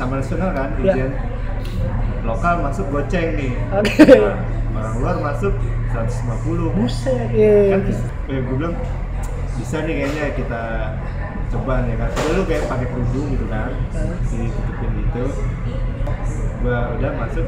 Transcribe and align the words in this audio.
taman 0.00 0.16
nasional 0.24 0.50
kan 0.56 0.68
Iya. 0.80 0.92
ujian 0.96 1.10
lokal 2.20 2.54
masuk 2.64 2.86
goceng 2.88 3.36
nih. 3.36 3.52
Oke. 3.76 4.04
Nah, 4.70 4.80
orang 4.80 4.94
luar 5.02 5.16
masuk 5.20 5.52
150 5.92 6.72
Buset, 6.72 7.28
iya. 7.34 7.74
kan 7.74 7.80
terus 7.84 8.00
eh, 8.30 8.38
gue 8.38 8.54
bilang 8.54 8.76
bisa 9.58 9.76
nih 9.84 9.94
kayaknya 9.98 10.24
kita 10.36 10.62
coba 11.50 11.84
nih 11.84 11.94
kan. 12.00 12.08
Dulu 12.14 12.40
kayak 12.46 12.64
pakai 12.64 12.86
kerudung 12.88 13.26
gitu 13.34 13.44
kan 13.50 13.72
Hah? 13.72 14.14
ditutupin 14.30 14.90
gitu. 15.04 15.24
Gua 16.60 16.78
udah 16.96 17.12
masuk 17.18 17.46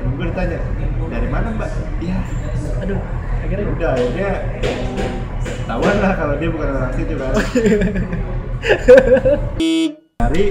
temen 0.00 0.12
gue 0.16 0.26
ditanya 0.32 0.60
dari 1.08 1.28
mana 1.28 1.48
mbak? 1.56 1.70
Iya. 2.00 2.18
Aduh, 2.84 2.98
akhirnya? 3.42 3.66
Udah 3.72 3.90
akhirnya 3.96 4.30
ketahuan 5.42 5.96
lah 5.98 6.12
kalau 6.14 6.34
dia 6.36 6.48
bukan 6.52 6.68
orang 6.72 6.92
situ 6.94 7.14
kan. 7.16 7.32
Dari 10.22 10.44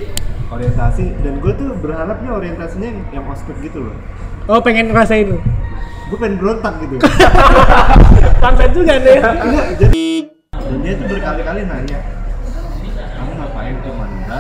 orientasi 0.52 1.06
dan 1.24 1.34
gue 1.40 1.54
tuh 1.56 1.72
berharapnya 1.80 2.30
orientasinya 2.36 2.88
yang, 2.92 3.00
yang 3.16 3.26
ospek 3.32 3.56
gitu 3.64 3.88
loh. 3.88 3.96
Oh, 4.52 4.60
pengen 4.60 4.92
ngerasain 4.92 5.32
lu. 5.32 5.40
gue 6.12 6.20
pengen 6.20 6.44
berontak 6.44 6.76
gitu. 6.84 7.00
Pantai 8.44 8.68
juga 8.76 9.00
deh. 9.00 9.16
Enggak, 9.24 9.68
jadi 9.80 10.28
dan 10.52 10.78
dia 10.84 10.94
tuh 11.00 11.08
berkali-kali 11.08 11.62
nanya 11.64 12.00
kamu 13.16 13.32
ngapain? 13.40 13.76
Ke 13.80 13.90
Mandra 13.96 14.40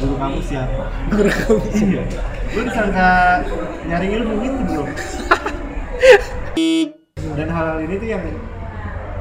guru 0.00 0.14
kamu 0.16 0.38
siapa? 0.44 0.82
Guru 1.08 1.30
kamu 1.32 1.60
iya. 1.88 2.02
gue 2.52 2.62
disangka 2.68 3.08
nyari 3.88 4.06
ilmu 4.20 4.32
gitu 4.44 4.58
bro. 4.68 4.84
Dan 7.30 7.48
hal-hal 7.48 7.78
ini 7.84 7.94
tuh 7.96 8.08
yang 8.08 8.24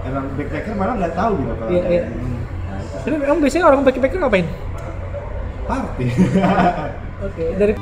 emang 0.03 0.25
backpacker 0.35 0.73
malah 0.75 0.95
nggak 0.99 1.13
tahu 1.15 1.33
gitu 1.39 1.53
kalau 1.59 1.71
Iya, 1.71 1.83
iya. 1.87 2.01
Nah, 2.07 2.79
itu 2.79 3.07
Tapi 3.07 3.23
emang 3.23 3.39
biasanya 3.39 3.65
orang 3.67 3.81
backpacker 3.87 4.19
ngapain? 4.19 4.47
Party. 5.69 6.05
Oke, 7.29 7.45
dari 7.53 7.73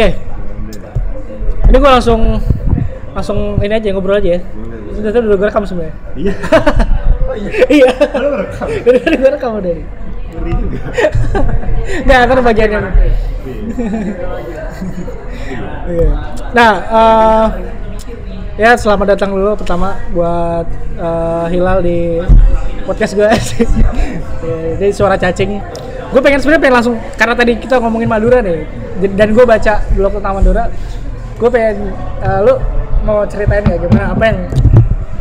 Oke, 0.00 0.16
ini 1.68 1.76
gua 1.76 2.00
langsung 2.00 2.40
langsung 3.12 3.60
ini 3.60 3.68
aja 3.68 3.92
ngobrol 3.92 4.16
aja 4.16 4.32
ya. 4.32 4.40
Sudah 4.96 5.12
tadi 5.12 5.28
udah 5.28 5.36
gue 5.36 5.48
rekam 5.52 5.60
sebenarnya. 5.68 5.92
iya 6.16 6.32
iya. 7.84 7.92
Lu 8.16 8.32
rekam? 8.48 8.64
Udah 8.64 9.00
tadi 9.04 9.16
gue 9.20 9.28
rekam 9.28 9.50
dari. 9.60 9.84
ngeri 10.32 10.52
juga 10.56 10.80
Nah, 12.08 12.18
kan 12.24 12.40
bagian 12.40 12.70
yang 12.72 12.84
Iya. 12.88 13.12
Iya. 15.84 16.10
Nah, 16.56 16.72
eh, 16.80 17.46
ya 18.56 18.72
selamat 18.72 19.20
datang 19.20 19.36
dulu 19.36 19.52
pertama 19.52 20.00
buat 20.16 20.64
eh, 20.96 21.44
Hilal 21.52 21.84
di 21.84 22.24
podcast 22.88 23.12
gue. 23.20 23.28
Jadi 24.80 24.96
suara 24.96 25.20
cacing. 25.20 25.60
Gue 26.10 26.20
pengen 26.20 26.38
sebenarnya 26.42 26.62
pengen 26.62 26.76
langsung 26.82 26.94
karena 27.14 27.34
tadi 27.38 27.52
kita 27.54 27.78
ngomongin 27.78 28.10
Madura 28.10 28.38
nih, 28.42 28.66
dan 29.14 29.30
gue 29.30 29.44
baca 29.46 29.74
blog 29.94 30.12
tentang 30.18 30.34
Madura. 30.42 30.64
Gue 31.38 31.50
pengen 31.50 31.94
eh, 32.20 32.40
lu 32.42 32.54
mau 33.06 33.22
ceritain 33.24 33.64
ya 33.64 33.76
gimana 33.78 34.12
apa 34.12 34.24
yang 34.26 34.38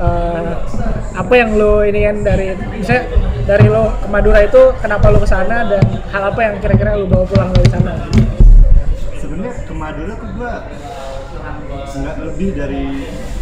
eh, 0.01 0.51
apa 1.15 1.33
yang 1.35 1.49
lu 1.55 1.85
ini 1.85 1.99
kan 2.09 2.17
dari 2.25 2.47
misalnya 2.75 3.03
dari 3.45 3.65
lo 3.69 3.93
ke 3.97 4.07
Madura 4.09 4.39
itu 4.43 4.61
kenapa 4.81 5.05
lu 5.13 5.19
ke 5.21 5.29
sana 5.29 5.63
dan 5.63 5.83
hal 6.11 6.23
apa 6.27 6.39
yang 6.41 6.55
kira-kira 6.59 6.97
lu 6.97 7.05
bawa 7.07 7.23
pulang 7.23 7.49
dari 7.55 7.69
sana? 7.71 7.93
sebenarnya 9.15 9.53
ke 9.63 9.73
Madura 9.73 10.13
tuh 10.17 10.29
gua 10.35 10.53
nggak 11.89 12.15
lebih 12.21 12.49
dari 12.53 12.83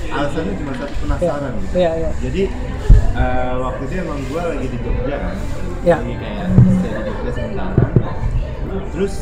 alasannya 0.07 0.53
cuma 0.55 0.71
satu 0.79 0.95
penasaran 1.03 1.51
gitu 1.59 1.75
Iya, 1.75 1.91
iya. 1.99 2.09
jadi 2.23 2.43
eh, 3.17 3.53
waktu 3.59 3.81
itu 3.89 3.93
emang 3.99 4.19
gua 4.31 4.41
lagi 4.53 4.67
di 4.71 4.77
Jogja 4.79 5.15
kan 5.19 5.35
Ya. 5.87 5.97
lagi 6.03 6.15
kayak 6.19 6.45
stay 6.51 6.91
di 6.91 7.01
Jogja 7.07 7.31
sementara 7.31 7.85
terus 8.91 9.13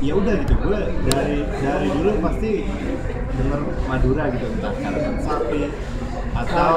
ya 0.00 0.12
udah 0.16 0.34
gitu 0.36 0.54
gua 0.60 0.80
dari 1.08 1.36
dari 1.60 1.88
dulu 1.88 2.10
pasti 2.20 2.50
denger 3.40 3.60
Madura 3.88 4.24
gitu 4.28 4.46
entah 4.52 4.72
karapan 4.76 5.14
sapi 5.24 5.60
atau 6.30 6.72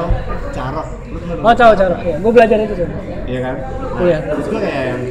carok 0.49 0.87
lu 1.11 1.17
pernah 1.19 1.43
Oh, 1.43 1.53
denger 1.53 1.55
tahu 1.55 1.71
tahu. 1.75 1.91
Iya, 2.01 2.15
gue 2.17 2.31
belajar 2.31 2.57
itu 2.57 2.73
sih. 2.73 2.87
Iya 3.27 3.39
kan? 3.43 3.55
Nah, 3.59 4.01
Iya. 4.01 4.17
Terus 4.31 4.45
gue 4.49 4.59
kayak 4.59 4.83
yang 4.89 5.01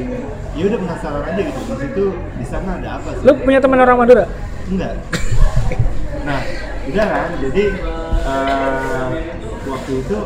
ya 0.53 0.63
udah 0.69 0.79
penasaran 0.81 1.23
aja 1.29 1.43
gitu. 1.45 1.61
Di 1.63 1.75
situ 1.79 2.05
di 2.41 2.47
sana 2.49 2.71
ada 2.81 2.89
apa 2.99 3.09
sih? 3.13 3.25
Lu 3.29 3.33
punya 3.39 3.59
teman 3.63 3.79
orang 3.81 3.97
Madura? 4.01 4.25
Enggak. 4.67 4.93
Nah, 6.25 6.41
udah 6.89 7.07
kan. 7.07 7.29
Jadi 7.39 7.65
eh, 8.23 9.09
waktu 9.69 9.93
itu 10.01 10.19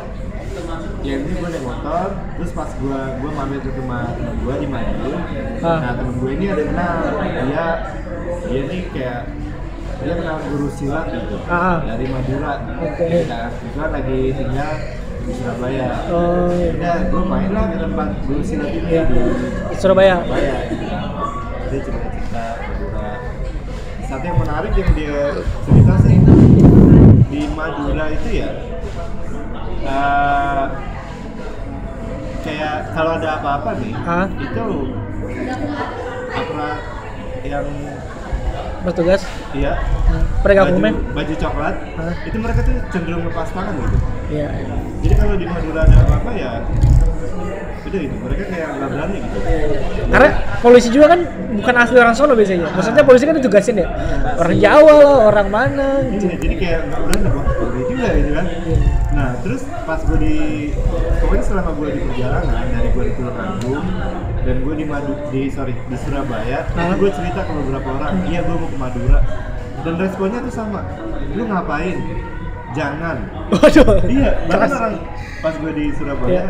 ya 1.01 1.15
ini 1.17 1.31
gue 1.33 1.49
naik 1.49 1.65
motor, 1.65 2.07
terus 2.35 2.51
pas 2.51 2.71
gue 2.73 3.01
gue 3.19 3.31
mampir 3.31 3.59
ke 3.61 3.71
rumah 3.77 4.11
temen 4.13 4.35
gue 4.41 4.55
di 4.59 4.69
Madiun. 4.69 5.21
Ah. 5.61 5.79
Nah 5.81 5.93
temen 5.95 6.15
gue 6.17 6.31
ini 6.33 6.47
ada 6.49 6.63
kenal 6.63 6.97
dia 7.23 7.65
dia 8.47 8.61
nih 8.65 8.83
kayak 8.91 9.21
dia 9.97 10.13
kenal 10.15 10.37
guru 10.45 10.69
silat 10.71 11.07
gitu 11.09 11.37
Ah. 11.47 11.81
dari 11.83 12.05
Madura. 12.07 12.53
Oke. 12.77 13.07
Nah, 13.25 13.49
kebetulan 13.49 13.91
lagi 13.91 14.19
tinggal 14.35 14.73
di 15.27 15.33
Surabaya. 15.33 15.89
Oh, 16.07 16.47
iya. 16.53 16.69
Udah, 16.71 16.97
gue 17.09 17.23
main 17.25 17.51
lah 17.51 17.65
ke 17.67 17.77
tempat 17.81 18.09
guru 18.23 18.43
silat 18.45 18.71
ini 18.71 18.89
Iya. 18.93 19.03
di 19.09 19.19
Surabaya. 19.75 20.17
Surabaya 20.21 20.57
gitu. 20.69 20.85
Dia 21.67 21.81
cerita-cerita 21.83 22.45
Madura. 22.63 23.09
Satu 24.07 24.23
yang 24.23 24.39
menarik 24.39 24.73
yang 24.77 24.91
dia 24.95 25.19
cerita 25.67 25.95
sih 26.05 26.17
di 27.27 27.41
Madura 27.51 28.07
itu 28.09 28.29
ya 28.39 28.49
eh, 29.87 30.65
kayak 32.43 32.75
kalau 32.93 33.13
ada 33.17 33.29
apa-apa 33.39 33.71
nih 33.79 33.93
Hah? 33.97 34.27
itu 34.33 34.65
aparat 36.31 36.81
yang 37.43 37.67
Bertugas. 38.83 39.23
iya 39.51 39.83
Penegak 40.47 40.71
baju, 40.71 40.79
baju 41.11 41.35
coklat 41.37 41.75
Hah? 41.99 42.15
itu 42.23 42.37
mereka 42.39 42.61
tuh 42.63 42.75
cenderung 42.89 43.27
lepas 43.27 43.49
tangan 43.51 43.75
gitu 43.77 43.97
Iya. 44.27 44.49
jadi 45.03 45.15
kalau 45.17 45.35
di 45.35 45.47
Madura 45.47 45.81
ada 45.83 45.97
apa-apa 46.03 46.31
ya 46.35 46.51
udah 47.87 48.01
gitu 48.03 48.17
mereka 48.19 48.43
kayak 48.51 48.69
nggak 48.75 48.89
berani 48.91 49.17
gitu 49.23 49.39
Karena 50.07 50.29
polisi 50.59 50.89
juga 50.91 51.07
kan 51.09 51.21
bukan 51.55 51.75
asli 51.77 51.97
orang 51.97 52.15
Solo 52.15 52.35
biasanya. 52.35 52.67
Maksudnya 52.75 53.03
polisi 53.03 53.25
kan 53.25 53.35
ditugasin 53.39 53.79
ya. 53.79 53.87
Orang 54.35 54.57
Jawa 54.59 54.95
lah, 54.97 55.19
orang 55.31 55.49
mana 55.49 55.87
gitu. 56.11 56.27
Iya, 56.27 56.37
jadi 56.43 56.55
kayak 56.59 56.81
nggak 56.91 57.01
berani 57.01 57.27
ngeri 57.31 57.83
juga 57.87 58.07
gitu 58.13 58.31
kan 58.35 58.47
nah 59.17 59.33
terus 59.41 59.65
pas 59.83 59.97
gue 59.99 60.19
di 60.21 60.37
pokoknya 61.19 61.41
selama 61.43 61.71
gue 61.73 61.89
di 61.91 62.01
perjalanan 62.05 62.65
dari 62.69 62.89
gue 62.93 63.03
di 63.03 63.13
Tulungagung 63.17 63.85
dan 64.45 64.57
gue 64.61 64.75
di 64.77 64.85
Madu 64.85 65.13
di 65.31 65.43
sorry 65.49 65.73
di 65.73 65.97
Surabaya 65.97 66.69
Hah? 66.69 66.93
gue 66.95 67.11
cerita 67.11 67.41
ke 67.41 67.53
beberapa 67.55 67.89
orang 67.97 68.29
iya 68.29 68.45
gue 68.45 68.53
mau 68.53 68.69
ke 68.69 68.77
Madura 68.77 69.19
dan 69.81 69.95
responnya 69.97 70.39
tuh 70.41 70.53
sama 70.53 70.85
lu 71.33 71.49
ngapain 71.49 71.97
jangan 72.71 73.17
Waduh. 73.49 74.05
iya 74.05 74.37
bahkan 74.53 74.69
orang 74.71 74.95
pas 75.41 75.55
gue 75.55 75.73
di 75.73 75.85
Surabaya 75.97 76.29
Iya. 76.29 76.45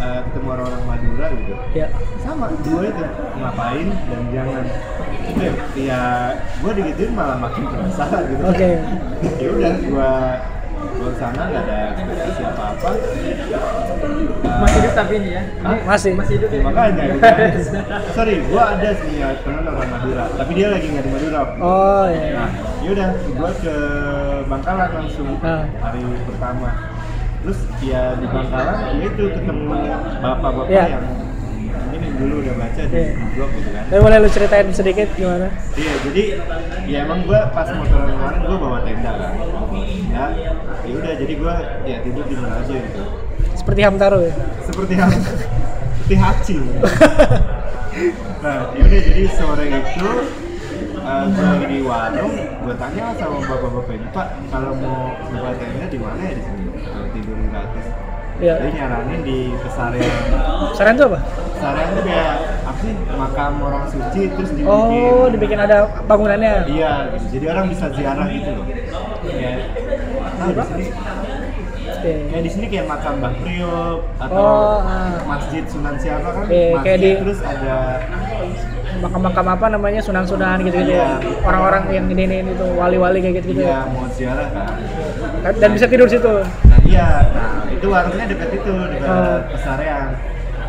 eh, 0.00 0.20
ketemu 0.26 0.48
orang-orang 0.48 0.84
Madura 0.88 1.26
gitu 1.36 1.54
Ya. 1.76 1.86
sama 2.18 2.46
dua 2.64 2.88
itu 2.88 3.04
ngapain 3.36 3.86
dan 4.08 4.22
jangan 4.32 4.64
itu 5.22 5.44
ya, 5.78 6.02
gue 6.58 6.72
digituin 6.74 7.12
malah 7.12 7.36
makin 7.36 7.68
penasaran 7.68 8.22
gitu 8.26 8.42
Oke. 8.42 8.70
ya 9.38 9.48
udah 9.52 9.72
gue 9.76 10.12
gue 10.92 11.10
sana 11.14 11.42
nggak 11.44 11.62
ada 11.62 11.76
ekspektasi 11.92 12.42
apa 12.44 12.62
apa 12.70 12.88
Masih 14.52 14.78
hidup 14.78 14.92
tapi 14.92 15.12
ini 15.16 15.30
ya. 15.32 15.42
Masih. 15.82 16.12
Masih 16.14 16.34
hidup 16.36 16.50
ya. 16.50 16.60
makanya 16.62 17.02
gitu 17.08 17.22
sorry 18.16 18.34
gue 18.38 18.62
ada 18.62 18.88
sih 18.94 19.12
ya 19.16 19.28
teman 19.38 19.64
orang 19.64 19.90
Madura 19.90 20.24
tapi 20.32 20.50
dia 20.52 20.68
lagi 20.68 20.86
nggak 20.86 21.02
di 21.02 21.10
Madura 21.10 21.40
Oh 21.58 22.04
iya. 22.06 22.30
nah 22.36 22.50
yaudah 22.80 23.08
gue 23.16 23.50
ke 23.58 23.74
Bangkalan 24.44 24.90
langsung 24.92 25.28
Ah. 25.40 25.64
hari 25.80 26.00
pertama 26.22 26.68
terus 27.42 27.58
ya 27.80 28.14
di 28.14 28.26
Bangkalan 28.26 28.76
ya 28.92 29.04
itu 29.04 29.24
ketemu 29.32 29.66
bapak-bapak 30.20 30.66
Iya. 30.68 30.84
yang 30.92 31.04
ini 31.90 32.08
dulu 32.14 32.34
udah 32.46 32.54
baca 32.54 32.82
di 32.86 32.94
Iya. 32.94 33.12
blog 33.34 33.50
gitu 33.58 33.70
kan 33.72 33.84
Tapi 33.90 34.00
boleh 34.00 34.16
lu 34.18 34.28
ceritain 34.30 34.68
sedikit 34.70 35.08
gimana? 35.14 35.46
Iya, 35.74 35.92
jadi 36.06 36.22
ya 36.86 36.98
emang 37.02 37.26
gua 37.26 37.50
pas 37.50 37.66
motoran 37.72 38.08
kemarin 38.10 38.40
gua 38.46 38.56
bawa 38.58 38.78
tenda 38.86 39.10
kan, 39.10 39.32
bawa 39.34 39.64
tenda. 39.72 40.24
gue 41.32 41.56
ya 41.84 41.96
tidur 42.06 42.24
di 42.24 42.36
mana 42.38 42.54
aja 42.62 42.74
gitu 42.76 43.02
Seperti 43.58 43.80
Hamtaro 43.82 44.18
ya. 44.22 44.32
seperti 44.62 44.92
yang 44.94 45.10
seperti 45.10 46.14
haci 46.14 46.56
nah 48.42 48.58
yaudah 48.74 49.00
jadi 49.06 49.22
sore 49.38 49.66
itu 49.70 50.10
uh, 50.98 51.24
gue 51.30 51.44
lagi 51.44 51.66
di 51.68 51.78
warung 51.82 52.34
gue 52.34 52.74
tanya 52.74 53.14
sama 53.14 53.38
bapak-bapak 53.42 53.94
ini 53.94 54.06
pak 54.10 54.26
kalau 54.50 54.72
mau 54.78 55.14
buka 55.30 55.50
tenda 55.58 55.86
di 55.86 55.98
mana 55.98 56.20
ya 56.26 56.32
di 56.34 56.42
sini 56.42 56.64
tidur 57.14 57.36
gratis 57.50 57.86
Iya. 58.42 58.54
dia 58.58 58.70
nyaranin 58.74 59.20
di 59.22 59.38
pesarian 59.56 60.14
Saran 60.74 60.98
tuh 60.98 61.06
apa? 61.08 61.18
pesarian 61.54 61.88
tuh 61.88 62.02
kayak 62.02 62.32
apa 62.62 62.78
sih 62.80 62.92
makam 63.14 63.52
orang 63.62 63.84
suci 63.86 64.22
terus 64.28 64.50
dibikin 64.50 64.66
Oh, 64.68 65.30
dibikin 65.30 65.58
ada 65.58 65.78
bangunannya. 66.02 66.66
iya 66.66 66.92
gitu. 67.12 67.38
jadi 67.38 67.44
orang 67.54 67.66
bisa 67.70 67.86
ziarah 67.88 68.26
gitu 68.26 68.50
loh 68.50 68.66
kayak 68.66 69.58
nah, 70.34 70.46
di 70.48 70.62
sini 70.66 70.86
Oke. 72.02 72.14
kayak 72.28 72.42
di 72.42 72.50
sini 72.50 72.66
kayak 72.66 72.86
makam 72.88 73.14
Mbah 73.16 73.32
Priok 73.38 73.98
atau 74.18 74.34
Oh, 74.36 74.78
ah. 74.80 75.14
masjid 75.24 75.62
Sunan 75.64 75.94
siapa 75.96 76.28
kan 76.28 76.42
Oke, 76.44 76.50
masjid 76.68 76.82
kayak 76.82 76.98
di- 76.98 77.18
terus 77.20 77.40
ada 77.40 77.74
Makam-makam 78.94 79.46
apa 79.48 79.66
namanya 79.68 79.98
sunan-sunan 79.98 80.62
gitu-gitu 80.62 80.92
Iya. 80.92 81.18
ya. 81.18 81.30
Orang-orang 81.42 81.82
yang 81.90 82.06
ini 82.08 82.22
ini 82.24 82.36
itu 82.44 82.66
wali-wali 82.72 83.18
kayak 83.18 83.34
gitu-gitu 83.38 83.62
iya 83.62 83.80
ya. 83.80 83.88
mau 83.88 84.06
ziarah 84.08 84.48
kan 84.50 84.68
Dan 85.56 85.70
bisa 85.72 85.86
tidur 85.86 86.06
situ. 86.06 86.34
nah 86.38 86.78
iya 86.84 87.08
nah 87.30 87.50
itu 87.66 87.86
warungnya 87.88 88.26
dekat 88.26 88.50
itu 88.52 88.72
dekat 88.90 89.08
Oh. 89.08 89.38
pesarean 89.48 90.06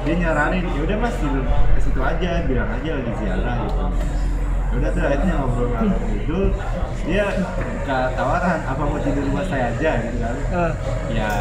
dia 0.04 0.16
nyaranin 0.20 0.66
ya 0.66 0.82
udah 0.84 0.98
mas 1.00 1.16
tidur 1.16 1.44
ke 1.46 1.80
situ 1.80 2.00
aja 2.00 2.30
bilang 2.44 2.70
aja 2.72 2.92
lagi 2.92 3.12
ziarah 3.16 3.56
gitu 3.60 3.86
udah 4.80 4.90
tuh 4.94 5.04
akhirnya 5.06 5.34
ngobrol 5.38 5.68
ngalor 5.70 6.02
itu 6.16 6.40
dia 7.04 7.26
buka 7.36 8.00
tawaran 8.16 8.60
apa 8.64 8.82
mau 8.82 9.00
tidur 9.02 9.24
rumah 9.28 9.46
saya 9.46 9.76
aja? 9.76 9.92
Gitu 10.02 10.18
kan. 10.24 10.36
Ah. 10.56 10.72
ya 11.12 11.32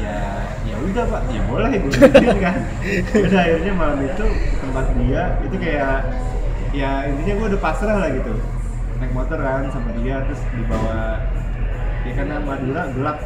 ya 0.00 0.18
ya 0.64 0.74
udah 0.80 1.04
pak. 1.06 1.22
Ya 1.28 1.42
boleh 1.44 1.68
gue 1.76 1.92
gituin 1.92 2.38
kan. 2.40 2.58
Ya 2.82 3.18
udah 3.28 3.40
akhirnya 3.44 3.72
malam 3.76 3.98
itu 4.02 4.24
tempat 4.64 4.86
dia 4.96 5.22
itu 5.44 5.56
kayak 5.60 5.98
ya 6.72 6.90
intinya 7.08 7.32
gue 7.36 7.46
udah 7.54 7.60
pasrah 7.60 7.96
lah 8.00 8.10
gitu. 8.10 8.32
Naik 8.98 9.12
motor 9.14 9.38
kan 9.38 9.68
sama 9.70 9.90
dia 10.02 10.24
terus 10.26 10.42
dibawa 10.56 11.22
ya 12.02 12.12
karena 12.16 12.36
Madura 12.42 12.82
gelap. 12.96 13.18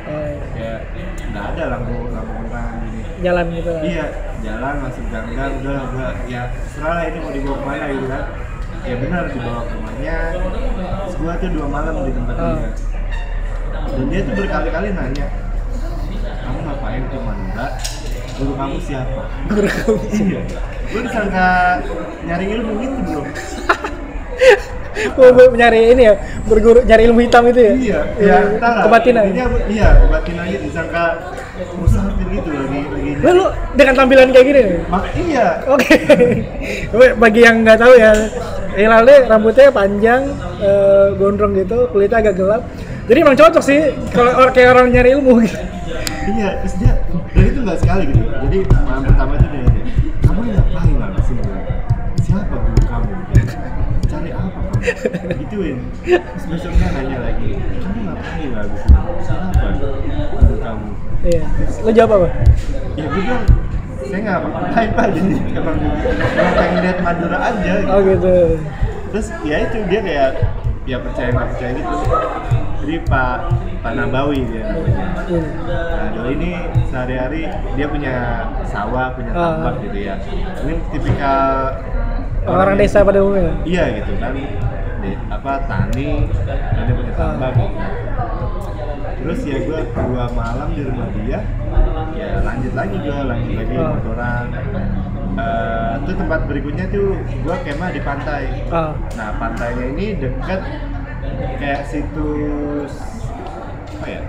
Oh, 0.00 0.32
kayak 0.56 0.80
nggak 1.28 1.44
ada 1.54 1.62
lampu 1.76 2.08
lampu 2.08 2.32
penerang 2.32 2.82
gini. 2.88 3.00
Jalan 3.20 3.46
gitu 3.52 3.68
lah. 3.68 3.82
iya 3.84 4.06
jalan 4.40 4.74
masuk 4.80 5.04
gang-gang 5.12 5.52
udah 5.60 5.72
lah 5.76 5.84
gua 5.92 6.08
ya 6.24 6.42
serah 6.72 6.92
lah 6.96 7.04
ini 7.04 7.18
mau 7.20 7.28
dibawa 7.28 7.56
ke 7.60 7.64
mana 7.68 7.84
gitu 7.92 8.06
kan 8.08 8.24
ya 8.80 8.94
benar 8.96 9.22
dibawa 9.28 9.60
ke 9.62 9.72
rumahnya 9.76 10.16
gua 11.20 11.32
tuh 11.36 11.48
dua 11.52 11.66
malam 11.68 11.94
di 12.02 12.12
tempat 12.16 12.34
Ah. 12.34 12.56
dia. 12.56 12.70
Dan 13.90 14.04
dia 14.08 14.20
tuh 14.22 14.32
berkali-kali 14.36 14.88
nanya 14.94 15.26
kamu 16.40 16.58
ngapain? 16.64 17.02
Ke 17.06 17.16
Madura 17.20 17.66
guru 18.36 18.52
kamu 18.56 18.76
siapa? 18.80 19.22
Guru 19.46 19.68
kamu 19.68 20.00
iya. 20.24 20.40
gua 20.88 21.00
disangka 21.04 21.46
nyari 22.24 22.44
ilmu 22.56 22.72
gitu 22.78 22.96
bro. 23.04 23.22
Oh, 25.16 25.32
nyari 25.56 25.96
ini 25.96 26.12
ya, 26.12 26.14
berguru 26.44 26.82
nyari 26.84 27.08
ilmu 27.08 27.24
hitam 27.24 27.46
itu 27.48 27.56
ya? 27.62 27.72
iya 27.72 28.00
ya 28.20 28.36
lah. 28.60 28.84
Kebatinan. 28.84 29.32
Iya 29.70 29.88
kebatinan 29.96 30.44
gitu 30.50 30.64
disangka 30.68 31.04
musafir 31.78 31.78
gitu 31.80 31.89
Lu, 33.20 33.30
lu 33.36 33.46
dengan 33.76 33.94
tampilan 34.00 34.32
kayak 34.32 34.46
gini 34.48 34.60
nih? 34.64 34.80
mak 34.88 35.04
iya 35.12 35.46
Oke. 35.68 35.92
Bagi 37.20 37.40
yang 37.44 37.60
nggak 37.60 37.78
tahu 37.78 37.92
ya, 38.00 38.12
Hilalnya 38.70 39.28
rambutnya 39.28 39.68
panjang, 39.68 40.22
eh, 40.62 41.12
gondrong 41.20 41.52
gitu, 41.58 41.90
kulitnya 41.92 42.22
agak 42.22 42.34
gelap. 42.38 42.62
Jadi 43.10 43.18
emang 43.20 43.36
cocok 43.36 43.62
sih 43.64 43.90
kalau 44.14 44.30
orang 44.38 44.54
kayak 44.54 44.70
orang 44.72 44.86
nyari 44.94 45.18
ilmu 45.18 45.42
gitu. 45.42 45.58
Iya, 46.30 46.62
terus 46.62 46.74
dia 46.78 46.92
dan 47.34 47.44
itu 47.44 47.58
nggak 47.66 47.78
sekali 47.82 48.02
gitu. 48.08 48.22
Jadi 48.22 48.58
malam 48.86 49.02
pertama 49.02 49.32
itu 49.34 49.46
dia 49.50 49.62
kamu 50.22 50.40
ini 50.46 50.50
ngapain 50.54 50.96
lah 50.96 51.10
di 51.10 51.22
sini? 51.26 51.42
Siapa 52.22 52.54
guru 52.54 52.82
kamu? 52.86 53.10
Cari 54.06 54.30
apa 54.30 54.48
kamu? 54.54 54.70
Gituin. 55.42 55.76
Terus 56.06 56.44
besoknya 56.46 56.86
nanya 56.94 57.18
lagi, 57.18 57.48
kamu 57.82 57.98
ngapain 58.06 58.48
lah 58.54 58.64
di 58.64 58.76
sini? 58.78 58.99
Iya. 61.20 61.42
Lu 61.84 61.90
jawab 61.90 62.10
apa? 62.16 62.28
Ya 62.96 63.04
gue 63.06 63.20
bilang, 63.20 63.44
saya 64.00 64.18
nggak 64.20 64.36
apa-apain 64.40 64.88
pak, 64.90 65.06
jadi 65.14 65.32
emang 65.54 65.76
emang 65.78 66.54
pengen 66.56 66.78
lihat 66.80 66.98
Madura 67.00 67.38
aja. 67.38 67.72
Gitu. 67.76 67.88
Oh 67.88 68.00
gitu. 68.00 68.34
Terus 69.10 69.26
ya 69.42 69.56
itu 69.62 69.76
dia 69.86 70.00
kayak 70.00 70.30
ya 70.88 70.96
percaya 70.98 71.28
nggak 71.30 71.48
percaya 71.54 71.70
gitu. 71.76 71.94
Jadi 72.80 72.94
Pak 73.04 73.36
Pak 73.84 73.92
Nabawi 73.92 74.40
dia 74.48 74.62
namanya. 74.64 75.04
Hmm. 75.28 75.46
Nah, 75.68 76.08
Doi 76.16 76.32
ini 76.34 76.50
sehari-hari 76.88 77.42
dia 77.76 77.86
punya 77.86 78.14
sawah, 78.64 79.12
punya 79.12 79.30
Ah. 79.30 79.60
tambak 79.60 79.74
gitu 79.84 79.98
ya. 80.00 80.14
Ini 80.64 80.74
tipikal 80.88 81.76
Orang-orang 82.40 82.80
yang- 82.80 82.88
desa 82.88 83.04
pada 83.04 83.18
umumnya. 83.20 83.52
Iya 83.62 83.84
gitu 84.00 84.12
kan. 84.16 84.32
Di, 85.00 85.10
apa 85.28 85.52
tani, 85.64 86.28
dan 86.44 86.82
dia 86.88 86.94
punya 86.96 87.12
Ah. 87.12 87.18
tambak 87.20 87.52
gitu. 87.52 87.68
Terus 89.20 89.40
ya 89.44 89.58
gue 89.60 89.80
dua 89.84 90.24
malam 90.32 90.68
di 90.72 90.82
rumah 90.82 91.08
dia, 91.12 91.40
ya 92.16 92.40
lanjut 92.40 92.72
lagi 92.72 92.96
gue 92.96 93.18
lanjut 93.20 93.52
lagi 93.54 93.74
Ah. 93.76 93.90
motoran. 93.94 94.44
Eh, 95.30 95.92
tuh 96.04 96.14
tempat 96.16 96.40
berikutnya 96.48 96.84
tuh 96.90 97.14
gue 97.20 97.56
kemah 97.62 97.90
di 97.92 98.00
pantai. 98.00 98.42
Ah. 98.68 98.96
Nah 99.14 99.28
pantainya 99.36 99.84
ini 99.92 100.06
dekat 100.16 100.60
kayak 101.60 101.82
situs 101.86 102.92
apa 103.94 104.06
ya? 104.08 104.22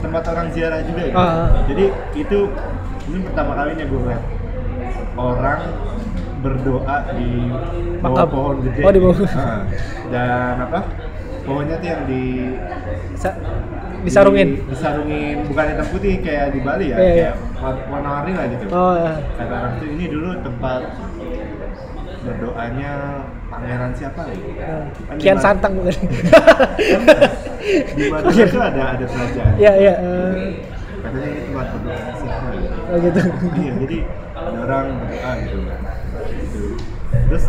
Tempat 0.00 0.22
orang 0.26 0.46
ziarah 0.50 0.80
juga 0.84 1.02
gitu. 1.06 1.16
Ah. 1.16 1.48
Jadi 1.70 1.84
itu 2.18 2.38
ini 3.08 3.18
pertama 3.24 3.52
kalinya 3.54 3.84
gue 3.86 4.00
lihat 4.04 4.24
orang 5.14 5.60
berdoa 6.40 6.96
di 7.14 7.30
bawah 8.00 8.24
pohon 8.26 8.56
gede. 8.64 8.80
Oh, 8.82 8.92
di 8.92 9.00
bawah. 9.00 9.16
Ah. 9.32 9.62
Dan 10.10 10.56
apa? 10.58 10.80
Pohonnya 11.40 11.76
tuh 11.76 11.88
yang 11.88 12.02
di 12.04 12.22
Sa- 13.14 13.38
disarungin. 14.00 14.48
di- 14.54 14.62
disarungin 14.66 15.36
bukan 15.44 15.64
hitam 15.66 15.86
putih 15.88 16.14
kayak 16.20 16.46
di 16.50 16.60
Bali 16.60 16.86
ya, 16.88 16.96
Iya, 16.96 17.04
iya. 17.04 17.12
kayak 17.12 17.34
wa- 17.58 17.84
warna-warni 17.90 18.32
lah 18.32 18.46
gitu 18.48 18.64
Oh 18.70 18.94
ya. 18.94 19.12
kata 19.34 19.52
orang 19.54 19.72
tuh 19.76 19.86
ini 19.88 20.04
dulu 20.06 20.30
tempat 20.40 20.80
berdoanya 22.20 22.92
pangeran 23.46 23.90
siapa 23.92 24.22
ya? 24.28 24.36
Ah. 24.62 24.84
Kan 25.06 25.14
di 25.16 25.20
Kian 25.20 25.38
Santang 25.38 25.72
bukan? 25.74 25.92
Di 27.90 28.04
mana 28.08 28.24
itu 28.26 28.56
ada 28.58 28.82
ada 28.96 29.04
kerajaan. 29.04 29.52
Iya 29.56 29.72
iya. 29.76 29.94
Katanya 31.00 31.28
ini 31.28 31.40
tempat 31.46 31.66
berdoa 31.70 32.00
siapa 32.14 32.48
gitu. 32.54 32.78
Oh 32.82 32.96
gitu. 32.98 33.20
Iya, 33.54 33.72
jadi 33.78 33.98
ada 34.32 34.58
orang 34.62 34.86
berdoa 34.96 35.30
gitu. 35.38 35.56
gitu. 35.60 35.76
Terus 37.30 37.44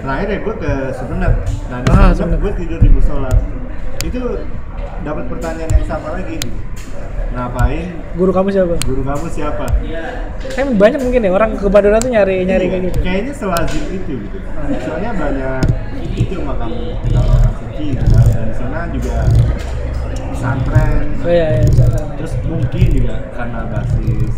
terakhir 0.00 0.28
ya 0.32 0.38
gue 0.40 0.54
ke 0.56 0.72
Sumenep. 0.96 1.34
Nah 1.68 1.78
di 1.84 1.88
Ah, 1.92 2.10
Sumenep 2.16 2.40
gue 2.40 2.52
tidur 2.56 2.80
di 2.80 2.88
musola. 2.88 3.28
Itu 4.00 4.40
dapat 5.04 5.24
pertanyaan 5.28 5.70
yang 5.76 5.84
sama 5.84 6.16
lagi. 6.16 6.40
Ngapain? 7.36 7.86
Guru 8.16 8.32
kamu 8.32 8.48
siapa? 8.48 8.74
Guru 8.80 9.02
kamu 9.04 9.26
siapa? 9.28 9.66
Kan 10.56 10.66
banyak 10.80 11.00
mungkin 11.04 11.20
ya 11.20 11.30
orang 11.36 11.52
ke 11.60 11.68
Madura 11.68 12.00
tuh 12.00 12.08
nyari 12.08 12.48
nyari 12.48 12.64
Iya, 12.64 12.72
kayak 12.72 12.84
gitu. 12.88 12.98
Kayaknya 13.04 13.32
selazim 13.36 13.84
itu 13.92 14.12
gitu. 14.24 14.38
Soalnya 14.88 15.10
banyak 15.12 15.64
itu 16.16 16.34
makam 16.40 16.72
orang 17.12 17.52
suci 17.60 17.92
gitu. 17.92 18.04
Dan 18.08 18.44
di 18.48 18.54
sana 18.56 18.78
juga 18.88 19.16
pesantren. 20.32 21.04
Oh 21.20 21.28
iya 21.28 21.48
iya. 21.60 21.68
Santang. 21.76 22.08
Terus 22.16 22.32
mungkin 22.48 22.86
juga 22.88 23.14
karena 23.36 23.60
basis 23.68 24.34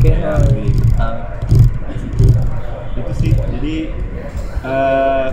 Oke. 0.00 0.08
kayak 0.08 0.24
oh. 0.24 0.40
lebih 0.48 0.72
kental 0.72 1.14
di 1.84 1.96
situ. 2.00 2.24
Itu 2.96 3.12
sih. 3.20 3.30
Jadi 3.70 3.86
eh 4.60 5.26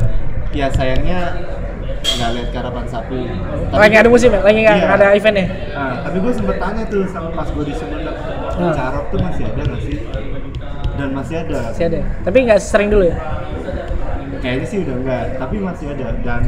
ya 0.54 0.68
sayangnya 0.70 1.20
nggak 1.98 2.30
lihat 2.38 2.50
karapan 2.54 2.86
sapi. 2.86 3.26
Lagi 3.74 3.96
ada 3.98 4.06
musim 4.08 4.30
ya? 4.30 4.46
Lagi 4.46 4.60
nggak 4.62 4.78
Iya. 4.78 4.94
ada 4.94 5.06
event 5.12 5.36
ya? 5.36 5.48
Nah, 5.74 5.94
tapi 6.06 6.18
gue 6.22 6.32
sempet 6.32 6.58
tanya 6.58 6.84
tuh 6.86 7.02
sama 7.10 7.34
pas 7.34 7.50
gue 7.50 7.66
di 7.66 7.74
Sumenep, 7.74 8.14
Ah. 8.54 8.72
carok 8.72 9.06
tuh 9.10 9.20
masih 9.20 9.44
ada 9.44 9.62
nggak 9.66 9.82
sih? 9.82 9.98
Dan 10.98 11.10
masih 11.14 11.36
ada. 11.42 11.58
Masih 11.68 11.84
ada. 11.90 12.00
Tapi 12.24 12.38
nggak 12.46 12.60
sering 12.62 12.90
dulu 12.90 13.04
ya? 13.10 13.18
Kayaknya 14.38 14.66
sih 14.70 14.78
udah 14.86 14.96
enggak, 14.96 15.24
tapi 15.42 15.56
masih 15.58 15.86
ada 15.92 16.08
dan 16.22 16.42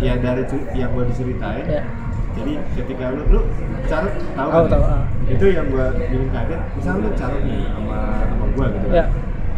ya 0.00 0.12
dari 0.16 0.42
yang 0.72 0.90
gue 0.90 1.04
diceritain. 1.12 1.64
Ya. 1.68 1.82
Jadi 2.34 2.52
ketika 2.74 3.04
lu 3.12 3.22
lu 3.28 3.40
carok 3.84 4.12
tahu 4.32 4.48
Tahu, 4.48 4.64
kan? 4.64 4.70
tahu, 4.70 4.80
ya? 4.80 4.88
ah. 4.90 5.02
Itu 5.28 5.44
yang 5.46 5.66
gue 5.68 5.86
bikin 6.08 6.28
kaget. 6.32 6.60
Misal 6.72 6.94
lu 6.98 7.08
carok 7.12 7.40
nih 7.44 7.60
sama 7.68 7.96
sama 8.24 8.44
gue 8.48 8.66
gitu 8.72 8.86
kan. 8.88 9.06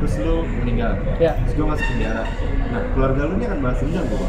Ya. 0.01 0.07
Terus 0.09 0.15
lu 0.25 0.35
meninggal. 0.65 0.93
Ya. 1.21 1.33
Terus 1.45 1.53
gue 1.53 1.67
masuk 1.69 1.87
penjara. 1.93 2.23
Nah 2.73 2.81
keluarga 2.97 3.21
lu 3.29 3.33
ini 3.37 3.45
akan 3.45 3.59
balas 3.61 3.79
dendam 3.85 4.05
gue. 4.09 4.29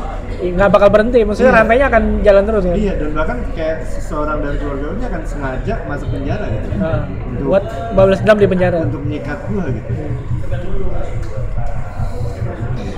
Nggak 0.51 0.69
bakal 0.69 0.89
berhenti. 0.91 1.19
Maksudnya 1.23 1.51
Iya. 1.51 1.59
rantainya 1.63 1.85
akan 1.87 2.03
jalan 2.21 2.43
terus 2.43 2.63
kan? 2.67 2.75
Iya 2.75 2.93
dan 2.99 3.09
bahkan 3.15 3.37
kayak 3.55 3.77
seseorang 3.87 4.37
dari 4.43 4.57
keluarga 4.59 4.83
lu 4.83 4.95
ini 4.99 5.05
akan 5.07 5.21
sengaja 5.23 5.73
masuk 5.87 6.07
penjara 6.11 6.45
gitu. 6.49 6.67
Nah, 6.75 6.99
Untuk- 7.07 7.47
buat 7.47 7.63
balas 7.95 8.19
dendam 8.19 8.37
di 8.37 8.47
penjara. 8.51 8.77
untuk 8.83 9.01
menyikat 9.01 9.39
gue 9.47 9.63
gitu. 9.71 9.91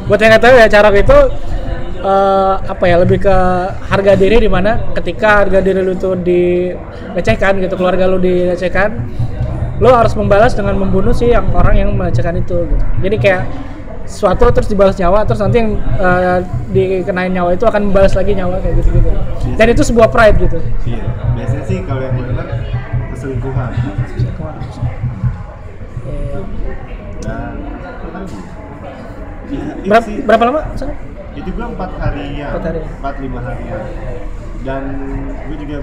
Buat 0.03 0.20
yang 0.20 0.32
nggak 0.36 0.44
tahu 0.44 0.56
ya, 0.60 0.68
Carok 0.68 0.96
itu 1.00 1.18
eh, 2.03 2.53
apa 2.60 2.84
ya 2.84 2.96
lebih 3.00 3.24
ke 3.24 3.36
harga 3.88 4.13
diri 4.20 4.36
di 4.36 4.50
mana 4.51 4.92
ketika 4.92 5.46
harga 5.46 5.63
diri 5.63 5.80
lu 5.80 5.96
tuh 5.96 6.20
dilecehkan 6.20 7.63
gitu 7.63 7.80
keluarga 7.80 8.12
lu 8.12 8.20
dilecehkan 8.20 9.08
lu 9.84 9.92
harus 9.92 10.16
membalas 10.16 10.56
dengan 10.56 10.80
membunuh 10.80 11.12
sih 11.12 11.28
yang 11.28 11.44
orang 11.52 11.75
yang 11.75 11.90
melecehkan 11.92 12.40
itu 12.40 12.63
gitu. 12.63 12.75
jadi 13.04 13.16
kayak 13.20 13.42
suatu 14.04 14.48
terus 14.52 14.72
dibalas 14.72 14.96
nyawa 14.96 15.28
terus 15.28 15.44
nanti 15.44 15.60
yang 15.60 15.75
eh, 16.00 16.40
dikenain 16.72 17.32
nyawa 17.32 17.52
itu 17.52 17.68
akan 17.68 17.92
membalas 17.92 18.16
lagi 18.16 18.32
nyawa 18.32 18.63
kayak 18.63 18.80
gitu 18.80 18.90
gitu 18.96 19.10
dan 19.60 19.68
itu 19.68 19.84
sebuah 19.84 20.08
pride 20.08 20.40
gitu 20.40 20.60
Iya, 20.88 21.04
biasanya 21.36 21.63
sih 21.68 21.78
kalau 21.84 22.00
yang 22.00 22.16
dengar 22.16 22.48
keselingkuhan? 23.12 23.72
Ya, 27.24 27.36
itu 29.48 29.88
berapa, 29.88 30.04
sih, 30.04 30.16
berapa 30.24 30.44
lama 30.48 30.62
sana? 30.75 30.94
itu 31.34 31.50
gue 31.50 31.66
empat 31.66 31.92
harian, 31.98 32.50
Empat 32.54 32.63
hari. 32.70 32.80
empat 32.86 33.16
lima 33.18 33.40
harian, 33.42 33.84
dan 34.62 34.84
gue 35.50 35.58
juga 35.58 35.78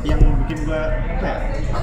yang 0.00 0.20
bikin 0.44 0.58
gue 0.64 0.80
apa 1.20 1.26
ya, 1.28 1.38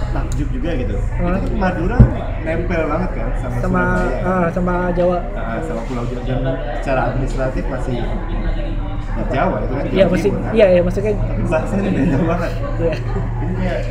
takjub 0.10 0.50
juga 0.50 0.70
gitu. 0.74 0.96
Hah? 1.22 1.38
Itu 1.38 1.54
Madura 1.54 1.98
nempel 2.42 2.82
banget 2.90 3.12
kan 3.14 3.28
sama, 3.38 3.56
sama 3.62 3.82
Surabaya. 4.02 4.26
ah, 4.26 4.48
sama 4.50 4.74
Jawa. 4.98 5.18
Ah, 5.38 5.60
sama 5.62 5.82
Pulau 5.86 6.04
Jawa. 6.10 6.22
Dan 6.26 6.40
secara 6.82 7.02
administratif 7.14 7.64
masih 7.70 7.98
ya, 8.02 9.24
Jawa 9.34 9.58
itu 9.62 9.74
kan 9.74 9.86
iya 9.86 10.04
Jawa 10.06 10.10
masih 10.14 10.30
kan. 10.34 10.52
iya 10.54 10.68
iya 10.74 10.82
maksudnya 10.82 11.14
tapi 11.14 11.44
bahasanya 11.46 11.90
beda 11.94 12.18
banget. 12.26 12.52
Iya. 12.78 12.94
Ini 13.38 13.54
kayak 13.58 13.82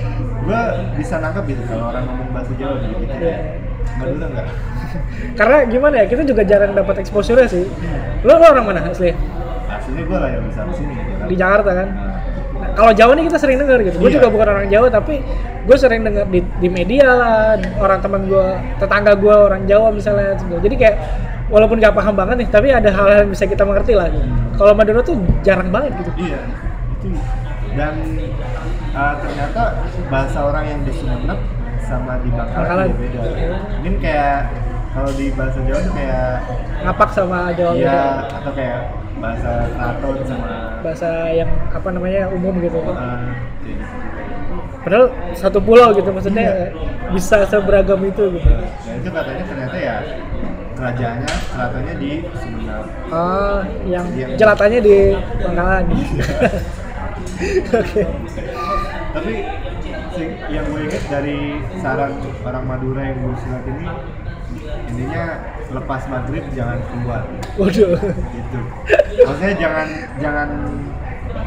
gue 0.46 0.60
bisa 0.98 1.14
nangkep 1.18 1.44
gitu 1.50 1.62
kalau 1.66 1.84
orang 1.90 2.04
ngomong 2.06 2.30
bahasa 2.34 2.52
Jawa 2.58 2.74
gitu 2.82 2.94
gitu. 3.06 3.14
Iya. 3.22 3.38
Madura 3.96 4.26
enggak 4.28 4.46
karena 5.38 5.56
gimana 5.70 5.94
ya 6.02 6.06
kita 6.08 6.22
juga 6.26 6.42
jarang 6.42 6.72
dapat 6.74 6.94
exposure 6.98 7.38
sih. 7.46 7.64
Lo, 8.26 8.42
lo 8.42 8.46
orang 8.50 8.64
mana 8.66 8.80
asli? 8.90 9.14
Aslinya 9.66 10.02
gue 10.02 10.18
lahir 10.18 10.40
besar 10.42 10.64
di 10.66 10.74
sini. 10.74 10.94
Di 11.26 11.34
Jakarta 11.36 11.70
kan? 11.74 11.88
Nah, 11.90 12.18
kalau 12.76 12.92
Jawa 12.92 13.12
nih 13.16 13.24
kita 13.26 13.38
sering 13.40 13.56
dengar 13.56 13.80
gitu 13.80 13.96
gue 13.96 14.06
Iya. 14.06 14.16
juga 14.20 14.28
bukan 14.28 14.46
orang 14.46 14.68
Jawa 14.68 14.86
tapi 14.88 15.24
gue 15.66 15.76
sering 15.76 16.04
dengar 16.04 16.28
di, 16.28 16.40
di 16.60 16.68
media 16.68 17.08
lah 17.08 17.56
orang 17.76 17.98
teman 17.98 18.28
gue 18.28 18.46
tetangga 18.76 19.16
gue 19.16 19.32
orang 19.32 19.64
Jawa 19.64 19.88
misalnya 19.90 20.36
gitu. 20.36 20.60
jadi 20.60 20.74
kayak 20.76 20.96
walaupun 21.48 21.78
gak 21.78 21.94
paham 21.94 22.12
banget 22.12 22.36
nih 22.44 22.48
tapi 22.50 22.68
ada 22.70 22.90
hal-hal 22.90 23.24
yang 23.24 23.30
bisa 23.32 23.44
kita 23.44 23.64
mengerti 23.64 23.96
lah 23.96 24.06
gitu. 24.06 24.28
kalau 24.54 24.72
Madura 24.76 25.00
tuh 25.00 25.16
jarang 25.40 25.72
banget 25.72 25.96
gitu 25.96 26.10
iya 26.20 26.40
itu 26.94 27.08
dan 27.72 27.92
uh, 28.92 29.14
ternyata 29.18 29.62
bahasa 30.06 30.38
orang 30.42 30.64
yang 30.66 30.80
di 30.82 30.92
Sumeneb 30.92 31.38
sama 31.82 32.18
di 32.20 32.28
Bangkalan 32.30 32.88
beda 32.92 33.20
mungkin 33.78 33.94
kayak 34.00 34.38
kalau 34.90 35.10
di 35.12 35.26
bahasa 35.32 35.58
Jawa 35.60 35.80
tuh 35.80 35.92
kayak 35.92 36.28
ngapak 36.82 37.10
sama 37.12 37.38
Jawa 37.52 37.72
Iya, 37.72 37.84
beda. 37.84 38.36
atau 38.40 38.52
kayak 38.52 38.80
bahasa 39.16 39.50
keraton 39.68 40.16
sama 40.24 40.48
bahasa 40.80 41.10
yang 41.30 41.50
apa 41.68 41.88
namanya 41.88 42.22
umum 42.28 42.54
gitu. 42.60 42.78
Uh, 42.78 43.32
padahal 44.80 45.06
satu 45.32 45.58
pulau 45.58 45.90
gitu 45.92 46.08
maksudnya 46.08 46.44
Iya. 46.46 46.66
bisa 47.10 47.42
seberagam 47.44 47.98
itu 48.02 48.38
gitu. 48.38 48.50
Nah 48.50 48.94
itu 48.94 49.08
katanya 49.08 49.44
ternyata 49.44 49.76
ya 49.76 49.96
kerajaannya 50.76 51.30
keratonnya 51.50 51.94
di 51.96 52.10
Sumeneb. 52.36 52.84
oh 53.08 53.58
yang 53.84 54.06
Yang- 54.12 54.36
jelatannya 54.36 54.80
di 54.80 54.96
Bangkalan 55.40 55.84
oke. 57.72 58.02
Tapi 59.16 59.32
si- 60.12 60.36
yang 60.48 60.64
gue 60.66 60.80
inget 60.84 61.04
dari 61.08 61.38
saran 61.76 62.12
orang 62.44 62.64
Madura 62.64 63.02
yang 63.02 63.18
gue 63.18 63.34
silat 63.40 63.64
ini 63.66 63.86
intinya 64.86 65.24
lepas 65.68 66.02
maghrib 66.06 66.44
jangan 66.52 66.78
keluar 66.86 67.22
waduh 67.56 67.98
gitu. 68.28 68.58
Maksudnya 69.18 69.54
jangan 69.56 69.88
jangan 70.16 70.48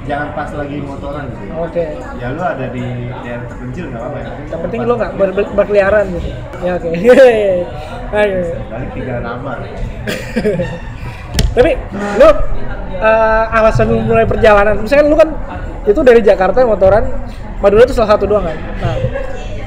jangan 0.03 0.27
pas 0.33 0.49
lagi 0.51 0.77
motoran 0.79 1.25
gitu. 1.29 1.53
oke 1.53 1.85
Ya 2.17 2.27
lu 2.29 2.41
ada 2.41 2.65
di 2.67 2.83
daerah 3.21 3.45
terpencil 3.45 3.85
nggak 3.88 4.01
apa-apa 4.01 4.17
ya. 4.17 4.29
yang 4.49 4.61
penting 4.65 4.79
lo 4.83 4.93
nggak 4.95 5.11
ber- 5.15 5.33
ber- 5.33 5.53
berkeliaran 5.55 6.05
gitu 6.09 6.29
ya 6.59 6.71
oke 6.75 6.88
Ayo. 8.11 8.41
balik 8.67 8.89
tiga 8.91 9.15
nama. 9.21 9.53
tapi 11.55 11.71
lo 12.17 12.29
eh, 12.95 13.43
alasan 13.51 13.85
lu 13.88 14.01
mulai 14.03 14.25
perjalanan 14.25 14.75
misalnya 14.77 15.05
lu 15.05 15.15
kan 15.15 15.29
itu 15.85 15.99
dari 16.01 16.21
Jakarta 16.21 16.61
motoran 16.63 17.05
Madura 17.59 17.83
itu 17.83 17.93
salah 17.93 18.15
satu 18.15 18.25
doang 18.25 18.45
kan 18.45 18.57
nah 18.79 18.95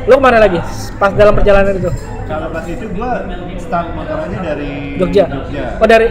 lu 0.02 0.12
ke 0.12 0.22
mana 0.22 0.38
lagi 0.38 0.58
pas 0.98 1.10
dalam 1.12 1.32
perjalanan 1.32 1.74
itu 1.76 1.90
Kalau 2.32 2.48
pas 2.48 2.64
itu 2.64 2.86
gua 2.90 3.10
start 3.56 3.88
motorannya 3.92 4.40
dari 4.40 4.72
Jogja, 4.96 5.24
Jogja. 5.26 5.64
oh 5.76 5.86
dari 5.86 6.08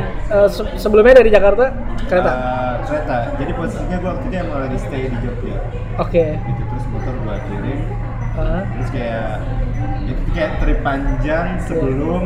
se- 0.47 0.71
sebelumnya 0.75 1.13
dari 1.15 1.29
Jakarta 1.29 1.73
kereta 2.03 2.31
Eh, 2.31 2.73
kereta. 2.83 3.17
Jadi 3.35 3.51
posisinya 3.53 3.97
gua 3.97 4.09
waktu 4.11 4.25
itu 4.25 4.35
emang 4.37 4.59
lagi 4.61 4.77
stay 4.79 5.03
di 5.05 5.17
Jogja. 5.19 5.55
oke 5.97 6.25
Gitu 6.37 6.61
terus 6.63 6.85
motor 6.87 7.13
gua 7.19 7.35
kirim. 7.43 7.79
Ah, 8.31 8.63
Terus 8.65 8.89
kayak 8.91 9.27
itu 10.03 10.21
kayak 10.31 10.51
trip 10.57 10.79
panjang 10.81 11.47
sebelum 11.59 12.23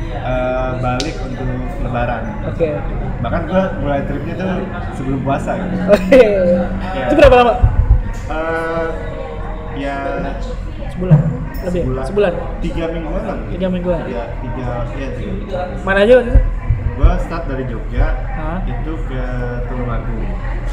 eh, 0.00 0.70
balik 0.78 1.16
untuk 1.20 1.48
Lebaran. 1.80 2.22
oke 2.44 2.68
Bahkan 3.18 3.42
gua 3.46 3.62
mulai 3.78 4.00
tripnya 4.02 4.34
tuh 4.36 4.50
sebelum 4.92 5.20
puasa 5.22 5.56
gitu. 5.56 5.74
oke 5.94 6.22
itu 7.00 7.14
berapa 7.14 7.36
lama 7.36 7.54
Eh, 8.28 8.86
ya 9.78 9.96
sebulan 10.88 11.16
lebih 11.60 11.80
sebulan, 11.82 12.04
sebulan 12.04 12.32
tiga 12.60 12.84
mingguan 12.88 13.22
lah. 13.22 13.36
tiga 13.48 13.66
mingguan 13.68 14.02
Ya 14.06 14.24
tiga 14.38 14.66
ya 14.92 15.08
tiga 15.10 15.32
mingguan. 15.34 15.68
mana 15.82 15.98
aja 16.02 16.14
waktu 16.16 16.30
itu 16.30 16.40
Gua 16.94 17.14
start 17.16 17.46
dari 17.46 17.62
Jogja 17.64 18.06
Hah? 18.34 18.58
itu 18.66 18.92
ke 19.06 19.22
Tulungagung. 19.70 20.18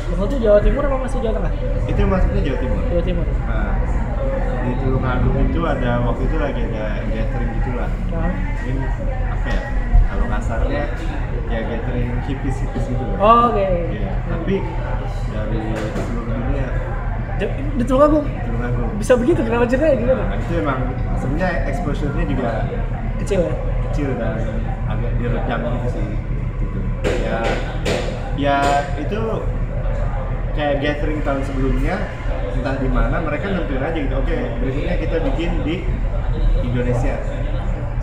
Itu 0.09 0.35
Jawa 0.41 0.57
Timur 0.57 0.81
apa 0.83 0.97
masih 0.99 1.21
Jawa 1.21 1.33
Tengah 1.37 1.53
Itu 1.85 1.99
masuknya 2.03 2.41
Jawa 2.41 2.57
Timur. 2.57 2.79
Jawa 2.83 3.03
Timur 3.03 3.25
Nah, 3.45 3.73
di 4.65 4.71
Tulungagung 4.81 5.37
itu 5.45 5.61
ada 5.61 5.91
waktu 6.01 6.21
itu 6.25 6.37
lagi 6.41 6.61
ada 6.65 6.85
gathering 7.05 7.51
gitulah. 7.55 7.89
Ah. 8.09 8.33
Mungkin 8.33 8.77
apa 9.29 9.47
ya? 9.47 9.59
Kalau 10.05 10.25
kasarnya 10.27 10.83
ya 11.45 11.59
gathering 11.61 12.09
hippies 12.25 12.57
hippies 12.57 12.85
gitu 12.89 13.05
oh, 13.15 13.53
oke 13.53 13.61
Iya, 13.93 14.11
tapi 14.25 14.55
dari 15.29 15.59
seluruh 15.93 16.34
di, 17.39 17.83
Tulungagung 17.83 18.25
Tulungagung. 18.25 18.89
bisa 18.99 19.13
begitu 19.19 19.39
kenapa 19.43 19.65
ceritanya 19.67 19.95
gimana 19.99 20.23
Nah, 20.25 20.37
itu 20.39 20.53
emang 20.59 20.79
sebenarnya 21.19 21.51
exposure-nya 21.69 22.25
juga 22.27 22.49
kecil 23.19 23.39
ya 23.47 23.53
kecil 23.89 24.09
dan 24.19 24.35
agak 24.91 25.11
diredam 25.15 25.59
gitu 25.71 25.87
sih 25.95 26.05
gitu. 26.59 26.79
Ya 27.23 27.39
ya 28.35 28.57
itu 28.99 29.19
kayak 30.55 30.75
gathering 30.83 31.19
tahun 31.23 31.41
sebelumnya 31.47 31.95
entah 32.55 32.75
di 32.79 32.89
mana 32.91 33.23
mereka 33.23 33.51
nentuin 33.51 33.83
aja 33.83 33.99
gitu. 33.99 34.15
Oke, 34.19 34.35
berikutnya 34.63 34.95
kita 34.99 35.15
bikin 35.31 35.51
di 35.63 35.75
Indonesia. 36.63 37.15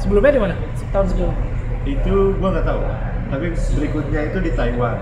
sebelumnya 0.01 0.33
di 0.35 0.43
mana 0.43 0.55
tahun 0.91 1.07
sebelum 1.15 1.35
Itu 1.87 2.35
gua 2.41 2.49
nggak 2.57 2.67
tahu. 2.67 2.81
Tapi 3.33 3.47
berikutnya 3.77 4.21
itu 4.33 4.39
di 4.45 4.51
Taiwan. 4.57 4.97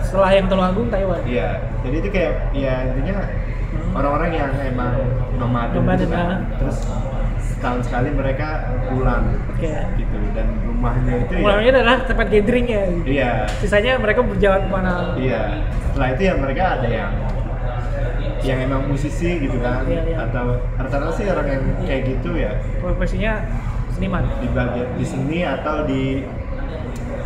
setelah 0.00 0.30
yang 0.32 0.48
Tulungagung 0.48 0.88
Taiwan 0.90 1.20
Iya. 1.24 1.60
Jadi 1.86 1.96
itu 2.02 2.08
kayak 2.12 2.32
ya 2.56 2.74
intinya 2.88 3.24
orang-orang 3.90 4.30
yang 4.32 4.50
emang 4.62 4.92
nomaden 5.36 5.82
gitu 5.82 6.06
kan. 6.08 6.26
ah. 6.26 6.38
Terus 6.58 6.78
setahun 7.50 7.80
sekali 7.84 8.08
mereka 8.10 8.48
pulang 8.88 9.36
oke 9.52 9.72
gitu 10.00 10.16
dan 10.32 10.46
rumahnya 10.64 11.14
itu 11.20 11.32
ya 11.36 11.44
mulainya 11.44 11.70
adalah 11.76 11.96
tempat 12.08 12.26
gatheringnya 12.32 12.80
gitu. 12.88 13.06
Iya, 13.12 13.32
sisanya 13.60 13.92
mereka 14.00 14.20
berjalan 14.24 14.60
ke 14.64 14.70
mana 14.72 14.92
iya. 15.14 15.42
Setelah 15.90 16.08
itu 16.14 16.22
ya 16.24 16.34
mereka 16.38 16.62
ada 16.80 16.88
yang 16.88 17.12
yang 18.40 18.58
emang 18.64 18.88
musisi 18.88 19.36
gitu 19.36 19.60
kan, 19.60 19.84
Iya, 19.84 20.00
iya. 20.08 20.16
atau 20.24 20.56
rata-rata 20.80 21.12
sih 21.12 21.28
orang 21.28 21.44
yang 21.44 21.62
kayak 21.84 22.02
gitu 22.08 22.32
ya 22.32 22.56
profesinya 22.80 23.44
seniman 23.92 24.24
di 24.40 24.48
bagian 24.48 24.88
di 24.96 25.04
sini 25.04 25.44
atau 25.44 25.84
di 25.84 26.24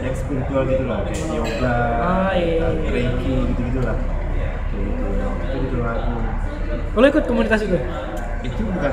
yang 0.02 0.14
spiritual 0.18 0.66
gitu 0.66 0.84
lah, 0.84 1.06
kayak 1.06 1.22
yoga, 1.30 1.76
Ah, 2.02 2.32
iya, 2.34 2.66
iya. 2.66 2.90
reiki 2.90 3.30
gitu 3.54 3.60
gitu 3.70 3.80
lah, 3.80 3.94
kayak 4.68 4.82
gitu. 4.82 5.04
Itu 5.06 5.56
gitu 5.62 5.76
aku. 5.80 6.12
Lo 6.94 7.04
ikut 7.10 7.24
komunitas 7.26 7.60
itu? 7.66 7.78
Itu 8.46 8.62
bukan 8.70 8.92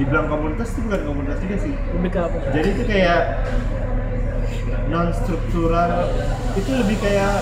dibilang 0.00 0.26
komunitas 0.32 0.68
itu 0.72 0.80
bukan 0.88 1.00
komunitas 1.04 1.38
juga 1.44 1.56
sih. 1.60 1.72
lebih 1.76 2.10
ke 2.12 2.20
apa? 2.20 2.36
Jadi 2.52 2.68
itu 2.72 2.82
kayak 2.88 3.20
non 4.88 5.08
struktural 5.12 5.90
itu 6.56 6.70
lebih 6.72 6.96
kayak 7.04 7.34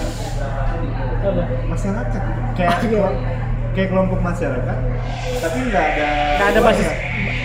apa? 1.22 1.42
masyarakat. 1.70 2.22
Kayak 2.58 2.74
kayak 3.74 3.88
kelompok 3.90 4.22
masyarakat 4.22 4.78
tapi 5.42 5.58
nggak 5.66 5.84
ada 5.84 6.08
nggak 6.38 6.48
ada 6.54 6.60
basis 6.62 6.88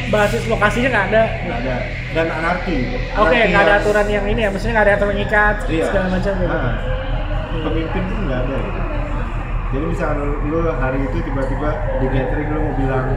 basis 0.09 0.43
lokasinya 0.45 0.89
nggak 0.93 1.05
ada? 1.09 1.23
Nggak 1.25 1.57
ada. 1.65 1.75
Dan 2.09 2.27
anarki. 2.33 2.77
Oke 3.17 3.35
Anarki 3.37 3.49
nggak 3.49 3.63
ada 3.65 3.73
aturan 3.81 4.07
yang 4.09 4.25
ini 4.29 4.41
ya 4.45 4.49
maksudnya 4.49 4.73
nggak 4.77 4.87
ada 4.89 4.95
aturan 4.97 5.17
ikat 5.25 5.55
iya. 5.69 5.85
segala 5.89 6.07
macam 6.13 6.33
gitu. 6.37 6.53
Ah. 6.53 6.75
pemimpin 7.59 8.03
pun 8.05 8.17
nggak 8.29 8.41
ada. 8.45 8.57
gitu 8.57 8.88
jadi 9.69 9.85
misalnya 9.85 10.25
lu, 10.25 10.33
lu 10.49 10.59
hari 10.81 10.99
itu 11.05 11.17
tiba-tiba 11.21 11.69
di 12.01 12.07
gathering 12.09 12.49
lu 12.49 12.59
mau 12.65 12.73
bilang 12.73 13.07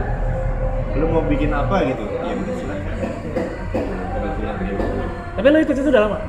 lu 0.93 1.05
mau 1.09 1.23
bikin 1.25 1.49
apa 1.49 1.75
gitu? 1.89 2.05
Ya 2.05 2.33
silakan 2.53 2.95
Lu 4.21 4.29
tapi 5.33 5.47
lo 5.49 5.57
ikut 5.65 5.73
itu 5.73 5.89
udah 5.89 6.03
lama? 6.05 6.19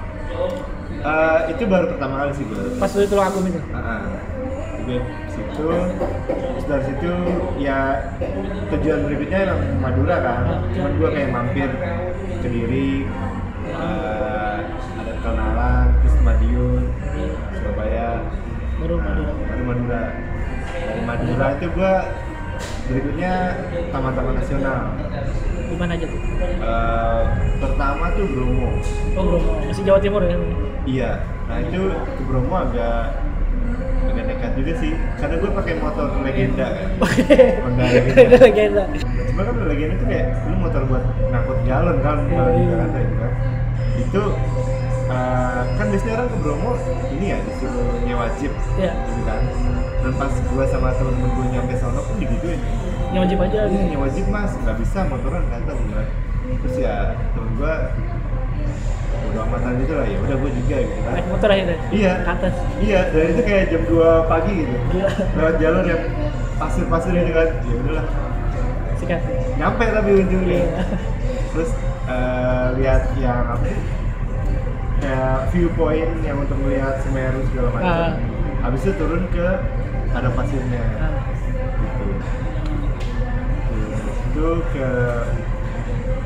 Eh, 1.05 1.41
itu 1.53 1.63
baru 1.69 1.93
pertama 1.93 2.25
kali 2.25 2.33
sih 2.33 2.45
gue 2.49 2.81
Pas 2.81 2.89
lu 2.97 3.03
itu 3.05 3.17
Agung 3.21 3.45
itu. 3.45 3.61
Ah, 3.77 4.09
gue 4.89 4.99
situ 5.29 5.69
terus 6.25 6.65
dari 6.65 6.85
situ 6.89 7.11
ya 7.61 7.79
tujuan 8.73 9.01
berikutnya 9.05 9.39
emang 9.45 9.61
Madura 9.85 10.17
kan. 10.25 10.65
Cuman 10.73 10.93
gue 10.97 11.09
kayak 11.13 11.31
mampir 11.37 11.69
ke 12.41 12.49
Diri 12.49 13.05
Baru 18.85 19.01
Madura. 19.01 19.33
baru 19.43 19.63
Madura 19.65 20.03
dari 20.85 21.01
Madura 21.03 21.47
itu 21.51 21.67
gue 21.71 21.93
berikutnya 22.85 23.33
taman-taman 23.89 24.35
nasional 24.37 24.81
Di 25.65 25.75
mana 25.75 25.97
aja 25.97 26.05
tuh? 26.05 26.21
Eh, 26.45 27.23
pertama 27.59 28.05
tuh 28.13 28.27
Bromo 28.29 28.69
Oh, 29.17 29.25
Bromo. 29.27 29.53
Masih 29.65 29.83
Jawa 29.83 29.99
Timur 29.99 30.21
ya? 30.23 30.37
Iya, 30.85 31.11
nah 31.47 31.59
itu 31.59 31.81
ke 31.89 32.23
Bromo 32.23 32.55
agak 32.61 33.17
agak 34.05 34.25
nekat 34.29 34.53
juga 34.53 34.73
sih, 34.77 34.93
karena 35.17 35.35
gue 35.35 35.51
pakai 35.51 35.75
motor 35.81 36.07
legenda 36.21 36.67
kan. 36.69 36.89
Honda 37.59 37.85
legenda. 37.97 38.37
legenda. 38.39 38.85
Cuma 39.27 39.43
kan 39.43 39.55
legenda 39.65 39.95
itu 39.97 40.07
kayak 40.07 40.27
lu 40.45 40.57
motor 40.61 40.83
buat 40.85 41.03
ngangkut 41.25 41.59
galon 41.65 41.97
kan, 41.99 42.17
kalau 42.29 42.51
di 42.53 42.61
Iya. 42.61 42.69
Jakarta 42.71 42.99
itu 43.01 43.15
kan. 43.17 43.33
Itu 43.97 44.23
eh, 45.09 45.61
kan 45.75 45.87
biasanya 45.89 46.15
orang 46.15 46.29
Bromo 46.45 46.77
ini 47.09 47.33
ya 47.33 47.39
disuruh 47.41 48.05
nyewa 48.05 48.29
jeep, 48.37 48.53
Iya. 48.77 48.93
gitu 49.09 49.23
kan. 49.25 49.41
Dan 50.05 50.13
pas 50.21 50.29
gue 50.29 50.65
sama 50.69 50.93
temen-temen 50.93 51.31
gue 51.33 51.47
nyampe 51.51 51.73
sono 51.81 52.05
pun 52.05 52.17
digituin. 52.21 52.61
Yang 53.11 53.21
wajib 53.25 53.39
aja 53.41 53.59
Iya 53.65 53.73
gitu. 53.73 53.85
nyewa 53.89 54.07
jeep 54.13 54.27
mas, 54.29 54.53
nggak 54.53 54.77
bisa 54.77 54.99
motoran 55.09 55.43
kata 55.49 55.73
gue. 55.73 56.03
Terus 56.61 56.77
ya 56.77 56.95
temen 57.33 57.51
gue 57.57 57.75
udah 59.25 59.41
amatan 59.49 59.73
gitu 59.83 59.93
lah 59.97 60.07
ya 60.07 60.19
udah 60.21 60.37
gue 60.37 60.51
juga 60.53 60.77
gitu 60.79 61.01
kan 61.01 61.13
Naik 61.17 61.27
motor 61.33 61.49
akhirnya. 61.49 61.77
Iya. 61.89 62.13
Ke 62.21 62.31
atas. 62.31 62.55
Iya, 62.77 63.01
dan 63.09 63.25
itu 63.33 63.43
kayak 63.43 63.65
jam 63.73 63.83
2 63.89 64.31
pagi 64.31 64.53
gitu. 64.53 64.75
Gila. 64.93 65.11
Lewat 65.41 65.55
jalur 65.57 65.85
yang 65.89 66.03
pasir-pasir 66.55 67.13
gitu 67.17 67.33
kan. 67.33 67.49
Ya 67.65 67.75
udahlah. 67.81 68.07
Sikat. 69.01 69.21
Nyampe 69.57 69.85
tapi 69.89 70.11
ujungnya. 70.21 70.59
Iya. 70.61 70.83
Terus 71.57 71.71
eh, 72.05 72.67
lihat 72.77 73.03
yang 73.17 73.41
apa? 73.49 73.65
Kayak 75.05 75.53
viewpoint 75.53 76.13
yang 76.23 76.41
untuk 76.41 76.57
melihat 76.59 76.97
Semeru 76.99 77.45
segala 77.47 77.69
macam. 77.71 77.93
Ah. 77.93 78.13
Habis 78.65 78.81
itu 78.83 78.93
turun 78.97 79.29
ke 79.29 79.49
ada 80.11 80.29
pasirnya. 80.31 80.81
Gitu. 81.77 82.05
Terus 83.69 84.01
itu 84.25 84.49
ke 84.73 84.89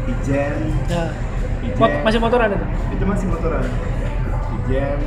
Ijen. 0.09 0.55
nah. 0.87 1.11
Ijen. 1.59 1.75
Mot- 1.77 1.99
masih 2.01 2.19
motor 2.19 2.39
ada 2.39 2.55
tuh? 2.55 2.71
itu 2.89 3.05
masih 3.05 3.27
motoran 3.29 3.67
Ijen 4.57 4.99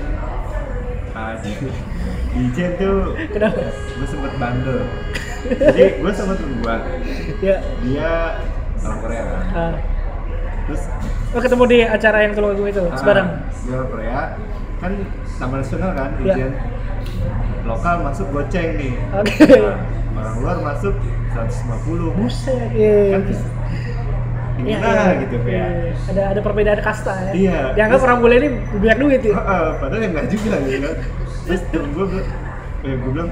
Ijen 2.33 2.71
tuh 2.77 2.97
Kenapa? 3.27 3.59
gue 3.71 4.05
sempet 4.05 4.31
bandel 4.37 4.79
jadi 5.65 5.97
gue 5.97 6.11
sama 6.13 6.33
temen 6.35 6.59
gue 6.59 6.75
Ya. 7.41 7.55
dia 7.81 8.11
orang 8.79 8.99
Korea 8.99 9.23
kan 9.23 9.41
Ah. 9.51 9.73
Terus 10.71 10.83
Oh 11.31 11.39
ketemu 11.39 11.63
di 11.65 11.77
acara 11.81 12.17
yang 12.21 12.33
keluar 12.33 12.53
gue 12.53 12.67
itu, 12.69 12.83
ah, 12.83 12.91
sebarang. 12.93 13.27
dia 13.61 13.73
orang 13.73 13.89
Korea 13.89 14.19
kan 14.77 14.91
taman 15.37 15.57
nasional 15.59 15.91
kan 15.93 16.09
Iya. 16.17 16.33
Ijen 16.33 16.51
lokal 17.61 17.95
masuk 18.01 18.27
goceng 18.29 18.69
nih 18.75 18.93
Oke. 19.13 19.47
Nah, 20.11 20.19
orang 20.19 20.35
luar 20.37 20.57
masuk 20.65 20.95
150 21.31 22.11
Buset. 22.13 22.67
Iya. 22.71 23.15
kan 23.15 23.21
Iya, 24.61 24.77
gimana 24.77 25.01
iya. 25.07 25.21
gitu 25.21 25.35
kayak 25.39 25.67
Iya. 25.71 25.93
Ada 26.07 26.21
ada 26.29 26.39
perbedaan 26.41 26.79
kasta 26.79 27.13
ya. 27.21 27.31
Iya. 27.33 27.57
Dianggap 27.73 27.95
Terus- 27.95 28.05
orang 28.05 28.17
bule 28.19 28.35
ini 28.37 28.49
banyak 28.75 28.97
duit 28.99 29.21
ya. 29.23 29.33
Heeh, 29.33 29.65
padahal 29.77 30.01
yang 30.01 30.11
nggak 30.11 30.27
juga 30.29 30.53
gitu 30.59 30.77
kan 30.81 30.95
terus 31.41 31.61
temen 31.67 31.89
gue 31.91 32.05
eh, 32.81 32.93
gue 32.93 33.09
bilang 33.09 33.31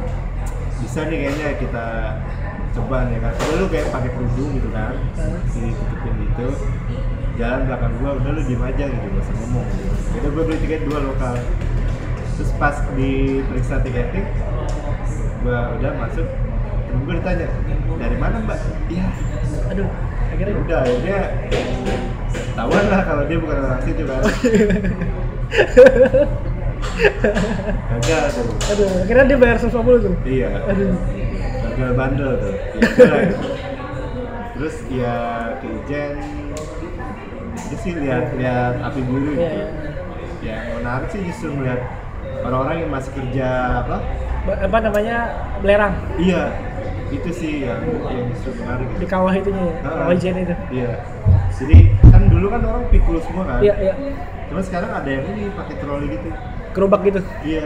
bisa 0.80 1.00
nih 1.04 1.18
kayaknya 1.20 1.48
kita 1.58 1.86
coba 2.72 2.98
nih 3.06 3.20
kan 3.20 3.32
Udah 3.36 3.56
lu 3.56 3.68
kayak 3.68 3.88
pakai 3.90 4.10
kerudung 4.10 4.50
gitu 4.56 4.70
kan 4.72 4.94
Heeh. 4.96 5.40
si 5.48 5.62
tutupin 5.70 6.14
gitu 6.22 6.48
jalan 7.40 7.72
belakang 7.72 7.94
gue 8.04 8.12
udah 8.20 8.32
lu 8.36 8.42
diem 8.44 8.64
aja 8.68 8.84
gitu 8.92 9.06
gak 9.16 9.24
usah 9.24 9.36
ngomong 9.40 9.66
gitu. 9.72 9.96
Jadi 10.12 10.28
gue 10.28 10.44
beli 10.44 10.58
tiket 10.60 10.82
dua 10.84 11.00
lokal. 11.08 11.36
Terus 12.36 12.52
pas 12.60 12.76
di 13.00 13.40
periksa 13.48 13.80
tiketing 13.80 14.28
gue 15.40 15.60
udah 15.80 15.92
masuk 16.04 16.28
temen 16.92 17.02
gue 17.08 17.16
ditanya 17.24 17.48
dari 17.96 18.18
mana 18.20 18.44
mbak? 18.44 18.60
Iya. 18.92 19.08
Aduh, 19.72 19.88
ya 19.88 20.32
akhirnya 20.36 20.56
udah 20.60 20.80
akhirnya 20.84 21.20
ketahuan 22.28 22.86
lah 22.92 23.02
kalau 23.08 23.24
dia 23.24 23.38
bukan 23.40 23.58
orang 23.64 23.82
situ 23.88 24.04
kan. 24.04 24.22
Gagal 27.88 28.24
tuh. 28.36 28.48
Aduh, 28.76 28.90
akhirnya 29.08 29.26
dia 29.32 29.38
bayar 29.40 29.58
150 29.64 30.04
tuh. 30.04 30.16
iya. 30.28 30.50
Aduh. 30.68 30.92
gagal 31.80 31.92
bandel 31.96 32.32
tuh. 32.36 32.54
Ya, 33.00 33.20
terus 34.60 34.76
ya 34.92 35.16
ke 35.64 35.68
Ijen 35.72 36.20
itu 37.70 37.76
sih 37.86 37.92
lihat 37.94 38.34
lihat 38.34 38.82
api 38.82 39.00
biru 39.06 39.38
gitu 39.38 39.46
iya. 39.46 39.68
yang 40.42 40.82
menarik 40.82 41.08
sih 41.14 41.22
justru 41.22 41.54
melihat 41.54 41.86
orang-orang 42.42 42.76
yang 42.82 42.92
masih 42.92 43.12
kerja 43.14 43.48
apa 43.86 43.98
Apa 44.50 44.78
namanya? 44.82 45.18
Belerang 45.62 45.94
iya 46.18 46.50
itu 47.14 47.30
sih 47.30 47.70
yang 47.70 47.78
yang 48.10 48.26
justru 48.34 48.58
menarik 48.58 48.90
di 48.98 49.06
kawah 49.06 49.34
itunya 49.38 49.62
ya. 49.70 49.74
Ah. 49.86 49.94
Kawah 50.10 50.14
Ijen 50.18 50.36
itu. 50.42 50.56
iya 50.74 50.92
jadi 51.54 51.78
kan 52.10 52.24
dulu 52.26 52.46
kan 52.50 52.62
orang 52.66 52.84
pikul 52.90 53.22
semua 53.22 53.44
kan 53.46 53.62
Iya, 53.62 53.74
iya. 53.78 53.94
cuma 54.50 54.62
sekarang 54.66 54.90
ada 54.90 55.10
yang 55.10 55.26
ini 55.30 55.54
pakai 55.54 55.76
troli 55.78 56.08
gitu 56.10 56.30
Gerobak 56.74 57.02
gitu. 57.06 57.22
Iya. 57.42 57.66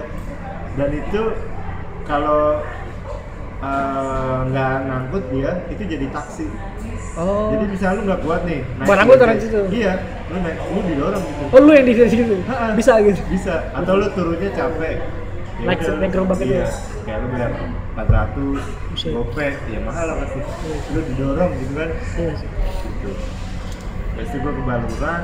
Dan 0.74 0.89
itu 0.96 1.22
kalau 2.04 2.63
eh, 3.63 4.38
nggak 4.50 4.74
ngangkut 4.88 5.24
dia, 5.32 5.52
itu 5.72 5.84
jadi 5.84 6.08
taksi. 6.12 6.48
Oh. 7.13 7.54
Jadi 7.54 7.65
misalnya 7.69 7.95
lu 7.95 8.02
nggak 8.10 8.21
kuat 8.26 8.41
nih. 8.49 8.60
Barang 8.82 9.06
lu 9.06 9.15
taruh 9.21 9.36
di 9.38 9.43
situ? 9.45 9.62
Iya. 9.69 9.93
Lu 10.34 10.38
naik, 10.41 10.58
lu 10.65 10.80
didorong 10.82 11.23
gitu. 11.23 11.43
Oh, 11.54 11.60
lu 11.62 11.71
yang 11.78 11.86
di 11.86 11.93
situ. 11.93 12.36
Ha-ha. 12.49 12.67
Bisa 12.73 12.93
gitu. 13.06 13.21
Bisa. 13.30 13.56
Atau 13.78 13.93
lu 14.02 14.08
turunnya 14.17 14.49
capek. 14.49 14.97
Ya 15.62 15.65
Naik- 15.69 15.86
naik 16.02 16.12
gerobak 16.12 16.38
itu 16.41 16.58
iya. 16.58 16.65
ya? 16.65 16.69
Kayak 17.06 17.17
lu 17.21 17.28
bayar 17.30 17.52
400 17.93 18.65
Buset. 18.89 19.12
gope, 19.13 19.47
ya 19.69 19.80
mahal 19.86 20.06
lah 20.10 20.15
pasti. 20.26 20.39
Iya. 20.41 20.78
Lu 20.89 20.99
didorong 21.13 21.52
gitu 21.62 21.73
kan. 21.78 21.89
Iya 22.17 22.32
sih. 22.41 22.49
Gitu. 22.82 23.10
Terus 24.13 24.30
itu 24.30 24.38
gua 24.41 24.54
ke 24.54 24.63
Baluran, 24.65 25.23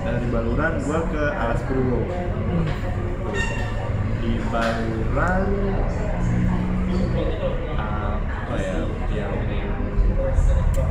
dari 0.00 0.26
Baluran 0.30 0.72
gua 0.86 1.00
ke 1.10 1.22
Alas 1.34 1.60
Purwo. 1.66 1.98
Hmm. 2.06 2.66
di 4.20 4.36
Baluran 4.52 5.46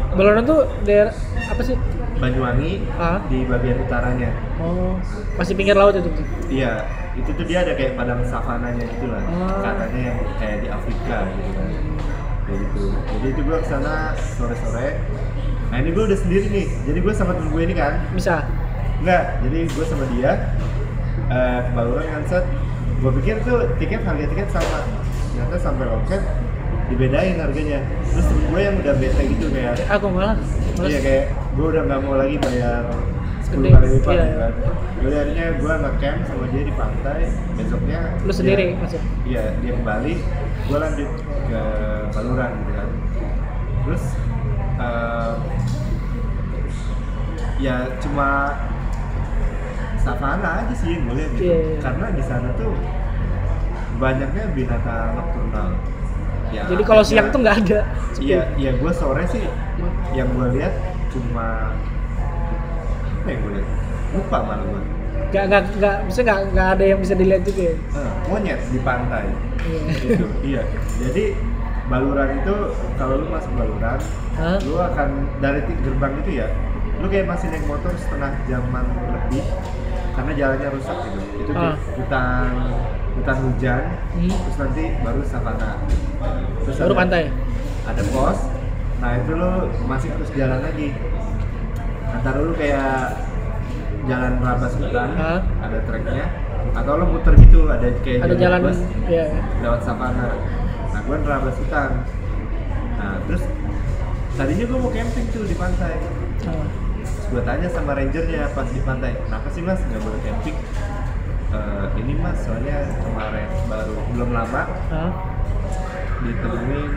Beloran 0.09 0.43
tuh 0.43 0.65
daerah 0.83 1.13
apa 1.45 1.61
sih? 1.61 1.75
Banyuwangi 2.19 2.83
Ah. 2.93 3.23
di 3.31 3.47
bagian 3.47 3.79
utaranya 3.79 4.27
Oh, 4.59 4.99
masih 5.39 5.55
pinggir 5.55 5.71
laut 5.71 5.95
itu. 5.95 6.11
iya 6.51 6.83
itu 7.15 7.31
tuh 7.31 7.47
dia 7.47 7.63
ada 7.63 7.71
kayak 7.73 7.95
padang 7.95 8.19
savananya 8.23 8.83
gitu 8.83 9.07
lah 9.07 9.23
Ah. 9.23 9.71
katanya 9.71 9.99
yang 10.11 10.19
kayak 10.35 10.57
di 10.59 10.67
Afrika 10.67 11.17
gitu 11.31 11.49
kan 11.55 11.67
kayak 12.43 12.59
gitu 12.59 12.81
jadi 12.91 13.27
itu 13.29 13.41
gua 13.41 13.57
ke 13.63 13.67
sana 13.67 13.93
sore-sore 14.35 14.99
nah 15.69 15.77
ini 15.79 15.89
gua 15.91 16.11
udah 16.11 16.19
sendiri 16.19 16.45
nih 16.49 16.67
jadi 16.83 16.99
gua 16.99 17.13
sama 17.13 17.31
temen 17.33 17.49
gue 17.49 17.63
ini 17.63 17.75
kan 17.77 17.93
Bisa. 18.11 18.35
enggak 18.99 19.23
jadi 19.39 19.57
gua 19.71 19.85
sama 19.87 20.05
dia 20.11 20.31
eh, 21.29 21.59
ke 21.65 21.71
kan 22.03 22.21
set 22.25 22.45
gua 22.99 23.11
pikir 23.15 23.35
tuh 23.41 23.63
tiket 23.79 24.01
harga 24.03 24.25
tiket 24.27 24.47
sama 24.51 24.79
ternyata 25.31 25.55
sampai 25.55 25.85
loket 25.87 26.21
dibedain 26.89 27.37
harganya 27.37 27.79
terus 28.03 28.27
gue 28.27 28.59
yang 28.59 28.75
udah 28.75 28.95
bete 28.95 29.23
gitu 29.29 29.45
kayak 29.49 29.77
Aku 29.87 30.09
malah. 30.09 30.33
malas. 30.33 30.49
Iya 30.81 30.99
kayak 30.99 31.23
gue 31.53 31.65
udah 31.67 31.81
nggak 31.85 31.99
mau 32.01 32.15
lagi 32.15 32.35
bayar 32.37 32.83
10 33.45 33.55
Gede. 33.55 33.69
kali 33.71 33.87
lipat 33.93 34.11
Iya. 34.11 34.23
gitu 34.23 34.37
kan. 34.37 34.53
Jadi 34.99 35.15
akhirnya 35.15 35.47
gue 35.55 35.73
ngecamp 35.79 36.19
sama 36.25 36.45
dia 36.49 36.63
di 36.65 36.73
pantai. 36.73 37.21
Besoknya 37.55 37.99
Lu 38.19 38.31
sendiri 38.31 38.63
dia- 38.67 38.79
masuk. 38.79 39.01
Iya 39.23 39.43
dia 39.57 39.71
kembali. 39.73 40.13
Gue 40.65 40.77
lanjut 40.77 41.09
ke 41.45 41.61
Baluran 42.09 42.51
gitu 42.57 42.71
kan. 42.73 42.89
Terus 43.79 44.03
eh, 44.77 45.33
ya 47.59 47.75
cuma 47.99 48.29
savana 49.99 50.63
aja 50.63 50.73
sih 50.73 50.89
yang 50.91 51.03
gue 51.05 51.15
lihat 51.15 51.31
gitu. 51.33 51.43
Iya, 51.43 51.57
iya. 51.59 51.77
Karena 51.79 52.05
di 52.09 52.23
sana 52.23 52.49
tuh 52.55 52.71
banyaknya 53.95 54.43
binatang 54.53 55.11
nokturnal. 55.13 55.69
Ya, 56.49 56.65
Jadi 56.65 56.81
kalau 56.81 57.03
siang 57.03 57.29
tuh 57.29 57.39
nggak 57.39 57.57
ada. 57.63 57.79
Iya, 58.17 58.41
iya 58.55 58.71
gue 58.73 58.91
sore 58.91 59.23
sih 59.25 59.45
yang 60.11 60.27
gue 60.29 60.47
lihat 60.57 60.73
cuma 61.09 61.71
apa 63.15 63.27
yang 63.27 63.39
gue 63.39 63.51
lihat? 63.55 63.67
Lupa 64.11 64.37
malah 64.41 64.65
gue. 64.65 64.81
Nggak 65.29 65.43
nggak 65.45 65.63
nggak 65.77 65.95
bisa 66.09 66.19
nggak 66.21 66.39
nggak 66.51 66.67
ada 66.73 66.83
yang 66.85 66.99
bisa 66.99 67.13
dilihat 67.13 67.43
juga. 67.43 67.61
ya. 67.63 67.75
Eh, 67.75 68.11
monyet 68.25 68.59
di 68.67 68.79
pantai. 68.81 69.25
Iya. 69.59 69.79
Gitu. 69.93 70.25
iya. 70.43 70.61
Jadi 70.99 71.23
Baluran 71.85 72.29
itu 72.35 72.55
kalau 72.95 73.17
lu 73.17 73.25
masuk 73.27 73.49
Baluran, 73.55 73.97
Hah? 74.35 74.57
lu 74.61 74.77
akan 74.77 75.09
dari 75.41 75.57
gerbang 75.65 76.13
itu 76.21 76.31
ya, 76.37 76.47
lu 76.97 77.09
kayak 77.09 77.25
masih 77.25 77.49
naik 77.49 77.65
motor 77.65 77.89
setengah 77.97 78.29
jaman 78.45 78.85
lebih 79.09 79.41
karena 80.13 80.31
jalannya 80.35 80.69
rusak 80.69 80.97
gitu 81.01 81.19
itu 81.39 81.49
di 81.49 81.65
Ah. 81.65 81.73
hutan 81.95 82.51
hutan 83.19 83.37
hujan 83.43 83.81
Hmm. 84.09 84.31
terus 84.31 84.57
nanti 84.57 84.83
baru 84.97 85.21
savana 85.21 85.71
terus 86.61 86.75
Baru 86.77 86.87
ada- 86.89 86.99
pantai. 86.99 87.23
ada 87.85 88.01
pos 88.09 88.39
nah 88.97 89.11
itu 89.13 89.31
lo 89.31 89.51
masih 89.85 90.09
terus 90.11 90.29
jalan 90.33 90.59
lagi 90.59 90.91
antara 92.09 92.37
lu 92.37 92.51
kayak 92.53 93.15
jalan 94.05 94.33
rabas 94.39 94.73
hutan 94.75 95.09
Ah. 95.13 95.39
ada 95.61 95.77
treknya 95.81 96.25
atau 96.71 96.91
lo 96.95 97.05
muter 97.07 97.33
gitu 97.37 97.67
ada 97.67 97.87
kayak 97.99 98.19
Ada 98.21 98.35
jalan 98.35 98.59
bus 98.61 98.79
ya. 99.05 99.25
lewat 99.59 99.81
savana 99.81 100.27
nah 100.89 100.99
gue 100.99 101.15
nerabas 101.17 101.55
hutan 101.55 101.91
nah 102.93 103.15
terus 103.23 103.43
tadinya 104.33 104.65
gue 104.65 104.77
mau 104.77 104.91
camping 104.91 105.25
tuh 105.29 105.43
di 105.43 105.55
pantai 105.55 105.95
terus 106.37 106.59
gue 107.25 107.41
tanya 107.41 107.67
sama 107.67 107.93
rangernya 107.93 108.51
pas 108.51 108.67
di 108.67 108.81
pantai 108.81 109.11
kenapa 109.17 109.47
sih 109.49 109.61
mas 109.61 109.79
nggak 109.81 110.01
boleh 110.01 110.19
camping 110.21 110.57
"Eh, 111.49 111.85
ini 111.97 112.13
mas 112.15 112.37
soalnya 112.39 112.77
kemarin 112.95 113.49
baru 113.65 113.93
belum 114.11 114.29
lama 114.31 114.61
Ah. 114.87 115.11
ditemuin 116.19 116.91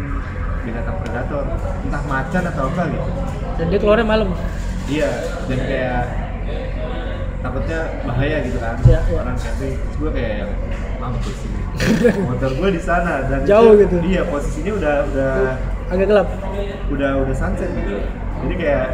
binatang 0.62 0.97
predator 0.99 1.43
entah 1.81 2.03
macan 2.05 2.43
atau 2.47 2.62
apa 2.69 2.83
gitu 2.87 3.11
Dan 3.55 3.67
dia 3.69 3.79
keluarnya 3.79 4.07
malam. 4.07 4.29
iya 4.87 5.11
dan 5.47 5.59
kayak 5.59 6.03
takutnya 7.38 7.81
bahaya 8.03 8.37
gitu 8.41 8.59
kan 8.59 8.77
Iya, 8.83 9.01
iya. 9.01 9.17
orang 9.17 9.37
camping 9.37 9.75
terus 9.75 9.97
gue 9.97 10.11
kayak 10.12 10.47
mampus 10.97 11.37
ini 11.41 11.61
motor 12.29 12.51
gue 12.53 12.69
di 12.71 12.81
sana 12.81 13.15
dan 13.27 13.41
Jauh 13.43 13.75
itu- 13.75 13.88
gitu. 13.88 13.97
iya 14.05 14.23
posisinya 14.25 14.73
udah 14.75 14.95
udah 15.09 15.33
Agak 15.88 16.07
gelap. 16.09 16.29
udah 16.88 17.11
udah 17.21 17.35
sunset 17.35 17.69
gitu 17.71 17.99
jadi 18.43 18.55
kayak 18.57 18.87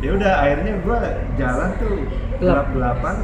ya 0.00 0.10
udah 0.12 0.32
akhirnya 0.38 0.72
gue 0.76 0.98
jalan 1.36 1.70
tuh 1.76 1.94
gelap 2.38 2.66
gelapan 2.70 3.16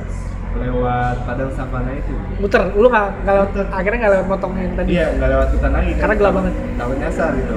lewat 0.54 1.16
padang 1.22 1.50
savana 1.52 1.92
itu 1.92 2.14
Muter. 2.38 2.62
Lu 2.72 2.86
nggak 2.86 3.06
nggak 3.22 3.34
lewat 3.34 3.48
Muter. 3.50 3.66
akhirnya 3.68 3.98
nggak 3.98 4.12
lewat 4.14 4.26
motong 4.26 4.52
yang 4.54 4.72
tadi. 4.74 4.88
iya 4.90 5.06
nggak 5.12 5.28
lewat 5.28 5.48
hutan 5.52 5.70
lagi 5.70 5.90
kan 5.92 6.00
Karena 6.00 6.14
gelap 6.16 6.32
banget. 6.34 6.54
takut 6.74 6.96
nyasar 6.96 7.30
gitu 7.34 7.56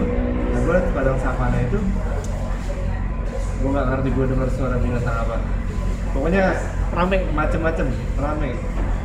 nah 0.51 0.59
gue 0.59 0.73
lewat 0.73 0.85
padang 0.91 1.17
savana 1.17 1.57
itu 1.61 1.79
gue 3.61 3.69
nggak 3.69 3.87
ngerti 3.87 4.09
gue 4.09 4.25
denger 4.27 4.49
suara 4.51 4.75
binatang 4.77 5.15
apa 5.17 5.35
pokoknya 6.11 6.43
Rame. 6.91 7.17
macem-macem 7.31 7.87
rame 8.17 8.49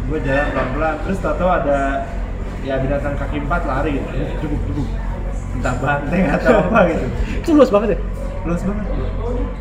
gue 0.07 0.18
jalan 0.20 0.46
pelan-pelan 0.49 0.94
terus 1.03 1.18
tau 1.20 1.46
ada 1.46 1.79
ya 2.62 2.75
binatang 2.77 3.14
kaki 3.14 3.37
empat 3.38 3.62
lari 3.62 3.94
gitu 3.94 4.11
dubuk 4.42 4.61
dubuk 4.66 4.88
entah 5.55 5.75
banteng 5.79 6.25
atau 6.29 6.66
apa 6.66 6.81
gitu 6.90 7.07
Itu 7.38 7.51
luas 7.55 7.70
banget 7.70 7.88
ya. 7.94 7.99
luas 8.42 8.62
banget 8.62 8.85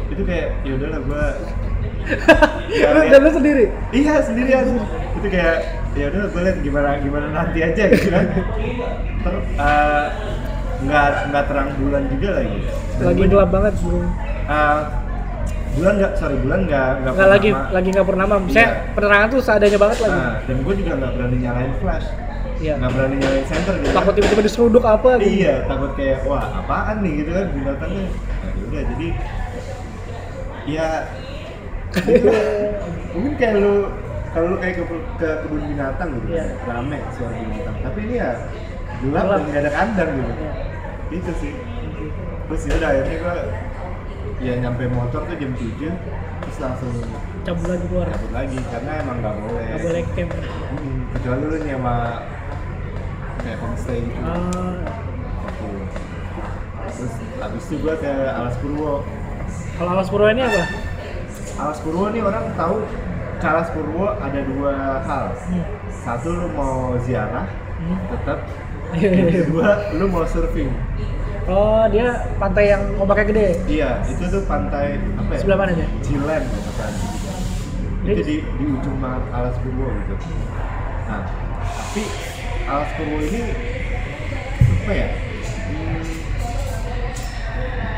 itu 0.08 0.22
kayak 0.22 0.48
ya 0.62 0.72
udahlah 0.74 1.00
gue 1.02 1.24
Lu 2.76 3.00
dan 3.04 3.20
lu 3.20 3.32
sendiri. 3.32 3.66
iya 3.92 4.20
sendirian 4.20 4.66
itu 5.16 5.28
kayak 5.28 5.58
ya 5.94 6.06
udah 6.08 6.28
gue 6.28 6.42
lihat 6.44 6.58
gimana 6.60 6.90
gimana 7.00 7.28
nanti 7.32 7.60
aja 7.62 7.84
gitu 7.88 8.08
kan 8.10 8.26
terus 9.22 9.44
eh, 9.56 10.06
nggak 10.78 11.08
nggak 11.26 11.44
terang 11.46 11.70
bulan 11.78 12.04
juga 12.10 12.30
lagi 12.36 12.60
Dan 12.94 13.06
Lagi 13.06 13.22
gelap 13.26 13.50
banget. 13.50 13.74
bro. 13.80 14.00
eh, 14.46 14.80
bulan 15.74 15.94
nggak 15.98 16.12
sorry 16.16 16.38
bulan 16.38 16.60
nggak 16.64 16.88
nggak 17.06 17.30
lagi 17.30 17.50
lagi 17.52 17.90
nggak 17.90 18.06
purnama. 18.06 18.36
Saya 18.46 18.56
Iya. 18.56 18.70
penerangan 18.94 19.28
tuh 19.30 19.40
seadanya 19.42 19.78
banget 19.78 19.98
lagi. 20.02 20.16
Nah, 20.16 20.34
dan 20.42 20.58
gue 20.62 20.74
juga 20.76 20.92
nggak 20.96 21.12
berani 21.12 21.38
nyalain 21.38 21.74
flash 21.80 22.08
Iya. 22.56 22.74
nggak 22.78 22.92
berani 22.92 23.16
nyalain 23.18 23.46
center 23.46 23.74
gitu 23.74 23.88
kan. 23.88 23.96
Takut 23.98 24.14
tiba-tiba 24.14 24.42
diseruduk 24.42 24.84
apa 24.86 25.10
gitu. 25.18 25.32
iya 25.34 25.54
takut 25.66 25.92
kayak 25.96 26.20
wah 26.24 26.44
apaan 26.56 26.96
nih 27.02 27.14
gitu 27.20 27.32
kan 27.32 27.46
binatangnya 27.52 28.04
nah, 28.06 28.64
udah 28.66 28.82
jadi 28.86 29.08
ya. 30.66 30.90
Mungkin 33.12 33.34
kayak 33.36 33.56
lu 33.56 33.74
kalau 34.30 34.48
lu 34.52 34.58
kayak 34.60 34.76
ke, 34.76 34.84
ke 35.16 35.30
kebun 35.42 35.62
binatang 35.66 36.10
gitu 36.12 36.28
Iya. 36.30 36.46
rame 36.66 37.00
suara 37.14 37.34
binatang 37.34 37.76
tapi 37.82 38.00
ini 38.04 38.16
ya 38.16 38.30
gelap, 38.98 39.26
dan 39.26 39.42
nggak 39.46 39.62
ada 39.64 39.72
kandang 39.72 40.10
gitu 40.14 40.32
Iya. 40.34 40.52
itu 41.14 41.32
sih 41.40 41.54
terus 42.46 42.62
ya 42.64 42.74
udah 42.76 42.90
akhirnya 42.92 43.18
gua 43.18 43.36
ya 44.38 44.54
nyampe 44.60 44.84
motor 44.88 45.22
tuh 45.24 45.36
jam 45.36 45.52
7 45.52 45.96
terus 46.36 46.58
langsung 46.60 46.92
Cabut 47.42 47.68
lagi 47.68 47.86
keluar. 47.86 48.08
cabut 48.10 48.32
lagi 48.32 48.58
karena 48.66 48.92
emang 49.00 49.18
nggak 49.20 49.36
boleh 49.40 49.66
Nggak 49.66 49.82
boleh 49.82 50.04
camp. 50.12 50.32
Hmm, 50.36 51.00
kecuali 51.12 51.44
lu 51.46 51.58
nyewa 51.62 51.96
kayak 53.40 53.58
homestay 53.60 53.98
gitu 54.02 54.20
Ah, 54.20 54.76
Oke. 55.46 55.70
terus 56.92 57.14
habis 57.38 57.64
itu 57.64 57.76
gua 57.80 57.96
ke 57.96 58.12
Alas 58.12 58.56
Purwo 58.60 58.94
kalau 59.76 59.90
Alas 59.94 60.08
Purwo 60.08 60.28
ini 60.28 60.42
apa? 60.42 60.64
Alas 61.56 61.80
Purwo 61.80 62.12
nih 62.12 62.22
orang 62.22 62.52
tahu 62.60 62.84
ke 63.40 63.46
Alas 63.48 63.70
Purwo 63.72 64.12
ada 64.12 64.40
dua 64.44 64.74
hal. 65.04 65.26
Hmm. 65.36 65.64
satu 66.06 66.30
lu 66.32 66.48
mau 66.54 66.94
ziarah 67.02 67.48
Hmm. 67.76 68.00
tetap 68.08 68.40
yang 68.96 69.28
kedua 69.28 69.92
lu 70.00 70.08
mau 70.08 70.24
surfing. 70.24 70.72
Oh, 71.46 71.86
dia 71.92 72.26
pantai 72.42 72.74
yang 72.74 72.82
ombaknya 72.98 73.26
gede. 73.30 73.48
iya 73.68 74.02
itu 74.08 74.24
tuh 74.32 74.42
pantai 74.50 74.98
apa 75.20 75.32
ya? 75.36 75.40
Sebelah 75.44 75.58
mana 75.60 75.72
aja? 75.76 75.86
Cilen 76.02 76.42
gitu 76.42 76.72
kan. 76.80 76.92
Itu 78.06 78.22
di, 78.24 78.36
di 78.42 78.64
ujung 78.66 78.98
Alas 79.04 79.56
Purwo 79.60 79.92
gitu. 79.92 80.16
Nah 81.06 81.24
tapi 81.62 82.04
Alas 82.66 82.90
Purwo 82.98 83.18
ini 83.22 83.42
apa 84.86 84.94
ya 84.96 85.08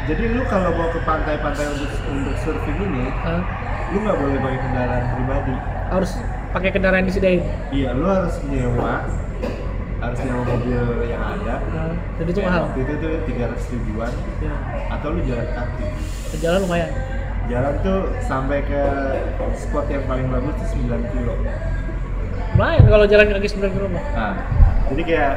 jadi 0.07 0.23
lu 0.29 0.41
kalau 0.45 0.71
mau 0.71 0.87
ke 0.89 0.99
pantai-pantai 1.01 1.65
untuk 1.69 1.91
untuk 2.07 2.35
surfing 2.39 2.79
ini 2.81 3.11
Hah? 3.17 3.41
lu 3.89 3.97
nggak 4.01 4.17
boleh 4.17 4.37
pakai 4.37 4.59
kendaraan 4.61 5.03
pribadi 5.11 5.53
harus 5.87 6.11
pakai 6.49 6.69
kendaraan 6.71 7.03
disediain. 7.03 7.41
iya 7.69 7.91
lu 7.91 8.03
harus 8.03 8.35
nyewa 8.43 9.03
harus 9.97 10.19
nyewa 10.21 10.41
mobil 10.45 10.81
yang 11.05 11.21
ada 11.21 11.55
Nah, 11.67 11.91
dan 12.15 12.25
itu 12.25 12.39
mahal. 12.39 12.63
waktu 12.65 12.79
itu 12.81 12.93
tuh 12.97 13.11
tiga 13.25 13.43
ratus 13.49 13.65
ribuan 13.69 14.11
Ya. 14.39 14.53
atau 14.89 15.07
lu 15.09 15.21
jalan 15.23 15.47
kaki 15.49 15.85
Jalan 16.37 16.59
lumayan. 16.63 16.91
jalan 17.47 17.73
tuh 17.79 17.99
sampai 18.21 18.59
ke 18.61 18.81
spot 19.55 19.87
yang 19.87 20.03
paling 20.03 20.27
bagus 20.27 20.53
tuh 20.57 20.67
9 20.77 20.99
kilo 21.09 21.33
Lumayan 22.53 22.83
kalau 22.85 23.05
jalan 23.05 23.27
kaki 23.29 23.47
9 23.49 23.71
km. 23.71 23.95
nah 24.11 24.33
jadi 24.87 25.01
kayak 25.03 25.33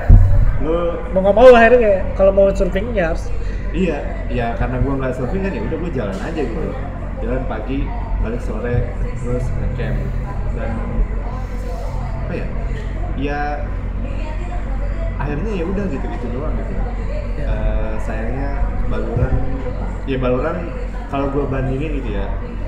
lu 0.60 0.76
Mau 1.10 1.20
nggak 1.20 1.36
mau 1.36 1.48
akhirnya 1.50 1.78
kayak 1.80 2.00
kalau 2.14 2.30
mau 2.30 2.46
surfing 2.50 2.90
ya 2.92 3.10
harus 3.10 3.30
iya 3.72 3.98
ya 4.28 4.46
karena 4.54 4.76
gua 4.80 4.94
nggak 4.98 5.14
surfing 5.14 5.42
kan 5.42 5.52
ya 5.52 5.62
udah 5.62 5.76
gua 5.78 5.90
jalan 5.90 6.18
aja 6.18 6.40
gitu 6.40 6.70
jalan 7.20 7.42
pagi 7.46 7.78
balik 8.20 8.42
sore 8.42 8.76
terus 9.16 9.44
ngecamp 9.48 9.96
dan 10.52 10.70
apa 12.20 12.32
ya 12.34 12.46
ya 13.16 13.38
akhirnya 15.16 15.52
ya 15.52 15.64
udah 15.64 15.84
gitu 15.86 16.06
itu 16.06 16.26
doang 16.30 16.54
gitu 16.56 16.74
Ya. 17.30 17.46
Eh, 17.46 17.94
sayangnya 18.04 18.60
baluran 18.90 19.32
ya 20.04 20.18
baluran 20.18 20.56
kalau 21.08 21.30
gua 21.30 21.48
bandingin 21.48 22.02
gitu 22.02 22.10
ya, 22.12 22.26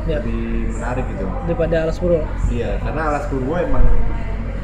Ya. 0.08 0.16
lebih 0.18 0.70
menarik 0.72 1.04
gitu 1.12 1.26
daripada 1.44 1.76
Alas 1.84 1.98
Purwo. 2.00 2.24
iya 2.48 2.80
karena 2.80 3.12
alas 3.12 3.28
purwo 3.28 3.54
emang 3.54 3.84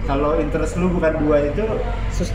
kalau 0.05 0.37
interest 0.37 0.77
lu 0.77 0.89
bukan 0.89 1.13
dua 1.19 1.37
itu 1.45 1.65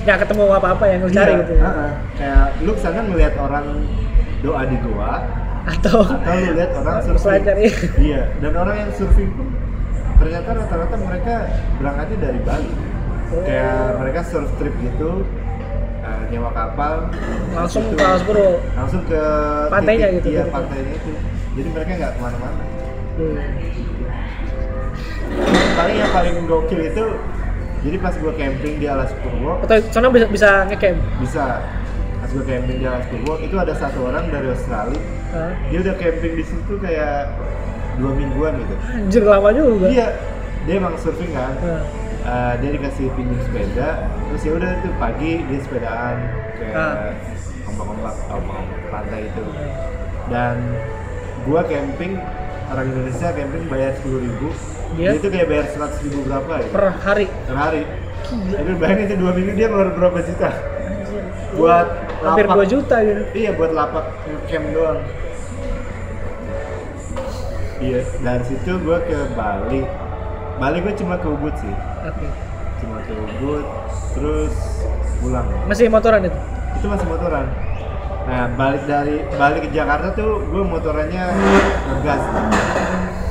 nggak 0.04 0.17
ketemu 0.19 0.43
apa-apa 0.52 0.86
yang 0.86 0.99
lu 0.99 1.10
cari 1.10 1.32
iya, 1.32 1.39
gitu. 1.39 1.54
ha-ha. 1.58 1.88
kayak 2.15 2.45
lu 2.62 2.71
ke 2.71 2.82
sana 2.82 3.02
ngeliat 3.02 3.34
orang 3.36 3.65
doa 4.39 4.62
di 4.65 4.78
goa 4.80 5.13
Atau 5.63 6.04
atau 6.04 6.34
lu 6.36 6.52
lihat 6.54 6.71
orang 6.76 6.95
surfing 7.06 7.43
iya. 7.56 7.71
iya 7.97 8.21
dan 8.38 8.52
orang 8.54 8.76
yang 8.78 8.91
surfing 8.91 9.32
pun 9.32 9.47
ternyata 10.15 10.49
rata-rata 10.54 10.95
mereka 10.97 11.34
berangkatnya 11.78 12.17
dari 12.19 12.41
Bali 12.41 12.71
Oh. 13.26 13.41
kayak 13.41 13.97
mereka 13.97 14.21
surf 14.21 14.45
trip 14.56 14.69
gitu 14.78 15.26
eh, 15.99 16.21
nyewa 16.30 16.54
kapal 16.54 17.10
langsung 17.52 17.82
gitu. 17.89 17.97
ke 17.97 18.06
langsung 18.78 19.02
ke 19.10 19.21
Pantainya 19.73 20.06
titik- 20.12 20.17
gitu, 20.21 20.28
iya 20.30 20.43
pantainya 20.54 20.93
itu 20.93 21.12
jadi 21.54 21.67
mereka 21.73 21.91
nggak 21.97 22.12
ke 22.13 22.19
mana-mana 22.21 22.63
Hmm. 23.13 23.38
paling 25.73 25.95
yang 25.95 26.12
paling 26.12 26.36
gokil 26.45 26.82
itu 26.84 27.06
jadi 27.83 27.97
pas 27.99 28.15
gua 28.15 28.33
camping 28.33 28.79
di 28.79 28.87
Alas 28.87 29.11
Purwo 29.19 29.59
Atau 29.61 29.75
sana 29.91 30.07
bisa 30.07 30.25
bisa 30.27 30.49
ngecamp. 30.65 30.99
bisa. 31.19 31.59
Pas 32.17 32.29
gua 32.31 32.43
camping 32.43 32.77
di 32.79 32.85
Alas 32.87 33.05
Purwo 33.07 33.33
itu 33.37 33.55
ada 33.55 33.73
satu 33.75 34.07
orang 34.07 34.25
dari 34.27 34.47
Australia. 34.47 35.01
Hah? 35.33 35.51
dia 35.67 35.79
udah 35.81 35.95
camping 35.97 36.33
di 36.33 36.43
situ 36.45 36.73
kayak 36.77 37.27
dua 37.97 38.11
mingguan 38.13 38.53
gitu. 38.55 38.73
Anjir 38.87 39.23
lama 39.23 39.49
juga. 39.51 39.85
iya 39.87 40.07
dia 40.63 40.73
emang 40.77 40.95
surfing 40.95 41.31
kan. 41.31 41.53
Nah, 41.59 41.83
Eh, 42.23 42.53
dia 42.63 42.79
dikasih 42.79 43.11
pinjam 43.19 43.35
sepeda 43.43 44.07
terus 44.31 44.47
ya 44.47 44.55
udah 44.55 44.71
itu 44.79 44.89
pagi 44.95 45.43
dia 45.43 45.59
sepedaan 45.59 46.15
ke 46.55 46.71
ombak-ombak 47.67 48.15
ombak 48.31 48.63
pantai 48.87 49.27
itu. 49.27 49.43
Dan 50.31 50.55
gua 51.43 51.67
camping 51.67 52.15
orang 52.73 52.86
Indonesia 52.89 53.27
camping 53.29 53.63
bayar 53.67 53.91
sepuluh 53.95 54.19
ribu 54.19 54.47
Iya. 54.93 55.09
dia 55.09 55.17
itu 55.17 55.27
kayak 55.27 55.47
bayar 55.49 55.65
seratus 55.69 55.99
ribu 56.01 56.19
berapa 56.21 56.53
ya 56.53 56.67
per 56.69 56.86
hari. 56.93 57.25
per 57.25 57.55
hari 57.55 57.81
Gila. 58.23 58.55
jadi 58.55 58.71
bayangin 58.77 59.05
itu 59.05 59.15
dua 59.17 59.31
minggu 59.33 59.51
dia 59.53 59.67
keluar 59.67 59.89
berapa 59.91 60.19
juta 60.21 60.49
Anjir. 60.53 61.23
buat 61.53 61.88
hampir 62.21 62.45
lapak 62.45 62.57
2 62.62 62.73
juta 62.73 62.95
gitu. 63.01 63.21
iya 63.33 63.51
buat 63.53 63.71
lapak 63.71 64.05
camp 64.47 64.65
doang 64.69 64.99
iya 67.79 67.99
dari 68.17 68.43
situ 68.45 68.71
gua 68.79 68.97
ke 69.01 69.17
Bali 69.33 69.81
balik 70.53 70.79
gue 70.83 70.93
cuma 70.95 71.17
ke 71.17 71.27
Ubud 71.27 71.53
sih 71.57 71.73
Oke. 72.05 72.27
cuma 72.79 72.97
ke 73.01 73.13
Ubud 73.13 73.65
terus 74.13 74.53
pulang 75.17 75.47
Masih 75.65 75.89
motoran 75.89 76.21
itu? 76.21 76.39
itu 76.73 76.86
masih 76.86 77.07
motoran 77.09 77.45
nah 78.23 78.47
balik 78.55 78.83
dari 78.88 79.19
balik 79.36 79.67
ke 79.67 79.69
Jakarta 79.75 80.15
tuh 80.15 80.43
gue 80.47 80.63
motorannya 80.63 81.23
ngegas. 81.91 82.23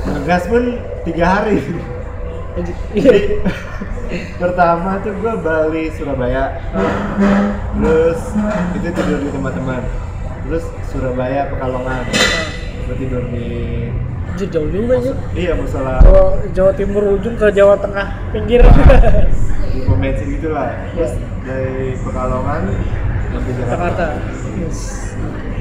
Ngegas 0.05 0.43
pun 0.49 0.63
tiga 1.09 1.25
hari. 1.27 1.59
Jadi 2.93 3.41
pertama 4.37 5.01
tuh 5.01 5.17
gue 5.17 5.35
balik 5.41 5.91
Surabaya. 5.97 6.61
Terus 7.81 8.21
itu 8.77 8.89
tidur 8.93 9.19
di 9.25 9.31
teman-teman 9.33 9.83
terus 10.43 10.65
Surabaya 10.93 11.49
Pekalongan. 11.49 12.05
Gue 12.85 12.97
tidur 12.99 13.23
di 13.33 13.49
jauh 14.43 14.67
juga 14.75 14.99
sih. 14.99 15.15
iya 15.39 15.55
musola 15.55 16.03
Jawa, 16.03 16.43
Jawa 16.51 16.73
Timur 16.75 17.15
ujung 17.15 17.39
ke 17.39 17.47
Jawa 17.55 17.79
Tengah 17.79 18.33
pinggir. 18.35 18.65
di 19.73 19.81
pom 19.89 19.97
bensin 19.97 20.29
gitu 20.37 20.53
lah 20.53 20.69
terus 20.93 21.17
dari 21.49 21.97
Pekalongan 21.97 22.63
Jakarta 23.33 23.65
Jakarta. 23.67 24.07
Yes. 24.55 24.79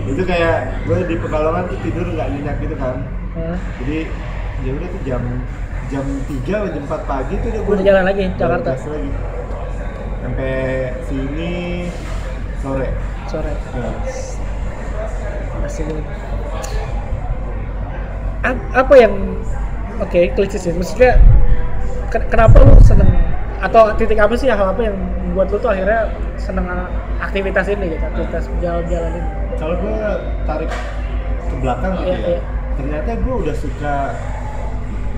itu 0.03 0.21
kayak 0.21 0.57
gue 0.83 0.97
di 1.05 1.15
Pekalongan 1.15 1.63
tuh 1.65 1.77
tidur 1.79 2.05
nggak 2.05 2.27
nyenyak 2.29 2.55
gitu 2.59 2.75
kan 2.75 3.05
Hah? 3.31 3.57
jadi 3.79 3.97
ya 4.61 4.71
udah 4.73 4.87
tuh 4.89 5.01
jam 5.03 5.21
jam 5.87 6.05
3 6.25 6.41
atau 6.51 6.69
jam 6.69 6.83
4 6.85 7.03
pagi 7.05 7.33
tuh 7.37 7.47
udah 7.49 7.61
gue 7.61 7.73
Udah 7.73 7.85
jalan 7.85 8.03
lagi, 8.03 8.23
Jakarta. 8.33 8.71
lagi 8.75 9.11
sampai 10.21 10.53
sini 11.03 11.53
sore 12.57 12.89
Sore. 13.25 13.53
Asik. 15.61 15.87
A- 18.41 18.67
apa 18.75 18.93
yang 18.97 19.13
oke 19.97 20.19
klise 20.33 20.57
sih 20.57 20.73
maksudnya 20.73 21.15
ken- 22.09 22.27
kenapa 22.27 22.59
lu 22.59 22.75
seneng 22.81 23.07
atau 23.59 23.93
titik 23.95 24.17
apa 24.17 24.33
sih 24.33 24.49
hal 24.49 24.67
apa 24.67 24.81
yang 24.83 24.97
buat 25.31 25.47
lu 25.47 25.57
tuh 25.57 25.69
akhirnya 25.69 26.01
seneng 26.35 26.65
aktivitas 27.19 27.65
ini 27.67 27.85
gitu 27.91 28.03
aktivitas 28.03 28.43
jalan-jalan 28.59 29.11
ini. 29.13 29.29
Kalau 29.55 29.75
gue 29.77 29.95
tarik 30.43 30.69
ke 31.41 31.55
belakang 31.57 31.91
gitu 31.95 32.05
Iya, 32.05 32.15
ya 32.15 32.27
iya. 32.27 32.39
ternyata 32.73 33.11
gue 33.15 33.35
udah 33.37 33.55
suka 33.55 33.95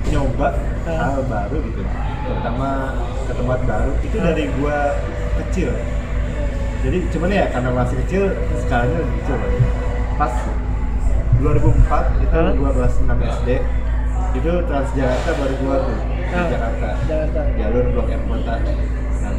nyoba 0.06 0.48
Ah. 0.84 1.16
hal 1.16 1.24
baru 1.24 1.58
gitu 1.64 1.82
terutama 2.24 2.70
ke 3.24 3.34
tempat 3.34 3.60
baru. 3.64 3.92
Itu 4.02 4.18
dari 4.18 4.44
gue 4.48 4.78
kecil. 5.42 5.70
Jadi 6.84 6.98
cuman 7.10 7.30
ya 7.32 7.46
karena 7.48 7.70
masih 7.72 7.96
kecil 8.04 8.24
skalanya 8.60 9.00
lebih 9.00 9.16
kecil 9.24 9.38
pas 10.14 10.34
2004 11.40 12.04
itu 12.20 12.36
Hah? 12.36 12.54
gua 12.54 12.72
kelas 12.72 12.94
6 13.00 13.08
SD 13.08 13.50
itu 14.34 14.52
Transjakarta 14.66 15.30
baru 15.34 15.54
keluar 15.56 15.80
tuh 15.82 15.96
di 15.96 16.24
Jakarta. 16.28 16.88
Jakarta. 17.08 17.40
Jalur 17.56 17.84
Blok 17.90 18.08
M 18.10 18.22
Kota 18.28 18.56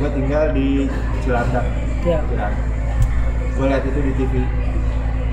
gua 0.01 0.11
tinggal 0.13 0.45
di 0.53 0.87
Cilandak. 1.23 1.67
Ya. 2.05 2.19
Cilandak 2.29 2.75
gua 3.55 3.67
lihat 3.71 3.83
itu 3.87 4.01
di 4.03 4.13
TV 4.19 4.35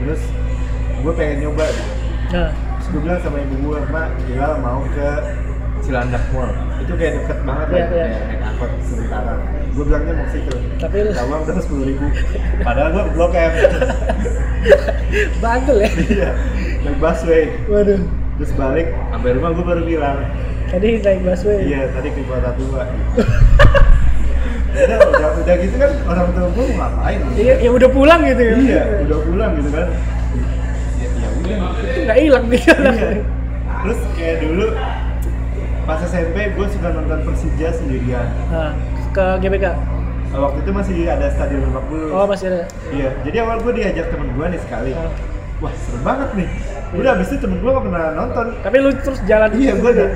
terus 0.02 0.22
gua 1.02 1.14
pengen 1.18 1.38
nyoba. 1.50 1.66
Gitu 1.66 1.84
nah 2.32 2.50
terus 2.54 2.88
gua 2.94 3.02
bilang 3.02 3.20
sama 3.26 3.38
ibu 3.42 3.56
gua 3.66 3.80
mak 3.90 4.08
Hilal 4.30 4.54
mau 4.62 4.82
ke 4.94 5.10
Cilandak 5.82 6.24
Mall. 6.30 6.54
Itu 6.86 6.94
kayak 6.94 7.14
deket 7.26 7.40
banget 7.42 7.68
lah 7.68 7.74
Iya, 7.74 7.86
iya. 7.90 7.90
kayak 7.90 8.22
naik 8.30 8.42
angkot 8.46 8.72
sementara. 8.86 9.34
Gua 9.74 9.84
bilangnya 9.90 10.14
mau 10.14 10.28
situ. 10.30 10.54
Tapi 10.78 10.96
lu 11.02 11.10
Tahu 11.10 11.30
udah 11.32 11.56
sepuluh 11.58 11.86
ribu, 11.90 12.06
padahal 12.62 12.90
gua 12.94 13.04
ke 13.06 13.12
Blok 13.18 13.34
M. 13.34 13.52
bandel 15.42 15.78
ya? 15.82 15.90
Iya, 15.90 16.30
naik 16.86 16.98
busway. 17.02 17.44
waduh. 17.66 18.02
Terus 18.38 18.52
balik, 18.58 18.88
sampai 19.10 19.30
rumah 19.38 19.50
gua 19.58 19.66
baru 19.74 19.82
bilang, 19.86 20.18
tadi 20.70 20.90
naik 21.02 21.20
busway. 21.26 21.58
Iya 21.66 21.82
tadi 21.98 22.10
ke 22.14 22.22
kota 22.30 22.52
tua. 22.54 22.84
Udah, 24.72 24.98
udah, 25.04 25.30
udah 25.38 25.56
gitu 25.60 25.76
kan 25.76 25.92
orang 26.08 26.28
tua 26.32 26.48
mau 26.48 26.66
ngapain? 26.66 27.20
Iya, 27.36 27.54
ya 27.60 27.70
udah 27.70 27.90
pulang 27.90 28.22
gitu 28.24 28.42
ya 28.42 28.54
Iya, 28.56 28.82
udah 29.04 29.20
pulang 29.22 29.52
gitu 29.56 29.70
kan. 29.70 29.88
Ya, 30.96 31.08
ya 31.12 31.28
udah. 31.30 31.58
itu 31.82 32.00
nggak 32.02 32.18
hilang 32.20 32.46
jalan 32.48 32.94
Iya. 32.96 33.08
Terus 33.82 34.00
kayak 34.14 34.36
dulu 34.40 34.66
pas 35.82 36.00
SMP 36.00 36.38
gue 36.54 36.68
suka 36.70 36.88
nonton 36.90 37.20
Persija 37.26 37.68
sendirian. 37.74 38.28
nah, 38.48 38.72
ke 39.10 39.26
GBK 39.42 39.66
Waktu 40.32 40.64
itu 40.64 40.72
masih 40.72 40.98
ada 41.06 41.28
stadion 41.28 41.68
Lebak 41.68 41.84
Bulus. 41.92 42.12
oh 42.14 42.24
masih 42.24 42.46
ada 42.48 42.62
Iya, 42.90 43.10
jadi 43.22 43.38
awal 43.44 43.60
gue 43.60 43.74
diajak 43.76 44.08
temen 44.08 44.32
gue 44.32 44.46
nih 44.48 44.62
sekali. 44.62 44.92
Ah. 44.96 45.12
Wah 45.60 45.74
seru 45.76 46.00
banget 46.02 46.30
nih. 46.34 46.48
Udah 46.92 47.14
abis 47.14 47.28
itu 47.30 47.38
temen 47.38 47.60
gue 47.60 47.70
gak 47.70 47.84
pernah 47.84 48.04
nonton. 48.16 48.46
tapi 48.64 48.76
lu 48.80 48.90
terus 48.96 49.20
jalan 49.26 49.50
Iya, 49.52 49.74
gue 49.76 49.90
udah 49.92 50.08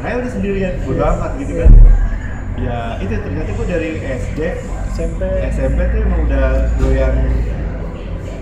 aja 0.00 0.16
udah 0.16 0.30
sendirian. 0.30 0.72
Bodo 0.86 1.02
amat 1.02 1.32
gitu 1.36 1.52
kan. 1.58 1.70
Ya 2.64 2.96
itu 2.96 3.12
ternyata 3.12 3.50
gue 3.52 3.66
dari 3.68 3.90
SD, 4.00 4.38
SMP 4.96 5.20
SMP 5.52 5.78
tuh 5.92 6.00
emang 6.00 6.20
udah 6.24 6.48
doyan 6.80 7.14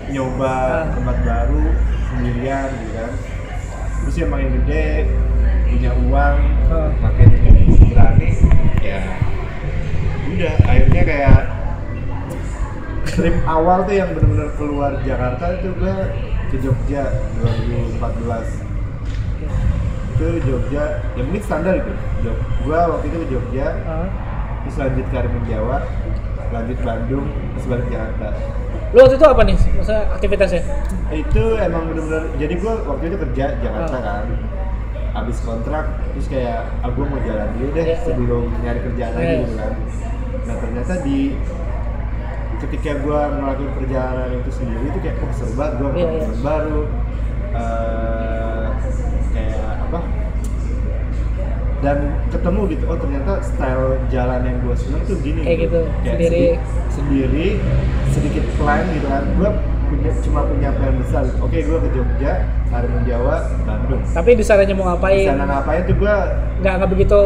nyoba 0.07 0.53
Ah. 0.55 0.83
tempat 0.95 1.17
baru 1.27 1.63
sendirian 2.07 2.71
gitu 2.71 2.91
kan. 2.95 3.11
Terus 4.03 4.15
ya 4.15 4.25
makin 4.31 4.49
gede, 4.61 4.87
punya 5.67 5.91
uang, 6.07 6.37
Ah. 6.71 6.89
makin 7.03 7.27
berani, 7.91 8.29
ya 8.79 8.99
udah 10.33 10.53
akhirnya 10.65 11.03
kayak 11.03 11.39
trip 13.05 13.37
awal 13.45 13.85
tuh 13.85 13.93
yang 13.93 14.09
bener-bener 14.15 14.49
keluar 14.57 14.91
Jakarta 15.03 15.45
itu 15.59 15.69
gue 15.77 15.95
ke 16.49 16.57
Jogja 16.57 17.03
2014 17.37 18.62
itu 20.13 20.25
Jogja 20.43 20.83
ya 21.11 21.21
mungkin 21.21 21.41
standar 21.41 21.73
itu 21.75 21.93
Jog 22.21 22.37
gue 22.61 22.79
waktu 22.79 23.05
itu 23.07 23.17
ke 23.17 23.27
Jogja 23.29 23.67
Ah. 23.83 24.07
terus 24.61 24.75
lanjut 24.77 25.03
ke 25.03 25.11
Karimun 25.11 25.43
Jawa 25.43 25.77
lanjut 26.49 26.77
Bandung 26.79 27.25
terus 27.51 27.65
balik 27.65 27.87
Jakarta 27.87 28.27
lu 28.89 28.97
waktu 28.99 29.15
itu 29.15 29.25
apa 29.25 29.41
nih 29.43 29.57
masa 29.73 29.95
aktivitasnya 30.11 30.61
itu 31.11 31.43
emang 31.57 31.83
bener-bener 31.87 32.23
jadi 32.37 32.53
gue 32.55 32.73
waktu 32.83 33.03
itu 33.05 33.17
kerja 33.19 33.45
Jakarta 33.57 33.95
Ah. 33.95 34.01
kan 34.01 34.25
habis 35.13 35.37
kontrak 35.39 35.85
terus 36.09 36.25
kayak 36.25 36.65
ah 36.79 36.89
gue 36.89 37.05
mau 37.05 37.19
jalan 37.19 37.47
dulu 37.53 37.69
deh 37.71 37.83
Iya, 37.83 37.89
iya. 37.91 37.97
sebelum 38.01 38.43
nyari 38.59 38.79
kerjaan 38.81 39.11
lagi 39.11 39.25
Iya. 39.25 39.37
gitu 39.39 39.55
kan 39.55 39.73
nah 40.43 40.55
ternyata 40.57 40.93
di 40.99 41.17
ketika 42.59 42.91
gue 42.97 43.19
ngelakuin 43.33 43.71
perjalanan 43.75 44.29
itu 44.35 44.51
sendiri 44.51 44.83
itu 44.87 44.99
kayak 44.99 45.17
oh 45.19 45.31
seru 45.31 45.53
banget 45.53 45.73
gue 45.75 45.89
Iya, 45.91 46.05
iya. 46.07 46.21
teman 46.23 46.39
baru 46.41 46.81
kayak 47.53 48.65
apa? 49.93 50.01
Dan 51.79 51.97
ketemu 52.31 52.61
gitu 52.71 52.83
oh 52.87 52.95
ternyata 52.95 53.43
style 53.43 53.99
jalan 54.07 54.39
yang 54.41 54.57
gue 54.57 54.71
seneng 54.73 55.03
tuh 55.03 55.19
gini 55.19 55.43
Kayak 55.43 55.59
gitu, 55.67 55.79
Kayak 55.99 56.15
sendiri. 56.15 56.45
sendiri 56.87 57.47
sedikit 58.09 58.43
plan 58.55 58.83
gitu 58.89 59.05
kan. 59.05 59.23
Gue 59.35 59.49
punya 59.85 60.11
cuma 60.23 60.41
punya 60.47 60.69
plan 60.71 60.95
besar. 60.95 61.23
Oke 61.37 61.59
gue 61.59 61.77
ke 61.77 61.89
Jogja 61.91 62.31
Karimun 62.67 63.03
Jawa 63.03 63.35
Bandung. 63.61 63.99
Tapi 64.07 64.29
di 64.31 64.41
sananya 64.41 64.73
mau 64.73 64.87
di 64.87 64.89
ngapain 64.89 65.27
sana 65.27 65.45
ngapain 65.45 65.81
tuh 65.83 65.95
gue 65.97 66.15
nggak 66.63 66.73
nggak 66.73 66.89
begitu 66.89 67.19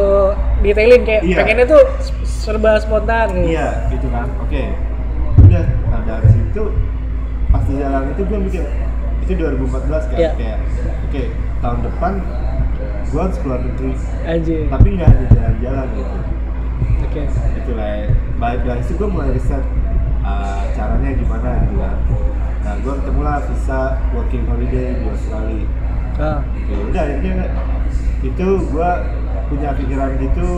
detailin 0.60 1.02
kayak 1.02 1.22
Iya. 1.22 1.36
pengennya 1.38 1.66
tuh 1.68 1.82
serba 2.20 2.72
spontan 2.76 3.26
gitu. 3.32 3.54
Iya 3.54 3.68
gitu 3.88 4.06
kan. 4.10 4.26
Oke. 4.42 4.62
Udah 5.40 5.64
nah 5.86 6.00
dari 6.02 6.28
situ 6.28 6.62
pas 7.48 7.62
di 7.62 7.74
jalan 7.78 8.10
itu 8.10 8.22
gue 8.26 8.38
mikir 8.42 8.64
itu 9.22 9.32
2014 9.32 10.10
kan 10.10 10.18
Iya. 10.18 10.30
kayak 10.34 10.58
oke 11.06 11.22
tahun 11.62 11.78
depan 11.86 12.12
gue 13.08 13.20
harus 13.20 13.38
keluar 13.40 13.60
negeri. 13.64 13.92
Aja 14.28 14.56
tapi 14.68 14.86
nggak 14.96 15.08
hanya 15.08 15.26
jalan-jalan 15.32 15.86
gitu. 15.96 16.18
Oke. 17.08 17.22
Itulah 17.64 17.92
baik 18.36 18.60
dari 18.68 18.82
situ 18.84 19.00
gue 19.00 19.08
mulai 19.08 19.32
riset 19.32 19.64
uh, 20.20 20.62
caranya 20.76 21.10
gimana 21.16 21.64
gitu 21.64 21.76
kan. 21.80 21.96
Nah 22.64 22.74
gue 22.84 22.92
ketemu 23.00 23.20
lah 23.24 23.40
visa 23.48 23.96
working 24.12 24.44
holiday 24.44 25.00
di 25.00 25.06
Australia. 25.08 25.64
Ah. 26.18 26.42
Oke, 26.42 26.74
udah 26.90 27.02
akhirnya 27.06 27.46
itu 28.18 28.48
gue 28.74 28.90
punya 29.48 29.70
pikiran 29.72 30.10
gitu 30.20 30.48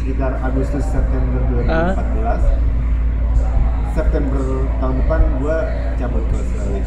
sekitar 0.00 0.40
Agustus 0.40 0.86
September 0.88 1.42
2014 1.52 3.92
September 3.92 4.44
tahun 4.78 4.94
depan 5.04 5.20
gue 5.42 5.56
cabut 5.98 6.24
ke 6.30 6.34
Australia. 6.38 6.84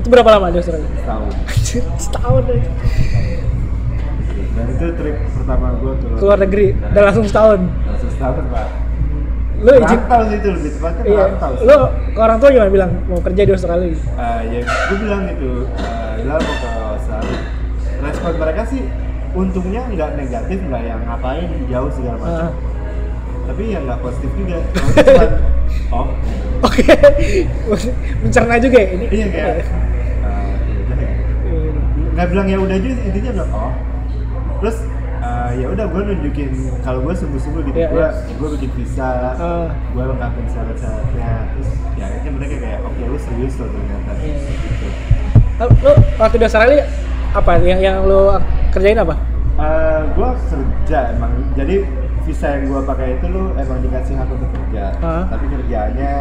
Itu 0.00 0.08
berapa 0.08 0.30
lama 0.34 0.50
di 0.50 0.58
Australia? 0.58 0.88
Setahun. 0.98 1.32
Setahun 2.00 2.42
aja 2.48 2.72
dan 4.52 4.66
itu 4.68 4.86
trip 4.96 5.16
pertama 5.38 5.66
gue 5.80 5.92
ke 5.96 6.06
keluar 6.20 6.38
negeri 6.40 6.66
dan 6.92 7.02
langsung 7.08 7.24
setahun. 7.26 7.60
Langsung 7.64 8.10
setahun 8.12 8.44
pak. 8.52 8.68
Lu 9.62 9.72
izin 9.78 10.00
sih 10.02 10.36
itu 10.42 10.48
lebih 10.50 10.70
tepatnya 10.74 11.02
iya. 11.06 11.24
lu 11.62 11.78
ke 12.10 12.18
orang 12.18 12.38
tua 12.42 12.50
gimana 12.50 12.70
bilang 12.74 12.90
mau 13.06 13.22
kerja 13.22 13.42
di 13.46 13.52
Australia? 13.54 13.94
Eh, 13.94 14.40
ya 14.50 14.60
gue 14.66 14.96
bilang 14.98 15.22
gitu. 15.30 15.70
Uh, 15.78 16.14
mau 16.26 16.38
ke 16.42 16.68
Australia. 16.98 17.38
Respon 18.02 18.32
mereka 18.42 18.62
sih 18.66 18.82
untungnya 19.32 19.82
nggak 19.86 20.10
negatif 20.18 20.58
nggak 20.66 20.82
yang 20.82 21.00
ngapain 21.06 21.48
jauh 21.70 21.90
segala 21.94 22.16
macam. 22.18 22.50
Ah. 22.50 22.52
tapi 23.42 23.74
ya 23.74 23.78
nggak 23.82 23.98
positif 24.02 24.30
juga. 24.38 24.58
Cuman, 25.02 25.30
oh. 25.90 26.06
Oke. 26.62 26.94
Mencerna 28.22 28.54
juga 28.58 28.78
ya 28.78 28.88
ini? 28.94 29.06
Iya 29.10 29.26
kayak 29.30 29.54
uh, 30.22 30.52
ya 30.62 30.78
udah 30.78 30.96
ya. 30.98 31.10
nggak 32.12 32.26
bilang 32.34 32.46
ya 32.46 32.58
udah 32.58 32.76
aja 32.78 32.88
intinya 33.02 33.30
bilang 33.34 33.50
oh 33.50 33.72
terus 34.62 34.78
uh, 35.18 35.50
ya 35.52 35.66
udah 35.68 35.84
gue 35.84 36.00
nunjukin 36.04 36.50
kalau 36.80 37.02
gue 37.02 37.10
sungguh-sungguh 37.12 37.62
gitu 37.64 37.76
Iya, 37.76 37.88
gue 37.88 37.98
iya. 38.00 38.10
gue 38.32 38.48
bikin 38.54 38.70
visa 38.72 39.08
Ah. 39.34 39.66
gue 39.90 40.02
lengkapin 40.04 40.46
syarat-syaratnya 40.46 41.30
terus 41.50 41.68
ya 41.92 42.04
akhirnya 42.06 42.30
mereka 42.32 42.54
kayak 42.56 42.80
oke 42.80 43.00
lu 43.02 43.18
serius 43.18 43.54
loh 43.56 43.68
ternyata 43.68 44.10
Iya. 44.16 44.36
gitu. 44.38 44.86
Lu, 45.52 45.66
lu 45.80 45.92
waktu 46.16 46.36
di 46.36 46.44
Australia 46.44 46.84
apa 47.32 47.50
yang 47.60 47.80
yang 47.80 47.96
lu 48.02 48.38
kerjain 48.70 48.96
apa? 48.96 49.14
Eh, 49.52 50.00
gue 50.10 50.28
kerja 50.48 50.98
emang 51.12 51.32
jadi 51.52 51.74
visa 52.22 52.46
yang 52.48 52.62
gue 52.68 52.80
pakai 52.82 53.18
itu 53.18 53.26
lu 53.26 53.50
emang 53.52 53.78
dikasih 53.80 54.14
hak 54.14 54.28
untuk 54.28 54.46
kerja 54.48 54.94
Ah. 55.00 55.26
tapi 55.26 55.44
kerjaannya 55.48 56.14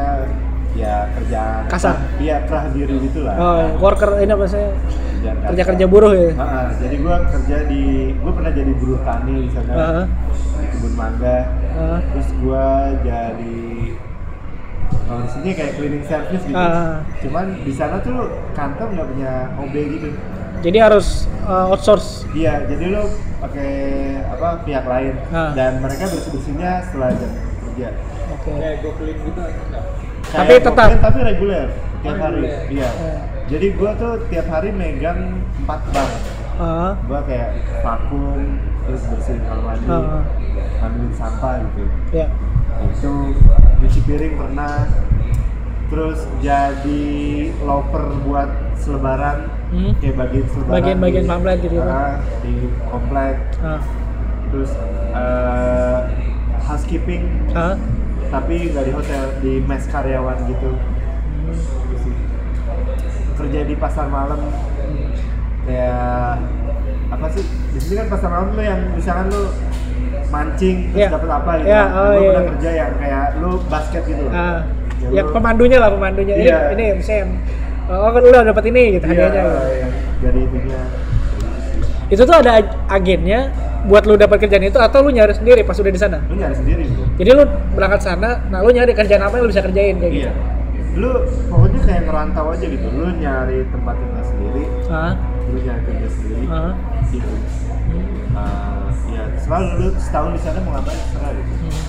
ya 0.72 1.06
kerjaan 1.12 1.62
Kasar? 1.68 1.96
iya 2.18 2.42
kerah 2.42 2.72
diri 2.72 2.96
gitu 3.02 3.22
lah 3.22 3.36
Oh, 3.36 3.62
worker 3.78 4.18
ini 4.18 4.30
apa 4.30 4.48
sih? 4.48 4.66
Kerjaan 5.22 5.38
kasar. 5.38 5.50
Kerja 5.52 5.64
kerja 5.68 5.86
buruh 5.86 6.12
ya? 6.12 6.30
Ah, 6.34 6.74
jadi 6.74 6.96
gue 6.98 7.16
kerja 7.30 7.58
di 7.68 7.84
gue 8.12 8.32
pernah 8.32 8.52
jadi 8.52 8.72
buruh 8.74 9.00
tani 9.02 9.36
di 9.40 9.52
sana 9.52 9.72
Ah. 9.72 10.06
di 10.58 10.66
kebun 10.68 10.94
mangga 10.96 11.38
Ah. 11.72 12.00
terus 12.04 12.30
gue 12.34 12.66
jadi 13.02 13.60
kalau 15.04 15.22
di 15.22 15.30
sini 15.30 15.50
kayak 15.54 15.72
cleaning 15.76 16.02
service 16.04 16.44
gitu 16.44 16.58
Ah. 16.58 17.06
cuman 17.16 17.46
di 17.60 17.70
sana 17.72 17.96
tuh 18.00 18.18
kantor 18.52 18.88
nggak 18.90 19.08
punya 19.08 19.32
OB 19.56 19.76
gitu 19.92 20.10
Jadi 20.62 20.78
harus 20.78 21.26
uh, 21.44 21.70
outsource. 21.70 22.26
iya 22.34 22.62
jadi 22.64 22.90
lo 22.92 23.06
pakai 23.40 23.72
apa 24.24 24.62
pihak 24.62 24.86
lain 24.86 25.14
Ah. 25.30 25.54
dan 25.54 25.78
mereka 25.78 26.06
bersih 26.08 26.32
bersihnya 26.32 26.82
setelah 26.82 27.10
jam 27.12 27.32
kerja 27.64 27.90
Oke. 28.32 28.52
Kayak 28.52 28.76
go 28.80 28.90
clean 28.96 29.18
gitu 29.20 29.38
enggak? 29.40 29.84
Tapi 30.24 30.48
Kayak 30.52 30.64
tetap- 30.64 30.98
tapi 31.00 31.20
reguler 31.24 31.68
tiap 32.02 32.10
Oh, 32.12 32.24
hari 32.24 32.42
iya 32.72 32.90
Eh. 32.90 33.20
Jadi 33.52 33.68
gue 33.70 33.92
tuh 34.00 34.14
tiap 34.28 34.48
hari 34.48 34.72
megang 34.72 35.44
empat 35.60 35.82
bank 35.92 36.12
Ah. 36.56 36.94
gue 37.02 37.20
kayak 37.26 37.50
vakum 37.82 38.38
terus 38.84 39.02
bersihin 39.08 39.42
kamar 39.44 39.76
mandi 39.76 39.88
Ah. 39.90 40.22
ngambilin 40.80 41.14
sampah 41.14 41.54
gitu 41.60 41.84
Ya. 42.14 42.28
itu 42.82 43.12
cuci 43.78 44.00
piring 44.06 44.36
pernah 44.36 44.86
terus 45.88 46.24
jadi 46.40 47.04
loper 47.62 48.04
buat 48.24 48.50
selebaran 48.76 49.52
Hmm. 49.70 49.92
kayak 49.98 50.16
bagian 50.18 50.46
selebaran 50.48 50.76
Bagian-bagian 50.78 51.26
pamflet 51.26 51.58
gitu. 51.62 51.78
Ah, 51.80 52.16
di 52.40 52.54
komplek 52.86 53.36
Ah. 53.60 53.82
terus 54.48 54.72
eh, 55.12 56.00
housekeeping 56.62 57.24
Ah. 57.52 57.76
tapi 58.30 58.70
nggak 58.70 58.86
di 58.86 58.94
hotel 58.94 59.24
di 59.40 59.54
mes 59.62 59.84
karyawan 59.86 60.38
gitu. 60.46 60.72
Kerja 63.42 63.60
di 63.64 63.76
pasar 63.76 64.06
malam 64.08 64.40
kayak 65.62 66.38
apa 67.10 67.26
sih 67.30 67.44
di 67.44 67.80
sini 67.80 67.94
kan 67.98 68.08
pasar 68.10 68.30
malam 68.30 68.48
lu 68.52 68.62
yang 68.62 68.80
misalkan 68.92 69.26
lu 69.28 69.44
mancing 70.28 70.78
terus 70.90 70.98
Iya. 70.98 71.10
dapat 71.12 71.30
apa 71.30 71.52
gitu 71.54 71.68
Iya, 71.68 71.82
Nah, 71.82 71.88
oh, 71.92 72.12
iya, 72.14 72.20
pernah 72.24 72.32
iya. 72.38 72.50
kerja 72.50 72.70
yang 72.72 72.92
kayak 72.96 73.26
lu 73.38 73.52
basket 73.66 74.04
gitu 74.06 74.24
Ah. 74.28 74.60
Ya, 75.02 75.08
Ya 75.12 75.22
lu- 75.24 75.34
pemandunya 75.34 75.78
lah 75.78 75.90
pemandunya. 75.90 76.36
Ini 76.36 76.46
Iya. 76.46 76.58
ini 76.72 76.86
misalnya 76.96 77.26
oh 77.90 78.10
kan 78.10 78.22
udah 78.24 78.42
dapat 78.46 78.64
ini 78.66 78.82
gitu 78.96 79.06
iya, 79.06 79.28
hadiahnya. 79.28 79.42
yang 79.76 79.92
dari 80.22 80.40
itunya 80.42 80.82
Itu 82.08 82.22
tuh 82.22 82.36
ada 82.38 82.52
ag- 82.54 82.76
agennya 82.90 83.40
buat 83.82 84.04
lu 84.04 84.14
dapat 84.14 84.38
kerjaan 84.40 84.62
itu 84.62 84.78
atau 84.78 85.00
lu 85.00 85.10
nyari 85.10 85.32
sendiri 85.32 85.64
pas 85.64 85.74
udah 85.74 85.90
di 85.90 85.98
sana. 85.98 86.20
lu 86.22 86.38
nyari 86.38 86.54
sendiri 86.54 86.82
gitu 86.86 87.02
Jadi 87.18 87.30
lu 87.34 87.44
berangkat 87.72 88.02
sana, 88.02 88.30
nah 88.48 88.60
lu 88.60 88.70
nyari 88.70 88.92
kerjaan 88.92 89.22
apa 89.22 89.34
yang 89.34 89.44
lu 89.44 89.52
bisa 89.52 89.62
kerjain 89.62 89.96
kayak 89.96 90.12
gitu. 90.14 90.32
Lu 90.92 91.12
pokoknya 91.48 91.80
kayak 91.82 92.02
ngerantau 92.04 92.46
aja 92.50 92.66
gitu 92.66 92.88
lu 92.88 93.06
nyari 93.16 93.64
tempat 93.66 93.96
tinggal 93.96 94.26
sendiri 94.26 94.64
Ah. 94.88 95.14
lu 95.46 95.58
nyari 95.58 95.82
kerja 95.82 96.08
sendiri 96.10 96.44
Ah. 96.46 96.74
gitu 97.08 97.32
Ah, 98.32 98.88
ya 99.08 99.24
selalu 99.38 99.68
lu 99.78 99.88
setahun 99.98 100.32
di 100.32 100.42
sana 100.42 100.60
mau 100.62 100.72
ngapain 100.74 100.96
terserah 100.98 101.32
gitu 101.34 101.52
Hmm. 101.52 101.80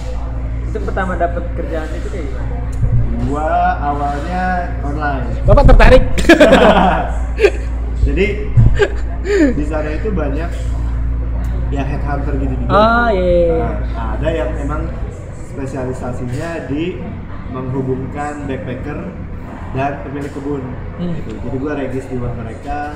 Itu 0.65 0.79
pertama 0.83 1.13
dapat 1.15 1.45
kerjaan 1.53 1.89
itu 1.93 2.09
kayak 2.09 2.27
gimana? 2.27 2.55
gua 3.23 3.51
awalnya 3.79 4.45
online 4.83 5.27
Bapak 5.43 5.65
tertarik? 5.69 6.03
jadi 8.07 8.27
di 9.53 9.65
sana 9.65 9.89
itu 9.93 10.09
banyak 10.11 10.51
ya 11.71 11.83
headhunter 11.83 12.35
gitu 12.37 12.55
juga 12.57 12.71
Ah, 12.73 13.09
iya, 13.09 13.31
iya. 13.49 13.69
Nah, 13.89 14.07
ada 14.17 14.29
yang 14.29 14.51
emang 14.59 14.83
spesialisasinya 15.47 16.67
di 16.67 16.99
menghubungkan 17.53 18.45
backpacker 18.45 18.99
dan 19.73 19.93
pemilik 20.03 20.29
kebun 20.31 20.63
Hmm. 20.97 21.13
gitu. 21.15 21.31
jadi 21.39 21.57
gua 21.59 21.73
regis 21.75 22.05
di 22.05 22.15
luar 22.15 22.33
mereka 22.35 22.93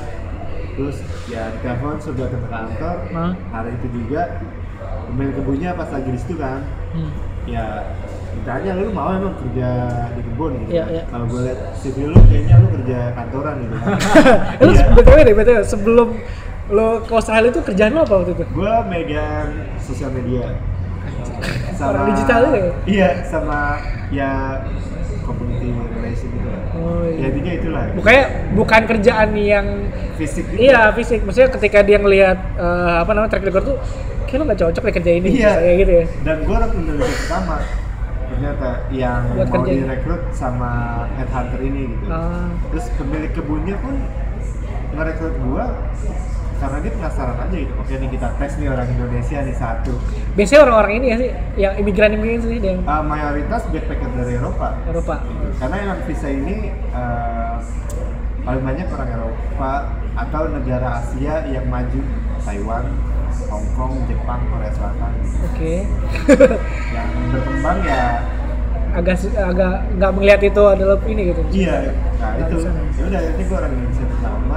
terus 0.72 0.96
ya 1.26 1.48
di 1.48 1.58
telepon 1.58 1.96
sudah 1.98 2.26
ke 2.26 2.38
kantor 2.42 2.96
Ah. 3.10 3.32
hari 3.50 3.72
itu 3.74 3.86
juga 3.90 4.44
pemilik 5.06 5.34
kebunnya 5.34 5.70
pas 5.72 5.88
lagi 5.88 6.08
di 6.08 6.18
situ 6.18 6.34
kan 6.36 6.60
Hmm. 6.92 7.10
ya 7.44 7.64
ditanya 8.34 8.72
lu 8.76 8.92
mau 8.92 9.08
emang 9.10 9.32
kerja 9.38 9.68
di 10.12 10.20
kebun 10.22 10.52
gitu 10.58 10.70
Iya, 10.70 10.82
kan? 10.82 10.92
iya. 10.92 11.02
kalau 11.06 11.24
gue 11.26 11.40
liat 11.42 11.60
CV 11.74 11.96
lu 12.04 12.16
kayaknya 12.22 12.54
lu 12.54 12.68
kerja 12.70 12.98
kantoran 13.14 13.54
gitu 13.58 13.74
kan 13.74 13.96
lu 14.60 14.72
btw 14.94 15.18
deh 15.22 15.34
btw 15.34 15.58
sebelum 15.62 16.08
lu 16.68 16.86
ke 17.00 17.12
Australia 17.14 17.48
itu 17.48 17.60
kerjaan 17.62 17.90
lu 17.90 18.00
apa 18.02 18.14
waktu 18.14 18.32
itu? 18.34 18.44
gue 18.44 18.74
megang 18.86 19.48
sosial 19.78 20.10
media 20.10 20.52
Orang 21.78 22.04
digital 22.08 22.40
ya? 22.48 22.70
iya 22.84 23.08
sama 23.22 23.76
ya 24.08 24.62
community 25.22 25.68
relation 25.92 26.28
gitu 26.30 26.46
lah 26.46 26.62
Oh, 26.72 27.02
ya 27.02 27.16
iya. 27.16 27.26
intinya 27.26 27.52
itulah 27.54 27.84
Bukannya 27.92 28.24
bukan 28.52 28.82
kerjaan 28.86 29.30
yang 29.34 29.66
fisik 30.14 30.44
gitu 30.46 30.60
iya 30.62 30.92
fisik, 30.92 31.20
maksudnya 31.20 31.48
ketika 31.50 31.78
dia 31.80 31.96
ngelihat 31.96 32.38
eh, 32.54 32.94
apa 32.98 33.10
namanya 33.10 33.30
track 33.30 33.44
record 33.44 33.64
tuh 33.66 33.78
kayak 34.24 34.38
lu 34.38 34.44
nggak 34.44 34.60
cocok 34.60 34.82
deh 34.82 34.94
kerja 34.94 35.12
ini 35.14 35.28
Iya. 35.34 35.52
kayak 35.56 35.76
gitu 35.78 35.92
ya. 35.92 36.04
dan 36.22 36.36
gue 36.40 36.54
orang 36.54 36.70
Indonesia 36.72 37.16
pertama 37.18 37.56
ternyata 38.26 38.68
yang 38.90 39.20
Buat 39.30 39.46
mau 39.46 39.54
kerja. 39.56 39.72
direkrut 39.78 40.22
sama 40.30 40.70
headhunter 41.14 41.60
ini 41.60 41.82
gitu 41.88 42.04
Ah. 42.06 42.48
terus 42.68 42.86
pemilik 42.94 43.30
kebunnya 43.30 43.76
pun 43.78 43.94
ngerekrut 44.92 45.34
gua 45.42 45.64
karena 46.56 46.76
dia 46.80 46.92
penasaran 46.96 47.36
aja 47.36 47.56
gitu 47.56 47.72
oke 47.76 47.92
nih 47.92 48.08
kita 48.12 48.28
tes 48.40 48.52
nih 48.56 48.68
orang 48.72 48.88
Indonesia 48.88 49.38
nih 49.44 49.56
satu 49.56 49.92
Biasanya 50.36 50.60
orang-orang 50.68 50.92
ini 51.00 51.06
ya 51.06 51.16
sih 51.16 51.30
yang 51.56 51.74
imigran-imigran 51.80 52.40
sih 52.44 52.58
yang 52.60 52.78
Uh, 52.86 53.02
mayoritas 53.04 53.62
backpacker 53.72 54.10
dari 54.16 54.32
Eropa 54.36 54.68
Eropa. 54.88 55.14
gitu. 55.24 55.46
karena 55.60 55.76
emang 55.84 56.00
visa 56.04 56.28
ini 56.28 56.56
uh, 56.92 57.56
paling 58.46 58.62
banyak 58.62 58.86
orang 58.88 59.08
Eropa 59.10 59.72
atau 60.16 60.42
negara 60.48 60.88
Asia 61.02 61.34
yang 61.50 61.66
maju 61.68 62.00
Taiwan, 62.46 62.84
Hong 63.50 63.66
Kong, 63.74 63.92
Jepang, 64.06 64.40
Korea 64.48 64.70
Selatan 64.70 65.10
gitu. 65.18 65.36
Oke. 65.50 65.74
yang 66.94 67.10
berkembang 67.34 67.78
ya 67.84 68.22
agak 68.96 69.16
agak 69.36 69.74
nggak 70.00 70.12
melihat 70.16 70.40
itu 70.40 70.62
adalah 70.64 70.96
ini 71.04 71.22
gitu. 71.28 71.42
Iya, 71.52 71.76
nah 72.16 72.32
itu. 72.40 72.56
Ya 72.96 73.02
udah, 73.12 73.20
ini 73.28 73.42
gue 73.44 73.56
orang 73.60 73.72
Indonesia 73.76 74.04
pertama. 74.08 74.56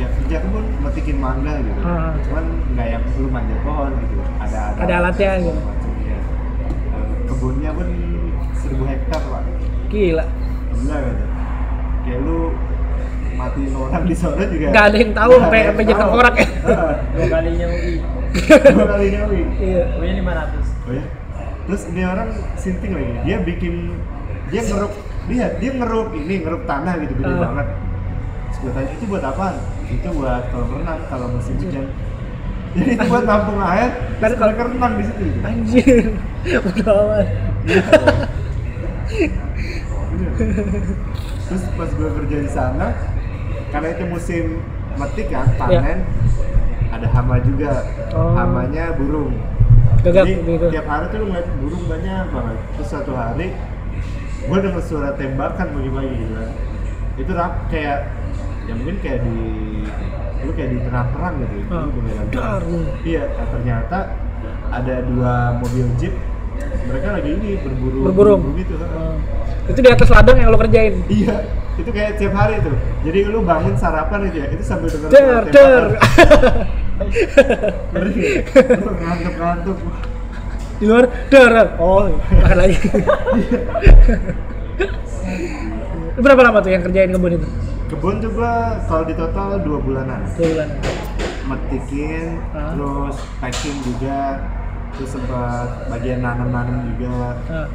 Ya 0.00 0.08
kerja 0.10 0.34
aku 0.40 0.48
pun 0.50 0.64
metikin 0.80 1.16
mangga 1.18 1.52
gitu. 1.60 1.80
Ah. 1.82 2.16
Cuman 2.22 2.44
nggak 2.72 2.86
yang 2.88 3.02
lu 3.14 3.28
manjat 3.28 3.60
pohon 3.60 3.90
gitu. 3.94 4.14
Ada 4.38 4.58
ada, 4.66 4.80
Ada 4.80 4.92
alatnya 4.98 5.30
gitu. 5.38 5.60
macamnya. 5.60 6.16
Eh, 6.90 7.06
kebunnya 7.26 7.70
pun 7.70 7.88
seribu 8.56 8.84
hektar 8.86 9.20
pak. 9.22 9.42
Gila. 9.88 10.24
Gila 10.72 10.96
gitu. 10.98 11.24
Kayak 12.00 12.20
lu 12.22 12.38
matiin 13.32 13.72
orang 13.74 14.04
di 14.04 14.16
sana 14.16 14.42
juga. 14.42 14.66
Nggak 14.68 14.84
ada 14.86 14.96
yang 14.96 15.12
tahu 15.12 15.32
sampai- 15.34 15.66
sampai 15.66 15.84
tahu. 15.84 15.92
tengkorak 15.94 16.34
ya. 16.34 16.46
Dua 17.12 17.26
kalinya 17.28 17.66
UI. 17.68 17.94
Dua 18.66 18.86
kalinya 18.86 19.20
wih. 19.28 19.44
Iya. 19.58 19.82
UI 19.96 20.10
500. 20.16 20.88
Oh 20.88 20.92
ya? 20.92 21.04
Terus 21.60 21.82
ini 21.86 22.02
orang 22.02 22.28
sinting 22.56 22.92
lagi. 22.92 23.12
Dia 23.22 23.36
bikin 23.42 23.74
dia 24.48 24.62
ngeruk 24.64 24.92
dia 25.28 25.46
dia 25.56 25.70
ngeruk 25.72 26.08
ini 26.16 26.34
ngeruk 26.40 26.62
tanah 26.64 26.94
gitu 26.98 27.12
gede 27.14 27.30
Ah. 27.30 27.40
banget. 27.42 27.66
Terus 28.48 28.56
gue 28.58 28.70
tanya 28.72 28.90
itu 28.90 29.04
buat 29.06 29.22
apa? 29.22 29.46
Itu 29.90 30.08
buat 30.14 30.42
kolam 30.54 30.70
renang 30.80 31.00
kalau 31.10 31.26
musim 31.34 31.58
hujan. 31.58 31.86
Jadi 32.70 32.90
itu 32.94 33.04
buat 33.10 33.24
nampung 33.26 33.58
air. 33.58 33.90
Terus 34.22 34.34
kalau- 34.38 34.54
renang 34.54 34.92
di 34.94 35.04
situ. 35.04 35.24
Anjir. 35.42 36.04
Udah 36.62 36.94
amat. 37.02 37.26
Iya. 39.10 39.32
Terus 41.50 41.62
pas 41.74 41.90
gue 41.90 42.08
kerja 42.22 42.36
di 42.46 42.50
sana, 42.50 42.86
karena 43.74 43.88
itu 43.90 44.04
musim 44.06 44.44
metik 44.94 45.34
kan, 45.34 45.50
panen, 45.58 46.06
ada 46.94 47.06
hama 47.10 47.42
juga. 47.42 47.82
Oh. 48.14 48.38
Hamanya 48.38 48.94
burung. 48.94 49.34
Gagak 50.00 50.24
Jadi 50.30 50.32
gitu. 50.46 50.66
tiap 50.72 50.86
hari 50.88 51.04
tuh 51.12 51.18
ngeliat 51.26 51.48
burung 51.60 51.84
banyak 51.90 52.24
banget. 52.32 52.58
Terus 52.78 52.88
suatu 52.88 53.12
hari, 53.12 53.52
gue 54.46 54.58
denger 54.62 54.82
suara 54.86 55.10
tembakan 55.18 55.66
pagi-pagi 55.74 56.14
gitu 56.16 56.34
kan. 56.38 56.50
Itu 57.20 57.30
rap 57.36 57.52
kayak, 57.68 57.98
ya 58.68 58.72
mungkin 58.76 58.96
kayak 59.00 59.18
di, 59.24 59.36
lu 60.44 60.50
kayak 60.56 60.70
di 60.74 60.78
tengah 60.84 61.04
perang 61.14 61.34
gitu. 61.40 61.54
Lu 61.68 61.90
beneran 61.94 62.26
Dar. 62.32 62.62
Iya, 63.04 63.22
nah, 63.28 63.46
ternyata 63.52 63.98
ada 64.70 64.94
dua 65.04 65.34
mobil 65.60 65.86
jeep. 66.00 66.14
Mereka 66.60 67.06
lagi 67.16 67.30
ini 67.40 67.50
berburu 67.62 67.98
Berburung. 68.10 68.40
berburu 68.52 68.60
gitu. 68.60 68.74
kan. 68.76 68.88
Oh. 68.92 69.16
Itu 69.70 69.80
di 69.80 69.90
atas 69.90 70.08
ladang 70.12 70.36
yang 70.36 70.50
lo 70.52 70.58
kerjain. 70.60 70.94
Iya, 71.08 71.36
itu 71.78 71.90
kayak 71.94 72.18
tiap 72.20 72.34
hari 72.36 72.60
tuh. 72.60 72.76
Jadi 73.06 73.18
lu 73.30 73.40
bangun 73.46 73.74
sarapan 73.78 74.28
gitu 74.28 74.36
ya, 74.44 74.46
itu 74.52 74.62
sambil 74.66 74.88
denger 74.92 75.08
Der, 75.08 75.42
der. 75.48 75.84
Lu 78.76 78.90
ngantuk-ngantuk 78.92 79.78
Di 80.80 80.84
luar 80.88 81.04
darah. 81.28 81.76
Oh, 81.76 82.08
makan 82.40 82.56
lagi. 82.56 82.76
Itu 86.16 86.20
Berapa 86.24 86.40
lama 86.40 86.58
tuh 86.64 86.72
yang 86.72 86.82
kerjain 86.84 87.12
kebun 87.12 87.36
itu? 87.36 87.48
Kebun 87.90 88.14
tuh 88.18 88.30
gua 88.30 88.54
kalau 88.86 89.02
di 89.02 89.14
total 89.14 89.58
dua 89.60 89.78
bulanan 89.78 90.22
Dua 90.30 90.46
bulan. 90.46 90.68
metikin 91.42 92.38
Ah. 92.50 92.70
terus 92.70 93.16
packing 93.36 93.76
juga 93.82 94.38
terus 94.92 95.10
sempat 95.10 95.66
bagian 95.88 96.20
nanam-nanam 96.20 96.86
juga 96.88 97.34
Nah, 97.44 97.66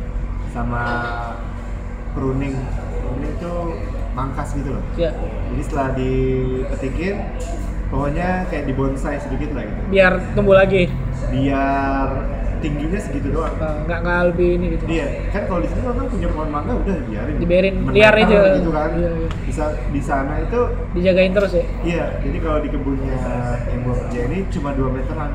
sama 0.49 0.83
pruning 2.11 2.55
pruning 2.95 3.31
itu 3.33 3.53
mangkas 4.13 4.55
gitu 4.55 4.71
loh 4.71 4.83
ya. 4.95 5.11
jadi 5.51 5.61
setelah 5.61 5.89
dipetikin 5.91 7.15
pokoknya 7.85 8.47
kayak 8.47 8.65
dibonsai 8.65 9.19
sedikit 9.19 9.51
lah 9.51 9.63
gitu 9.63 9.81
Biar 9.89 10.13
tumbuh 10.31 10.55
lagi. 10.55 10.87
biar 11.27 12.07
tingginya 12.65 12.97
segitu 12.97 13.29
doang 13.29 13.53
Nah, 13.61 13.85
nggak 13.85 13.99
nggak 14.01 14.19
lebih 14.33 14.49
ini 14.57 14.65
gitu. 14.73 14.83
Iya, 14.89 15.05
kan 15.29 15.41
kalau 15.45 15.59
di 15.61 15.69
sini 15.69 15.81
orang 15.85 16.07
punya 16.09 16.27
pohon 16.33 16.49
mangga 16.49 16.73
udah 16.81 16.97
biarin. 17.05 17.35
Dibiarin, 17.37 17.75
liar 17.93 18.15
aja. 18.17 18.39
gitu 18.57 18.71
kan. 18.73 18.89
Iya, 18.97 19.09
iya. 19.13 19.27
Bisa 19.45 19.63
di 19.93 20.01
sana 20.01 20.33
itu 20.41 20.59
Dijagain 20.97 21.33
terus 21.37 21.51
ya. 21.53 21.65
iya, 21.85 22.05
jadi 22.25 22.37
kalau 22.41 22.59
di 22.65 22.69
kebunnya 22.73 23.17
yang 23.69 23.79
gua 23.85 23.95
kerja 24.01 24.19
ini 24.25 24.37
cuma 24.49 24.69
2 24.73 24.89
meteran. 24.97 25.31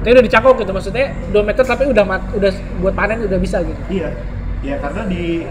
Tapi 0.00 0.10
udah 0.16 0.24
dicakok 0.24 0.54
gitu 0.64 0.72
maksudnya 0.76 1.06
2 1.32 1.40
meter 1.44 1.64
tapi 1.64 1.84
udah 1.88 2.04
mat, 2.04 2.22
udah 2.36 2.52
buat 2.84 2.94
panen 2.96 3.24
udah 3.24 3.38
bisa 3.40 3.64
gitu. 3.64 3.80
Iya. 3.88 4.08
Ya 4.60 4.76
karena 4.76 5.08
di 5.08 5.48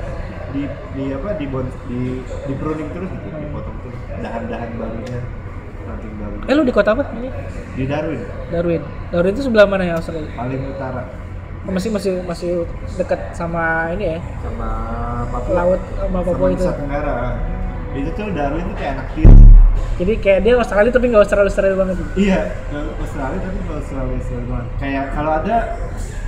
di 0.50 0.62
di 0.98 1.04
apa 1.14 1.38
di 1.38 1.46
bon, 1.46 1.66
di 1.86 2.22
di 2.26 2.54
pruning 2.58 2.90
terus 2.94 3.10
gitu, 3.10 3.28
dipotong 3.30 3.78
terus 3.86 3.98
dahan-dahan 4.22 4.70
barunya. 4.78 5.20
Eh 6.50 6.54
lu 6.54 6.66
di 6.66 6.74
kota 6.74 6.92
apa? 6.92 7.06
Ini? 7.14 7.30
Di 7.78 7.84
Darwin 7.86 8.22
Darwin. 8.50 8.82
Darwin 9.08 9.32
itu 9.32 9.44
sebelah 9.46 9.66
mana 9.66 9.86
ya 9.86 9.94
Australia? 9.96 10.26
paling 10.34 10.62
utara 10.68 11.04
Oh, 11.60 11.76
masih 11.76 11.92
masih 11.92 12.24
masih 12.24 12.66
dekat 12.96 13.20
sama 13.32 13.92
ini 13.94 14.16
ya 14.16 14.20
sama 14.40 14.70
Papua. 15.28 15.54
laut 15.54 15.82
sama 15.94 16.20
Papua 16.24 16.34
sama 16.40 16.56
itu. 16.56 16.64
Nusa 16.66 16.74
Tenggara. 16.74 17.16
Itu 17.92 18.10
tuh 18.16 18.26
Darwin 18.32 18.64
tuh 18.64 18.76
kayak 18.76 18.92
anak 18.96 19.08
tiri. 19.14 19.36
Jadi 20.00 20.14
kayak 20.18 20.40
dia 20.42 20.54
Australia 20.56 20.90
tapi 20.90 21.06
nggak 21.12 21.22
Australia 21.22 21.46
Australia 21.46 21.76
banget. 21.76 21.96
Iya, 22.16 22.40
ke 22.66 22.78
Australia 22.98 23.40
tapi 23.44 23.58
ke 23.60 23.72
Australia 23.76 24.16
Australia 24.16 24.48
banget. 24.48 24.68
Kayak 24.80 25.06
kalau 25.12 25.32
ada 25.36 25.58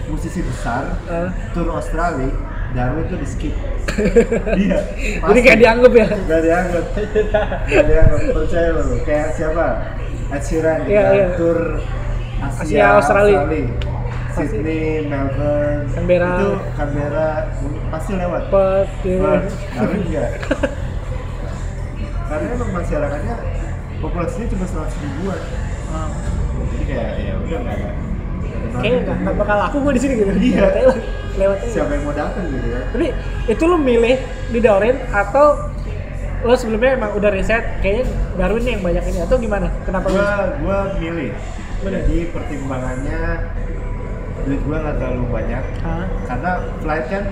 musisi 0.06 0.40
besar 0.44 0.84
Eh, 1.08 1.30
tur 1.56 1.68
Australia, 1.72 2.30
Darwin 2.76 3.04
tuh 3.08 3.18
di 3.18 3.28
skip. 3.28 3.56
iya. 4.62 4.78
jadi 5.26 5.40
kayak 5.42 5.60
dianggap 5.60 5.92
ya. 5.96 6.08
Gak 6.28 6.42
dianggap. 6.44 6.86
Gak 7.72 7.86
dianggap. 7.88 8.20
Percaya 8.30 8.70
lo. 8.76 8.84
Kayak 9.02 9.28
siapa? 9.34 9.66
Ed 10.32 10.44
Sheeran 10.44 10.78
gitu 10.84 10.92
Iya, 10.92 11.02
kan, 11.04 11.14
iya. 11.14 11.28
tur 11.36 11.60
Asia, 12.42 12.64
Asia, 12.64 12.86
Australia. 12.98 13.40
Pasti. 13.44 13.62
Sydney, 14.32 15.06
Melbourne, 15.06 15.92
Canberra. 15.92 16.32
itu 16.32 16.50
Canberra 16.74 17.30
pasti 17.92 18.12
lewat. 18.16 18.42
Perth. 18.48 18.94
Wah, 19.20 19.42
Darwin 19.76 20.02
enggak. 20.08 20.30
Karena 22.32 22.48
emang 22.48 22.72
masyarakatnya 22.72 23.36
populasinya 24.00 24.48
cuma 24.48 24.66
100 24.66 25.04
ribuan. 25.04 25.40
Jadi 26.72 26.84
kayak 26.88 27.12
ya 27.20 27.34
udah 27.38 27.60
nggak. 27.60 27.78
Kayaknya 28.72 29.00
nggak 29.04 29.18
nggak 29.20 29.36
bakal 29.36 29.56
laku 29.60 29.78
gue 29.84 29.94
di 29.94 30.02
sini 30.02 30.14
gitu. 30.16 30.32
Iya. 30.32 30.66
Lewat. 31.32 31.58
Siapa 31.68 31.92
yang 31.92 32.04
mau 32.08 32.16
datang 32.16 32.44
gitu 32.48 32.68
ya? 32.72 32.82
Tapi 32.88 33.08
itu 33.48 33.64
lu 33.68 33.78
milih 33.78 34.16
di 34.48 34.60
Darwin 34.60 34.96
atau 35.12 35.60
lo 36.42 36.54
sebelumnya 36.58 36.98
emang 36.98 37.12
udah 37.14 37.30
riset 37.30 37.64
kayaknya 37.80 38.06
Darwin 38.34 38.62
nih 38.66 38.72
yang 38.78 38.84
banyak 38.84 39.04
ini 39.14 39.20
atau 39.22 39.38
gimana? 39.38 39.68
Kenapa? 39.86 40.08
Gua 40.10 40.30
gua 40.62 40.78
milih. 40.98 41.32
Milih. 41.82 42.02
Jadi 42.02 42.18
pertimbangannya 42.34 43.22
duit 44.42 44.62
gua 44.66 44.78
nggak 44.82 44.96
terlalu 44.98 45.26
banyak 45.30 45.64
Hah? 45.86 46.06
karena 46.26 46.52
flight 46.82 47.06
kan 47.10 47.24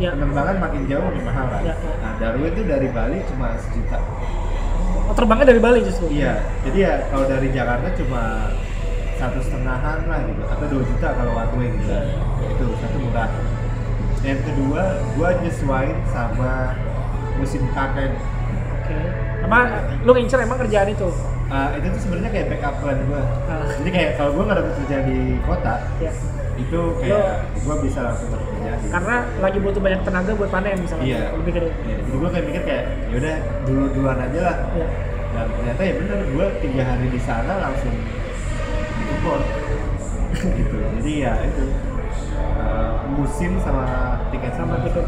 Ya. 0.00 0.16
penerbangan 0.16 0.56
makin 0.64 0.88
jauh 0.88 1.04
makin 1.04 1.22
mahal 1.28 1.46
kan. 1.52 1.60
Ya, 1.60 1.76
ya. 1.76 1.92
Nah 2.00 2.12
Darwin 2.16 2.56
tuh 2.56 2.64
dari 2.64 2.88
Bali 2.88 3.20
cuma 3.28 3.52
sejuta. 3.60 4.00
Oh, 5.04 5.12
terbangnya 5.12 5.52
dari 5.52 5.60
Bali 5.60 5.84
justru. 5.84 6.08
Iya. 6.08 6.40
Jadi 6.64 6.78
ya 6.80 7.04
kalau 7.12 7.28
dari 7.28 7.52
Jakarta 7.52 7.92
cuma 8.00 8.48
satu 9.20 9.38
setengahan 9.44 10.08
lah 10.08 10.24
gitu 10.24 10.40
atau 10.48 10.64
dua 10.72 10.82
juta 10.88 11.08
kalau 11.12 11.32
one 11.36 11.52
way 11.60 11.68
gitu. 11.76 11.92
Itu 12.48 12.64
satu 12.80 12.96
murah. 12.96 13.28
Yang 14.24 14.40
kedua, 14.48 14.82
gua 15.20 15.28
nyesuain 15.44 15.96
sama 16.08 16.72
musim 17.36 17.68
panen. 17.76 18.16
Oke. 18.90 18.98
Sama 19.40 19.58
lu 20.02 20.10
ngincer 20.14 20.38
emang 20.42 20.58
kerjaan 20.58 20.88
itu. 20.90 21.08
Ah, 21.50 21.74
itu 21.74 21.86
tuh 21.90 22.00
sebenarnya 22.06 22.30
kayak 22.30 22.46
backup 22.54 22.74
plan 22.78 22.98
gua. 23.10 23.22
Ah. 23.50 23.66
Jadi 23.82 23.90
kayak 23.90 24.10
kalau 24.18 24.30
gua 24.38 24.42
nggak 24.46 24.58
dapet 24.62 24.74
kerja 24.82 24.96
di 25.02 25.18
kota, 25.42 25.74
Ya. 25.98 26.12
itu 26.54 26.80
kayak 27.02 27.26
gua 27.66 27.74
bisa 27.82 27.98
langsung 28.06 28.28
kerja. 28.30 28.70
Gitu. 28.78 28.90
Karena 28.94 29.16
lagi 29.42 29.58
butuh 29.58 29.82
banyak 29.82 30.00
tenaga 30.06 30.30
buat 30.38 30.50
panen 30.54 30.78
misalnya. 30.78 31.06
Iya. 31.06 31.22
Lebih 31.34 31.52
gede. 31.58 31.70
Ya, 31.90 31.96
jadi 31.98 32.16
gua 32.22 32.30
kayak 32.30 32.44
mikir 32.46 32.62
kayak 32.62 32.84
yaudah 33.10 33.36
dulu 33.66 33.82
duluan 33.94 34.18
aja 34.22 34.40
lah. 34.46 34.56
Ya. 34.78 34.88
Dan 35.30 35.46
ternyata 35.54 35.82
ya 35.82 35.94
bener, 35.98 36.18
gua 36.34 36.46
tiga 36.62 36.82
hari 36.86 37.06
di 37.10 37.20
sana 37.22 37.52
langsung 37.58 37.94
dikebon. 38.98 39.42
gitu. 40.58 40.76
Jadi 41.02 41.12
ya 41.26 41.34
itu 41.42 41.64
eh, 42.62 42.92
musim 43.18 43.58
sama 43.58 43.82
tiket 44.30 44.54
Sama 44.54 44.78
tiket. 44.86 45.06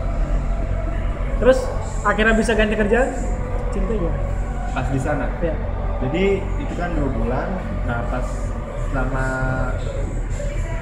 Terus 1.38 1.58
akhirnya 2.02 2.34
bisa 2.34 2.58
ganti 2.58 2.74
kerjaan? 2.74 3.10
Cinta 3.72 3.94
gua. 3.96 4.12
pas 4.72 4.86
di 4.88 5.00
sana. 5.00 5.26
Ya. 5.44 5.52
Jadi 6.02 6.24
itu 6.60 6.74
kan 6.76 6.92
dua 6.96 7.08
bulan. 7.12 7.48
Nah 7.84 8.00
pas 8.08 8.26
selama 8.92 9.26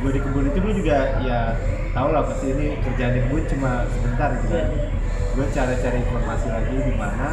gue 0.00 0.10
di 0.16 0.20
kebun 0.22 0.48
itu 0.48 0.58
gue 0.58 0.74
juga 0.80 0.98
ya 1.20 1.52
tau 1.92 2.08
lah 2.10 2.24
pasti 2.24 2.50
ini 2.56 2.80
kerjaan 2.80 3.12
di 3.14 3.20
kebun 3.26 3.42
cuma 3.50 3.86
sebentar 3.90 4.30
gitu. 4.42 4.54
Iya. 4.54 4.66
Gue 5.30 5.46
cari-cari 5.54 5.98
informasi 6.02 6.46
lagi 6.50 6.74
di 6.74 6.94
mana. 6.98 7.28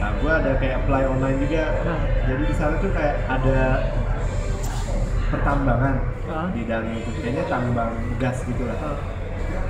Nah 0.00 0.10
gue 0.20 0.32
ada 0.32 0.50
kayak 0.60 0.74
apply 0.84 1.02
online 1.08 1.38
juga. 1.40 1.64
Nah. 1.84 2.00
Jadi 2.28 2.42
di 2.44 2.54
sana 2.56 2.74
tuh 2.80 2.90
kayak 2.92 3.16
ada 3.28 3.60
pertambangan 5.32 5.96
Ah. 6.24 6.48
di 6.56 6.64
dalam 6.64 6.88
itu 6.88 7.20
kayaknya 7.20 7.44
tambang 7.52 7.92
gas 8.16 8.40
gitu 8.48 8.64
lah. 8.64 8.78
Ah. 8.80 8.96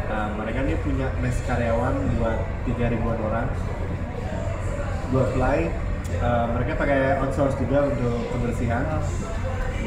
Nah, 0.05 0.27
mereka 0.39 0.63
nih 0.63 0.77
punya 0.85 1.11
mes 1.19 1.35
karyawan 1.49 1.95
buat 2.21 2.39
3 2.69 2.93
ribuan 2.95 3.19
orang. 3.19 3.49
Gue 5.13 5.23
apply, 5.23 5.59
eh, 6.15 6.45
mereka 6.55 6.73
pakai 6.77 7.01
outsource 7.21 7.57
juga 7.59 7.89
untuk 7.89 8.15
kebersihan. 8.33 8.83
Gua 8.85 9.03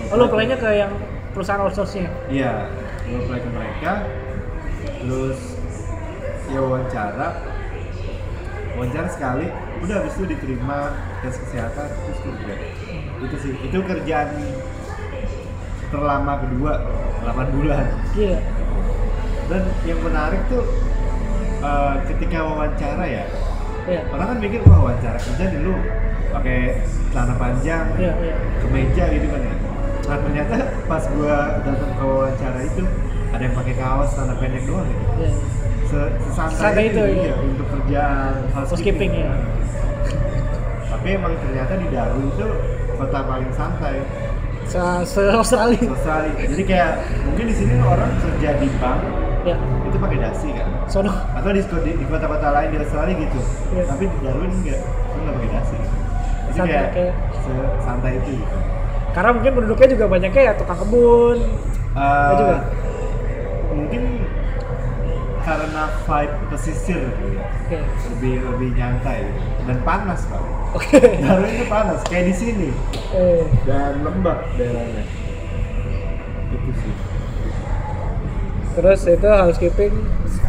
Oh, 0.08 0.16
apply 0.16 0.28
apply-nya 0.30 0.58
ke 0.58 0.70
yang 0.72 0.94
perusahaan 1.34 1.62
outsource-nya? 1.66 2.08
Iya, 2.30 2.54
gue 3.04 3.18
apply 3.22 3.40
ke 3.42 3.50
mereka. 3.52 3.92
Terus 4.98 5.40
ya 6.48 6.60
wawancara, 6.64 7.28
wawancara 8.78 9.08
sekali, 9.12 9.52
udah 9.84 9.96
habis 10.00 10.16
itu 10.16 10.26
diterima 10.32 10.96
tes 11.20 11.36
kesehatan 11.44 11.88
terus 11.92 12.20
kerja. 12.24 12.56
Itu 13.20 13.36
sih, 13.42 13.54
itu 13.58 13.78
kerjaan 13.84 14.30
terlama 15.88 16.34
kedua 16.40 16.74
8 17.26 17.48
bulan. 17.58 17.86
Iya. 18.16 18.38
Dan 19.48 19.64
yang 19.84 20.00
menarik 20.04 20.42
tuh 20.48 20.64
eh, 21.60 21.96
ketika 22.08 22.38
wawancara 22.44 23.06
ya, 23.08 23.24
Iya. 23.88 24.02
orang 24.12 24.28
kan 24.28 24.38
mikir 24.38 24.60
wah 24.64 24.80
wawancara 24.84 25.16
kerja 25.16 25.46
dulu 25.50 25.74
pakai 26.28 26.84
celana 27.10 27.36
panjang, 27.36 27.86
Iya, 27.96 28.14
iya. 28.20 28.36
kemeja 28.60 29.04
gitu 29.10 29.28
kan 29.28 29.42
ya. 29.42 29.56
Nah 30.04 30.18
ternyata 30.22 30.56
pas 30.86 31.04
gua 31.10 31.38
datang 31.62 31.92
ke 31.94 32.04
wawancara 32.04 32.60
itu 32.62 32.84
ada 33.28 33.42
yang 33.42 33.56
pakai 33.56 33.74
kaos 33.76 34.10
celana 34.12 34.36
pendek 34.36 34.64
doang 34.64 34.86
gitu. 34.86 35.04
Iya. 35.18 35.32
Se- 35.88 36.14
Santai 36.30 36.52
Sesantai 36.54 36.84
itu, 36.86 37.00
itu, 37.00 37.04
iya. 37.16 37.24
iya, 37.24 37.36
untuk 37.40 37.68
kerjaan 37.72 38.34
Housekeeping 38.52 39.12
ya. 39.18 39.32
Tapi 40.88 41.08
emang 41.16 41.34
ternyata 41.40 41.74
di 41.76 41.88
Darwin 41.88 42.28
itu 42.28 42.48
kota 42.94 43.20
paling 43.24 43.52
santai. 43.56 43.96
Se, 44.68 44.80
se 45.08 45.22
Australia. 45.32 45.80
Australia. 45.80 46.34
Jadi 46.36 46.64
kayak 46.64 46.92
mungkin 47.24 47.46
di 47.48 47.56
sini 47.56 47.80
orang 47.80 48.12
kerja 48.20 48.50
di 48.60 48.68
bank 48.84 49.00
Ya. 49.48 49.56
itu 49.88 49.98
pakai 49.98 50.18
dasi 50.20 50.48
kan. 50.52 50.68
Sono. 50.86 51.12
atau 51.32 51.50
di 51.50 51.62
di, 51.64 51.92
di 51.96 52.06
kota-kota 52.06 52.48
lain 52.52 52.68
di 52.70 52.78
Australia 52.78 53.16
gitu 53.16 53.40
Iya. 53.72 53.84
tapi 53.88 54.04
di 54.06 54.18
Darwin 54.20 54.52
enggak 54.52 54.80
itu 54.84 55.18
nggak 55.18 55.34
pakai 55.34 55.50
dasi 55.52 55.76
jadi 55.78 56.58
Santai 56.58 56.90
kayak, 56.90 57.14
santai 57.80 58.12
itu 58.18 58.30
gitu. 58.34 58.58
Karena 59.14 59.30
mungkin 59.32 59.52
penduduknya 59.54 59.88
juga 59.90 60.06
banyaknya 60.08 60.42
ya 60.42 60.54
tukang 60.54 60.78
kebun. 60.78 61.38
Eh, 61.94 62.32
juga? 62.36 62.58
mungkin 63.68 64.02
karena 65.42 65.84
vibe 66.04 66.36
pesisir 66.50 67.00
gitu 67.00 67.28
ya. 67.34 67.46
Oke. 67.48 67.80
lebih 68.12 68.34
lebih 68.44 68.70
nyantai 68.76 69.18
gitu. 69.24 69.40
dan 69.64 69.78
panas 69.82 70.20
pak 70.28 70.42
Oke. 70.76 71.00
Darwin 71.24 71.52
itu 71.54 71.66
panas 71.68 72.00
kayak 72.06 72.26
di 72.28 72.36
sini 72.36 72.70
Eh, 73.14 73.48
dan 73.64 74.04
lembab 74.04 74.44
daerahnya 74.56 75.04
itu 76.48 76.72
sih 76.76 76.94
terus 78.78 79.02
itu 79.04 79.26
housekeeping 79.26 79.94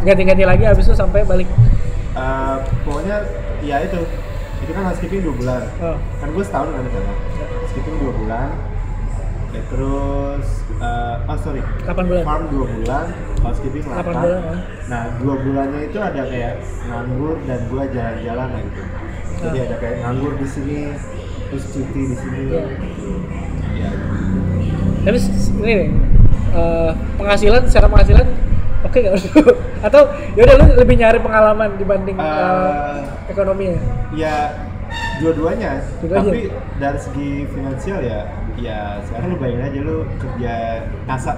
ganti-ganti 0.00 0.44
lagi 0.44 0.62
habis 0.62 0.84
itu 0.84 0.92
sampai 0.92 1.24
balik. 1.24 1.48
Eh, 2.10 2.56
pokoknya 2.84 3.24
ya 3.60 3.80
itu 3.80 3.98
itu 4.58 4.70
kan 4.70 4.84
housekeeping 4.84 5.22
dua 5.22 5.34
bulan 5.34 5.62
Oh. 5.78 5.96
kan 6.18 6.28
gue 6.28 6.44
setahun 6.44 6.68
kan 6.68 6.82
sana 6.84 7.12
housekeeping 7.56 7.96
dua 7.98 8.12
bulan 8.14 8.48
Ya, 9.48 9.64
terus 9.64 10.44
eh 10.76 11.16
oh 11.24 11.38
sorry 11.40 11.64
8 11.80 12.04
bulan. 12.04 12.20
farm 12.20 12.42
2 12.52 12.68
bulan 12.68 13.04
housekeeping 13.40 13.80
8, 13.80 13.96
8 13.96 14.12
bulan, 14.12 14.40
ah. 14.44 14.58
nah 14.86 15.02
dua 15.16 15.34
bulannya 15.40 15.80
itu 15.88 15.96
ada 15.96 16.20
kayak 16.22 16.54
nganggur 16.84 17.40
dan 17.42 17.60
gua 17.66 17.88
jalan-jalan 17.88 18.48
gitu 18.60 18.82
jadi 19.40 19.56
Ah. 19.56 19.64
ada 19.64 19.76
kayak 19.80 19.96
nganggur 19.98 20.32
di 20.36 20.46
sini 20.46 20.78
terus 21.48 21.64
cuti 21.66 22.00
di 22.04 22.16
sini 22.18 22.38
Iya. 22.44 22.60
gitu 22.60 23.08
ya 23.74 23.90
Tapi 25.00 25.16
ini 25.58 25.72
nih, 25.72 25.88
eh, 26.50 26.90
penghasilan 27.14 27.62
secara 27.64 27.86
penghasilan 27.86 28.26
oke 28.80 28.96
nggak? 28.96 29.14
Atau 29.86 30.02
ya 30.32 30.42
udah 30.42 30.54
lu 30.56 30.66
lebih 30.76 30.96
nyari 30.96 31.18
pengalaman 31.18 31.70
dibanding 31.76 32.14
eh, 32.14 32.24
Eh, 32.24 32.98
ekonominya? 33.28 33.78
ya 34.12 34.34
dua-duanya 35.18 35.82
Dua-duanya. 36.00 36.24
tapi 36.24 36.40
dari 36.78 36.98
segi 36.98 37.30
finansial 37.46 38.00
ya 38.00 38.20
ya 38.56 38.78
sekarang 39.02 39.28
lu 39.28 39.36
bayangin 39.36 39.64
aja 39.64 39.80
lu 39.80 39.96
kerja 40.16 40.54
kasar 41.04 41.36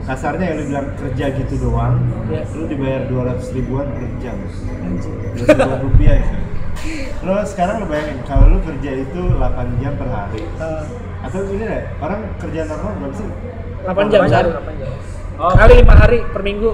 kasarnya 0.00 0.46
ya 0.46 0.54
lu 0.54 0.64
bilang 0.66 0.88
kerja 0.96 1.24
gitu 1.34 1.54
doang 1.60 1.94
Iya. 2.26 2.42
lu 2.52 2.64
dibayar 2.66 3.02
200 3.06 3.50
ribuan 3.52 3.86
per 3.88 4.04
jam. 4.18 4.36
200 4.38 5.46
ribuan 5.48 5.80
rupiah 5.80 6.16
ya 6.16 6.28
Terus 7.20 7.46
sekarang 7.48 7.76
lu 7.78 7.86
bayangin 7.86 8.18
kalau 8.24 8.44
lu 8.48 8.58
kerja 8.60 8.90
itu 8.98 9.20
8 9.36 9.80
jam 9.80 9.92
per 9.94 10.08
hari 10.08 10.42
Eh, 10.42 10.82
atau 11.20 11.40
ini 11.46 11.62
deh 11.62 11.82
orang 11.98 12.20
kerja 12.36 12.60
normal 12.64 12.92
berapa 12.98 13.14
sih 13.14 13.28
8 13.82 14.08
jam 14.08 14.20
sehari. 14.24 14.50
8 14.50 14.76
jam. 14.76 14.90
Oh, 15.36 15.52
Kali 15.52 15.72
5 15.78 15.88
hari 15.96 16.18
per 16.26 16.42
minggu. 16.42 16.70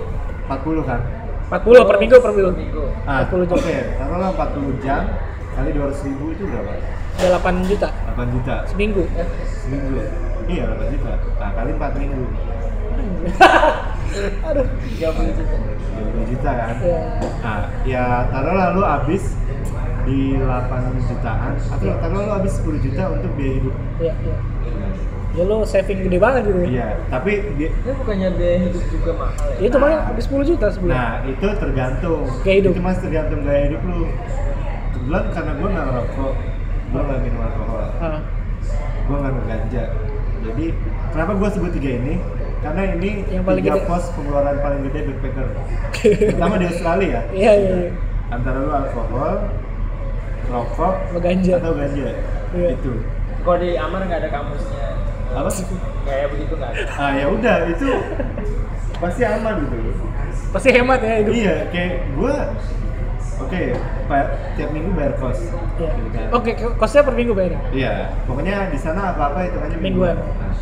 40 0.47 0.83
kan 0.83 1.01
40 1.47 1.87
per 1.87 1.97
minggu 1.97 2.17
per 2.19 2.33
minggu. 2.33 2.51
minggu. 2.53 2.85
ah 3.03 3.23
40 3.25 3.47
jam. 3.47 3.55
oke 3.57 3.77
taruhlah 3.97 4.31
40 4.33 4.79
jam 4.81 5.03
kali 5.53 5.71
200 5.73 6.07
ribu 6.07 6.25
itu 6.31 6.43
berapa 6.45 6.73
Ada 7.17 7.29
8 7.39 7.67
juta 7.67 7.89
8 8.13 8.35
juta 8.35 8.55
seminggu. 8.67 9.03
seminggu 9.57 9.95
iya 10.47 10.67
8 10.69 10.91
juta 10.91 11.11
nah 11.37 11.51
kali 11.53 11.71
4 11.73 11.99
minggu 11.99 12.25
Aduh. 14.49 14.67
30 14.97 15.03
juta. 15.35 15.55
20 16.15 16.31
juta 16.31 16.51
kan 16.53 16.77
Ya. 16.81 17.01
nah 17.43 17.59
ya 17.85 18.05
taruhlah 18.29 18.69
lu 18.73 18.83
habis 18.83 19.35
di 20.03 20.19
8 20.39 20.47
jutaan 21.01 21.53
atau 21.59 21.91
taruhlah 21.97 22.23
lu 22.23 22.33
habis 22.37 22.55
10 22.57 22.79
juta 22.83 23.03
untuk 23.09 23.31
biaya 23.35 23.55
hidup 23.57 23.75
Ya, 23.99 24.15
ya. 24.17 24.37
Ya 25.37 25.45
lu 25.45 25.57
saving 25.63 26.01
gede 26.03 26.17
banget 26.17 26.43
gitu. 26.45 26.61
iya 26.65 26.97
tapi 27.07 27.45
di- 27.55 27.69
Ini 27.69 27.93
bukannya 27.95 28.29
biaya 28.33 28.59
hidup 28.63 28.85
juga 28.89 29.11
mahal 29.15 29.37
ya? 29.53 29.57
Itu 29.63 29.77
makanya 29.77 30.01
habis 30.07 30.25
10 30.27 30.45
juta 30.47 30.67
sebulan. 30.67 30.91
Nah, 30.91 31.13
itu 31.23 31.47
tergantung. 31.55 32.21
Gaya 32.41 32.57
hidup. 32.57 32.73
Itu 32.73 32.81
masih 32.81 33.01
tergantung 33.03 33.41
gaya 33.45 33.61
hidup 33.67 33.81
lu. 33.83 34.01
Kebetulan 34.89 35.25
karena 35.31 35.53
gue 35.53 35.69
nggak 35.69 35.85
ngerokok, 35.87 36.33
gue 36.87 37.01
nggak 37.03 37.19
minum 37.21 37.41
alkohol, 37.43 37.85
Ah. 37.99 38.21
gue 39.05 39.17
nggak 39.17 39.33
ngeganja. 39.35 39.85
Jadi, 40.43 40.65
kenapa 41.11 41.33
gue 41.35 41.49
sebut 41.51 41.71
tiga 41.75 41.91
ini? 41.95 42.15
Karena 42.57 42.83
ini 42.91 43.11
Yang 43.29 43.45
paling 43.45 43.61
tiga 43.61 43.73
gede. 43.77 43.87
pos 43.87 44.05
pengeluaran 44.11 44.57
paling 44.59 44.81
gede 44.83 45.01
backpacker. 45.05 45.47
Pertama 46.27 46.55
di 46.63 46.67
Australia 46.67 47.07
ya. 47.07 47.21
Iya, 47.31 47.53
iya, 47.55 47.75
iya. 47.79 47.91
Antara 48.27 48.59
lu 48.59 48.73
alkohol, 48.73 49.33
rokok, 50.47 50.95
ganja. 51.19 51.53
atau 51.59 51.73
ganja. 51.75 52.09
Iya. 52.51 52.69
Itu. 52.73 52.93
Kalau 53.39 53.59
di 53.59 53.71
Amar 53.77 54.01
nggak 54.03 54.19
ada 54.19 54.31
kampusnya. 54.33 54.87
Apa? 55.33 55.49
Kayak 56.05 56.27
begitu 56.31 56.55
ada. 56.57 56.83
Ah 56.95 57.11
ya 57.13 57.27
udah 57.29 57.57
itu 57.67 57.89
pasti 58.97 59.23
aman 59.23 59.55
gitu. 59.63 59.77
Pasti 60.51 60.69
hemat 60.71 61.01
ya 61.01 61.15
hidup. 61.21 61.33
Iya, 61.35 61.55
kayak 61.69 61.93
gue 62.15 62.35
Oke, 63.37 63.77
pa- 64.09 64.33
tiap 64.57 64.73
minggu 64.73 64.97
bayar 64.97 65.13
kos. 65.21 65.37
Iya. 65.77 65.93
gitu 65.93 66.09
kan. 66.09 66.27
Oke, 66.33 66.51
kosnya 66.81 67.05
per 67.05 67.13
minggu 67.13 67.37
bayar. 67.37 67.53
Iya, 67.69 67.95
pokoknya 68.25 68.73
di 68.73 68.79
sana 68.81 69.13
apa-apa 69.13 69.45
itu 69.45 69.61
kan 69.61 69.69
Mingguan. 69.77 70.17
Nah, 70.17 70.57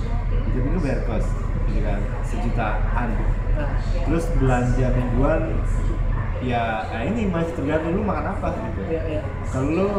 tiap 0.51 0.62
minggu 0.67 0.81
bayar 0.83 1.01
kos, 1.07 1.23
gitu 1.71 1.81
kan, 1.87 2.01
sejutaan. 2.27 3.09
Nah, 3.55 3.71
Terus 3.79 4.27
belanja 4.35 4.87
mingguan, 4.91 5.43
ya 6.43 6.83
nah 6.91 7.01
ini 7.07 7.31
masih 7.31 7.55
tergantung 7.55 7.95
lu 7.95 8.03
makan 8.03 8.35
apa 8.35 8.49
gitu. 8.53 8.81
iya, 8.91 9.03
iya. 9.07 9.23
Kalau 9.47 9.71
lu 9.71 9.91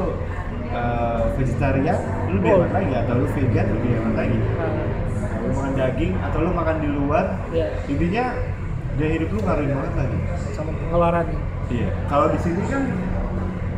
eh, 0.75 1.19
vegetarian, 1.35 1.97
lu 2.27 2.33
lebih 2.37 2.51
Oh. 2.51 2.67
lagi, 2.67 2.93
atau 2.93 3.13
lu 3.15 3.27
vegan 3.31 3.65
lebih 3.71 3.89
hemat 3.95 4.13
lagi. 4.17 4.39
Kalau 5.25 5.41
lu 5.41 5.53
makan 5.53 5.73
daging 5.73 6.13
atau 6.19 6.37
lu 6.41 6.51
makan 6.51 6.75
di 6.77 6.89
luar, 6.89 7.25
Iya, 7.49 7.67
intinya 7.87 8.25
gaya 8.95 9.11
hidup 9.15 9.29
lu 9.31 9.39
ngaruhin 9.39 9.71
banget 9.71 9.93
lagi. 9.95 10.19
sama 10.51 10.71
pengeluaran. 10.73 11.25
Iya. 11.67 11.87
Kalau 12.05 12.25
di 12.29 12.39
sini 12.39 12.61
kan 12.67 12.83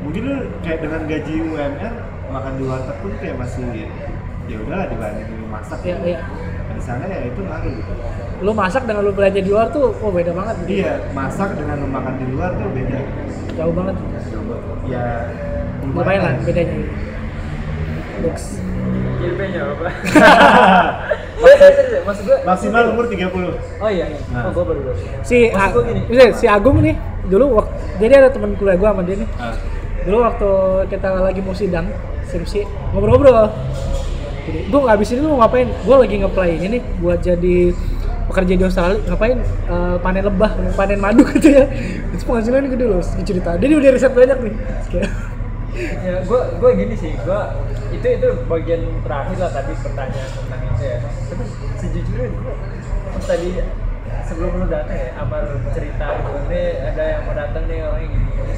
mungkin 0.02 0.22
lu 0.24 0.36
kayak 0.62 0.80
dengan 0.82 1.02
gaji 1.06 1.34
UMR 1.44 1.94
makan 2.28 2.54
di 2.56 2.64
warteg 2.64 2.98
pun 3.00 3.12
kayak 3.18 3.36
masih 3.38 3.64
ya 4.48 4.56
udahlah 4.64 4.88
dibanding 4.88 5.28
lu 5.34 5.48
masak. 5.48 5.80
Iya, 5.84 5.96
gitu. 5.96 6.08
iya. 6.08 6.20
Di 6.78 6.82
sana 6.86 7.04
ya 7.10 7.20
itu 7.26 7.40
ngaruh 7.42 7.72
gitu. 7.74 7.92
Lu 8.46 8.52
masak 8.54 8.86
dengan 8.86 9.02
lu 9.02 9.12
belanja 9.12 9.40
di 9.42 9.50
luar 9.50 9.68
tuh, 9.74 9.90
oh 9.92 10.12
beda 10.14 10.32
banget 10.32 10.56
gitu. 10.64 10.86
Iya, 10.86 10.94
masak 11.12 11.50
dengan 11.58 11.76
lu 11.82 11.88
makan 11.90 12.14
di 12.16 12.26
luar 12.32 12.50
tuh 12.54 12.70
beda. 12.70 13.00
Jauh 13.58 13.74
banget. 13.74 13.96
Ya 14.88 15.06
Lumayan 15.94 16.22
lah 16.24 16.34
bedanya. 16.44 16.76
Lux. 18.24 18.38
JP-nya 19.18 19.62
apa? 19.66 19.88
Maksud 22.08 22.24
gue 22.24 22.38
Maksimal 22.46 22.84
umur 22.94 23.06
30. 23.10 23.82
Oh 23.82 23.90
iya, 23.90 24.06
iya. 24.10 24.20
Nah. 24.34 24.50
Oh, 24.50 24.52
gue 24.54 24.64
baru. 24.64 24.80
Si 25.22 25.52
Maksud 25.52 25.74
gua 25.74 25.84
gini. 25.86 26.02
Si 26.34 26.46
Agung 26.48 26.78
nih 26.82 26.96
dulu 27.28 27.60
waktu 27.60 27.74
jadi 28.00 28.14
ada 28.24 28.30
teman 28.32 28.56
kuliah 28.56 28.78
gua 28.80 28.96
sama 28.96 29.04
dia 29.04 29.20
nih. 29.20 29.30
Ah, 29.38 29.54
Dulu 30.08 30.18
waktu 30.24 30.50
kita 30.88 31.08
lagi 31.20 31.40
mau 31.44 31.52
sidang 31.52 31.92
skripsi 32.32 32.64
ngobrol-ngobrol. 32.96 33.52
Jadi, 34.48 34.72
gue 34.72 34.80
abis 34.80 35.08
ini 35.12 35.20
lu 35.20 35.36
mau 35.36 35.44
ngapain? 35.44 35.68
Gue 35.84 35.96
lagi 36.00 36.16
ngeplay 36.24 36.56
ini 36.56 36.80
nih 36.80 36.82
buat 37.04 37.20
jadi 37.20 37.76
pekerja 38.32 38.54
di 38.56 38.64
Australia 38.64 39.00
ngapain 39.08 39.38
Eh, 39.68 39.96
panen 40.00 40.24
lebah 40.24 40.52
panen 40.80 41.00
madu 41.00 41.28
gitu 41.36 41.52
ya 41.52 41.68
itu 42.16 42.24
penghasilannya 42.24 42.72
gede 42.72 42.86
loh 42.88 43.04
Dia 43.04 43.24
cerita 43.28 43.50
dia 43.60 43.68
udah 43.68 43.92
riset 43.92 44.12
banyak 44.16 44.38
nih 44.48 44.54
ya 45.76 46.24
gue 46.24 46.42
gue 46.58 46.72
gini 46.80 46.96
sih 46.96 47.12
gue 47.14 47.42
itu 47.92 48.08
itu 48.08 48.30
bagian 48.48 48.82
terakhir 49.04 49.38
lah 49.40 49.52
tadi 49.52 49.72
pertanyaan 49.80 50.32
tentang 50.32 50.62
itu 50.64 50.84
ya. 50.84 50.98
Tapi 51.04 51.44
sejujurnya 51.80 52.28
gue 52.32 52.56
tadi 53.28 53.50
sebelum 54.28 54.52
lu 54.64 54.66
datang 54.68 54.98
ya 54.98 55.10
Amar 55.20 55.44
cerita 55.76 56.08
gitu 56.24 56.40
nih 56.52 56.68
ada 56.92 57.04
yang 57.04 57.22
mau 57.28 57.36
datang 57.36 57.64
nih 57.68 57.78
orangnya 57.84 58.08
gini. 58.12 58.30
Gini 58.32 58.56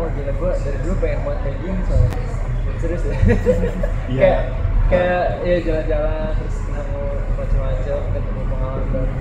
oh 0.00 0.08
gila 0.16 0.32
gue 0.32 0.52
dari 0.64 0.78
dulu 0.80 0.94
pengen 0.98 1.18
buat 1.28 1.38
kayak 1.44 1.56
gini 1.60 1.80
soalnya. 1.86 2.22
Serius 2.80 3.02
ya? 3.04 3.12
Iya. 3.12 4.18
kayak 4.18 4.42
kayak 4.88 5.24
ya 5.44 5.56
jalan-jalan 5.62 6.32
terus 6.40 6.56
ketemu 6.64 7.02
macam-macam 7.36 7.98
ketemu 8.10 8.40
pengalaman 8.48 8.86
baru. 8.90 9.14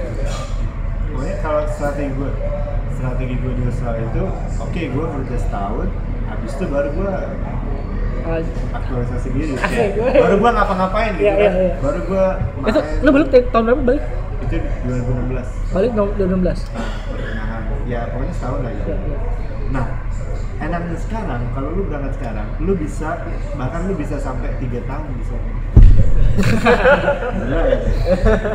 Ya. 0.00 0.32
Pokoknya 1.10 1.36
kalau 1.42 1.62
strategi 1.66 2.12
gue 2.14 2.30
strategi 3.00 3.34
gue 3.34 3.52
di 3.54 3.62
Australia 3.64 4.04
itu 4.06 4.24
oke 4.58 4.82
gue 4.86 5.04
kerja 5.10 5.36
setahun 5.38 5.88
habis 6.28 6.52
itu 6.52 6.64
baru 6.66 6.88
gue 6.92 7.12
aktualisasi 8.70 9.28
diri 9.32 9.52
kayak, 9.56 9.88
gue. 9.96 10.10
baru 10.14 10.34
gue 10.36 10.50
ngapa-ngapain 10.52 11.12
gitu 11.16 11.24
Iya, 11.24 11.32
kan 11.32 11.40
iya, 11.40 11.50
iya. 11.58 11.72
baru 11.80 12.00
gue 12.04 12.24
itu 12.62 12.80
lu 13.00 13.08
balik 13.10 13.28
ta- 13.28 13.48
tahun 13.50 13.64
berapa 13.66 13.82
balik 13.82 14.04
itu 14.40 14.56
2016 14.84 15.74
balik 15.74 15.90
no- 15.92 16.14
2016 16.14 16.68
pertengahan 17.10 17.62
ya 17.84 18.00
pokoknya 18.08 18.34
setahun 18.36 18.58
lah 18.60 18.70
ya, 18.70 18.82
ya. 18.82 18.96
ya. 19.00 19.18
nah 19.70 19.84
enaknya 20.60 20.96
sekarang 21.00 21.40
kalau 21.50 21.68
lu 21.72 21.82
berangkat 21.84 22.12
sekarang 22.14 22.46
lu 22.60 22.72
bisa 22.74 23.08
bahkan 23.56 23.80
lu 23.88 23.94
bisa 23.96 24.16
sampai 24.16 24.52
tiga 24.60 24.80
tahun 24.84 25.08
di 25.10 25.24
sana 25.24 25.50
Bener 27.40 27.64
ya? 27.66 27.78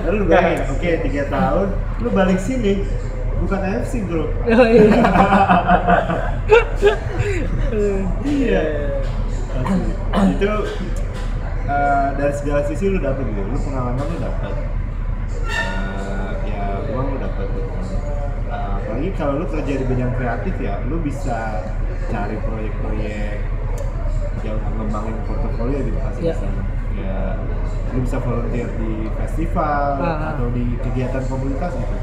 Lalu 0.02 0.16
lu 0.16 0.26
bayangin, 0.26 0.60
oke 0.66 0.90
tiga 1.06 1.24
tahun, 1.28 1.68
lu 2.00 2.10
balik 2.10 2.40
sini, 2.40 2.82
bukan 3.46 3.60
AFC 3.62 3.94
bro. 4.04 4.26
Oh, 4.26 4.66
iya. 8.26 8.62
Iya. 8.62 8.62
Asli. 9.56 9.92
Itu 10.34 10.52
eh, 11.66 12.08
dari 12.16 12.34
segala 12.36 12.62
sisi 12.66 12.86
lu 12.88 13.00
dapet 13.00 13.24
gitu, 13.24 13.42
lu 13.44 13.58
pengalaman 13.60 14.02
lu 14.02 14.18
dapet, 14.20 14.54
Eh, 15.46 16.30
ya 16.48 16.64
uang 16.90 17.08
lu 17.08 17.18
dapet. 17.18 17.48
Eh, 17.48 18.72
apalagi 18.82 19.10
kalau 19.14 19.34
lu 19.38 19.46
kerja 19.46 19.74
di 19.76 19.86
bidang 19.86 20.14
kreatif 20.16 20.56
ya, 20.58 20.82
lu 20.86 20.98
bisa 21.00 21.62
cari 22.06 22.38
proyek-proyek 22.40 23.38
yang 24.42 24.62
ngembangin 24.76 25.18
portofolio 25.26 25.80
gitu 25.82 25.98
pasti 26.00 26.22
Iya. 26.22 26.34
di 26.34 26.40
sana. 26.40 26.62
Ya, 26.96 27.20
lu 27.92 28.00
bisa 28.02 28.18
volunteer 28.20 28.70
di 28.78 28.92
festival 29.16 29.88
Ah. 30.00 30.32
atau 30.32 30.48
di 30.50 30.78
kegiatan 30.80 31.24
komunitas 31.26 31.74
gitu. 31.74 31.96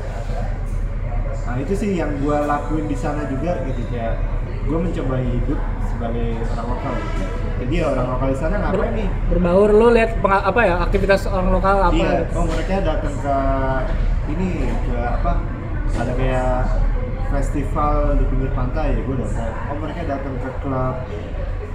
Nah 1.43 1.55
itu 1.59 1.73
sih 1.75 1.91
yang 1.95 2.15
gue 2.19 2.37
lakuin 2.39 2.87
di 2.87 2.95
sana 2.95 3.27
juga 3.27 3.59
gitu 3.67 3.83
kayak 3.91 4.15
gue 4.63 4.79
mencoba 4.79 5.17
hidup 5.19 5.61
sebagai 5.85 6.29
orang 6.39 6.67
lokal. 6.71 6.93
gitu. 6.95 7.25
Jadi 7.63 7.75
ya 7.75 7.87
orang 7.89 8.07
lokal 8.11 8.29
di 8.31 8.39
sana 8.39 8.55
ngapain 8.59 8.93
nih? 8.95 9.09
berbaur 9.31 9.71
lu 9.71 9.87
lihat 9.91 10.11
apa 10.23 10.61
ya 10.63 10.75
aktivitas 10.81 11.27
orang 11.27 11.49
lokal 11.51 11.77
apa 11.83 11.95
Iya, 11.95 12.11
gitu. 12.23 12.33
oh 12.39 12.45
mereka 12.47 12.75
datang 12.81 13.15
ke 13.19 13.37
ini 14.31 14.49
ke 14.87 14.97
apa? 14.99 15.33
Ada 15.93 16.13
kayak 16.15 16.57
festival 17.29 17.95
di 18.17 18.25
pinggir 18.29 18.51
pantai 18.53 18.87
ya 18.97 19.01
gue 19.03 19.17
datang. 19.19 19.53
Oh 19.67 19.77
mereka 19.79 20.01
datang 20.07 20.35
ke 20.39 20.51
klub 20.61 20.97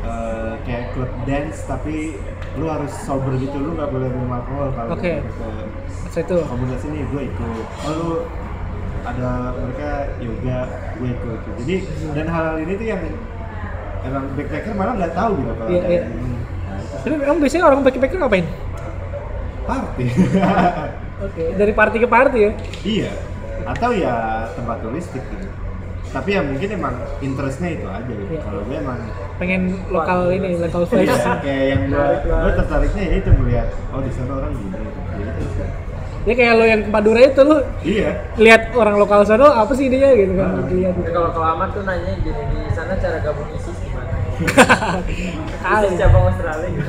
eh, 0.03 0.53
kayak 0.63 0.84
klub 0.93 1.11
dance 1.26 1.59
tapi 1.65 2.15
lu 2.55 2.65
harus 2.65 2.93
sober 3.03 3.36
gitu 3.38 3.57
lu 3.57 3.76
nggak 3.76 3.89
boleh 3.89 4.07
minum 4.09 4.32
alkohol 4.32 4.70
kalau 4.74 4.95
lu 4.95 4.97
ke 4.97 6.24
komunitas 6.47 6.82
ini 6.88 7.05
gue 7.05 7.22
ikut 7.28 7.65
oh 7.86 7.91
lu 7.93 8.09
ada 9.00 9.30
mereka 9.56 9.89
yoga 10.18 10.58
gue 10.93 11.10
ikut 11.10 11.38
gitu. 11.38 11.50
jadi 11.60 11.76
dan 12.14 12.26
hal-hal 12.28 12.58
ini 12.58 12.74
tuh 12.74 12.88
yang 12.88 13.02
emang 14.00 14.24
backpacker 14.34 14.74
malah 14.74 14.93
nggak 14.95 15.14
tahu 15.14 15.32
gitu 15.36 15.52
kalau 15.54 15.70
Iya, 15.70 15.80
ada 15.80 15.89
iya. 15.89 16.02
ini. 16.04 16.32
Nah, 16.64 16.78
itu 16.80 16.98
Tapi 17.04 17.14
emang 17.20 17.39
biasanya 17.39 17.66
orang 17.66 17.80
backpacker 17.82 18.18
ngapain? 18.18 18.48
party 19.64 20.06
Oke, 21.28 21.43
dari 21.52 21.74
party 21.74 21.98
ke 21.98 22.08
party 22.08 22.39
ya. 22.39 22.52
iya 22.84 23.12
atau 23.66 23.89
ya 23.91 24.16
tempat 24.54 24.80
turistik 24.80 25.20
gitu 25.22 25.48
tapi 26.08 26.30
ya 26.32 26.41
mungkin 26.41 26.70
emang 26.72 26.95
interestnya 27.20 27.70
itu 27.70 27.84
aja 27.84 28.08
gitu 28.08 28.32
Iya. 28.32 28.41
kalau 28.41 28.62
gue 28.64 28.78
emang 28.78 29.00
Pengen 29.38 29.62
lokal 29.88 30.34
ini, 30.34 30.58
local 30.58 30.82
vibes. 30.88 31.14
iya, 31.14 31.36
kayak 31.38 31.66
yang 31.68 31.82
gue 31.86 32.06
gue 32.24 32.52
tertariknya 32.56 33.04
ya 33.04 33.16
itu 33.20 33.30
melihat 33.36 33.68
oh 33.91 34.00
di 34.00 34.10
sana 34.10 34.32
orang 34.34 34.52
gini 34.52 34.78
gitu 35.20 35.57
Ya 36.28 36.34
kayak 36.36 36.53
lo 36.59 36.65
yang 36.67 36.84
ke 36.84 36.91
Madura 36.91 37.23
itu 37.23 37.39
lo 37.39 37.63
iya. 37.88 38.19
lihat 38.36 38.75
orang 38.75 38.99
lokal 38.99 39.23
sana 39.23 39.63
apa 39.63 39.71
sih 39.71 39.88
dia? 39.88 40.11
Gitu 40.11 40.36
kan 40.36 40.59
Ah. 40.59 40.67
dilihat. 40.67 40.99
Tapi 40.99 41.11
kalau 41.15 41.32
kelamat 41.32 41.71
tuh 41.71 41.84
nanya 41.88 42.11
gini 42.19 42.43
di 42.51 42.59
sana 42.75 42.99
cara 42.99 43.17
gabung 43.23 43.47
ISIS 43.55 43.78
gimana? 43.80 44.11
ISIS 45.88 45.95
cabang 45.95 46.28
Australia 46.28 46.67
gitu. 46.67 46.84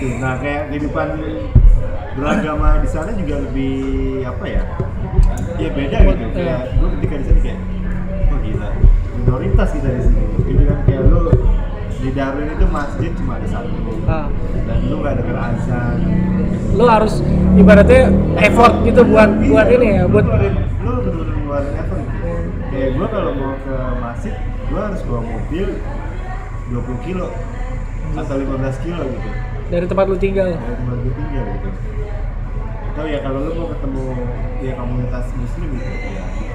Tuh, 0.00 0.12
nah 0.16 0.34
kayak 0.40 0.72
kehidupan 0.72 1.08
beragama 2.16 2.68
di 2.80 2.88
sana 2.88 3.10
juga 3.12 3.34
lebih 3.42 3.76
apa 4.24 4.44
ya 4.48 4.62
ya 5.60 5.68
beda 5.76 5.98
gitu. 6.08 6.24
Kayak 6.32 6.60
gue 6.72 6.88
ketika 6.98 7.14
di 7.20 7.24
sini 7.28 7.40
kayak 7.44 7.58
oh 8.32 8.38
gila 8.40 8.68
minoritas 9.20 9.68
kita 9.76 9.88
di 9.92 10.00
sini. 10.08 10.22
Gitu 10.40 10.62
kan 10.64 10.78
kayak 10.88 11.00
lu 11.04 11.20
di 12.04 12.12
Darwin 12.12 12.52
itu 12.52 12.66
masjid 12.68 13.10
cuma 13.16 13.40
ada 13.40 13.48
satu. 13.48 13.72
Ah. 14.04 14.28
dan 14.68 14.78
lu 14.92 15.00
gak 15.00 15.16
denger 15.16 15.36
azan 15.40 15.96
lo 16.76 16.84
harus 16.84 17.24
ibaratnya 17.56 18.12
effort 18.44 18.84
gitu 18.84 19.00
buat 19.08 19.32
buat 19.48 19.66
ini 19.72 19.86
ya 19.96 20.04
buat 20.04 20.28
lu 20.28 20.36
lu 20.84 20.92
bener-bener 21.00 21.34
ngeluarin 21.40 21.72
effort 21.80 22.02
gitu. 22.04 22.32
Kayak 22.74 22.88
gue 22.98 23.06
kalau 23.08 23.32
mau 23.38 23.54
ke 23.56 23.76
masjid 24.04 24.34
gue 24.44 24.80
harus 24.82 25.00
bawa 25.08 25.22
mobil 25.24 25.66
20 26.74 27.06
kilo 27.06 27.28
atau 28.14 28.36
15 28.36 28.84
kilo 28.84 29.02
gitu. 29.08 29.28
Dari 29.72 29.86
tempat 29.88 30.04
lu 30.10 30.16
tinggal. 30.20 30.48
Dari 30.60 30.76
tempat 30.76 30.96
gue 31.00 31.14
tinggal 31.16 31.44
gitu. 31.56 31.68
Atau 32.92 33.04
ya 33.08 33.18
kalau 33.24 33.38
lu 33.48 33.52
mau 33.56 33.68
ketemu 33.72 34.04
ya 34.60 34.72
komunitas 34.76 35.26
muslim 35.40 35.68
gitu 35.72 35.88
ya 35.88 36.53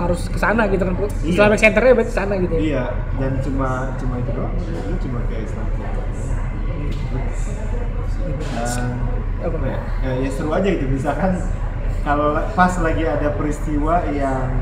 harus 0.00 0.26
ke 0.26 0.36
sana 0.36 0.64
gitu 0.66 0.82
kan 0.82 0.94
Iya. 0.96 1.08
Islamic 1.30 1.58
Centernya 1.58 1.92
berarti 1.92 2.12
sana 2.12 2.34
gitu 2.36 2.52
ya. 2.52 2.60
iya 2.60 2.84
dan 3.16 3.32
cuma 3.40 3.68
cuma 3.96 4.14
itu 4.16 4.30
doang 4.32 4.54
lu 4.56 4.94
cuma 4.98 5.18
kayak 5.26 5.42
Islam 5.44 5.66
Center. 5.70 6.04
Apa? 8.60 8.80
apa 9.40 9.56
ya, 9.64 9.78
ya, 10.04 10.10
ya 10.20 10.30
seru 10.30 10.52
aja 10.52 10.68
gitu 10.68 10.84
misalkan 10.86 11.32
kalau 12.04 12.32
la- 12.32 12.48
pas 12.52 12.72
lagi 12.78 13.04
ada 13.04 13.32
peristiwa 13.32 14.04
yang 14.12 14.52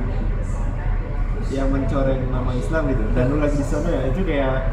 yang 1.48 1.66
mencoreng 1.66 2.28
nama 2.28 2.52
Islam 2.52 2.86
gitu 2.86 3.02
dan 3.12 3.24
lu 3.26 3.36
lagi 3.38 3.56
di 3.56 3.66
sana 3.66 3.88
ya 3.88 4.02
itu 4.06 4.20
kayak 4.22 4.70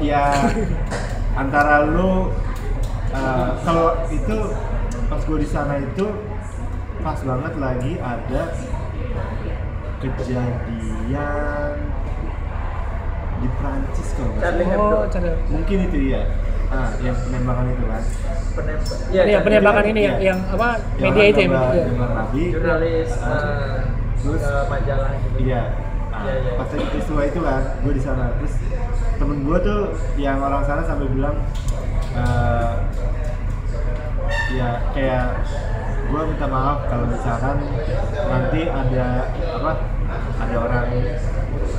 ya 0.00 0.34
antara 1.40 1.86
lu 1.86 2.30
uh, 3.10 3.50
kalau 3.62 3.94
itu 4.08 4.36
pas 5.06 5.20
gue 5.20 5.38
di 5.38 5.48
sana 5.48 5.78
itu 5.78 6.06
pas 7.00 7.18
banget 7.18 7.54
lagi 7.58 7.92
ada 7.98 8.42
kejadian 10.00 11.76
di 13.38 13.48
Prancis 13.56 14.08
kalau 14.14 14.30
nggak 14.32 14.52
salah. 14.52 14.78
Oh, 14.78 15.02
cara 15.08 15.30
mungkin 15.48 15.78
itu 15.84 15.98
ya 16.08 16.22
ah 16.68 16.88
yang 16.98 17.16
penembakan 17.18 17.66
itu 17.68 17.84
kan 17.84 18.02
Penembak. 18.52 18.98
Iya, 19.08 19.38
penembakan 19.40 19.84
ini 19.86 20.00
yang, 20.02 20.16
Iya. 20.16 20.28
yang 20.28 20.38
apa 20.46 20.68
media 20.98 21.24
itu 21.26 21.40
ya. 21.40 21.48
gambar- 21.48 22.12
Nabi 22.14 22.42
Jurnalis 22.48 23.10
Ah, 23.14 23.28
eh, 23.30 23.76
terus 24.18 24.42
ke 24.42 24.54
majalah 24.68 25.10
gitu. 25.14 25.36
iya 25.42 25.62
Nah, 26.12 26.20
Iya, 26.22 26.34
iya. 26.38 26.52
pas 26.54 26.68
lagi 26.68 26.86
peristiwa 26.86 27.22
itu 27.24 27.40
kan 27.40 27.62
gue 27.80 27.92
di 27.92 28.02
sana 28.02 28.24
terus 28.36 28.54
temen 29.14 29.38
gue 29.42 29.58
tuh 29.58 29.80
yang 30.14 30.38
orang 30.38 30.62
sana 30.62 30.82
sampai 30.82 31.08
bilang 31.08 31.36
eh, 32.12 32.70
ya 34.52 34.68
kayak 34.92 35.24
gue 36.12 36.22
minta 36.28 36.44
maaf 36.44 36.84
kalau 36.92 37.08
misalkan 37.08 37.56
nanti 38.28 38.60
ada 38.68 39.32
apa 39.32 39.72
ada 40.44 40.56
orang 40.60 40.86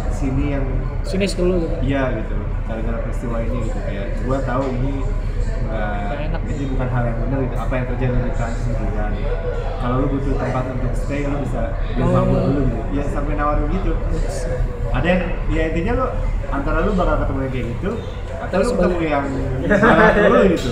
sini 0.10 0.58
yang 0.58 0.66
Sinis 1.04 1.36
dulu 1.38 1.68
gitu. 1.68 1.94
iya 1.94 2.16
gitu. 2.18 2.34
Gara-gara 2.66 2.98
peristiwa 3.04 3.38
ini 3.44 3.60
gitu. 3.68 3.80
Kayak 3.86 4.08
gue 4.24 4.38
tahu 4.48 4.64
ini 4.72 4.94
nggak 5.64 6.42
ini 6.50 6.64
bukan 6.74 6.88
hal 6.90 7.04
yang 7.06 7.18
benar 7.28 7.40
gitu. 7.46 7.56
Apa 7.60 7.74
yang 7.78 7.86
terjadi 7.94 8.14
di 8.24 8.32
Prancis 8.34 8.66
gitu 8.72 8.86
kan. 8.98 9.12
Kalau 9.84 9.96
lu 10.00 10.08
butuh 10.18 10.34
tempat 10.40 10.64
untuk 10.72 10.94
stay 10.96 11.22
lu 11.28 11.38
bisa 11.44 11.64
rumah 12.00 12.22
Oh. 12.24 12.26
gua 12.26 12.40
dulu 12.48 12.62
gitu. 12.72 12.82
Ya 12.98 13.04
sampai 13.06 13.34
nawarin 13.38 13.68
gitu. 13.70 13.94
Ada 14.96 15.08
yang 15.12 15.22
ya 15.52 15.62
intinya 15.70 15.94
lu 16.00 16.06
antara 16.50 16.78
lu 16.88 16.92
bakal 16.98 17.16
ketemu 17.22 17.40
yang 17.44 17.52
kayak 17.54 17.68
gitu 17.78 17.92
atau 18.42 18.58
lu 18.58 18.70
ketemu 18.74 19.00
yang 19.06 19.26
barat 19.70 20.14
dulu 20.18 20.40
gitu 20.56 20.72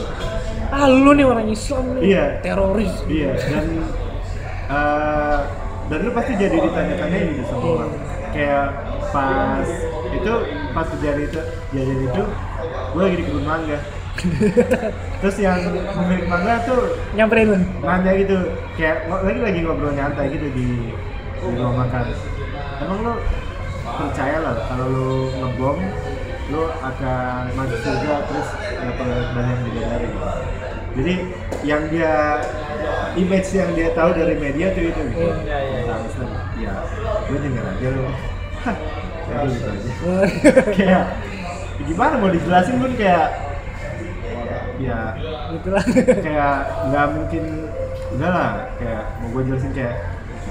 Ah 0.72 0.88
lu 0.88 1.12
nih 1.12 1.26
orang 1.26 1.48
Islam 1.48 1.84
nih. 1.96 2.02
Iya. 2.10 2.26
Teroris. 2.40 2.94
iya 3.06 3.30
dan 3.38 3.66
eh, 4.68 5.40
dan 5.88 6.00
lu 6.02 6.12
pasti 6.12 6.34
jadi 6.36 6.56
ditanya-tanya 6.56 7.18
gitu 7.28 7.42
sama 7.46 7.60
Iya. 7.62 7.72
orang 7.76 7.92
kayak 8.32 8.66
pas 9.12 9.68
itu 10.10 10.34
pas 10.72 10.88
kejadian 10.88 11.28
itu 11.28 11.40
kejadian 11.68 12.00
itu 12.08 12.24
gue 12.92 13.02
lagi 13.02 13.18
di 13.18 13.26
kebun 13.28 13.44
mangga 13.44 13.80
terus 15.20 15.36
yang 15.38 15.60
pemilik 15.92 16.26
mangga 16.26 16.64
tuh 16.64 16.96
Nyamperin 17.12 17.48
lu. 17.48 17.58
nanya 17.82 18.12
gitu 18.16 18.38
kayak 18.76 18.98
lagi 19.08 19.40
lagi 19.42 19.60
ngobrol 19.62 19.92
nyantai 19.92 20.32
gitu 20.32 20.48
di 20.48 20.68
di 21.36 21.52
ruang 21.52 21.76
makan 21.76 22.08
emang 22.80 23.00
lu 23.04 23.14
percaya 23.84 24.38
lah 24.40 24.56
kalau 24.66 24.86
lu 24.88 25.08
ngebom 25.34 25.78
lu 26.48 26.62
akan 26.80 27.44
masuk 27.52 27.80
surga 27.82 28.14
terus 28.26 28.48
dapat 28.78 29.08
banyak 29.34 29.58
bidadari 29.66 30.08
gitu 30.08 30.30
jadi 30.92 31.14
yang 31.62 31.82
dia 31.88 32.14
image 33.14 33.50
yang 33.52 33.72
dia 33.72 33.92
tahu 33.92 34.12
dari 34.12 34.36
media 34.36 34.72
tuh 34.72 34.84
itu 34.84 35.02
gitu 35.02 35.20
Iya. 35.20 35.36
Iya, 35.38 35.58
iya. 35.60 35.80
Tentang 35.84 36.02
Islam. 36.06 36.30
ya 36.58 36.74
gue 37.22 37.38
denger 37.40 37.64
aja 37.66 37.82
ya 37.82 37.90
udah 39.22 39.42
gitu 39.48 39.68
aja 39.68 39.90
kayak 40.78 41.04
gimana 41.82 42.14
mau 42.16 42.30
dijelasin 42.30 42.78
pun 42.78 42.92
kayak 42.94 43.28
ya 44.78 45.00
Gitulah. 45.52 45.84
kayak 46.18 46.56
nggak 46.90 47.08
mungkin 47.12 47.44
enggak 48.12 48.32
lah 48.32 48.52
kayak 48.78 49.04
mau 49.18 49.28
gue 49.30 49.42
jelasin 49.46 49.72
kayak 49.72 49.96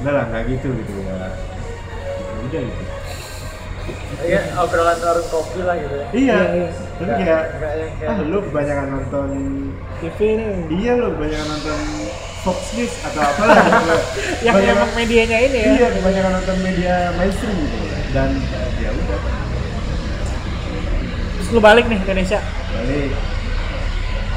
enggak 0.01 0.13
lah 0.15 0.25
nggak 0.29 0.43
gitu 0.49 0.69
gitu 0.73 0.93
ya 1.03 1.15
Ya 1.21 1.29
udah 2.41 2.61
gitu 2.63 2.85
Iya, 4.21 4.41
obrolan 4.57 4.99
warung 4.99 5.29
kopi 5.29 5.61
lah 5.61 5.75
gitu 5.75 5.95
ya. 5.95 6.07
iya 6.13 6.37
Iya, 6.37 6.47
iya. 6.53 6.69
tapi 6.71 7.03
Nggak- 7.03 7.19
kayak 7.19 7.43
yang 8.01 8.11
ah 8.11 8.17
lu 8.23 8.39
kebanyakan 8.43 8.87
nonton 8.91 9.29
TV 9.99 10.19
nih. 10.33 10.49
iya 10.71 10.93
lu 10.95 11.07
kebanyakan 11.13 11.47
nonton 11.49 11.79
Fox 12.41 12.59
News 12.73 12.95
atau 13.03 13.21
apa 13.23 13.43
lah 13.43 13.57
gitu. 13.67 13.95
Yang 14.41 14.55
Kebanyakan- 14.55 14.77
emang 14.79 14.91
medianya 14.95 15.39
ini 15.41 15.59
ya. 15.59 15.71
iya 15.75 15.89
kebanyakan 15.93 16.33
nonton 16.35 16.57
media 16.61 16.95
mainstream 17.15 17.57
gitu 17.59 17.77
dan 18.11 18.31
ya 18.77 18.91
udah 18.91 19.19
Terus 21.33 21.49
lu 21.51 21.61
balik 21.61 21.85
nih 21.87 21.99
ke 21.99 22.05
Indonesia. 22.07 22.41
balik 22.71 23.13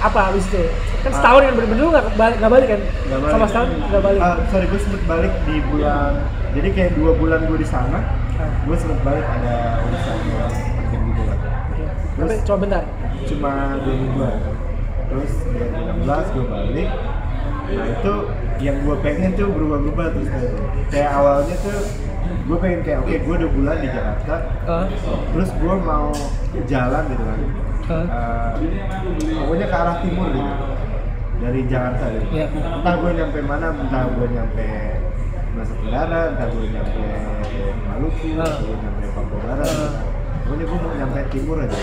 Apa 0.02 0.20
abis 0.30 0.44
itu? 0.46 0.60
Kan 1.00 1.12
setahun 1.14 1.42
kan 1.42 1.54
bener-bener 1.54 1.80
lu 1.82 1.92
nggak 1.92 2.08
balik, 2.14 2.36
nggak 2.38 2.52
balik 2.54 2.68
kan? 2.70 2.82
nggak 2.82 3.20
balik 3.20 3.34
Sama 3.34 3.46
setahun 3.46 3.68
nggak 3.84 4.04
balik. 4.04 4.22
Ah, 4.22 4.36
sorry 4.50 4.66
gue 4.66 4.80
sempet 4.80 5.02
balik 5.06 5.34
di 5.44 5.56
bulan 5.66 6.12
jadi 6.54 6.70
kayak 6.70 6.92
dua 6.94 7.12
bulan 7.14 7.40
gue 7.44 7.58
di 7.58 7.66
sana 7.66 7.98
Ah. 7.98 8.04
Gue 8.62 8.76
sempet 8.76 9.00
balik 9.02 9.26
ada 9.26 9.54
urusan 9.82 10.16
yang 10.24 10.52
penting 10.74 11.02
gitu 11.08 11.22
lah. 11.24 11.38
Tapi 12.14 12.34
coba 12.44 12.58
bentar. 12.60 12.84
cuma 13.24 13.52
dua 13.80 13.96
mingguan 13.96 14.36
terus 15.06 15.32
2016 15.48 16.04
gue 16.30 16.46
balik 16.46 16.90
nah 17.66 17.86
itu 17.88 18.14
yang 18.60 18.78
gue 18.80 18.96
pengen 19.00 19.32
tuh 19.34 19.48
berubah-ubah 19.48 20.08
terus 20.12 20.28
kayak 20.28 20.52
kayak 20.90 21.12
awalnya 21.14 21.56
tuh 21.58 21.78
gue 22.44 22.58
pengen 22.60 22.82
kayak 22.82 23.00
oke 23.00 23.16
gue 23.16 23.36
udah 23.38 23.50
bulan 23.50 23.78
di 23.78 23.88
Jakarta 23.88 24.36
Ah. 24.66 24.86
terus 25.30 25.50
gue 25.54 25.76
mau 25.78 26.12
jalan 26.66 27.04
gitu 27.08 27.24
kan 27.24 27.40
Ah. 27.84 28.56
Eh, 28.56 29.34
pokoknya 29.38 29.66
ke 29.66 29.78
arah 29.78 29.98
timur 30.00 30.28
gitu 30.30 30.54
dari 31.38 31.62
Jakarta 31.66 32.04
gitu 32.10 32.26
Iya. 32.30 32.46
entah 32.52 32.96
gue 32.98 33.12
nyampe 33.14 33.40
mana 33.42 33.66
entah 33.72 34.04
gue 34.10 34.28
nyampe 34.30 34.68
Nusa 35.54 35.74
Tenggara 35.78 36.20
entah 36.34 36.48
gue 36.50 36.66
nyampe 36.68 37.04
Maluku 37.86 38.28
Ah. 38.34 38.44
entah 38.44 38.60
gue 38.60 38.76
nyampe 38.76 39.04
Papua 39.12 39.38
Barat 39.40 39.70
Ah. 39.70 39.92
pokoknya 40.44 40.66
gue 40.66 40.78
mau 40.78 40.94
nyampe 40.94 41.20
timur 41.30 41.58
aja 41.58 41.78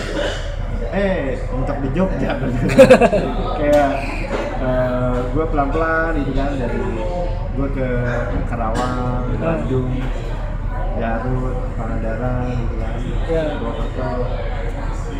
eh 0.91 1.37
untuk 1.51 1.77
di 1.79 1.89
Jogja 1.93 2.31
kayak 3.57 3.89
eh, 4.59 5.15
gue 5.31 5.45
pelan-pelan 5.45 6.11
gitu 6.15 6.31
kan 6.33 6.51
dari 6.53 6.81
gue 7.51 7.67
ke 7.71 7.87
Karawang 8.45 9.23
Ah. 9.31 9.39
Bandung 9.39 9.89
Garut 10.91 11.55
Pangandaran 11.79 12.51
gitu 12.51 12.75
kan. 12.77 12.95
Purwokerto 13.57 14.09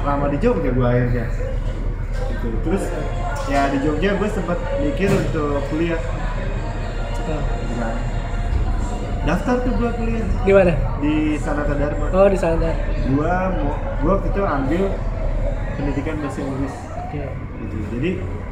lama 0.02 0.26
di 0.28 0.38
Jogja 0.38 0.70
gue 0.70 0.86
akhirnya 0.86 1.26
gitu 2.12 2.48
terus 2.62 2.84
ya 3.48 3.70
di 3.70 3.78
Jogja 3.80 4.14
gue 4.14 4.28
sempat 4.28 4.60
mikir 4.78 5.08
untuk 5.10 5.64
kuliah 5.68 6.02
Ah. 7.24 7.42
gitu 7.48 7.74
kan 7.80 7.96
daftar 9.22 9.56
tuh 9.62 9.74
gue 9.76 9.90
kuliah 9.96 10.26
Di 10.42 10.52
mana? 10.52 10.74
di 10.98 11.14
Sanata 11.38 11.74
Dharma 11.74 12.06
Oh 12.10 12.26
di 12.26 12.38
sana. 12.38 12.70
gua 13.12 13.34
mau 13.54 13.74
gua 14.02 14.12
waktu 14.18 14.28
itu 14.30 14.42
ambil 14.42 14.84
pendidikan 15.72 16.16
bahasa 16.20 16.40
Inggris 16.42 16.76
Oke. 16.98 17.24
gitu 17.62 17.76
jadi 17.92 18.12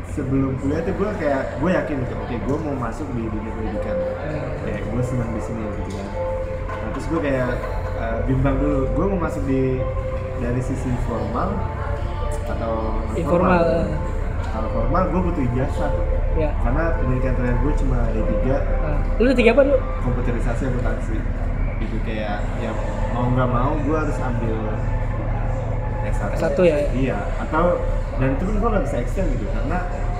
sebelum 0.09 0.51
kuliah 0.57 0.81
tuh 0.81 0.93
gua 0.95 1.09
kayak 1.15 1.41
gua 1.57 1.69
yakin 1.75 1.95
gitu 1.99 2.13
oke 2.15 2.35
gua 2.43 2.57
mau 2.63 2.75
masuk 2.83 3.07
di 3.13 3.23
dunia 3.23 3.51
pendidikan 3.51 3.97
kayak 4.61 4.81
gua 4.87 5.01
senang 5.01 5.29
di 5.31 5.41
sini 5.41 5.61
gitu 5.75 5.91
kan 5.91 6.07
nah, 6.69 6.89
terus 6.91 7.05
gua 7.07 7.19
kayak 7.19 7.49
eh, 7.97 8.17
bimbang 8.25 8.55
dulu 8.57 8.79
gua 8.93 9.05
mau 9.07 9.19
masuk 9.21 9.43
di 9.45 9.81
dari 10.39 10.61
sisi 10.61 10.89
formal 11.03 11.49
atau 12.45 12.73
non 13.03 13.15
Informal. 13.15 13.63
Kalau 14.49 14.69
formal 14.69 15.03
gua 15.07 15.21
butuh 15.23 15.43
ijazah 15.45 15.91
Ya. 16.33 16.53
karena 16.61 16.83
pendidikan 16.95 17.33
terakhir 17.35 17.57
gua 17.59 17.73
cuma 17.75 17.97
D3 18.09 18.33
Ah. 18.79 18.99
Lu 19.17 19.29
tiga 19.31 19.51
apa 19.51 19.61
lu? 19.63 19.75
komputerisasi 19.99 20.61
akuntansi 20.65 21.17
gitu 21.79 21.95
kayak 22.03 22.43
ya 22.57 22.71
mau 23.09 23.27
nggak 23.29 23.47
mau 23.47 23.71
gue 23.77 23.95
harus 23.95 24.17
ambil 24.19 24.57
S1 26.01 26.29
S1 26.35 26.57
ya? 26.61 26.77
iya 26.91 27.17
atau 27.39 27.79
dan 28.15 28.35
itu 28.35 28.43
pun 28.43 28.55
gue 28.57 28.69
nggak 28.69 28.83
bisa 28.83 28.97
extend 28.99 29.27
gitu 29.33 29.45
karena 29.49 29.79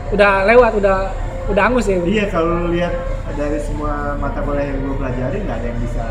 Udah 0.09 0.41
lewat, 0.43 0.71
udah 0.73 0.97
udah 1.47 1.63
angus 1.65 1.85
ya 1.85 1.99
iya 2.01 2.25
kalau 2.27 2.65
lu 2.65 2.73
lihat 2.73 2.95
dari 3.33 3.59
semua 3.59 4.15
mata 4.15 4.39
kuliah 4.39 4.65
yang 4.67 4.79
gue 4.81 4.95
pelajari 4.95 5.37
nggak 5.39 5.57
ada 5.57 5.67
yang 5.67 5.79
bisa 5.79 6.05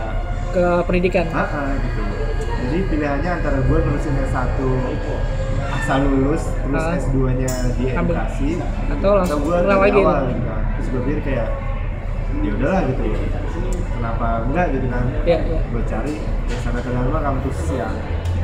ke 0.49 0.65
pendidikan. 0.85 1.27
ah 1.31 1.45
ah, 1.45 1.71
gitu 1.77 2.03
jadi 2.59 2.79
pilihannya 2.87 3.31
antara 3.35 3.59
gue 3.59 3.79
nulisin 3.81 4.15
S1 4.23 4.59
asal 5.89 6.05
lulus 6.05 6.45
terus 6.45 6.85
Ah. 6.85 7.01
S2 7.01 7.17
nya 7.33 7.49
di 7.73 7.85
edukasi 7.89 8.49
Atau 8.93 9.11
langsung 9.17 9.41
gue 9.41 9.57
ulang 9.57 9.81
lagi 9.81 9.97
awal 9.99 10.21
nih. 10.21 10.29
gitu 10.29 10.43
kan 10.45 10.61
terus 10.69 10.87
gue 10.87 11.01
pikir 11.01 11.21
kayak 11.25 11.49
ya 12.39 12.51
udahlah 12.53 12.81
gitu 12.85 13.03
kenapa 13.89 14.27
enggak 14.45 14.67
gitu 14.69 14.87
kan 14.87 15.05
Iya, 15.25 15.39
iya. 15.49 15.61
gue 15.65 15.83
cari 15.89 16.15
di 16.21 16.55
sana 16.61 16.79
ke 16.79 16.91
Dharma 16.93 17.19
kampus 17.25 17.57
yang 17.73 17.95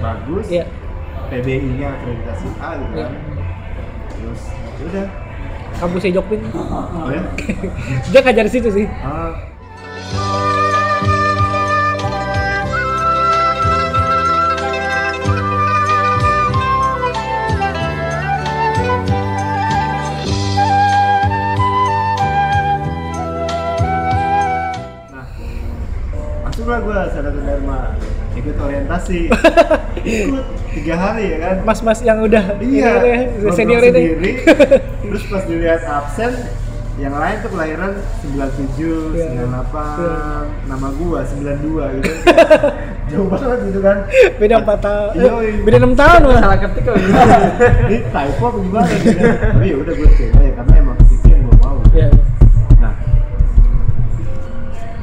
bagus 0.00 0.46
Iya. 0.48 0.64
PBI 1.24 1.68
nya 1.76 1.88
akreditasi 1.92 2.48
A 2.56 2.68
gitu 2.74 2.94
Iya. 2.94 3.04
kan 3.04 3.12
terus 4.08 4.40
ya 4.48 4.84
udah 4.88 5.06
Kampusnya 5.74 6.10
Jokpin. 6.14 6.40
oh 6.48 7.10
ya 7.10 7.22
Dia 8.08 8.20
ngajar 8.22 8.44
di 8.46 8.52
situ 8.52 8.68
sih. 8.72 8.86
ah, 8.96 9.36
masuklah 26.64 26.80
gue 26.80 26.96
ke 27.12 27.40
Dharma 27.44 27.78
ikut 28.34 28.56
orientasi 28.56 29.20
ikut 30.00 30.44
tiga 30.74 30.94
hari 30.96 31.24
ya 31.28 31.38
kan 31.38 31.54
Mas-mas 31.62 32.00
yang 32.00 32.18
udah 32.18 32.56
iya 32.56 33.04
ini 33.04 33.52
senior 33.52 33.84
ini. 33.84 33.92
sendiri 33.92 34.30
terus 35.04 35.22
pas 35.28 35.44
dilihat 35.44 35.84
absen 35.84 36.32
yang 36.94 37.12
lain 37.12 37.36
tuh 37.42 37.50
kelahiran 37.50 37.92
97, 38.22 38.80
Iya. 39.12 39.44
98, 39.44 39.76
Iya. 40.00 40.14
nama 40.64 40.88
gua 40.94 41.20
92 41.20 42.00
gitu 42.00 42.10
jauh 43.12 43.26
banget 43.28 43.58
gitu 43.68 43.80
kan 43.82 43.96
Beda 44.34 44.54
4 44.62 44.78
tahun. 44.80 45.10
Iya, 45.12 45.32
beda 45.60 45.76
6 45.82 45.92
tahun 45.94 46.20
malah. 46.24 46.40
salah 46.40 46.58
ketik 46.62 46.82
kok 46.82 46.94
gitu 46.96 47.12
ini 47.84 47.96
typo 48.08 48.44
apa 48.46 48.56
gimana 48.56 48.88
gitu 48.94 49.10
kan 49.12 49.32
tapi 49.52 49.66
ya 49.66 49.76
udah 49.76 49.92
gue 49.92 50.08
coba 50.08 50.38
ya 50.40 50.52
karena 50.56 50.72
emang 50.80 50.96
itu 51.04 51.26
yang 51.28 51.40
gue 51.42 51.56
mau 51.60 51.76
Iya. 51.92 52.08
nah 52.80 52.92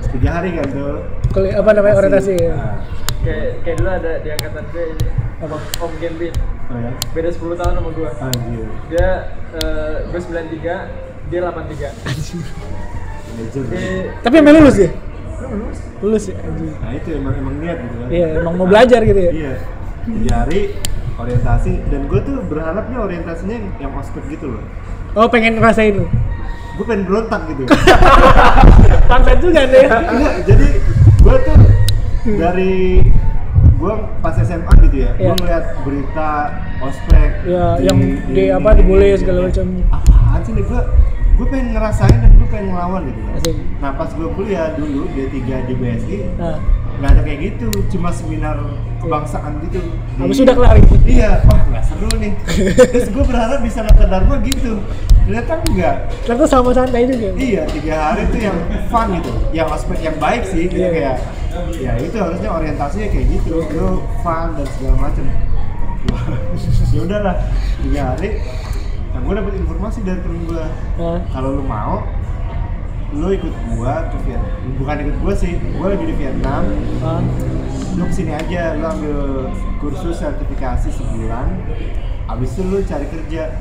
tiga 0.10 0.30
hari 0.34 0.50
kan 0.58 0.68
tuh 0.68 0.96
Kuliah 1.32 1.56
apa 1.58 1.70
namanya 1.72 1.96
orientasi? 1.98 2.34
ya? 2.36 2.52
Nah, 2.52 2.76
kayak 3.24 3.64
kayak 3.64 3.76
dulu 3.80 3.90
ada 3.90 4.12
di 4.20 4.30
angkatan 4.30 4.64
gue 4.68 4.84
ini 4.92 5.08
Apa? 5.42 5.58
Om 5.80 5.92
Gembit 5.98 6.34
oh 6.68 6.78
ya 6.78 6.92
beda 7.12 7.30
10 7.30 7.60
tahun 7.60 7.74
sama 7.76 7.90
gue 7.92 8.10
anjir 8.10 8.68
dia 8.88 9.10
eh, 9.54 9.94
gue 10.08 10.20
93 10.20 11.30
dia 11.30 11.40
83 11.40 11.92
Legend. 13.32 13.66
di 13.72 13.80
Tapi 14.22 14.36
emang 14.38 14.56
lulus 14.60 14.78
ya? 14.78 14.90
lulus 15.42 15.78
Lulus 16.00 16.24
ya 16.28 16.36
anjing. 16.40 16.74
nah 16.78 16.92
itu 16.92 17.10
emang 17.14 17.34
emang 17.34 17.56
niat 17.58 17.78
gitu 17.80 17.96
kan 17.96 18.08
Iya, 18.10 18.28
emang 18.38 18.54
mau 18.56 18.68
belajar 18.68 19.00
gitu 19.02 19.20
ya. 19.20 19.32
Iya. 19.32 19.54
Hari 20.34 20.62
orientasi 21.16 21.74
dan 21.88 22.02
gue 22.10 22.20
tuh 22.22 22.38
berharapnya 22.46 22.98
orientasinya 23.00 23.56
yang, 23.78 23.94
ospek 23.94 24.24
gitu 24.28 24.58
loh. 24.58 24.64
Oh, 25.14 25.30
pengen 25.30 25.62
ngerasain 25.62 25.94
lu. 25.94 26.06
Gue 26.76 26.86
pengen 26.86 27.06
berontak 27.06 27.46
gitu. 27.48 27.64
Pantat 29.12 29.38
juga 29.38 29.62
deh. 29.64 29.86
Enggak, 29.86 30.36
jadi 30.44 30.68
gue 31.22 31.36
tuh 31.40 31.60
dari 32.34 33.02
gue 33.74 33.94
pas 34.20 34.36
SMA 34.36 34.74
gitu 34.84 34.98
ya, 35.00 35.10
Iya. 35.12 35.18
gue 35.24 35.36
ngeliat 35.38 35.66
berita 35.82 36.30
ospek. 36.80 37.30
Ya, 37.44 37.66
yang 37.82 37.98
di 38.28 38.44
apa, 38.48 38.70
dibully 38.74 39.10
segala 39.16 39.50
macam. 39.50 39.66
Apaan 39.92 40.40
sih 40.44 40.54
nih 40.54 40.64
gue? 40.64 40.82
Gue 41.32 41.48
pengen 41.50 41.74
ngerasain 41.74 42.14
dan 42.16 42.32
gue 42.32 42.48
pengen 42.48 42.68
ngelawan 42.70 43.02
gitu. 43.04 43.20
kan. 43.20 43.34
Asik. 43.36 43.56
Nah 43.82 43.92
pas 43.96 44.10
gue 44.12 44.28
kuliah 44.32 44.68
dulu 44.76 45.10
D3 45.10 45.34
di 45.66 45.74
BSI, 45.74 46.18
Nah, 46.38 46.58
nggak 47.02 47.18
ada 47.18 47.22
kayak 47.26 47.40
gitu, 47.42 47.68
cuma 47.98 48.14
seminar 48.14 48.62
kebangsaan 49.02 49.58
gitu. 49.66 49.82
Habis 50.22 50.38
sudah 50.38 50.54
kelar 50.54 50.78
gitu. 50.78 50.96
Iya, 51.10 51.42
wah 51.50 51.62
nggak 51.66 51.84
seru 51.90 52.10
nih. 52.22 52.34
Terus 52.94 53.10
gue 53.10 53.24
berharap 53.26 53.60
bisa 53.66 53.82
nonton 53.82 54.06
Dharma 54.06 54.36
gitu. 54.46 54.78
Ternyata 55.26 55.54
enggak. 55.66 55.96
Ternyata 56.22 56.46
sama 56.46 56.70
santai 56.78 57.10
juga. 57.10 57.34
Iya, 57.34 57.64
tiga 57.74 57.94
hari 57.98 58.22
itu 58.30 58.38
yang 58.46 58.58
fun 58.94 59.08
gitu. 59.18 59.34
Yang 59.50 59.68
aspek 59.82 59.98
yang 60.06 60.18
baik 60.22 60.44
sih, 60.46 60.70
gitu 60.70 60.78
Iya. 60.78 60.94
kayak 60.94 61.18
ya 61.84 61.92
itu 62.00 62.16
harusnya 62.16 62.50
orientasinya 62.54 63.08
kayak 63.10 63.26
gitu. 63.34 63.66
Lu 63.74 64.06
fun 64.22 64.54
dan 64.54 64.68
segala 64.78 64.96
macem. 65.10 65.26
Ya 66.94 67.02
udahlah, 67.02 67.36
tiga 67.82 68.02
hari. 68.14 68.30
Nah, 69.12 69.20
gue 69.26 69.34
dapet 69.34 69.54
informasi 69.58 70.00
dari 70.06 70.22
temen 70.22 70.46
gue. 70.46 70.66
Kalau 71.34 71.50
lu 71.58 71.64
mau, 71.66 72.06
lu 73.12 73.28
ikut 73.36 73.54
gua 73.76 74.08
ke 74.08 74.18
Vietnam. 74.24 74.56
Bukan 74.80 74.96
ikut 75.04 75.16
gua 75.20 75.34
sih, 75.36 75.52
gua 75.76 75.88
lagi 75.92 76.06
di 76.08 76.16
Vietnam. 76.16 76.64
nah, 77.04 77.20
lu 77.98 78.08
ke 78.08 78.14
sini 78.16 78.32
aja 78.32 78.80
lu 78.80 78.86
ambil 78.88 79.18
kursus 79.84 80.16
sertifikasi 80.24 80.88
sebulan 80.96 81.48
abis 82.32 82.50
itu 82.56 82.62
lu 82.64 82.80
cari 82.88 83.06
kerja 83.12 83.52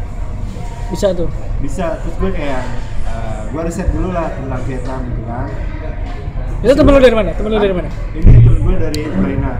bisa 0.90 1.06
tuh. 1.14 1.30
bisa 1.62 1.98
terus 2.02 2.14
gue 2.18 2.30
kayak 2.34 2.62
eh, 3.10 3.40
gue 3.50 3.60
riset 3.62 3.88
dulu 3.90 4.14
lah 4.14 4.30
tentang 4.34 4.62
Vietnam 4.66 5.00
gitu 5.06 5.22
kan 5.26 5.48
Itu 6.60 6.76
temen 6.76 6.92
lu 6.92 7.00
dari 7.00 7.16
mana? 7.16 7.30
Temen 7.32 7.50
lu 7.50 7.58
dari 7.58 7.74
mana? 7.74 7.88
ini 8.14 8.32
temen 8.42 8.60
gue 8.62 8.74
dari 8.78 9.00
Ukraina 9.06 9.52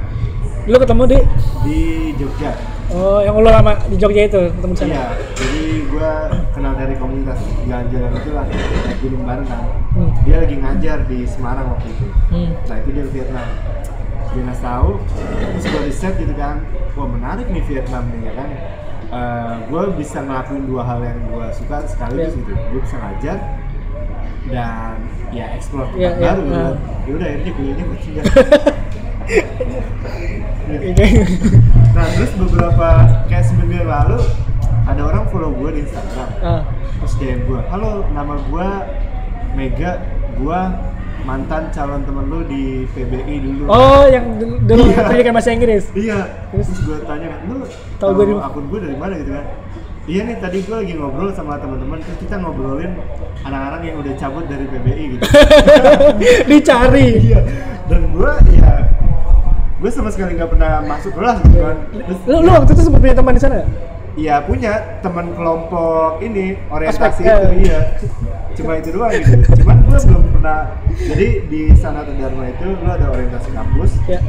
Lu 0.65 0.77
ketemu 0.77 1.03
di 1.07 1.19
di 1.63 1.79
Jogja 2.17 2.53
Oh, 2.91 3.23
yang 3.23 3.37
lu 3.37 3.47
lama 3.47 3.79
di 3.87 3.95
Jogja 3.95 4.27
itu, 4.27 4.51
ketemu 4.51 4.73
di 4.73 4.77
sana. 4.77 4.91
iya 4.91 5.05
jadi 5.33 5.63
gue 5.87 6.11
kenal 6.51 6.75
dari 6.75 6.95
komunitas 6.97 7.39
jalan-jalan 7.63 8.11
itu 8.13 8.31
lah 8.33 8.45
naik 8.45 8.99
gunung 8.99 9.25
kan 9.25 9.41
Hmm. 9.91 10.11
dia 10.23 10.37
lagi 10.39 10.55
ngajar 10.55 10.99
di 11.05 11.19
Semarang 11.25 11.67
waktu 11.69 11.87
itu 11.89 12.07
Hmm. 12.29 12.51
nah 12.65 12.77
itu 12.77 12.89
dia 12.91 13.03
ke 13.05 13.13
Vietnam 13.13 13.47
dia 14.29 14.43
ngasih 14.45 14.63
tahu 14.65 14.91
terus 15.51 15.65
gue 15.67 15.81
riset 15.85 16.15
gitu 16.17 16.35
kan 16.37 16.57
wah 16.93 17.09
menarik 17.09 17.47
nih 17.47 17.63
Vietnam 17.65 18.07
nih 18.09 18.21
ya 18.23 18.33
kan 18.37 18.49
gue 19.65 19.83
bisa 19.97 20.19
ngelakuin 20.21 20.63
dua 20.65 20.83
hal 20.85 21.01
yang 21.01 21.19
gue 21.25 21.47
suka 21.53 21.77
sekaligus 21.85 22.23
Iya. 22.29 22.39
gitu 22.41 22.53
gue 22.55 22.81
bisa 22.81 22.97
ngajar 22.97 23.39
dan 24.47 24.97
ya 25.31 25.47
explore 25.53 25.87
tempat 25.89 25.99
Iya, 26.01 26.11
iya, 26.13 26.23
baru 26.25 26.41
gitu 26.41 26.55
nah. 26.57 26.75
ya 27.01 27.13
udah 27.13 27.27
akhirnya 27.29 27.53
kuliahnya 27.53 27.85
Oke. 27.85 28.11
nah 31.91 32.07
terus 32.09 32.33
beberapa 32.37 32.89
kayak 33.26 33.45
seminggu 33.45 33.74
yang 33.76 33.89
lalu 33.89 34.18
ada 34.85 35.03
orang 35.05 35.24
follow 35.28 35.51
gue 35.53 35.70
di 35.72 35.81
Instagram 35.83 36.28
Ah, 36.41 36.62
terus 36.99 37.14
DM 37.16 37.47
gue 37.47 37.61
halo 37.68 38.07
nama 38.11 38.35
gue 38.41 38.68
Mega 39.53 39.99
gue 40.35 40.61
mantan 41.20 41.68
calon 41.70 42.01
temen 42.01 42.26
lu 42.26 42.43
di 42.45 42.62
PBI 42.89 43.37
dulu 43.41 43.62
Oh, 43.66 44.03
yang 44.05 44.24
dulu 44.64 44.89
Iya. 44.89 45.05
pendidikan 45.05 45.35
bahasa 45.37 45.53
Inggris. 45.53 45.85
Iya, 45.93 46.16
Terus? 46.49 46.64
terus 46.66 46.81
gue 46.81 46.97
tanya 47.05 47.26
kan, 47.28 47.41
lu 47.45 47.61
Tahu 48.01 48.11
tahu 48.11 48.24
gue 48.24 48.41
akun 48.41 48.64
gue 48.66 48.78
dari 48.81 48.97
mana 48.97 49.14
gitu 49.14 49.31
kan? 49.31 49.47
Iya 50.09 50.20
nih 50.24 50.37
tadi 50.41 50.59
gue 50.61 50.74
lagi 50.74 50.93
ngobrol 50.97 51.28
sama 51.31 51.61
teman-teman 51.61 52.01
terus 52.01 52.18
kita 52.18 52.35
ngobrolin 52.35 52.97
anak-anak 53.43 53.81
yang 53.85 53.97
udah 54.01 54.14
cabut 54.16 54.45
dari 54.49 54.64
PBI 54.64 55.05
gitu. 55.12 55.22
Dicari. 56.51 57.09
iya. 57.20 57.41
Dan 57.85 58.11
gue 58.11 58.33
ya 58.51 58.70
gue 59.81 59.91
sama 59.91 60.09
sekali 60.09 60.37
nggak 60.37 60.51
pernah 60.51 60.85
masuk 60.85 61.12
kelas 61.12 61.41
gitu 61.43 61.59
kan. 61.59 61.76
Terus, 61.91 62.18
Lu, 62.26 62.37
lu 62.41 62.51
waktu 62.51 62.70
itu 62.70 62.83
sempat 62.83 63.01
punya 63.01 63.16
teman 63.16 63.33
di 63.33 63.41
sana? 63.41 63.59
Iya 64.12 64.35
punya 64.43 64.72
teman 65.01 65.33
kelompok 65.33 66.20
ini 66.20 66.59
orientasi 66.68 67.01
Aspek, 67.01 67.24
itu 67.24 67.31
eh. 67.31 67.53
iya. 67.64 67.81
Cuma 68.53 68.76
itu 68.76 68.89
doang 68.91 69.09
gitu. 69.11 69.33
Cuman 69.57 69.76
gue 69.81 69.99
belum 70.03 70.22
pernah. 70.35 70.61
Jadi 70.93 71.26
di 71.49 71.61
Sanata 71.72 72.12
Dharma 72.12 72.45
itu 72.47 72.66
lu 72.66 72.87
ada 72.87 73.07
orientasi 73.09 73.49
kampus, 73.51 73.91
Ya, 74.05 74.20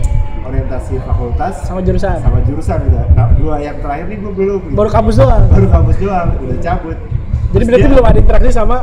orientasi 0.42 0.94
fakultas, 1.04 1.54
sama 1.66 1.82
jurusan. 1.82 2.16
sama 2.22 2.40
jurusan 2.42 2.78
gitu. 2.82 2.96
Nah, 3.12 3.28
dua 3.36 3.56
yang 3.60 3.76
terakhir 3.82 4.06
nih 4.08 4.18
gue 4.18 4.32
belum. 4.32 4.60
gitu. 4.64 4.76
Baru 4.78 4.90
kampus 4.90 5.16
doang. 5.18 5.44
baru 5.50 5.68
kampus 5.68 5.96
doang, 6.00 6.28
udah 6.40 6.58
cabut. 6.62 6.96
Jadi 6.96 7.52
Terus 7.52 7.66
berarti 7.68 7.82
dia- 7.84 7.92
belum 7.92 8.06
ada 8.08 8.20
interaksi 8.22 8.52
sama 8.54 8.78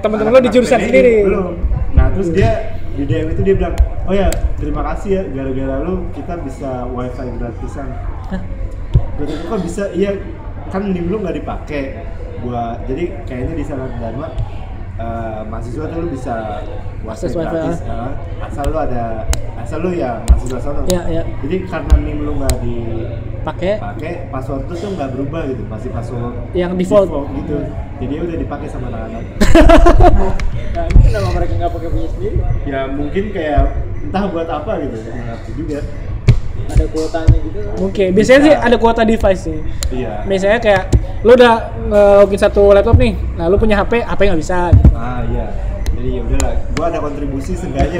teman-teman 0.00 0.30
lo 0.30 0.38
di 0.38 0.40
anak-anak 0.40 0.54
jurusan 0.56 0.78
sendiri. 0.80 1.12
Belum. 1.26 1.52
Nah 1.98 2.06
terus 2.14 2.30
dia 2.30 2.78
di 2.94 3.02
DM 3.02 3.34
itu 3.34 3.42
dia 3.42 3.54
bilang, 3.58 3.74
oh 4.06 4.14
ya 4.14 4.30
terima 4.54 4.82
kasih 4.94 5.08
ya 5.10 5.22
gara-gara 5.34 5.74
lu 5.82 6.06
kita 6.14 6.34
bisa 6.40 6.86
wifi 6.94 7.26
gratisan. 7.38 7.88
Gue 9.18 9.26
kok 9.26 9.60
bisa? 9.66 9.90
Iya 9.90 10.14
kan 10.70 10.94
nim 10.94 11.10
lu 11.10 11.18
nggak 11.18 11.42
dipakai 11.42 12.06
buat 12.38 12.86
jadi 12.86 13.26
kayaknya 13.26 13.54
di 13.58 13.64
sana 13.66 13.90
Dharma 13.98 14.30
eh, 14.94 15.40
mahasiswa 15.50 15.90
tuh 15.90 15.98
lu 16.06 16.08
bisa 16.14 16.62
wifi 17.02 17.10
Akses 17.10 17.34
gratis 17.34 17.82
eh, 17.82 18.10
asal 18.46 18.64
lu 18.70 18.78
ada 18.78 19.26
asal 19.58 19.78
lu 19.82 19.90
ya 19.90 20.22
mahasiswa 20.30 20.58
sono. 20.62 20.80
Iya, 20.86 21.02
iya. 21.10 21.22
Jadi 21.42 21.56
karena 21.66 21.94
nim 21.98 22.18
lu 22.22 22.32
nggak 22.38 22.56
dipakai 22.62 23.74
Pakai 23.82 24.12
password 24.30 24.70
tuh 24.70 24.76
tuh 24.78 24.90
nggak 24.94 25.10
berubah 25.18 25.42
gitu 25.50 25.62
masih 25.66 25.90
password 25.90 26.34
Yang 26.54 26.72
default. 26.78 27.10
gitu. 27.42 27.58
Jadi 27.98 28.14
udah 28.22 28.36
dipakai 28.38 28.68
sama 28.70 28.86
anak-anak. 28.94 29.24
Nah, 31.08 31.14
kenapa 31.14 31.30
mereka 31.34 31.52
nggak 31.54 31.72
pakai 31.72 31.88
punya 31.88 32.08
sendiri? 32.10 32.36
ya 32.64 32.80
mungkin 32.86 33.24
kayak 33.30 33.62
entah 33.98 34.24
buat 34.26 34.44
apa 34.46 34.70
gitu 34.78 34.96
nggak 34.98 35.24
ngerti 35.26 35.50
juga 35.54 35.78
Ada 36.68 36.84
kuotanya 36.86 37.36
gitu. 37.38 37.58
Oke, 37.80 38.04
biasanya 38.10 38.40
sih 38.42 38.52
ada 38.52 38.76
kuota 38.76 39.00
device 39.02 39.40
sih. 39.42 39.56
iya 39.90 40.20
Misalnya 40.22 40.60
kayak 40.60 40.82
lu 41.18 41.32
udah 41.32 41.54
nge-login 41.82 42.38
satu 42.38 42.62
laptop 42.70 42.94
nih, 42.94 43.16
nah 43.34 43.48
lu 43.48 43.56
punya 43.56 43.74
HP, 43.76 44.00
HP 44.00 44.20
nggak 44.22 44.38
bisa. 44.38 44.68
ah 44.92 45.24
iya 45.24 45.48
jadi 45.90 46.08
ya 46.12 46.22
udahlah 46.22 46.52
gua 46.70 46.84
ada 46.86 46.98
kontribusi 47.00 47.52
seenggaknya 47.52 47.98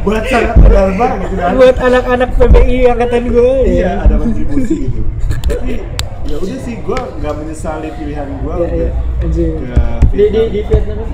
buat 0.00 0.22
sangat 0.30 0.54
Dharma 0.60 1.06
gitu 1.18 1.34
kan 1.34 1.50
Buat 1.56 1.76
anak-anak 1.80 2.30
PBI 2.36 2.78
angkatan 2.88 3.22
gue. 3.26 3.50
iya 3.66 3.92
ada 3.98 4.14
kontribusi 4.16 4.74
gitu 4.86 5.00
tapi 5.42 5.72
ya 6.24 6.36
udah 6.36 6.58
sih 6.60 6.74
gua 6.80 7.00
nggak 7.16 7.34
menyesali 7.36 7.88
pilihan 7.90 8.28
gua 8.38 8.54
Iya, 8.60 8.68
iya. 8.68 8.90
ke 9.24 9.80
Di 10.12 10.24
di 10.28 10.40
di 10.46 10.60
Vietnam 10.62 11.08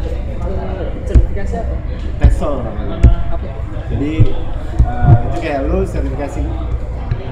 sertifikasi 1.02 1.54
apa? 1.58 1.74
TESOL 2.18 2.54
namanya 2.62 2.98
Apa? 3.30 3.46
jadi 3.90 4.14
eh, 4.82 5.18
itu 5.26 5.36
kayak 5.40 5.60
lu 5.66 5.78
sertifikasi 5.84 6.40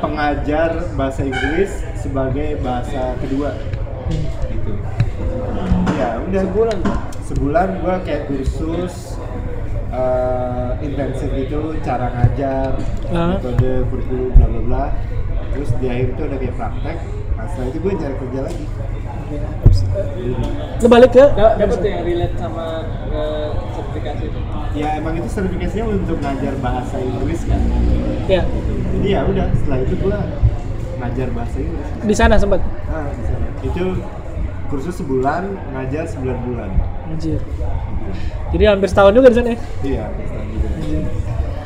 pengajar 0.01 0.71
bahasa 0.95 1.21
Inggris 1.23 1.71
sebagai 1.95 2.57
bahasa 2.61 3.13
kedua. 3.21 3.53
Gitu. 4.49 4.73
Ya 5.95 6.17
udah. 6.19 6.43
Sebulan 6.49 6.79
sebulan 7.23 7.69
gua 7.85 7.95
kayak 8.01 8.25
kursus 8.27 9.21
eh, 9.91 10.71
intensif 10.81 11.29
gitu 11.31 11.77
cara 11.85 12.09
ngajar 12.11 12.81
Ah. 13.13 13.37
metode 13.37 13.85
kurikulum 13.89 14.33
bla 14.33 14.47
bla 14.47 14.61
bla. 14.65 14.85
Terus 15.51 15.71
di 15.77 15.87
akhir 15.91 16.09
itu 16.15 16.23
ada 16.25 16.37
kayak 16.39 16.55
praktek. 16.57 16.99
Nah 17.37 17.45
setelah 17.51 17.69
itu 17.69 17.79
gue 17.81 17.93
cari 17.97 18.15
kerja 18.17 18.41
lagi 18.47 18.65
Lu 20.81 20.89
balik 20.89 21.11
ke 21.13 21.25
Da- 21.31 21.57
Dapat 21.57 21.79
yang 21.83 22.03
relate 22.03 22.35
sama 22.37 22.65
eh, 23.07 23.49
sertifikasi 23.75 24.23
itu. 24.25 24.39
ya 24.73 24.89
emang 24.97 25.15
itu 25.15 25.29
sertifikasinya 25.29 25.85
untuk 25.89 26.17
ngajar 26.17 26.55
bahasa 26.59 26.97
Inggris 26.97 27.43
kan 27.43 27.59
ya 28.25 28.47
jadi 28.95 29.09
ya 29.09 29.21
udah 29.25 29.47
setelah 29.53 29.79
itu 29.81 29.95
gua 29.99 30.19
ngajar 30.97 31.29
bahasa 31.31 31.57
Inggris 31.59 31.87
di 32.01 32.15
sana 32.15 32.35
sempat. 32.37 32.63
nah, 32.87 33.11
di 33.11 33.23
sana. 33.25 33.47
itu 33.61 33.85
kursus 34.67 34.95
sebulan 34.95 35.43
ngajar 35.69 36.07
9 36.07 36.23
bulan 36.47 36.71
Anjir. 37.05 37.43
Jadi 38.51 38.63
hampir 38.65 38.87
setahun 38.87 39.11
juga 39.13 39.27
di 39.27 39.37
sana 39.37 39.49
ya. 39.51 39.59
iya 39.83 40.05
setahun 40.07 40.47
juga 40.49 40.67
Anjir. 40.71 41.03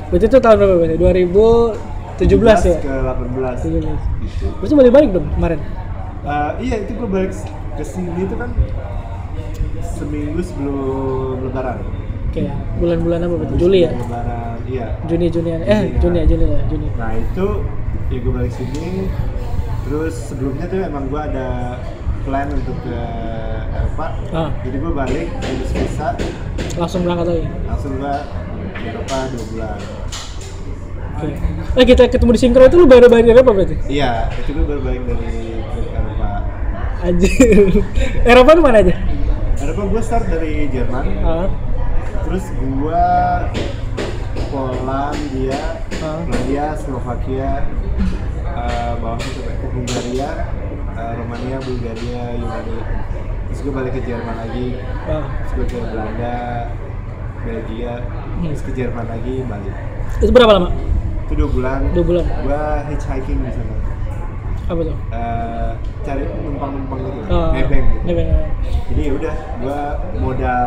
Berarti 0.08 0.24
itu 0.26 0.38
tahun 0.38 0.56
berapa 0.56 0.74
berarti? 0.74 0.96
2017 0.96 2.24
ya? 2.64 2.76
ke 2.80 2.94
18 3.04 3.68
17. 3.68 3.84
gitu. 4.24 4.46
Berarti 4.56 4.74
balik-balik 4.74 5.08
dong 5.12 5.26
kemarin. 5.30 5.60
Eh, 6.24 6.50
iya 6.62 6.74
itu 6.80 6.92
gue 6.94 7.04
balik 7.06 7.32
ke 7.74 7.84
sini 7.84 8.20
itu 8.20 8.34
kan 8.34 8.50
seminggu 9.92 10.40
sebelum 10.40 10.76
lebaran 11.42 11.78
Oke, 12.28 12.50
bulan-bulan 12.76 13.20
apa 13.20 13.34
berarti? 13.36 13.54
Juli 13.56 13.78
ya? 13.80 13.90
lebaran 13.92 14.58
iya 14.64 14.86
Juni 15.04 15.26
Juni 15.28 15.50
eh 15.54 15.82
Juni 15.96 16.16
ya 16.16 16.24
Juni 16.24 16.44
lah 16.46 16.62
Juni. 16.66 16.86
nah 16.94 17.10
itu 17.12 17.46
ya 18.08 18.18
gue 18.18 18.32
balik 18.32 18.50
sini 18.50 19.06
terus 19.84 20.14
sebelumnya 20.24 20.66
tuh 20.66 20.80
emang 20.80 21.04
gue 21.06 21.20
ada 21.20 21.78
plan 22.22 22.48
untuk 22.48 22.74
ke 22.80 22.96
Eropa 23.70 24.06
Ah. 24.32 24.50
jadi 24.62 24.76
gue 24.76 24.92
balik 24.92 25.26
urus 25.30 25.70
visa 25.72 26.08
Langsung 26.74 27.02
berangkat 27.02 27.26
lagi. 27.28 27.46
langsung 27.64 27.92
gue 27.94 28.14
ke 28.72 28.84
Eropa 28.88 29.16
dua 29.28 29.44
bulan 29.50 29.78
Oke. 31.14 31.30
Eh 31.74 31.84
kita 31.86 32.02
ketemu 32.08 32.30
di 32.32 32.40
Sinkro 32.40 32.64
itu 32.64 32.74
lu 32.74 32.86
baru 32.86 33.06
balik 33.06 33.24
dari 33.24 33.38
apa 33.38 33.52
berarti? 33.52 33.74
iya 33.86 34.26
itu 34.34 34.50
gue 34.50 34.64
baru 34.64 34.80
balik 34.80 35.02
dari 35.06 35.62
trip 37.06 37.32
Eropa 37.34 37.68
Anjir. 37.70 37.84
Eropa 38.24 38.50
tuh 38.50 38.62
mana 38.62 38.78
aja? 38.80 38.94
Eropa 39.56 39.82
gue 39.86 40.02
start 40.02 40.26
dari 40.28 40.68
Jerman 40.68 41.06
Ah. 41.20 41.48
terus 42.24 42.44
gue 42.50 43.04
Polandia. 44.48 45.60
Polandia 45.94 46.66
Slovakia 46.76 47.64
eh, 48.44 48.92
bawahnya 48.96 49.26
sampai 49.26 49.54
ke 49.56 49.66
Hungaria 49.68 50.30
eh, 50.90 51.12
Romania 51.14 51.58
Bulgaria 51.60 52.22
Yunani 52.34 52.78
terus 53.44 53.58
gue 53.60 53.72
balik 53.72 53.92
ke 53.92 54.02
Jerman 54.02 54.36
lagi 54.38 54.66
Ah. 55.04 55.24
terus 55.42 55.52
gue 55.54 55.66
ke 55.68 55.78
Belanda 55.82 56.36
Belgia 57.40 57.94
terus 58.40 58.62
ke 58.62 58.72
Jerman 58.72 59.06
lagi 59.06 59.34
balik 59.44 59.74
Itu 60.16 60.30
berapa 60.30 60.52
lama? 60.54 60.70
itu 61.24 61.32
dua 61.34 61.48
bulan 61.50 61.80
Dua 61.90 62.04
bulan. 62.04 62.24
gue 62.24 62.62
hitchhiking 62.90 63.40
di 63.40 63.50
sana 63.50 63.74
Apa 64.64 64.80
tuh? 64.80 64.96
Eh, 65.10 65.70
cari 66.02 66.22
numpang-numpang 66.24 66.98
gitu 66.98 67.20
Ah, 67.26 67.52
nebeng 67.52 67.84
gitu 67.84 68.04
Nebeng. 68.04 68.28
jadi 68.86 69.00
ya 69.02 69.12
udah 69.14 69.34
gua 69.58 69.78
modal 70.16 70.64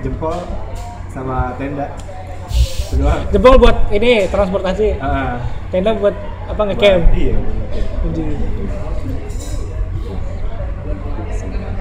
jempol 0.00 0.36
sama 1.06 1.36
tenda 1.54 1.86
doang 2.92 3.22
Jempol 3.28 3.54
buat 3.56 3.76
ini 3.90 4.26
transportasi. 4.26 4.98
Ah, 4.98 5.38
Tenda 5.68 5.90
buat 5.92 6.14
apa 6.46 6.62
ngecamp. 6.64 7.02
iya. 7.12 7.34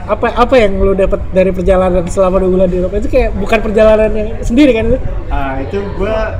Apa 0.05 0.30
apa 0.32 0.55
yang 0.55 0.78
lu 0.78 0.93
dapat 0.93 1.18
dari 1.32 1.49
perjalanan 1.49 2.05
selama 2.05 2.38
dua 2.38 2.49
bulan 2.51 2.68
di 2.68 2.78
Eropa 2.78 2.95
itu 2.95 3.09
kayak 3.09 3.34
bukan 3.34 3.59
perjalanan 3.59 4.11
yang 4.11 4.30
sendiri 4.39 4.70
kan 4.72 4.86
itu? 4.88 4.97
ah 5.28 5.57
itu 5.57 5.78
gua 5.95 6.38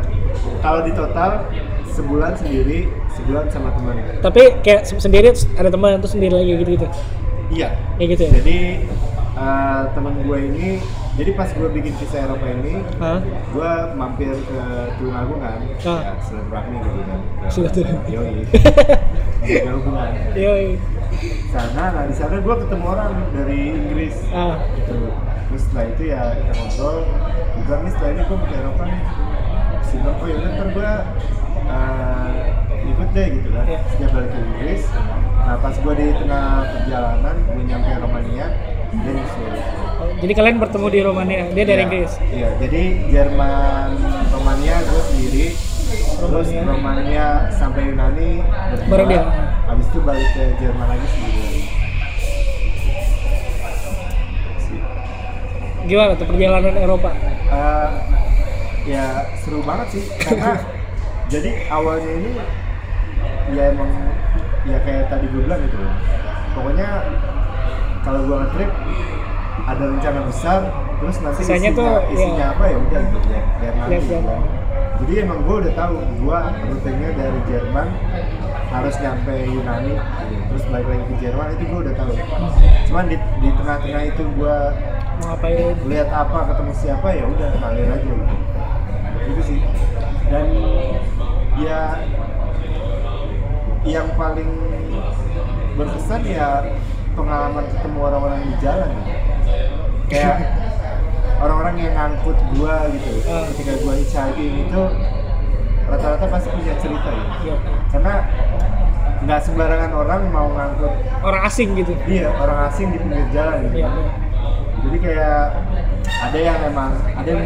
kalau 0.62 0.86
di 0.86 0.94
total 0.94 1.42
sebulan 1.96 2.36
sendiri 2.36 2.80
sebulan 3.10 3.48
sama 3.48 3.72
teman 3.72 3.96
Tapi 4.20 4.42
kayak 4.60 4.84
se- 4.84 5.00
sendiri 5.00 5.28
ada 5.54 5.70
teman 5.70 5.96
itu 5.96 6.10
sendiri 6.10 6.36
lagi 6.36 6.52
gitu-gitu. 6.58 6.88
iya 7.50 7.72
Kayak 7.96 8.08
gitu 8.12 8.22
ya? 8.22 8.32
jadi 8.36 8.58
ah, 9.34 9.82
teman 9.92 10.20
gue 10.20 10.38
ini 10.44 10.68
jadi 11.16 11.32
pas 11.32 11.48
gue 11.48 11.70
bikin 11.70 11.96
visa 11.96 12.18
Eropa 12.22 12.44
ini 12.44 12.76
Hah? 12.98 13.20
gue 13.24 13.72
mampir 13.94 14.36
ke 14.36 14.60
Tulungagung 14.98 15.40
kan 15.40 15.60
Ah. 15.86 16.00
ya 16.02 16.14
silaturahmi 16.22 16.76
gitu 16.78 17.00
kan 17.02 17.20
Silaturahmi. 17.48 18.08
yoi 18.10 18.36
Menjaga 19.40 19.72
hubungan 19.74 20.10
Yoi. 20.36 20.68
sana 21.48 21.84
nah 21.92 22.04
di 22.04 22.14
sana 22.14 22.36
gue 22.38 22.56
ketemu 22.58 22.86
orang 22.86 23.10
dari 23.32 23.60
Inggris 23.72 24.16
Ah. 24.30 24.60
gitu 24.76 24.96
terus 25.46 25.62
setelah 25.64 25.86
itu 25.88 26.04
ya 26.06 26.22
kita 26.34 26.52
ngobrol 26.58 26.98
juga 27.56 27.74
nih 27.78 27.92
setelah 27.94 28.10
ini 28.10 28.22
gue 28.22 28.38
ke 28.42 28.56
Eropa 28.58 28.84
nih 28.84 29.02
bilang 29.96 30.18
oh 30.18 30.28
yaudah 30.28 30.50
ntar 30.52 30.68
gue 30.68 30.92
uh, 31.66 32.32
ikut 32.86 33.10
deh 33.12 33.28
gitu 33.32 33.50
kan 33.50 33.66
Iya. 33.66 33.80
setiap 33.88 34.12
balik 34.12 34.30
ke 34.30 34.38
Inggris 34.40 34.82
nah 35.38 35.56
pas 35.58 35.76
gue 35.76 35.94
di 35.94 36.08
tengah 36.16 36.46
perjalanan 36.68 37.36
gue 37.44 37.64
nyampe 37.64 37.90
Romania 37.98 38.46
dia 38.94 39.12
nyusul 39.12 39.50
Oh, 39.96 40.12
Jadi 40.18 40.34
kalian 40.34 40.60
bertemu 40.60 40.88
di 40.90 41.00
Romania, 41.02 41.44
dia 41.50 41.64
dari 41.64 41.78
Iya, 41.78 41.86
Inggris. 41.86 42.12
iya 42.28 42.50
jadi 42.58 42.82
Jerman 43.10 43.90
Romania 44.30 44.76
gue 44.82 45.02
sendiri 45.06 45.46
terus 46.20 46.48
Romania. 46.50 46.64
Romania 46.68 47.26
sampai 47.50 47.82
Yunani 47.86 48.30
berdua. 48.44 48.90
Baru 48.90 49.04
dia. 49.06 49.24
habis 49.66 49.86
itu 49.88 50.00
balik 50.02 50.28
ke 50.30 50.44
Jerman 50.58 50.88
lagi 50.90 51.08
sendiri 51.10 51.60
Gimana 55.86 56.12
tuh 56.12 56.26
perjalanan 56.26 56.76
Eropa? 56.76 57.14
Eh, 57.46 57.90
ya 58.88 59.06
seru 59.38 59.62
banget 59.62 59.88
sih 59.92 60.04
karena 60.18 60.58
jadi 61.30 61.50
awalnya 61.74 62.12
ini 62.22 62.32
ya 63.54 63.64
emang 63.74 63.92
ya 64.66 64.78
kayak 64.82 65.10
tadi 65.10 65.26
gue 65.30 65.42
bilang 65.46 65.62
gitu 65.66 65.78
pokoknya 66.58 66.88
kalau 68.06 68.20
gue 68.26 68.36
nge-trip 68.46 68.72
ada 69.66 69.84
rencana 69.90 70.20
besar 70.30 70.60
terus 71.02 71.18
nanti 71.22 71.42
Sisanya 71.42 71.70
isinya, 71.74 71.82
tuh, 71.82 71.94
isinya 72.14 72.46
iya. 72.50 72.54
apa 72.56 72.64
ya 72.70 72.78
udah 72.78 73.02
gitu 73.02 73.30
ya 73.30 73.42
biar 73.60 73.74
nanti 73.76 73.96
lihat. 74.06 74.24
kan. 74.26 74.42
jadi 75.04 75.14
emang 75.26 75.40
gue 75.44 75.56
udah 75.66 75.74
tahu 75.74 75.96
gue 76.02 76.40
rutenya 76.72 77.10
dari 77.18 77.40
Jerman 77.50 77.88
harus 78.66 78.96
nyampe 79.00 79.34
Yunani 79.46 79.94
terus 80.52 80.64
balik 80.68 80.88
lagi 80.90 81.04
ke 81.08 81.16
Jerman 81.22 81.48
itu 81.56 81.64
gue 81.70 81.80
udah 81.86 81.96
tahu 81.96 82.12
cuman 82.90 83.06
di, 83.10 83.18
di 83.42 83.50
tengah-tengah 83.54 84.04
itu 84.08 84.24
gue 84.24 84.58
mau 85.16 85.26
ngapain 85.32 85.76
lihat 85.88 86.10
apa 86.12 86.40
ketemu 86.52 86.74
siapa 86.76 87.08
ya 87.16 87.24
udah 87.24 87.50
ngalir 87.60 87.88
aja 87.88 88.04
gitu 88.04 88.36
itu 89.26 89.42
sih 89.42 89.60
dan 90.30 90.46
ya 91.56 91.82
yang 93.86 94.08
paling 94.16 94.50
berkesan 95.76 96.22
ya 96.26 96.66
pengalaman 97.14 97.64
ketemu 97.70 97.98
orang-orang 98.02 98.40
di 98.44 98.54
jalan 98.60 98.92
kayak 100.08 100.38
orang-orang 101.44 101.76
yang 101.80 101.94
ngangkut 101.94 102.38
gua 102.56 102.88
gitu 102.90 103.12
Ah. 103.28 103.44
ketika 103.54 103.74
gua 103.84 103.94
hitchhiking 103.96 104.68
itu 104.68 104.82
rata-rata 105.86 106.26
pasti 106.28 106.50
punya 106.50 106.74
cerita 106.76 107.10
ya 107.10 107.26
Iya. 107.46 107.56
karena 107.94 108.14
nggak 109.26 109.42
sembarangan 109.42 109.92
orang 109.94 110.22
mau 110.30 110.48
ngangkut 110.50 110.94
orang 111.22 111.42
asing 111.46 111.78
gitu 111.78 111.94
dia 112.04 112.30
orang 112.32 112.68
asing 112.68 112.90
di 112.90 112.98
pinggir 112.98 113.26
jalan 113.32 113.56
gitu 113.64 113.78
Iya, 113.80 113.90
iya. 113.90 114.12
jadi 114.82 114.98
kayak 114.98 115.42
ada 116.06 116.38
yang 116.40 116.58
emang 116.64 116.92
ada 117.14 117.30
yang 117.30 117.44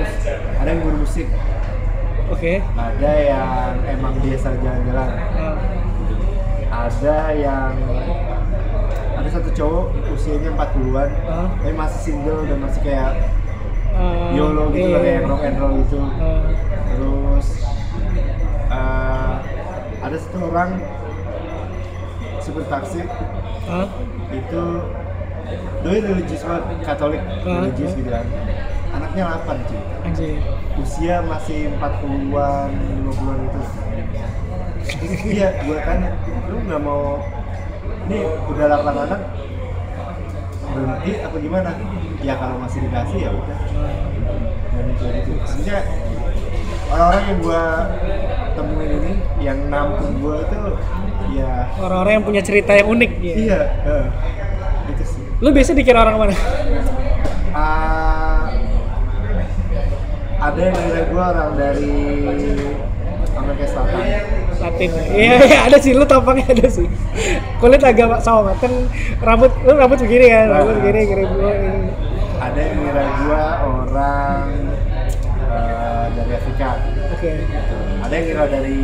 ada 0.56 0.70
yang 0.70 0.82
bermusik 0.84 1.28
oke. 2.32 2.54
Ada 2.62 3.12
yang 3.26 3.74
emang 3.90 4.14
biasa 4.22 4.48
jalan-jalan. 4.62 5.10
Ah, 5.36 5.56
ada 6.70 7.18
yang 7.34 7.74
ada 9.20 9.30
satu 9.30 9.50
cowok 9.52 9.86
usianya 10.16 10.50
40-an 10.56 11.10
ah, 11.28 11.48
tapi 11.60 11.74
masih 11.76 12.00
single 12.00 12.48
dan 12.48 12.58
masih 12.64 12.82
kayak 12.88 13.12
ah, 13.92 14.32
YOLO 14.32 14.72
gitu 14.72 14.88
iya, 14.88 14.96
lah 14.96 15.02
kayak 15.04 15.22
iya. 15.22 15.28
rock 15.28 15.42
and 15.44 15.58
roll 15.60 15.74
gitu. 15.84 16.00
Ah, 16.00 16.42
terus 16.88 17.48
eh, 18.72 19.34
ada 20.00 20.16
satu 20.16 20.38
orang 20.48 20.70
supir 22.40 22.64
taksi 22.72 23.02
ah, 23.68 23.88
itu 24.32 24.64
doi 25.84 26.00
religius 26.00 26.42
banget 26.46 26.64
Katolik 26.86 27.22
Ah. 27.44 27.66
religius 27.66 27.94
gitu 27.98 28.10
kan 28.10 28.26
anaknya 28.94 29.24
8 29.46 29.68
cuy 29.70 29.82
anjir. 30.06 30.40
Usia 30.80 31.16
masih 31.26 31.70
40-an 31.78 32.70
50-an 33.10 33.40
itu. 33.46 33.62
Iya 35.30 35.48
gue 35.64 35.78
tanya 35.86 36.10
lu 36.50 36.58
nggak 36.66 36.82
mau 36.82 37.22
ini 38.10 38.18
udah 38.50 38.66
8 38.80 39.06
anak 39.06 39.22
berhenti 40.70 41.12
apa 41.22 41.36
gimana? 41.38 41.72
Ya 42.22 42.34
kalau 42.38 42.56
masih 42.62 42.80
dikasih 42.86 43.20
ya 43.26 43.30
udah. 43.34 43.60
Dan 44.70 44.86
itu 44.96 45.04
gitu 45.06 45.32
sebenarnya 45.46 45.82
orang-orang 46.90 47.24
yang 47.26 47.38
gue 47.42 47.64
temuin 48.58 48.92
ini 48.92 49.14
yang 49.40 49.58
nampung 49.70 50.14
gue 50.20 50.36
itu 50.42 50.60
ya 51.38 51.70
orang-orang 51.78 52.14
yang 52.20 52.26
punya 52.26 52.42
cerita 52.42 52.72
yang 52.74 52.88
unik 52.90 53.12
ya. 53.22 53.36
iya 53.38 53.60
eh, 53.86 54.06
itu 54.90 55.04
sih. 55.06 55.24
Lu 55.40 55.54
biasa 55.54 55.72
dikira 55.78 56.02
orang 56.02 56.18
mana 56.18 56.36
ada 60.50 60.60
yang 60.60 60.76
ngira 60.76 61.02
gue 61.06 61.22
orang 61.22 61.52
dari 61.54 61.94
Amerika 63.32 63.66
Selatan. 63.66 64.02
Latin. 64.60 64.90
Iya 65.08 65.36
iya 65.40 65.60
ada 65.66 65.78
sih 65.80 65.94
lu 65.94 66.04
tampaknya 66.04 66.46
ada 66.50 66.68
sih. 66.68 66.88
Kulit 67.58 67.80
agak 67.80 68.20
sama 68.20 68.52
kan 68.58 68.72
rambut 69.20 69.52
lu 69.64 69.72
rambut 69.74 69.98
begini 70.00 70.26
kan 70.28 70.46
rambut 70.50 70.74
Nah. 70.74 70.80
begini 70.82 71.00
kira 71.06 71.22
ini. 71.22 71.52
ada 72.40 72.60
yang 72.60 72.76
ngira 72.78 73.04
gue 73.16 73.44
orang 73.64 74.44
eh, 75.48 76.06
dari 76.12 76.32
Afrika. 76.34 76.68
Oke. 77.10 77.32
Ada 78.00 78.14
yang 78.16 78.26
ngira 78.26 78.44
dari 78.50 78.78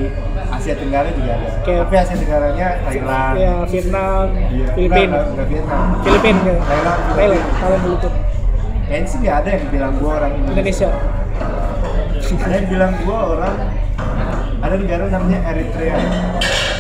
Asia 0.46 0.74
Tenggara 0.76 1.10
juga 1.12 1.32
ada. 1.34 1.48
Oke. 1.60 1.74
tapi 1.76 1.96
Asia 1.98 2.16
Tenggara-nya 2.16 2.68
Thailand. 2.86 3.36
Ya 3.36 3.54
Vietnam 3.66 4.24
Iya. 4.48 4.68
Filipina. 4.72 5.18
Enggak, 5.26 5.48
Vietnam. 5.50 5.84
Filipina. 6.00 6.40
Ya. 6.46 6.56
Thailand, 6.62 7.00
Thailand 7.12 7.44
Thailand 7.58 7.82
Filipina 7.84 8.10
kayaknya 8.86 9.08
sih 9.10 9.18
nggak 9.18 9.38
ada 9.42 9.50
yang 9.50 9.66
bilang 9.74 9.94
gue 9.98 10.08
orang 10.08 10.32
Indonesia. 10.38 10.62
Indonesia 10.62 10.90
yang 12.28 12.66
bilang 12.68 12.92
gue 12.98 13.14
orang 13.30 13.56
ada 14.58 14.76
negara 14.76 15.04
namanya 15.08 15.40
Eritrea 15.48 15.96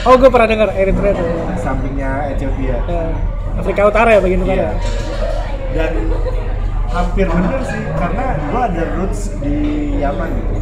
oh 0.03 0.15
gue 0.15 0.27
pernah 0.27 0.47
dengar 0.47 0.69
Eritrea 0.71 1.13
tuh 1.13 1.27
sampingnya 1.55 2.11
Ethiopia 2.29 2.77
Ya, 2.83 3.03
Afrika 3.55 3.81
Utara 3.83 4.09
ya 4.11 4.19
bagian 4.19 4.41
utara 4.41 4.57
Iya. 4.57 4.71
Dan 5.71 5.91
hampir 6.87 7.27
bener 7.27 7.59
sih 7.61 7.81
karena 7.93 8.25
gua 8.47 8.61
ada 8.65 8.83
roots 8.95 9.21
di 9.37 9.57
Yaman 9.97 10.29
gitu. 10.31 10.55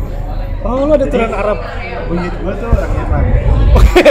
oh 0.63 0.73
lu 0.79 0.91
ada 0.91 0.99
Jadi- 0.99 1.13
turunan 1.13 1.33
Arab 1.35 1.59
Buyut 2.03 2.35
gua 2.35 2.53
tuh 2.55 2.69
orang 2.71 2.91
Yaman. 2.91 3.23
oke 3.71 4.09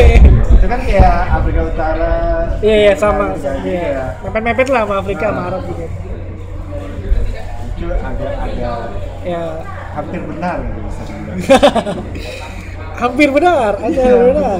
Itu 0.52 0.66
kan 0.68 0.80
kayak 0.80 1.14
Afrika 1.32 1.60
Utara. 1.66 2.14
iya 2.60 2.76
iya 2.80 2.92
sama 2.94 3.34
gitu 3.34 3.50
iya 3.66 3.82
ya. 3.92 4.04
mepet-mepet 4.22 4.68
lah 4.68 4.82
sama 4.82 4.94
Afrika 4.96 5.24
sama 5.26 5.36
Nah. 5.36 5.48
Arab 5.48 5.62
juga 5.64 5.86
Itu 7.72 7.86
agak 7.90 8.32
agak 8.38 8.78
ya 9.22 9.42
hampir 9.92 10.20
benar 10.22 10.56
gitu 10.60 10.78
bisa 10.82 11.02
dibilang. 11.04 11.38
hampir 13.02 13.28
benar 13.30 13.72
aja 13.78 13.98
Iya. 13.98 14.16
benar. 14.30 14.58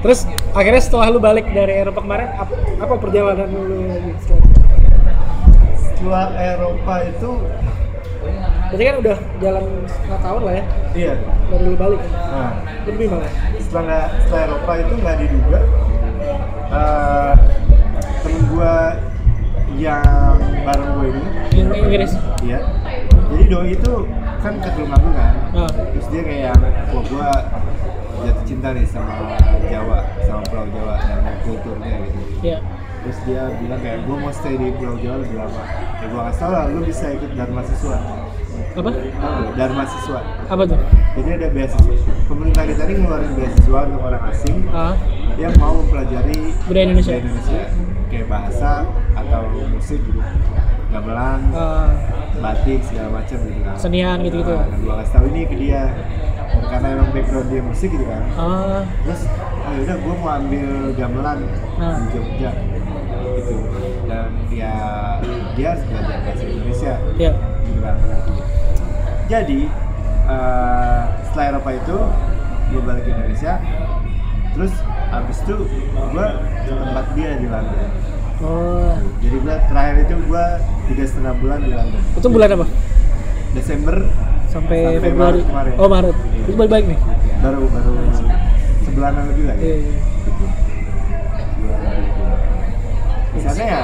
terus 0.00 0.20
akhirnya 0.50 0.80
setelah 0.80 1.06
lu 1.08 1.18
balik 1.18 1.44
dari 1.46 1.76
Eropa 1.76 2.00
kemarin 2.00 2.28
apa, 2.32 2.52
apa 2.78 2.94
perjalanan 2.96 3.48
lu? 3.48 3.64
Lagi 3.84 4.12
setelah 5.76 6.26
Eropa 6.32 6.94
itu 7.04 7.30
berarti 8.70 8.84
kan 8.86 8.96
udah 8.98 9.16
jalan 9.38 9.64
setengah 9.84 10.20
tahun 10.22 10.40
lah 10.40 10.54
ya? 10.54 10.64
Iya. 10.94 11.14
dari 11.50 11.62
lu 11.66 11.74
balik. 11.74 12.00
Nah, 12.06 12.52
lebih 12.86 13.06
malah 13.10 13.32
setelah 13.58 14.02
setelah 14.22 14.42
Eropa 14.46 14.72
itu 14.78 14.92
nggak 14.96 15.16
diduga. 15.18 15.60
Eh, 16.70 17.32
temen 18.22 18.42
gua 18.48 18.74
yang 19.78 20.34
bareng 20.66 20.90
gue 20.98 21.06
ini 21.12 21.22
Yang 21.54 21.68
Inggris 21.78 22.12
Iya. 22.40 22.58
Jadi 23.30 23.44
doi 23.46 23.68
itu 23.76 23.92
kan 24.40 24.54
ke 24.58 24.68
Tulungagung 24.74 25.14
kan. 25.14 25.34
Ah. 25.54 25.70
Terus 25.70 26.06
dia 26.08 26.22
kayak 26.24 26.56
wah 26.90 27.04
gua 27.06 27.28
jatuh 28.20 28.44
cinta 28.48 28.68
nih 28.74 28.84
sama 28.88 29.36
Jawa, 29.68 29.98
sama 30.24 30.42
Pulau 30.48 30.66
Jawa 30.72 30.96
dan 30.98 31.36
kulturnya 31.44 31.96
gitu. 32.08 32.20
ya 32.42 32.58
Terus 33.00 33.18
dia 33.24 33.42
bilang 33.60 33.80
kayak 33.80 33.98
gua 34.04 34.16
mau 34.18 34.32
stay 34.32 34.56
di 34.56 34.72
Pulau 34.76 34.96
Jawa 34.98 35.16
lebih 35.22 35.36
lama. 35.36 35.62
Ya 36.00 36.06
gua 36.10 36.20
kasih 36.32 36.40
tau 36.40 36.50
lah, 36.50 36.64
lu 36.72 36.80
bisa 36.82 37.06
ikut 37.12 37.30
Dharma 37.36 37.62
Siswa. 37.64 37.96
apa 38.70 38.86
nggak? 38.86 39.04
Dharma 39.56 39.84
Siswa. 39.88 40.20
apa 40.46 40.62
tuh 40.64 40.78
Jadi 41.18 41.28
ada 41.36 41.48
beasiswa. 41.50 41.94
Pemerintah 42.30 42.62
kita 42.66 42.82
ini 42.86 42.94
ngeluarin 43.02 43.32
beasiswa 43.34 43.78
untuk 43.86 44.02
orang 44.02 44.22
asing 44.30 44.56
ah 44.70 44.94
yang 45.38 45.54
mau 45.56 45.80
mempelajari 45.80 46.54
budaya 46.68 46.84
Indonesia 46.88 47.14
budaya 47.14 47.22
Indonesia. 47.24 47.99
Kayak 48.10 48.26
bahasa 48.26 48.82
atau 49.14 49.42
musik 49.70 50.02
gitu. 50.02 50.18
Gamelan, 50.90 51.40
Ah, 51.54 51.86
batik 52.36 52.82
segala 52.82 53.22
macam 53.22 53.38
gitu 53.38 53.60
kan. 53.62 53.76
Senian 53.78 54.18
gitu-gitu. 54.20 54.50
nah, 54.52 54.66
dan 54.66 54.80
gua 54.82 54.94
kasih 54.98 55.12
tahu 55.14 55.24
ini 55.30 55.40
ke 55.46 55.54
dia. 55.56 55.82
Karena 56.60 56.86
emang 56.92 57.10
background 57.10 57.48
dia 57.48 57.62
musik 57.62 57.88
gitu 57.88 58.04
kan. 58.04 58.22
Ah. 58.34 58.82
Terus 59.06 59.20
oh 59.60 59.72
yaudah 59.72 59.96
gue 59.96 60.14
mau 60.16 60.30
ambil 60.34 60.68
gamelan 60.92 61.38
Nah. 61.78 61.94
di 61.96 62.06
Jogja. 62.10 62.50
Gitu. 63.30 63.56
Dan 64.04 64.28
ya 64.50 64.74
dia 65.54 65.66
harus 65.70 65.82
belajar 65.86 66.18
bahasa 66.20 66.42
Indonesia. 66.44 66.92
Ya 67.14 67.30
gitu 67.62 67.80
kan. 67.80 67.96
Jadi 69.30 69.60
eh, 70.26 71.00
setelah 71.22 71.46
Eropa 71.48 71.70
itu 71.72 71.96
gue 72.66 72.80
balik 72.82 73.02
ke 73.02 73.10
Indonesia 73.12 73.52
terus 74.50 74.72
abis 75.10 75.38
itu 75.42 75.54
gue 75.86 76.26
tempat 76.66 77.06
dia 77.14 77.30
di 77.36 77.46
London. 77.46 77.88
Oh. 78.40 78.96
Jadi 79.20 79.36
gue 79.36 79.56
terakhir 79.68 79.96
itu 80.02 80.14
gue 80.16 80.44
tiga 80.88 81.04
setengah 81.04 81.34
bulan 81.38 81.58
di 81.60 81.70
London. 81.70 82.02
Itu 82.16 82.28
bulan 82.28 82.48
apa? 82.52 82.66
Desember 83.50 83.96
sampai, 84.46 84.78
Sampai 84.96 85.00
Februari. 85.02 85.40
Maret 85.40 85.46
kemarin. 85.46 85.72
oh 85.76 85.88
Maret. 85.88 86.16
Itu 86.40 86.52
balik 86.54 86.70
balik 86.70 86.86
nih. 86.88 86.98
Baru 87.40 87.60
baru 87.66 87.92
sebulanan 88.80 89.22
lebih 89.30 89.44
lah 89.46 89.56
Iya, 89.56 89.70
ya. 89.70 89.78
iya. 89.78 89.94
Sana 93.40 93.62
ya, 93.64 93.80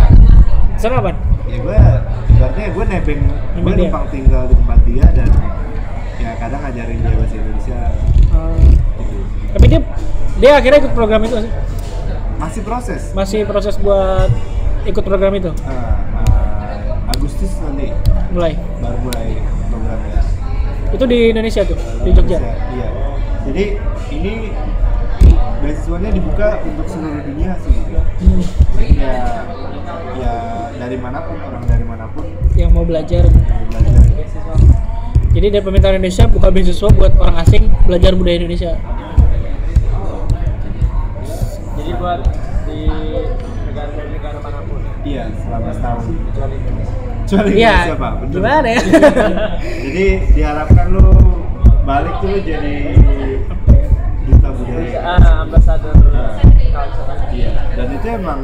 sana 0.77 0.95
apa? 1.01 1.11
Ya 1.47 1.57
gue 1.63 1.77
ibaratnya 2.35 2.65
gue 2.69 2.85
nebeng, 2.85 3.23
gue 3.57 3.73
numpang 3.79 4.05
tinggal 4.11 4.43
di 4.45 4.55
tempat 4.59 4.79
dia 4.85 5.07
dan 5.15 5.29
ya 6.19 6.31
kadang 6.37 6.61
ngajarin 6.61 6.99
dia 7.01 7.15
bahasa 7.15 7.35
Indonesia. 7.35 7.79
Gitu. 7.89 8.76
Tapi 9.53 9.67
dia 9.69 9.81
dia 10.37 10.51
akhirnya 10.55 10.79
ikut 10.81 10.93
program 10.93 11.21
itu 11.23 11.37
sih? 11.41 11.53
Masih 12.37 12.63
proses. 12.63 13.03
masih 13.13 13.41
proses 13.45 13.75
buat 13.77 14.29
ikut 14.85 15.01
program 15.01 15.33
itu 15.35 15.51
Ah, 15.65 15.99
ah, 16.21 17.11
Agustus 17.11 17.51
nanti 17.59 17.91
mulai 18.31 18.55
baru 18.79 18.99
mulai 19.03 19.29
programnya. 19.67 20.21
itu 20.87 21.05
di 21.05 21.19
Indonesia 21.31 21.63
tuh 21.63 21.79
di 22.03 22.11
Jogja 22.13 22.39
Bisa, 22.39 22.53
Iya. 22.71 22.89
Jadi 23.47 23.65
ini 24.13 24.33
beasiswanya 25.57 26.11
dibuka 26.11 26.61
untuk 26.63 26.87
seluruh 26.87 27.23
dunia 27.25 27.55
sih. 27.59 27.75
Hmm, 28.21 28.43
ya 28.93 29.15
ya 30.17 30.35
dari 30.77 30.97
mana 30.97 31.19
pun 31.23 31.37
orang 31.39 31.65
dari 31.65 31.85
mana 31.85 32.05
pun 32.11 32.27
yang 32.55 32.71
mau 32.71 32.83
belajar 32.83 33.25
mau 33.25 33.65
belajar. 33.71 34.03
Jadi 35.33 35.47
dari 35.51 35.61
pemerintah 35.61 35.91
Indonesia 35.91 36.25
buka 36.27 36.49
beasiswa 36.49 36.89
buat 36.91 37.13
orang 37.17 37.37
asing 37.41 37.69
belajar 37.85 38.13
budaya 38.13 38.37
Indonesia. 38.39 38.73
Buat 41.97 42.21
di 42.67 42.81
negara-negara 43.65 44.39
mana 44.39 44.61
pun 44.65 44.81
Iya, 45.03 45.25
selama 45.35 45.71
setahun. 45.71 46.05
kecuali 46.29 46.55
Indonesia. 46.57 46.97
Kecuali 47.25 47.51
Iya. 47.53 47.73
Indonesia, 47.73 47.97
Pak. 47.97 48.13
Bener. 48.13 48.31
Gimana 48.33 48.69
ya? 48.69 48.81
Jadi 49.87 50.05
diharapkan 50.33 50.87
lu 50.91 51.07
balik 51.83 52.15
tuh 52.19 52.29
lu 52.29 52.39
jadi 52.43 52.75
duta 54.25 54.49
budaya. 54.51 54.99
Ah, 55.01 55.35
ambasador 55.41 55.95
Nah. 56.11 56.35
culture. 56.67 57.07
Iya. 57.31 57.51
Dan 57.73 57.89
itu 57.93 58.07
emang 58.11 58.41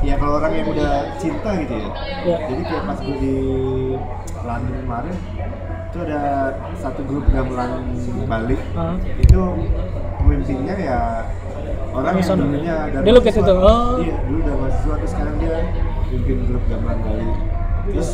ya 0.00 0.14
kalau 0.16 0.34
orang 0.38 0.52
yang 0.54 0.68
udah 0.70 0.92
cinta 1.16 1.50
gitu 1.58 1.74
ya. 1.74 1.90
Iya. 2.22 2.36
Jadi 2.46 2.62
kayak 2.62 2.84
pas 2.86 2.98
gue 2.98 3.16
di 3.18 3.34
London 4.40 4.74
kemarin 4.78 5.16
itu 5.84 5.98
ada 6.02 6.20
satu 6.74 7.00
grup 7.02 7.24
gamelan 7.28 7.70
Bali 8.24 8.56
Ah. 8.72 8.94
itu 9.16 9.40
pemimpinnya 10.16 10.74
ya 10.76 10.98
orang 11.94 12.14
yang 12.18 12.36
dulunya 12.36 12.74
dari 12.90 13.04
Dia 13.06 13.12
lukis 13.14 13.34
itu, 13.38 13.54
oh. 13.54 14.02
iya 14.02 14.16
dulu 14.26 14.38
dari 14.42 14.56
mahasiswa 14.58 14.94
terus 14.98 15.10
sekarang 15.14 15.36
dia 15.38 15.54
pimpin 16.10 16.38
grup 16.50 16.62
gamelan 16.66 16.98
Bali 17.00 17.28
terus 17.84 18.08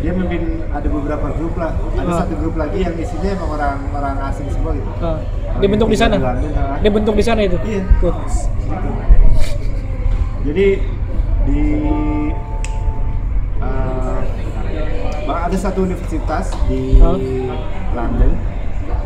dia 0.00 0.12
memimpin 0.16 0.42
ada 0.72 0.88
beberapa 0.88 1.26
grup 1.36 1.54
lah 1.56 1.70
ada 1.94 2.08
Ah. 2.08 2.18
satu 2.24 2.34
grup 2.40 2.54
lagi 2.56 2.78
yang 2.80 2.96
isinya 2.96 3.30
emang 3.32 3.50
orang 3.52 3.76
orang 3.92 4.16
asing 4.28 4.48
semua 4.48 4.72
gitu 4.76 4.90
Ah. 5.00 5.18
Dia 5.60 5.68
bentuk 5.68 5.88
di 5.88 5.98
sana. 5.98 6.16
Ah. 6.16 6.36
Dia 6.78 6.88
bentuk 6.88 7.12
di 7.12 7.24
sana 7.26 7.40
itu. 7.44 7.58
Iya. 7.60 7.82
Tuh. 8.00 8.14
Gitu. 8.64 8.90
Jadi 10.40 10.66
di 11.44 11.60
Bang, 15.20 15.46
ada 15.46 15.56
satu 15.56 15.84
universitas 15.84 16.50
di 16.66 16.98
Hah? 16.98 17.14
London 17.94 18.32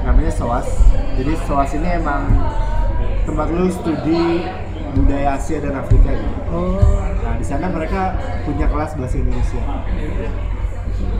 namanya 0.05 0.33
SOAS. 0.33 0.69
Jadi 1.21 1.33
SOAS 1.45 1.71
ini 1.77 1.89
emang 2.01 2.23
tempat 3.25 3.49
lu 3.51 3.67
studi 3.73 4.45
budaya 4.95 5.35
Asia 5.35 5.59
dan 5.59 5.75
Afrika 5.81 6.11
gitu. 6.15 6.39
Oh. 6.53 6.79
Nah, 7.25 7.35
di 7.41 7.45
sana 7.45 7.67
mereka 7.73 8.15
punya 8.47 8.69
kelas 8.71 8.95
bahasa 8.95 9.17
Indonesia. 9.19 9.63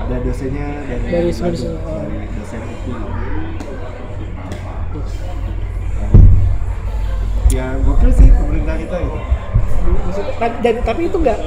Ada 0.05 0.17
dosennya 0.23 0.69
dari 0.87 1.03
Dari 1.11 1.31
oh. 1.33 1.99
dari 1.99 2.29
dosen 2.39 2.61
itu. 2.63 2.93
Ya, 7.55 7.67
gokil 7.87 8.11
sih 8.15 8.29
pemerintah 8.31 8.75
kita 8.79 8.97
itu. 8.99 9.19
Maksudnya, 9.85 10.33
dan, 10.65 10.75
tapi 10.83 11.03
itu 11.07 11.17
nggak 11.19 11.39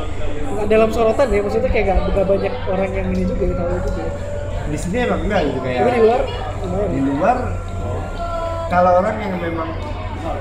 nggak 0.47 0.68
dalam 0.72 0.89
sorotan 0.93 1.28
ya, 1.32 1.41
maksudnya 1.43 1.70
kayak 1.74 1.86
nggak 1.89 1.99
nggak 2.16 2.28
banyak 2.28 2.53
orang 2.70 2.91
yang 2.95 3.08
ini 3.12 3.24
juga 3.28 3.43
yang 3.43 3.55
tahu 3.60 3.70
juga. 3.88 4.01
ya. 4.03 4.12
Di 4.68 4.78
sini 4.78 4.97
emang 5.03 5.22
enggak 5.28 5.41
gitu 5.47 5.60
kayak. 5.64 5.80
Tapi 5.84 5.91
di 5.91 6.01
luar 6.03 6.22
di 6.88 6.99
ya. 6.99 7.03
luar 7.08 7.38
kalau 8.68 8.91
orang 8.99 9.16
yang 9.20 9.34
memang 9.39 9.70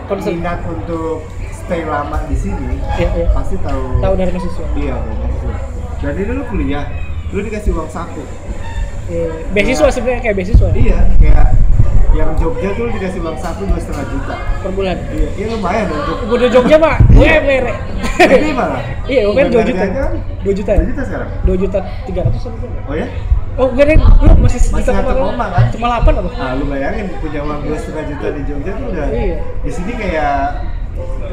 Minat 0.07 0.61
untuk 0.65 1.27
stay 1.51 1.83
lama 1.83 2.19
di 2.25 2.37
sini 2.37 2.79
Iya, 2.95 3.09
iya. 3.13 3.27
pasti 3.31 3.57
tahu 3.59 3.99
Tahu 3.99 4.15
dari 4.15 4.31
mahasiswa. 4.31 4.67
iya 4.75 4.95
banyak 4.97 5.33
sih 5.35 5.53
dan 5.99 6.13
ini 6.15 6.33
lu 6.33 6.45
kuliah 6.47 6.85
lu 7.29 7.41
dikasih 7.41 7.71
uang 7.73 7.89
saku 7.89 8.23
Iya. 9.07 9.31
Beasiswa 9.51 9.87
sebenarnya 9.89 10.23
kayak 10.23 10.37
beasiswa 10.37 10.69
iya 10.73 10.99
kayak 11.17 11.47
yang 12.17 12.33
Jogja 12.35 12.69
tuh 12.73 12.89
dikasih 12.89 13.21
uang 13.21 13.37
saku 13.37 13.63
dua 13.63 13.77
setengah 13.77 14.07
juta 14.09 14.35
per 14.59 14.71
bulan. 14.73 14.97
iya 15.11 15.29
iya 15.37 15.47
lumayan 15.53 15.87
untuk 15.87 16.17
Gue 16.27 16.39
di 16.39 16.49
Jogja 16.49 16.77
pak, 16.77 16.97
gue 17.11 17.29
mere. 17.41 17.73
ini 18.19 18.51
malah 18.51 18.81
Iya, 19.05 19.21
gue 19.23 19.35
kan 19.35 19.47
dua 19.47 19.63
juta. 19.63 19.85
kan? 19.87 20.13
Dua 20.41 20.55
juta. 20.55 20.73
dua 20.73 20.87
juta 20.87 21.03
sekarang 21.05 21.29
Dua 21.45 21.57
juta 21.57 21.79
tiga 22.05 22.21
ratus 22.25 22.43
oh 22.49 22.95
ya 22.95 23.09
Oh, 23.57 23.73
gue 23.73 23.85
lu 23.89 23.97
masih 24.37 24.61
sejuta 24.61 24.93
satu 24.93 25.01
koma- 25.07 25.33
koma, 25.33 25.47
kan? 25.49 25.65
Cuma 25.71 25.87
delapan 25.91 26.13
apa? 26.19 26.29
ah 26.37 26.53
lu 26.55 26.65
bayangin 26.67 27.07
punya 27.19 27.41
uang 27.41 27.61
dua 27.63 27.77
setengah 27.77 28.05
juta 28.07 28.27
di 28.31 28.43
Jogja 28.45 28.71
tuh 28.73 28.87
udah 28.91 29.07
Iya. 29.09 29.37
di 29.61 29.71
sini 29.71 29.93
kayak 29.95 30.37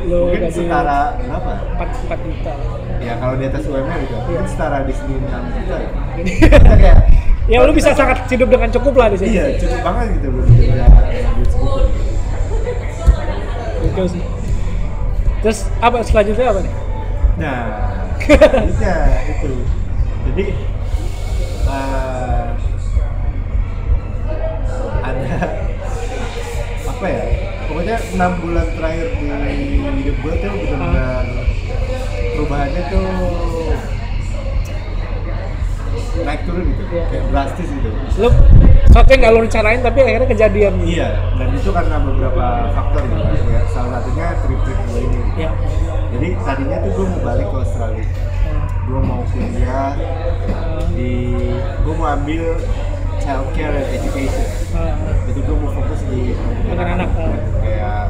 Lo 0.04 0.28
mungkin 0.28 0.52
setara 0.52 1.16
berapa 1.18 1.52
empat 1.70 1.90
empat 1.98 2.20
juta. 2.22 2.54
ya 3.00 3.14
kalau 3.18 3.36
di 3.36 3.46
atas 3.46 3.64
UMR 3.64 3.96
gitu 3.98 4.14
Iya. 4.14 4.20
mungkin 4.22 4.46
setara 4.46 4.78
di 4.82 4.94
sini 4.94 5.14
6 5.18 5.32
juta 5.54 5.76
ya 5.78 5.90
Kita 6.52 6.74
kayak 6.74 7.00
ya 7.52 7.68
lu 7.68 7.76
bisa 7.76 7.91
sangat 7.91 8.24
hidup 8.32 8.48
dengan 8.48 8.72
cukup 8.72 8.94
lah 8.96 9.08
di 9.12 9.18
sini. 9.20 9.36
iya 9.36 9.46
cukup 9.60 9.80
banget 9.84 10.08
gitu 10.16 10.28
loh 10.32 10.46
sih. 14.10 14.24
Terus 15.44 15.68
apa 15.84 16.00
selanjutnya 16.08 16.50
apa 16.50 16.60
nih? 16.64 16.74
nah 17.34 17.66
selanjutnya 18.22 18.96
itu 19.26 19.52
jadi 20.30 20.46
eh, 21.66 22.46
ada 25.02 25.22
apa 26.94 27.06
ya 27.10 27.24
pokoknya 27.66 27.96
enam 28.14 28.32
bulan 28.38 28.68
terakhir 28.78 29.08
di 29.18 29.26
hidup 29.82 30.16
gue 30.22 30.34
tuh 30.46 30.52
benar-benar 30.54 31.26
perubahannya 32.38 32.82
tuh 32.94 33.08
naik 36.16 36.41
turun 36.45 36.64
gitu 36.64 36.84
Iya. 36.88 37.03
kayak 37.09 37.24
drastis 37.30 37.68
gitu 37.68 37.89
sesuatu 38.14 39.09
yang 39.09 39.20
nggak 39.20 39.34
lu 39.34 39.39
rencanain 39.41 39.82
tapi 39.82 39.99
akhirnya 40.05 40.30
kejadian. 40.30 40.74
Iya, 40.86 41.09
dan 41.34 41.49
itu 41.49 41.70
karena 41.74 41.97
beberapa 41.97 42.45
faktor 42.78 43.01
gitu. 43.01 43.26
Ya, 43.49 43.61
salah 43.68 43.97
satunya 43.97 44.38
trip-trip 44.38 44.80
gue 44.86 44.99
ini. 45.01 45.20
Iya. 45.34 45.49
Jadi 46.14 46.28
tadinya 46.45 46.78
tuh 46.78 46.91
gue 46.93 47.05
mau 47.09 47.20
balik 47.26 47.47
ke 47.49 47.57
Australia. 47.57 48.05
Gue 48.86 48.99
mau 49.01 49.22
kuliah 49.26 49.89
di, 50.93 51.11
gue 51.57 51.93
mau 51.97 52.07
ambil 52.14 52.43
childcare 53.18 53.74
and 53.74 53.89
education. 53.89 54.45
Ah, 54.78 54.93
Jadi 55.26 55.39
gue 55.41 55.55
mau 55.57 55.72
fokus 55.74 56.01
di 56.05 56.22
Anak-anak. 56.70 57.09
Kayak 57.66 58.03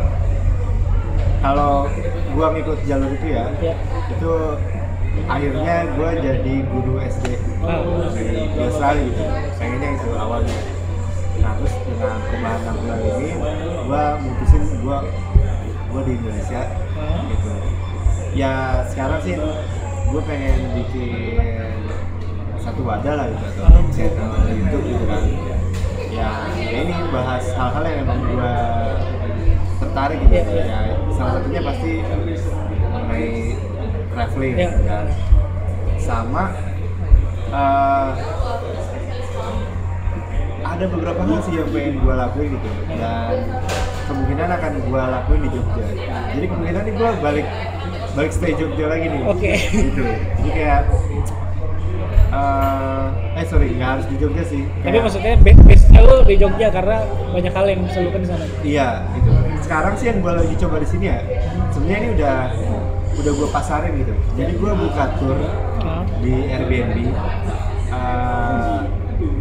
kalau 1.39 1.87
gue 2.27 2.45
ngikut 2.49 2.79
jalur 2.83 3.11
itu 3.13 3.27
ya, 3.29 3.45
Iya. 3.61 3.73
itu 4.09 4.31
akhirnya 5.29 5.75
gue 5.93 6.09
jadi 6.19 6.53
guru 6.67 6.93
SD 6.99 7.25
di, 7.37 8.25
di 8.53 8.59
Australia 8.59 9.03
gitu 9.07 9.23
pengennya 9.61 9.89
itu 9.95 10.09
awalnya 10.17 10.57
nah 11.41 11.51
terus 11.59 11.73
dengan 11.85 12.15
perubahan 12.29 12.59
enam 12.63 12.75
bulan 12.81 12.99
ini 13.03 13.29
gue 13.83 14.03
mutusin 14.23 14.63
gue 14.83 14.97
gue 15.93 16.01
di 16.09 16.13
Indonesia 16.17 16.61
gitu. 17.29 17.51
Ya 18.33 18.81
sekarang 18.89 19.19
sih 19.21 19.37
gue 20.09 20.21
pengen 20.25 20.57
bikin 20.73 21.37
satu 22.57 22.81
wadah 22.81 23.13
lah 23.13 23.27
gitu 23.29 23.45
atau 23.61 23.81
channel 23.93 24.31
YouTube 24.49 24.85
gitu 24.89 25.05
kan. 25.05 25.21
Ya, 26.13 26.29
ya 26.57 26.79
ini 26.85 26.93
bahas 27.13 27.45
hal-hal 27.53 27.83
yang 27.85 27.99
emang 28.09 28.19
gue 28.25 28.53
tertarik 29.81 30.19
gitu. 30.25 30.33
Iya. 30.33 30.65
ya 30.65 30.79
salah 31.13 31.31
satunya 31.37 31.61
pasti 31.61 31.91
mengenai 32.81 33.29
traveling 34.13 34.53
Iya. 34.53 34.67
gitu 34.67 34.81
kan 34.85 35.05
sama 35.97 36.43
eh, 37.49 38.09
ada 40.63 40.85
beberapa 40.87 41.21
hal 41.21 41.39
sih 41.41 41.53
yang 41.53 41.69
pengen 41.69 41.95
gue 41.97 42.13
lakuin 42.13 42.49
gitu 42.51 42.69
dan 42.89 43.35
kemungkinan 44.03 44.49
akan 44.49 44.71
gue 44.81 45.01
lakuin 45.03 45.39
di 45.41 45.49
Jogja 45.51 45.85
jadi 46.31 46.45
kemungkinan 46.45 46.81
nih 46.81 46.93
gue 46.93 47.09
balik 47.19 47.47
balik 48.13 48.31
stay 48.31 48.53
Jogja 48.53 48.85
lagi 48.87 49.05
nih 49.07 49.21
Oke. 49.23 49.53
gitu 49.69 50.01
jadi 50.39 50.49
kayak 50.51 50.81
eh 52.33 53.05
eh 53.35 53.45
sorry 53.45 53.69
nggak 53.71 53.89
harus 53.91 54.05
di 54.07 54.15
Jogja 54.17 54.43
sih 54.43 54.63
Tapi 54.65 54.81
Kayak- 54.89 55.03
maksudnya 55.03 55.33
be- 55.37 55.61
base 55.63 55.85
lu 55.93 56.17
di 56.23 56.35
Jogja 56.35 56.67
karena 56.69 56.97
banyak 57.29 57.53
hal 57.53 57.65
yang 57.65 57.81
bisa 57.83 57.99
di 58.01 58.27
sana. 58.27 58.45
Iya, 58.59 58.87
gitu. 59.13 59.29
Sekarang 59.61 59.93
sih 59.95 60.05
yang 60.05 60.19
gue 60.19 60.33
lagi 60.33 60.55
coba 60.57 60.75
di 60.75 60.85
sini 60.85 61.05
ya, 61.07 61.17
sebenarnya 61.69 61.97
ini 61.97 62.09
udah 62.11 62.35
udah 63.13 63.31
gue 63.31 63.47
pasarin 63.49 63.93
gitu. 63.95 64.13
Jadi 64.33 64.51
gue 64.53 64.71
buka 64.73 65.03
tour 65.17 65.37
di 66.19 66.33
Airbnb. 66.47 66.97
Eh, 67.87 68.79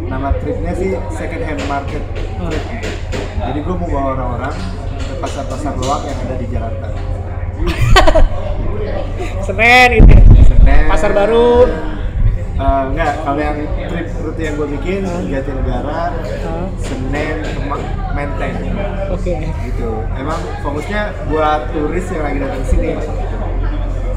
nama 0.05 0.29
tripnya 0.35 0.73
sih 0.73 0.93
second 1.09 1.41
hand 1.41 1.61
market 1.65 2.03
trip. 2.13 2.63
Jadi 3.35 3.59
gue 3.59 3.75
mau 3.75 3.87
bawa 3.87 4.07
orang-orang 4.13 4.53
ke 4.99 5.13
pasar-pasar 5.17 5.73
loak 5.75 6.01
yang 6.03 6.17
ada 6.21 6.35
di 6.37 6.47
Jakarta. 6.47 6.87
Senen 9.45 9.89
itu. 9.93 10.11
ya? 10.11 10.21
Senen. 10.45 10.85
Pasar 10.87 11.11
baru. 11.11 11.67
Eh, 12.53 12.83
enggak, 12.85 13.13
kalau 13.25 13.41
yang 13.41 13.57
trip 13.89 14.07
rute 14.21 14.39
yang 14.39 14.55
gue 14.55 14.67
bikin 14.77 15.01
Jatinegara, 15.25 16.13
Ah. 16.45 16.69
Senen, 16.77 17.41
Kemang, 17.41 17.81
Menteng. 18.13 18.53
Oke. 19.09 19.33
gitu 19.65 19.89
emang 20.13 20.37
fokusnya 20.61 21.01
buat 21.27 21.73
turis 21.73 22.05
yang 22.07 22.23
lagi 22.23 22.37
datang 22.39 22.63
sini. 22.63 22.93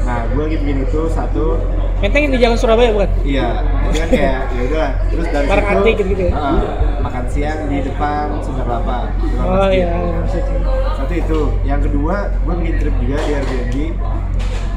Nah 0.07 0.23
gue 0.23 0.39
lagi 0.39 0.57
bikin 0.63 0.87
itu 0.87 1.01
satu. 1.11 1.59
Menteng 1.99 2.21
yang 2.29 2.33
di 2.33 2.39
Jalan 2.39 2.57
Surabaya 2.57 2.89
bukan? 2.95 3.09
iya 3.25 3.47
kan 3.87 4.07
kayak 4.07 4.39
ya 4.53 4.61
udah 4.69 4.87
terus 5.09 5.25
dari 5.33 5.45
Barang 5.49 5.65
situ 5.65 5.75
antik 5.81 5.93
gitu-gitu 5.97 6.23
ya? 6.29 6.33
ah, 6.37 6.59
makan 7.01 7.23
siang 7.27 7.59
di 7.67 7.77
depan 7.83 8.25
Sunda 8.39 8.63
Kelapa. 8.63 8.97
Depan 9.17 9.43
Oh 9.43 9.67
iya, 9.67 9.89
maksudnya. 10.21 10.59
satu 10.95 11.13
itu. 11.13 11.41
Yang 11.65 11.79
kedua 11.91 12.15
gue 12.39 12.53
bikin 12.61 12.75
trip 12.79 12.95
juga 13.01 13.17
di 13.19 13.31
Airbnb 13.33 13.75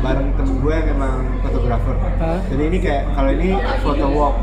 bareng 0.01 0.29
temen 0.33 0.55
gue 0.59 0.73
yang 0.73 0.89
emang 0.91 1.17
fotografer. 1.45 1.95
Jadi 2.49 2.63
ini 2.67 2.79
kayak 2.81 3.03
kalau 3.13 3.31
ini 3.31 3.49
foto 3.85 4.07
walk. 4.11 4.35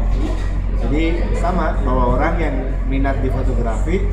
Jadi 0.77 1.03
sama 1.41 1.73
bawa 1.81 2.03
orang 2.15 2.34
yang 2.38 2.55
minat 2.85 3.18
di 3.19 3.34
fotografi 3.34 4.05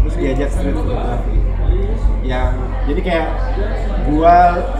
terus 0.00 0.16
diajak 0.16 0.48
street 0.48 0.72
fotografi. 0.72 1.36
Yang 2.24 2.50
jadi 2.88 3.00
kayak 3.04 3.28
gua 4.08 4.36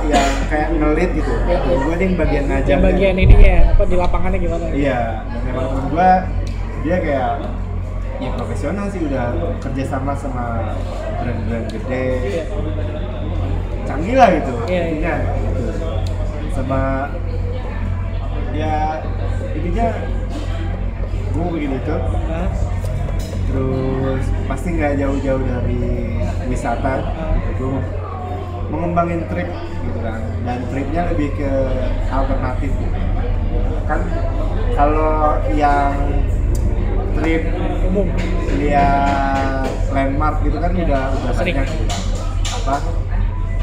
yang 0.08 0.30
kayak 0.48 0.55
ngelit 0.96 1.10
gitu 1.14 1.32
Ya, 1.44 1.56
ya. 1.60 1.76
gua 1.76 1.94
nih 1.94 2.06
yang 2.06 2.16
bagian 2.16 2.44
ngajar 2.48 2.70
yang 2.72 2.82
bagian 2.82 3.14
ininya 3.18 3.54
apa 3.70 3.82
di 3.84 3.96
lapangannya 3.96 4.38
gimana 4.40 4.64
iya 4.72 5.00
dan 5.28 5.40
memang 5.44 5.64
temen 5.68 5.84
gua 5.92 6.10
dia 6.80 6.96
kayak 6.98 7.30
ya 8.16 8.30
profesional 8.32 8.86
sih 8.88 9.00
udah 9.04 9.24
kerja 9.60 9.82
sama 9.84 10.12
sama 10.16 10.72
brand-brand 11.20 11.66
gede 11.68 12.06
Iya. 12.32 12.44
canggih 13.84 14.14
lah 14.16 14.28
gitu 14.32 14.52
Iya, 14.56 14.72
iya. 14.72 14.80
intinya 14.88 15.14
gitu. 15.20 15.62
sama 16.50 16.80
ya 18.50 18.74
intinya 19.52 19.86
gue 21.28 21.46
bikin 21.52 21.72
itu 21.76 21.96
Hah? 22.26 22.48
terus 23.46 24.24
pasti 24.48 24.68
nggak 24.72 24.96
jauh-jauh 24.96 25.42
dari 25.44 25.84
wisata 26.48 27.04
gue 27.54 27.68
mau 27.68 27.84
mengembangin 28.70 29.20
trip 29.30 29.48
gitu 29.86 29.98
kan 30.02 30.20
dan 30.42 30.58
tripnya 30.70 31.02
lebih 31.14 31.28
ke 31.38 31.50
alternatif 32.10 32.70
gitu. 32.74 32.98
kan 33.86 34.00
kalau 34.74 35.38
yang 35.54 35.94
trip 37.16 37.42
umum 37.86 38.08
lihat 38.58 39.70
landmark 39.94 40.42
gitu 40.44 40.58
kan 40.58 40.70
udah 40.74 41.02
udah 41.14 41.32
Sering. 41.32 41.54
banyak 41.56 41.66
gitu 41.70 41.84
kan. 41.86 42.00
apa 42.56 42.76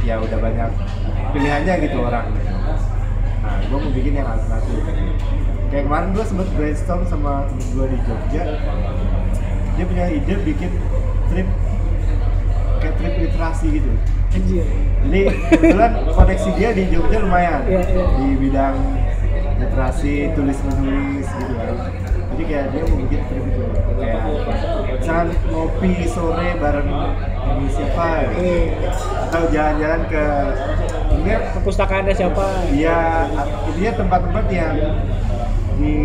ya 0.03 0.15
udah 0.19 0.39
banyak 0.39 0.69
pilihannya 1.31 1.73
gitu 1.87 1.97
orang 2.03 2.27
nah 3.43 3.55
gue 3.59 3.77
mau 3.77 3.91
bikin 3.91 4.13
yang 4.15 4.27
alternatif 4.27 4.79
kayak 5.67 5.83
kemarin 5.89 6.07
gue 6.15 6.25
sempet 6.25 6.47
brainstorm 6.55 7.01
sama 7.09 7.49
temen 7.51 7.67
gue 7.75 7.85
di 7.91 7.97
Jogja 8.07 8.43
dia 9.73 9.85
punya 9.89 10.05
ide 10.13 10.35
bikin 10.47 10.71
trip 11.27 11.47
kayak 12.79 12.93
trip 12.99 13.13
literasi 13.19 13.67
gitu 13.81 13.91
anjir. 14.33 14.65
Jadi 15.03 15.21
kebetulan 15.51 15.91
koneksi 16.09 16.49
dia 16.57 16.69
di 16.73 16.83
Jogja 16.89 17.17
lumayan. 17.21 17.61
Iya, 17.69 17.81
iya. 17.85 18.05
di 18.17 18.27
bidang 18.39 18.75
literasi 19.61 20.13
tulis 20.33 20.57
menulis 20.65 21.27
gitu 21.29 21.53
kan. 21.55 21.75
Jadi 22.33 22.43
kayak 22.49 22.65
dia 22.73 22.81
mau 22.89 22.97
bikin 23.05 23.21
trip 23.29 23.43
itu 23.45 23.65
kayak 24.01 24.19
misalkan 24.97 25.27
ngopi 25.53 25.91
sore 26.09 26.49
bareng 26.57 26.89
ini 27.53 27.67
siapa 27.69 28.07
gitu. 28.25 28.41
Eh, 28.41 28.63
atau 29.29 29.41
jalan-jalan 29.53 30.01
ke 30.09 30.25
ini 31.13 31.31
perpustakaannya 31.53 32.13
siapa? 32.17 32.45
Ya 32.73 33.29
intinya 33.69 33.91
tempat-tempat 34.01 34.45
yang 34.49 34.73
di 35.77 35.95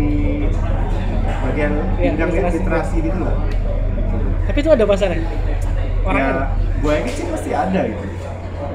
bagian 1.49 1.71
Iya, 1.97 2.09
bidang 2.13 2.29
literasi. 2.29 2.57
literasi 2.61 2.95
gitu 3.09 3.17
loh. 3.25 3.35
Tapi 4.45 4.57
itu 4.61 4.69
ada 4.69 4.85
pasarnya? 4.85 5.21
Orang 6.05 6.21
ya 6.21 6.33
gue 6.79 6.91
yakin 6.95 7.11
sih 7.11 7.25
pasti 7.27 7.51
ada 7.51 7.81
gitu 7.91 8.18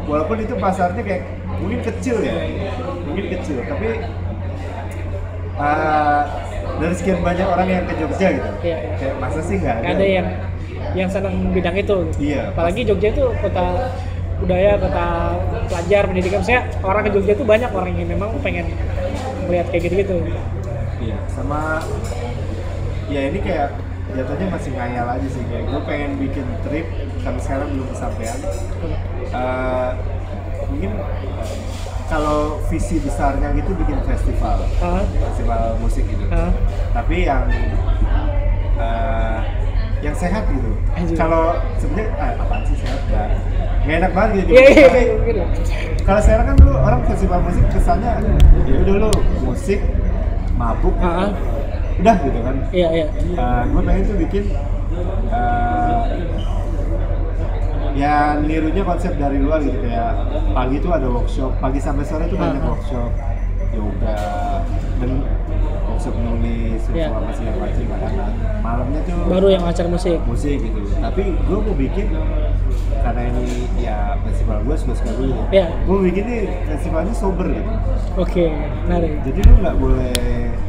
walaupun 0.04 0.36
itu 0.40 0.54
pasarnya 0.56 1.02
kayak 1.02 1.22
mungkin 1.60 1.80
kecil 1.82 2.16
ya. 2.20 2.34
Mungkin 3.04 3.24
kecil 3.38 3.56
tapi 3.64 3.88
uh, 5.58 6.22
dari 6.80 6.94
sekian 6.96 7.20
banyak 7.22 7.46
orang 7.46 7.68
yang 7.68 7.84
ke 7.86 7.94
Jogja 7.98 8.28
gitu. 8.34 8.50
Iya, 8.64 8.76
iya. 8.78 8.94
kayak 8.98 9.14
masa 9.22 9.40
sih 9.44 9.56
nggak 9.60 9.76
ada, 9.80 9.86
ada 9.94 10.06
yang 10.06 10.28
yang 10.94 11.08
senang 11.10 11.36
bidang 11.54 11.76
itu. 11.78 11.98
Iya, 12.18 12.50
apalagi 12.50 12.80
Jogja 12.86 13.08
itu 13.14 13.24
kota 13.38 13.66
budaya 14.42 14.76
kota 14.76 15.06
pelajar 15.70 16.02
pendidikan. 16.10 16.42
Saya 16.42 16.66
orang 16.82 17.06
ke 17.06 17.10
Jogja 17.14 17.32
itu 17.38 17.44
banyak 17.46 17.70
orang 17.70 17.94
yang 17.94 18.08
memang 18.10 18.34
pengen 18.42 18.66
melihat 19.46 19.66
kayak 19.70 19.82
gitu 19.88 19.94
gitu 20.00 20.16
iya 21.04 21.18
sama 21.28 21.84
ya 23.12 23.20
ini 23.28 23.38
kayak 23.44 23.76
jatuhnya 24.12 24.46
masih 24.52 24.70
ngayal 24.76 25.06
aja 25.08 25.28
sih. 25.32 25.42
Kayak 25.48 25.64
gue 25.72 25.80
pengen 25.88 26.10
bikin 26.20 26.46
trip 26.60 26.86
sampai 27.24 27.40
sekarang 27.40 27.68
belum 27.72 27.86
kesampaian. 27.88 28.38
Uh, 29.32 29.90
mungkin 30.68 30.90
kalau 32.04 32.60
visi 32.68 33.00
besarnya 33.00 33.48
gitu 33.56 33.72
bikin 33.80 33.98
festival. 34.04 34.60
Ah 34.84 35.00
festival 35.08 35.80
musik 35.80 36.04
gitu. 36.04 36.24
Ah 36.28 36.52
tapi 36.92 37.24
yang 37.24 37.48
eh, 38.76 39.38
yang 40.04 40.12
sehat 40.12 40.44
gitu. 40.52 40.70
Kalau 41.16 41.56
sebenarnya 41.80 42.12
ah, 42.20 42.44
apaan 42.44 42.62
sih 42.68 42.76
sehat? 42.76 43.00
Nggak 43.08 43.28
nggak 43.84 43.96
enak 44.04 44.12
banget 44.12 44.30
gitu. 44.36 44.50
Tapi 44.52 45.00
iya 45.00 45.16
gitu. 45.24 45.42
Kalau 46.04 46.20
sekarang 46.20 46.46
kan 46.52 46.56
lu 46.60 46.72
orang 46.76 47.00
festival 47.08 47.40
musik 47.40 47.64
kesannya 47.72 48.12
ya 48.68 48.74
udah 48.84 48.94
lu 49.08 49.10
musik 49.48 49.80
mabuk. 50.60 50.92
Ah 51.00 51.08
ah. 51.08 51.30
Udah 51.94 52.16
gitu 52.20 52.38
kan. 52.42 52.56
iya 52.70 52.88
iya 52.90 53.06
gue 53.64 53.82
pengen 53.82 54.02
tuh 54.04 54.16
bikin 54.18 54.44
eh, 55.30 55.98
ya 57.94 58.14
nirunya 58.42 58.82
konsep 58.82 59.14
dari 59.14 59.38
luar 59.38 59.62
gitu 59.62 59.78
kayak 59.78 60.12
pagi 60.50 60.76
tuh 60.82 60.90
ada 60.90 61.06
workshop 61.06 61.54
pagi 61.58 61.78
sampai 61.78 62.02
sore 62.02 62.26
tuh 62.26 62.34
banyak 62.34 62.58
Ah. 62.58 62.70
workshop 62.74 63.10
yoga 63.70 64.18
dan 64.98 65.10
workshop 66.04 66.20
nulis 66.20 66.82
yeah. 66.92 67.08
apa 67.08 67.32
segala 67.32 67.56
macam 67.64 67.84
kadang 67.88 68.14
malamnya 68.60 69.00
tuh 69.08 69.16
baru 69.24 69.46
yang 69.48 69.64
acara 69.64 69.88
musik. 69.88 70.20
musik 70.28 70.60
gitu. 70.60 70.80
Tapi 71.00 71.22
gue 71.32 71.58
mau 71.64 71.72
bikin 71.76 72.06
karena 73.00 73.20
ini 73.32 73.44
ya 73.80 74.16
festival 74.20 74.58
gue 74.68 74.76
suka 74.76 74.94
suka 75.00 75.10
dulu 75.16 75.32
ya 75.32 75.44
Iya. 75.48 75.66
gue 75.88 75.98
bikin 76.12 76.24
nih 76.28 76.42
festivalnya 76.68 77.14
sober 77.16 77.46
gitu. 77.48 77.72
Oke 78.20 78.44
menarik. 78.84 79.12
Jadi 79.24 79.38
lu 79.48 79.54
nggak 79.64 79.76
boleh 79.80 80.16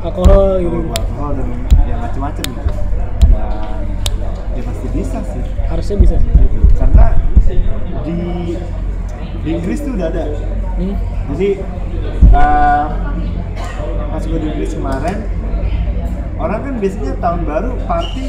alkohol 0.07 0.48
gitu. 0.64 0.78
alkohol 0.95 1.32
dan 1.36 1.48
ya 1.84 1.95
macam-macam 1.99 2.44
gitu. 2.48 2.72
Dan 3.28 3.84
ya 4.56 4.62
pasti 4.64 4.88
bisa 4.95 5.20
sih. 5.36 5.44
Harusnya 5.68 5.98
bisa 5.99 6.16
sih. 6.16 6.32
Gitu. 6.32 6.60
Karena 6.80 7.06
di 8.07 8.20
di 9.44 9.49
Inggris 9.52 9.84
tuh 9.84 9.99
udah 9.99 10.07
ada. 10.07 10.24
Hmm? 10.76 10.95
jadi 11.32 11.49
uh, 12.36 12.86
gue 14.26 14.38
di 14.38 14.48
Inggris 14.50 14.74
kemarin 14.74 15.18
orang 16.36 16.60
kan 16.62 16.74
biasanya 16.78 17.14
tahun 17.18 17.42
baru 17.44 17.72
party 17.86 18.26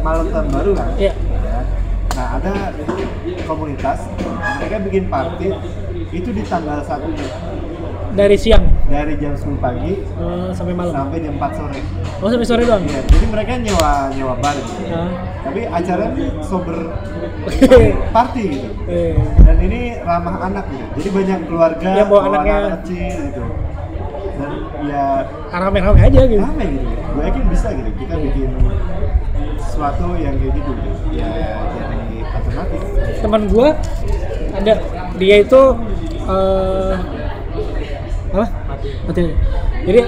malam 0.00 0.26
tahun 0.28 0.48
baru 0.50 0.70
kan 0.72 0.88
Iya. 0.96 1.10
Ya. 1.10 1.60
nah 2.14 2.26
ada 2.38 2.52
komunitas 3.42 4.06
mereka 4.56 4.76
bikin 4.82 5.04
party 5.08 5.48
itu 6.10 6.30
di 6.30 6.42
tanggal 6.44 6.78
satu 6.80 7.10
dari 8.14 8.38
siang 8.38 8.62
dari 8.86 9.18
jam 9.18 9.34
10 9.34 9.58
pagi 9.58 9.98
eh, 9.98 10.48
sampai 10.54 10.70
malam 10.72 10.94
sampai 10.94 11.18
jam 11.18 11.34
4 11.34 11.58
sore 11.58 11.80
oh 12.20 12.28
sampai 12.30 12.46
sore 12.46 12.62
doang 12.62 12.86
Iya, 12.86 13.02
jadi 13.02 13.26
mereka 13.26 13.52
nyewa 13.58 13.92
nyewa 14.14 14.34
bar 14.38 14.54
gitu. 14.54 14.86
Ah. 14.88 15.10
tapi 15.42 15.66
acaranya 15.66 16.26
sober 16.40 16.94
party 18.14 18.44
gitu 18.54 18.68
eh, 18.86 19.18
dan 19.42 19.58
ini 19.58 19.80
ramah 19.98 20.36
anak 20.44 20.70
gitu 20.70 20.86
jadi 20.94 21.08
banyak 21.10 21.38
keluarga 21.44 21.88
Yang 21.92 22.08
bawa 22.08 22.20
anaknya. 22.24 22.54
anak 22.54 22.70
kecil 22.78 23.18
gitu 23.26 23.42
ya. 24.88 25.24
Rame-rame 25.50 26.00
aja 26.00 26.20
gitu. 26.28 26.42
Rame 26.42 26.64
gitu. 26.68 26.86
Gue 27.14 27.22
yakin 27.26 27.44
bisa 27.48 27.68
gitu. 27.72 27.90
Kita 27.98 28.14
bikin 28.18 28.50
sesuatu 29.58 30.14
yang 30.14 30.38
kayak 30.38 30.52
gitu 30.54 30.70
gitu. 30.70 30.90
Ya 31.18 31.30
jadi 31.74 32.18
alternatif 32.30 32.80
teman 33.22 33.42
gua 33.50 33.68
ada 34.54 34.74
dia 35.18 35.36
itu 35.42 35.62
eh 36.30 36.94
apa? 38.34 38.46
Jadi 39.84 40.00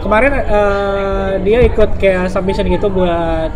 kemarin 0.00 0.32
eh, 0.40 1.30
dia 1.44 1.58
ikut 1.68 1.90
kayak 2.00 2.32
submission 2.32 2.68
gitu 2.68 2.88
buat 2.88 3.52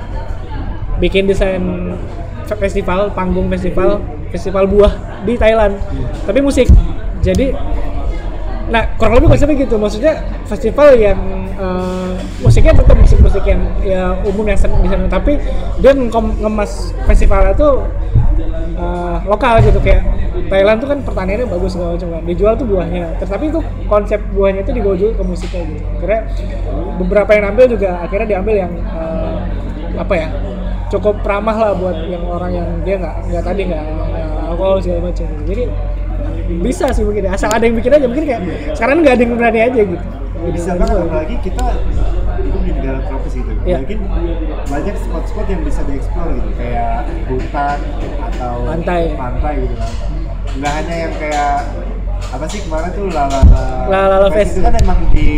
bikin 1.01 1.29
desain 1.29 1.93
fe- 2.49 2.61
festival 2.61 3.13
panggung 3.13 3.49
festival 3.53 4.01
festival 4.33 4.65
buah 4.69 4.93
di 5.25 5.37
Thailand. 5.41 5.81
Tapi 6.29 6.45
musik. 6.45 6.69
Jadi 7.25 7.57
nah 8.67 8.83
kurang 8.99 9.23
lebih 9.23 9.35
konsepnya 9.35 9.57
gitu. 9.63 9.79
Maksudnya 9.79 10.27
festival 10.47 10.99
yang 10.99 11.19
eh, 11.55 12.13
musiknya 12.43 12.75
tetap 12.75 12.97
musik 12.99 13.19
musik 13.23 13.45
yang 13.47 13.63
ya 13.83 14.15
umum 14.27 14.47
yang 14.47 14.59
sana. 14.59 14.77
Tapi 15.07 15.39
dia 15.79 15.95
ngem- 15.95 16.37
ngemas 16.43 16.91
festivalnya 17.07 17.55
tuh 17.55 17.87
eh, 18.75 19.17
lokal 19.27 19.63
gitu. 19.63 19.79
Kayak 19.79 20.03
Thailand 20.47 20.79
tuh 20.79 20.89
kan 20.93 20.99
pertaniannya 21.03 21.47
bagus 21.49 21.75
segala 21.75 21.97
macam 21.97 22.09
kan. 22.13 22.23
Dijual 22.27 22.55
tuh 22.59 22.67
buahnya. 22.67 23.17
Tetapi 23.23 23.45
itu 23.55 23.61
konsep 23.87 24.21
buahnya 24.35 24.67
itu 24.67 24.73
dibawa 24.75 24.95
juga 24.99 25.13
ke 25.19 25.25
musiknya 25.25 25.63
gitu. 25.71 25.87
Akhirnya 25.97 26.21
beberapa 26.99 27.31
yang 27.35 27.45
ambil 27.55 27.65
juga 27.71 27.89
akhirnya 28.03 28.27
diambil 28.37 28.55
yang 28.67 28.73
eh, 28.75 29.37
apa 29.97 30.15
ya 30.15 30.29
cukup 30.87 31.19
ramah 31.27 31.57
lah 31.59 31.73
buat 31.75 31.99
yang 32.07 32.23
orang 32.31 32.53
yang 32.55 32.69
dia 32.87 32.95
nggak 33.01 33.17
nggak 33.27 33.43
tadi 33.43 33.63
nggak 33.67 33.85
alkohol 34.47 34.79
segala 34.79 35.11
macam. 35.11 35.27
Jadi 35.43 35.63
bisa 36.63 36.87
sih 36.91 37.03
mungkin 37.03 37.27
ya. 37.27 37.35
asal 37.35 37.51
ada 37.51 37.65
yang 37.65 37.77
bikin 37.77 37.93
aja 37.93 38.07
mungkin 38.07 38.25
kayak 38.25 38.41
sekarang 38.73 38.97
nggak 39.03 39.15
ada 39.15 39.23
yang 39.23 39.33
berani 39.35 39.61
aja 39.63 39.81
gitu 39.83 40.05
bisa 40.47 40.71
banget 40.77 40.97
apalagi 41.01 41.37
kita 41.43 41.65
hidup 42.39 42.61
di 42.63 42.71
negara 42.73 42.99
tropis 43.03 43.33
gitu 43.35 43.51
Iya. 43.67 43.77
mungkin 43.83 43.99
banyak 44.67 44.95
spot-spot 44.95 45.47
yang 45.51 45.63
bisa 45.67 45.81
dieksplor 45.83 46.29
gitu 46.33 46.51
kayak 46.55 47.03
hutan 47.27 47.79
atau 48.23 48.55
Pantai. 48.65 49.03
pantai 49.19 49.55
gitu 49.67 49.75
kan 49.75 49.91
nggak 50.57 50.73
hanya 50.73 50.95
yang 50.97 51.13
kayak 51.19 51.53
apa 52.27 52.45
sih 52.47 52.61
kemarin 52.63 52.91
tuh 52.95 53.07
lala 53.11 53.41
Lalala 53.91 54.29
Fest 54.31 54.39
Fest. 54.39 54.53
itu 54.55 54.61
kan 54.63 54.75
emang 54.79 54.99
di 55.11 55.29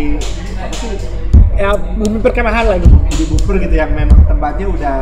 apa 0.61 0.75
sih 0.77 1.11
ya 1.59 1.75
bumi 1.75 2.19
perkemahan 2.23 2.67
lagi. 2.69 2.87
di 3.11 3.25
buffer 3.27 3.59
gitu 3.59 3.75
yang 3.75 3.91
memang 3.91 4.21
tempatnya 4.25 4.67
udah 4.69 4.99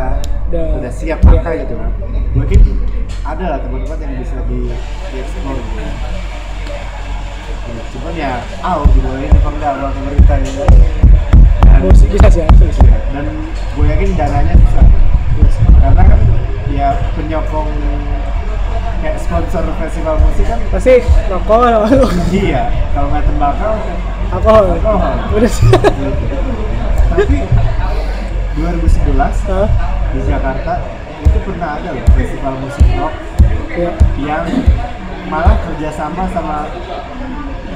Udah. 0.46 0.78
udah, 0.78 0.92
siap 0.94 1.18
pakai 1.20 1.66
gitu 1.66 1.74
kan 1.74 1.90
mungkin 2.32 2.60
ada 3.26 3.44
lah 3.50 3.58
tempat-tempat 3.58 3.98
yang 4.00 4.12
bisa 4.16 4.36
di, 4.46 4.58
di 5.10 5.16
explore 5.18 5.58
gitu 5.58 5.82
Ya, 7.66 7.82
cuman 7.90 8.12
ya 8.14 8.32
ah 8.62 8.78
dibolehin 8.86 9.34
apa 9.34 9.48
enggak 9.50 9.72
sama 9.74 9.90
pemerintah 9.90 10.36
gitu 10.38 10.62
dan, 10.62 11.80
Oh, 11.82 11.90
bisa 11.92 12.28
sih 12.30 12.40
ya. 12.40 12.46
bisa. 12.56 12.82
Iya, 12.86 12.98
dan 13.10 13.26
gue 13.74 13.84
yakin 13.84 14.08
dananya 14.14 14.54
susah 14.54 14.84
karena 15.76 16.02
kan 16.06 16.20
ya 16.70 16.88
penyokong 17.18 17.70
kayak 19.02 19.18
sponsor 19.18 19.66
festival 19.76 20.14
musik 20.22 20.46
kan 20.46 20.58
Pasti 20.70 21.02
rokok 21.26 21.90
iya 22.32 22.70
kalau 22.94 23.10
nggak 23.10 23.24
tembakau 23.26 23.74
Alkohol. 24.26 24.64
Alkohol. 24.74 25.14
Udah 25.38 25.50
sih. 25.50 25.70
tapi 27.06 27.36
2011 28.58 29.14
Hah? 29.46 29.68
di 30.10 30.18
Jakarta 30.26 30.72
itu 31.36 31.44
pernah 31.44 31.76
ada 31.76 31.88
loh 31.92 32.06
festival 32.10 32.54
musik 32.58 32.86
rock 32.96 33.14
Ya. 33.68 33.92
yang 34.16 34.44
malah 35.28 35.52
kerjasama 35.60 36.24
sama 36.32 36.64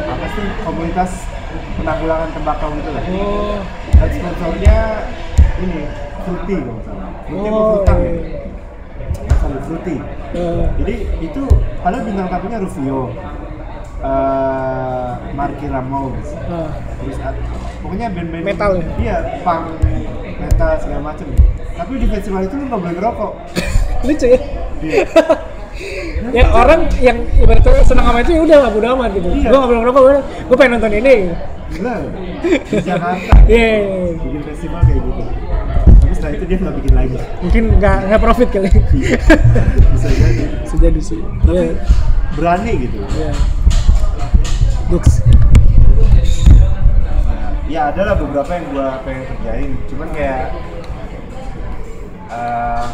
apa 0.01 0.27
sih 0.33 0.45
komunitas 0.65 1.29
penanggulangan 1.77 2.33
tembakau 2.33 2.73
gitu 2.73 2.89
lah 2.89 3.05
Oh. 3.07 3.61
dan 3.93 4.09
sponsornya 4.09 4.79
ini 5.61 5.85
Fruity 6.23 6.57
kalau 6.57 6.73
nggak 6.73 6.87
salah 6.87 7.09
Fruity 7.23 7.49
Oh. 7.51 7.69
Frutang 7.77 7.99
ya? 8.01 8.09
iya. 8.09 8.41
Salah, 9.37 9.61
Fruity 9.61 9.97
Eh, 10.31 10.63
jadi 10.79 10.95
itu 11.21 11.43
padahal 11.77 12.07
bintang 12.07 12.29
tamunya 12.29 12.59
Rufio 12.59 13.01
eh 14.01 15.11
Marky 15.31 15.67
Ramos 15.67 16.17
ah. 16.49 16.71
terus 16.97 17.19
ad- 17.21 17.45
pokoknya 17.79 18.09
band-band 18.09 18.45
Metal 18.47 18.71
ya? 18.75 18.87
iya 18.97 19.17
punk 19.43 19.65
metal 20.39 20.71
segala 20.79 21.03
macem 21.05 21.29
tapi 21.81 21.93
di 21.97 22.07
festival 22.07 22.45
itu 22.45 22.55
lu 22.55 22.65
nggak 22.67 22.77
boleh 22.79 22.95
ngerokok 22.95 23.33
Lucu 24.07 24.27
ya. 24.27 24.41
Iya. 24.81 25.05
ya 26.37 26.45
orang 26.51 26.81
yang 27.01 27.17
ibaratnya 27.35 27.81
senang 27.83 28.05
sama 28.07 28.21
itu 28.21 28.33
ya 28.33 28.41
udah 28.43 28.69
bodo 28.69 28.89
amat 28.95 29.11
gitu. 29.13 29.29
Iya. 29.31 29.49
Gua 29.49 29.59
nggak 29.59 29.69
boleh 29.69 29.81
ngerokok, 29.81 30.03
gua- 30.03 30.25
gua 30.47 30.57
pengen 30.57 30.73
nonton 30.75 30.93
ini. 30.95 31.15
gila 31.71 31.95
di 32.67 32.77
Jakarta 32.89 33.35
Iya. 33.47 33.73
bikin 34.19 34.43
festival 34.45 34.81
kayak 34.83 35.01
gitu 35.01 35.23
tapi 36.01 36.13
setelah 36.13 36.33
itu 36.35 36.45
dia 36.45 36.57
nggak 36.59 36.77
bikin 36.77 36.93
lagi 36.93 37.17
Mungkin 37.41 37.65
nggak 37.79 37.97
nggak 38.07 38.21
profit 38.21 38.49
kali. 38.51 38.71
bisa 39.87 40.09
jadi 40.11 40.45
Bisa 40.61 40.77
jadi 40.77 41.01
sih. 41.01 41.21
Iya. 41.47 41.73
berani 42.35 42.73
gitu 42.81 42.99
Iya. 43.15 43.33
Dux. 44.89 45.07
ya 47.71 47.87
ada 47.87 48.03
lah 48.03 48.15
beberapa 48.17 48.51
yang 48.51 48.67
gua 48.69 48.99
pengen 49.01 49.23
kerjain 49.29 49.71
cuman 49.87 50.09
kayak 50.11 50.51
eh, 52.31 52.85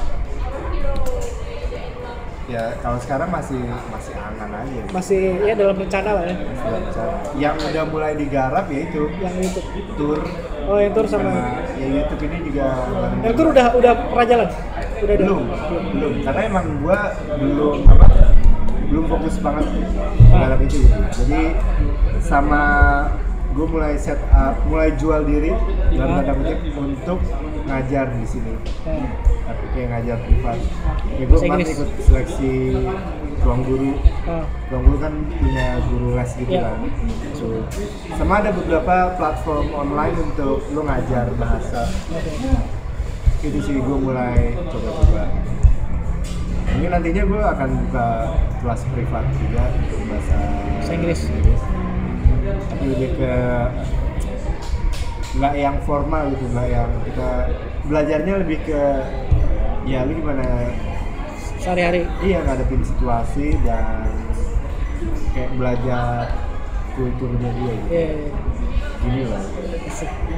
ya 2.46 2.78
kalau 2.78 2.94
sekarang 2.96 3.28
masih 3.28 3.58
masih 3.90 4.14
angan 4.14 4.50
aja 4.54 4.80
Masih 4.94 5.22
ya 5.42 5.52
dalam 5.52 5.74
rencana 5.74 6.10
lah 6.14 6.24
ya. 6.24 6.34
Masih 6.38 6.68
lancar. 6.70 7.08
yang 7.34 7.56
udah 7.58 7.84
mulai 7.90 8.12
digarap 8.14 8.64
ya 8.70 8.78
itu 8.86 9.02
Yang 9.18 9.34
itu. 9.42 9.60
tour 9.98 10.18
Oh, 10.66 10.78
yang 10.78 10.94
tour 10.94 11.06
sama 11.06 11.30
ya 11.74 11.86
YouTube 11.86 12.22
ini 12.22 12.38
juga 12.46 12.66
Yang 13.22 13.34
tour 13.34 13.48
udah 13.50 13.66
udah 13.74 13.92
pernah 14.10 14.26
jalan? 14.26 14.48
Udah 14.96 15.12
ada? 15.12 15.22
belum 15.22 15.42
belum 15.92 16.12
karena 16.22 16.40
emang 16.46 16.66
gua 16.80 16.98
belum 17.36 17.76
apa 17.84 18.06
belum 18.86 19.04
fokus 19.10 19.34
banget 19.42 19.66
dalam 20.30 20.58
itu 20.62 20.76
gitu 20.80 20.98
jadi 21.12 21.42
sama 22.22 22.62
gue 23.50 23.66
mulai 23.66 23.96
set 23.96 24.20
up 24.30 24.54
mulai 24.64 24.94
jual 24.94 25.20
diri 25.22 25.50
dalam 25.90 26.22
tanda 26.22 26.32
kutip 26.38 26.58
untuk 26.72 27.18
ngajar 27.66 28.06
di 28.12 28.24
sini 28.24 28.54
Nah, 28.86 29.10
tapi 29.44 29.64
kayak 29.72 29.88
ngajar 29.92 30.16
privat 30.22 30.58
ya 31.12 31.24
gue 31.24 31.38
kemarin 31.38 31.58
Inggris. 31.60 31.74
ikut 31.74 31.88
seleksi 32.00 32.52
ruang 33.40 33.62
guru 33.62 33.90
ah. 34.24 34.42
ruang 34.68 34.82
guru 34.84 34.96
kan 34.98 35.12
punya 35.32 35.66
guru 35.84 36.08
les 36.14 36.30
gitu 36.34 36.50
Iya. 36.50 36.62
kan 36.64 36.78
so, 37.30 37.44
sama 38.12 38.34
ada 38.40 38.50
beberapa 38.50 38.94
platform 39.14 39.66
online 39.72 40.14
untuk 40.16 40.66
lo 40.68 40.80
ngajar 40.82 41.30
bahasa 41.34 41.86
Oke. 42.10 42.30
itu 43.44 43.58
sih 43.60 43.76
gue 43.76 43.96
mulai 43.96 44.54
coba-coba 44.66 45.30
mungkin 46.68 46.90
nantinya 46.90 47.22
gue 47.24 47.42
akan 47.46 47.68
buka 47.86 48.06
kelas 48.58 48.82
privat 48.90 49.24
juga 49.36 49.62
untuk 49.76 50.00
bahasa 50.06 50.36
Bahasa 50.76 50.92
Inggris. 50.92 51.20
tapi 52.68 52.84
lebih 52.88 53.10
ke 53.16 53.32
nggak 55.36 55.54
yang 55.54 55.76
formal 55.84 56.32
gitu 56.32 56.44
nggak 56.48 56.68
yang 56.68 56.90
kita 57.04 57.28
belajarnya 57.84 58.34
lebih 58.40 58.58
ke 58.62 58.80
ya 59.84 60.02
lu 60.02 60.16
gimana 60.16 60.44
Sehari-hari. 61.56 62.06
iya 62.20 62.40
ngadepin 62.42 62.80
situasi 62.80 63.58
dan 63.60 64.06
kayak 65.30 65.50
belajar 65.54 66.30
kulturnya 66.94 67.50
dia 67.52 67.72
gitu 67.74 67.88
Iya. 67.92 68.08
gini 69.04 69.22
lah. 69.28 69.42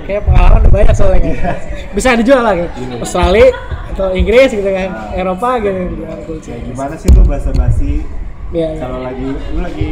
Kayak 0.05 0.23
pengalaman 0.27 0.59
udah 0.61 0.73
banyak 0.73 0.95
soalnya 0.95 1.21
kan. 1.21 1.31
Iya. 1.31 1.53
Bisa 1.95 2.09
dijual 2.19 2.43
lah 2.43 2.55
kan. 2.55 2.69
Iya. 2.75 2.97
Australia 2.99 3.47
atau 3.89 4.07
Inggris 4.13 4.51
gitu 4.51 4.67
kan. 4.67 4.89
Ah. 4.91 5.15
Eropa 5.15 5.51
gitu. 5.59 5.81
Kultur. 6.27 6.51
kayak 6.51 6.63
gimana 6.67 6.95
sih 6.97 7.09
lu 7.13 7.23
bahasa 7.23 7.51
basi 7.55 7.93
Iya, 8.49 8.69
iya. 8.69 8.81
kalau 8.81 8.99
lagi 9.01 9.29
lu 9.29 9.61
lagi 9.61 9.89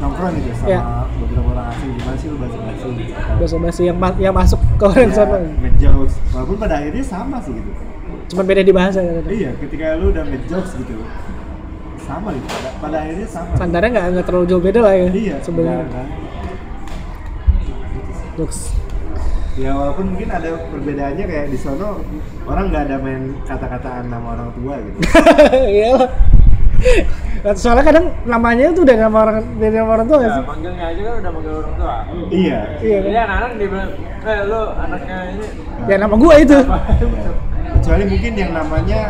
nongkrong 0.00 0.32
gitu 0.34 0.48
sama 0.54 0.66
Iya. 0.66 0.80
beberapa 1.14 1.48
orang 1.50 1.66
asing 1.70 1.90
gimana 1.92 2.16
sih 2.16 2.26
lu 2.26 2.36
bahasa 2.36 2.56
basi 2.58 2.88
Bahasa 3.36 3.56
basi 3.58 3.82
yang 3.84 3.98
ma- 3.98 4.18
yang 4.18 4.32
masuk 4.32 4.60
ke 4.74 4.84
orang 4.86 5.10
sana. 5.10 5.38
make 5.56 5.76
jokes 5.76 6.14
walaupun 6.30 6.56
pada 6.56 6.74
akhirnya 6.76 7.04
sama 7.04 7.36
sih 7.38 7.52
gitu 7.52 7.70
Cuman 8.28 8.44
beda 8.46 8.62
di 8.62 8.70
bahasa 8.70 8.98
kan. 8.98 9.24
iya 9.28 9.50
ketika 9.56 9.94
lu 9.94 10.10
udah 10.10 10.24
make 10.24 10.46
jokes 10.46 10.72
gitu 10.74 10.94
sama 12.00 12.32
gitu 12.32 12.46
pada, 12.48 12.70
pada 12.80 12.96
akhirnya 12.98 13.26
sama 13.26 13.52
Standarnya 13.54 13.88
nggak 13.90 14.06
nggak 14.10 14.24
terlalu 14.24 14.46
jauh 14.46 14.62
beda 14.62 14.80
lah 14.80 14.94
ya. 14.94 15.08
iya 15.10 15.36
Sebenarnya. 15.40 15.84
nggak. 15.86 16.06
Jokes. 18.36 18.60
ya 19.54 19.70
walaupun 19.70 20.06
mungkin 20.08 20.28
ada 20.30 20.48
perbedaannya 20.64 21.24
kayak 21.26 21.46
di 21.48 21.58
sono 21.58 22.00
orang 22.42 22.72
nggak 22.72 22.82
ada 22.82 22.96
main 22.96 23.22
kata-kataan 23.44 24.08
nama 24.08 24.26
orang 24.32 24.48
tua 24.54 24.74
gitu 24.78 24.98
Iya 25.76 25.88
lah. 25.94 26.08
Nah, 26.08 26.39
Soalnya 27.52 27.80
kadang 27.82 28.06
namanya 28.24 28.68
tuh 28.70 28.84
dari 28.84 29.00
nama 29.00 29.16
orang 29.18 29.36
dari 29.56 29.72
nama 29.72 29.90
orang 29.90 30.06
tua 30.06 30.16
nggak 30.18 30.28
Ya, 30.28 30.34
sih? 30.34 30.44
manggilnya 30.44 30.84
aja 30.86 31.00
kan 31.00 31.14
udah 31.16 31.30
manggil 31.32 31.52
orang 31.54 31.74
tua. 31.74 31.96
iya 32.28 32.58
Iya 32.78 32.98
Jadi 33.00 33.10
kan? 33.10 33.24
anak-anak 33.24 33.50
dia 33.50 33.68
bilang, 33.68 33.90
eh 34.20 34.38
lu 34.44 34.60
anaknya 34.74 35.16
ini 35.30 35.46
Ya 35.82 35.96
nama 35.96 36.14
gua 36.14 36.34
itu. 36.36 36.58
kecuali 37.72 38.04
mungkin 38.06 38.32
yang 38.34 38.52
namanya 38.52 39.00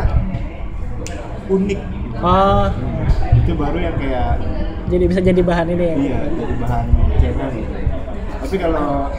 unik 1.47 1.79
Oh, 2.21 2.69
itu 3.33 3.51
baru 3.51 3.77
yang 3.81 3.95
kayak 3.97 4.37
jadi 4.85 5.03
bisa 5.07 5.19
jadi 5.19 5.41
bahan 5.41 5.67
ini 5.69 5.83
ya. 5.83 5.95
iya 5.97 6.19
jadi 6.29 6.53
bahan 6.55 6.85
channel 7.17 7.47
gitu 7.49 7.71
tapi 8.37 8.55
kalau 8.57 9.09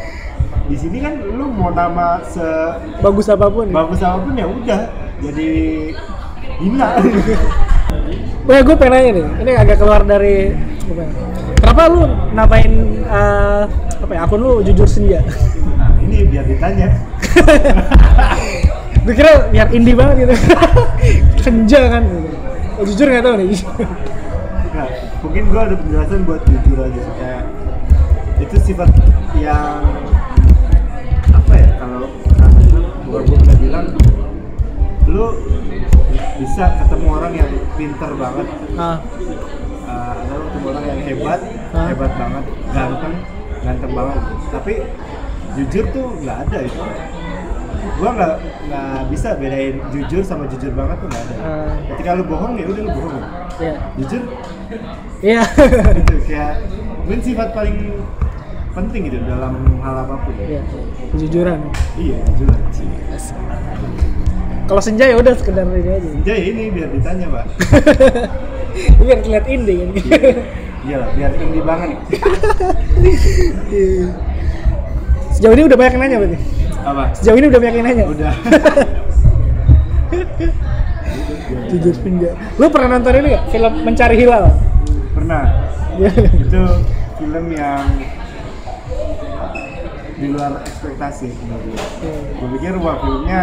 di 0.62 0.76
sini 0.78 0.98
kan 1.00 1.14
lu 1.18 1.50
mau 1.50 1.68
nama 1.68 2.22
sebagus 2.22 3.26
Bagus 3.26 3.26
apa 3.26 3.46
pun. 3.48 3.66
Ya. 3.66 3.74
apa 3.74 4.18
pun 4.20 4.32
ya 4.32 4.46
udah 4.46 4.80
jadi 5.18 5.48
hina 6.60 6.88
Wah, 8.42 8.60
gue 8.60 8.74
pengen 8.74 8.92
nanya 8.92 9.10
nih. 9.14 9.26
Ini 9.46 9.52
agak 9.54 9.76
keluar 9.78 10.02
dari 10.02 10.50
apa? 10.82 11.04
Kenapa 11.62 11.82
lu 11.88 12.02
namain 12.34 12.72
eh, 13.06 13.62
apa 14.02 14.12
ya? 14.12 14.20
Akun 14.26 14.40
lu 14.42 14.60
jujur 14.66 14.88
senja. 14.88 15.22
nah 15.78 15.94
ini 16.02 16.26
biar 16.26 16.44
ditanya 16.44 16.90
gue 19.06 19.14
kira 19.14 19.50
biar 19.50 19.70
indie 19.70 19.94
banget 19.94 20.26
gitu. 20.26 20.34
senja 21.44 21.80
kan. 21.86 22.04
Oh, 22.78 22.84
jujur 22.86 23.06
nggak 23.06 23.24
tahu 23.24 23.34
nih. 23.38 23.48
nah, 24.72 24.88
mungkin 25.22 25.42
gua 25.52 25.60
ada 25.68 25.76
penjelasan 25.78 26.24
buat 26.26 26.42
jujur 26.48 26.78
aja 26.82 27.02
kayak 27.20 27.42
itu 28.42 28.56
sifat 28.58 28.90
yang 29.38 29.84
bisa 36.62 36.78
ketemu 36.78 37.06
orang 37.10 37.32
yang 37.34 37.50
pinter 37.74 38.10
banget 38.14 38.46
Ah, 38.78 38.96
uh, 39.82 40.12
ada 40.14 40.34
ketemu 40.46 40.66
orang 40.70 40.84
yang 40.86 41.00
hebat 41.02 41.40
Hah? 41.74 41.86
hebat 41.90 42.12
banget 42.14 42.44
ganteng 42.70 43.14
ganteng 43.58 43.92
banget 43.92 44.20
tapi 44.48 44.74
jujur 45.52 45.84
tuh 45.90 46.06
nggak 46.22 46.38
ada 46.46 46.58
itu 46.62 46.82
gua 47.98 48.10
nggak 48.14 48.32
nggak 48.70 48.98
bisa 49.10 49.28
bedain 49.34 49.74
jujur 49.90 50.22
sama 50.22 50.46
jujur 50.46 50.70
banget 50.70 51.02
tuh 51.02 51.08
nggak 51.10 51.22
ada 51.24 51.34
Ah. 51.42 51.74
ketika 51.90 52.10
lu 52.14 52.24
bohong 52.24 52.54
ya 52.54 52.64
udah 52.64 52.78
lu 52.80 52.90
bohong 52.94 53.16
ya. 53.58 53.74
jujur 53.98 54.22
Iya. 55.18 55.42
gitu 55.98 56.14
kayak 56.24 56.62
mungkin 57.02 57.20
sifat 57.20 57.48
paling 57.50 57.78
penting 58.72 59.10
gitu 59.10 59.18
dalam 59.26 59.52
hal 59.82 59.94
apa 59.98 60.14
pun 60.16 60.34
Iya. 60.38 60.62
Kejujuran. 61.10 61.58
iya 61.98 62.22
jujur 62.30 62.54
sih 62.70 62.86
Kalau 64.72 64.80
senja 64.80 65.04
ya 65.04 65.20
udah 65.20 65.36
sekedar 65.36 65.68
ini 65.68 65.84
aja. 65.84 66.08
jadi 66.24 66.40
ini 66.48 66.72
biar 66.72 66.88
ditanya 66.88 67.28
pak 67.28 67.44
Biar 69.04 69.20
terlihat 69.20 69.44
indie 69.44 69.84
kan. 69.84 69.88
iya 70.82 70.96
lah 70.96 71.12
biar 71.12 71.30
tinggi 71.36 71.60
banget 71.60 71.88
Iya. 73.68 74.08
Sejauh 75.36 75.52
ini 75.52 75.68
udah 75.68 75.76
banyak 75.76 75.92
yang 75.92 76.00
nanya 76.00 76.16
berarti. 76.24 76.38
apa 76.88 77.04
Sejauh 77.12 77.36
ini 77.36 77.46
udah 77.52 77.60
banyak 77.60 77.74
yang 77.76 77.84
nanya. 77.84 78.04
udah 78.08 78.32
Jujur 81.68 81.96
enggak. 82.04 82.32
Lu 82.56 82.66
pernah 82.68 82.88
nonton 82.96 83.12
ini 83.12 83.28
gak? 83.32 83.44
Film 83.52 83.72
Mencari 83.84 84.16
Hilal? 84.16 84.44
pernah 85.12 85.68
itu 86.00 86.62
film 87.20 87.44
yang 87.52 87.84
di 90.16 90.26
luar 90.32 90.64
ekspektasi. 90.64 91.28
Gue 92.40 92.48
pikir 92.56 92.80
wah 92.80 92.96
filmnya 92.96 93.42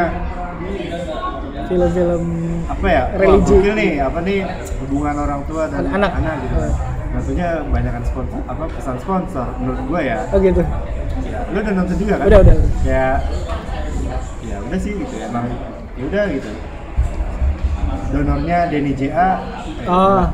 Film-film 1.69 2.23
apa 2.69 2.87
ya? 2.89 3.03
Religi. 3.13 3.53
Wah, 3.53 3.73
nih, 3.77 3.91
apa 4.01 4.19
nih 4.25 4.39
hubungan 4.85 5.15
orang 5.21 5.41
tua 5.45 5.63
dan 5.69 5.85
Anak. 5.89 6.11
anak 6.17 6.35
gitu. 6.45 6.57
Eh. 6.65 6.73
Tentunya 7.09 7.49
banyakkan 7.65 8.03
sponsor 8.05 8.39
apa 8.45 8.63
pesan 8.69 8.97
sponsor 9.01 9.47
menurut 9.57 9.81
gue 9.85 10.01
ya. 10.05 10.19
oh 10.29 10.39
gitu. 10.41 10.61
Lu 11.49 11.57
udah 11.61 11.73
nonton 11.73 11.95
juga 11.97 12.13
kan? 12.21 12.25
Udah, 12.29 12.39
udah. 12.45 12.55
Ya 12.85 13.07
ya 14.45 14.55
udah 14.65 14.79
sih 14.81 14.93
gitu 14.97 15.15
emang 15.21 15.45
ya 15.97 16.03
udah 16.09 16.23
gitu. 16.33 16.51
Donornya 18.09 18.57
Denny 18.73 18.93
JA. 18.97 19.29
Oh, 19.85 20.25
udah. 20.25 20.29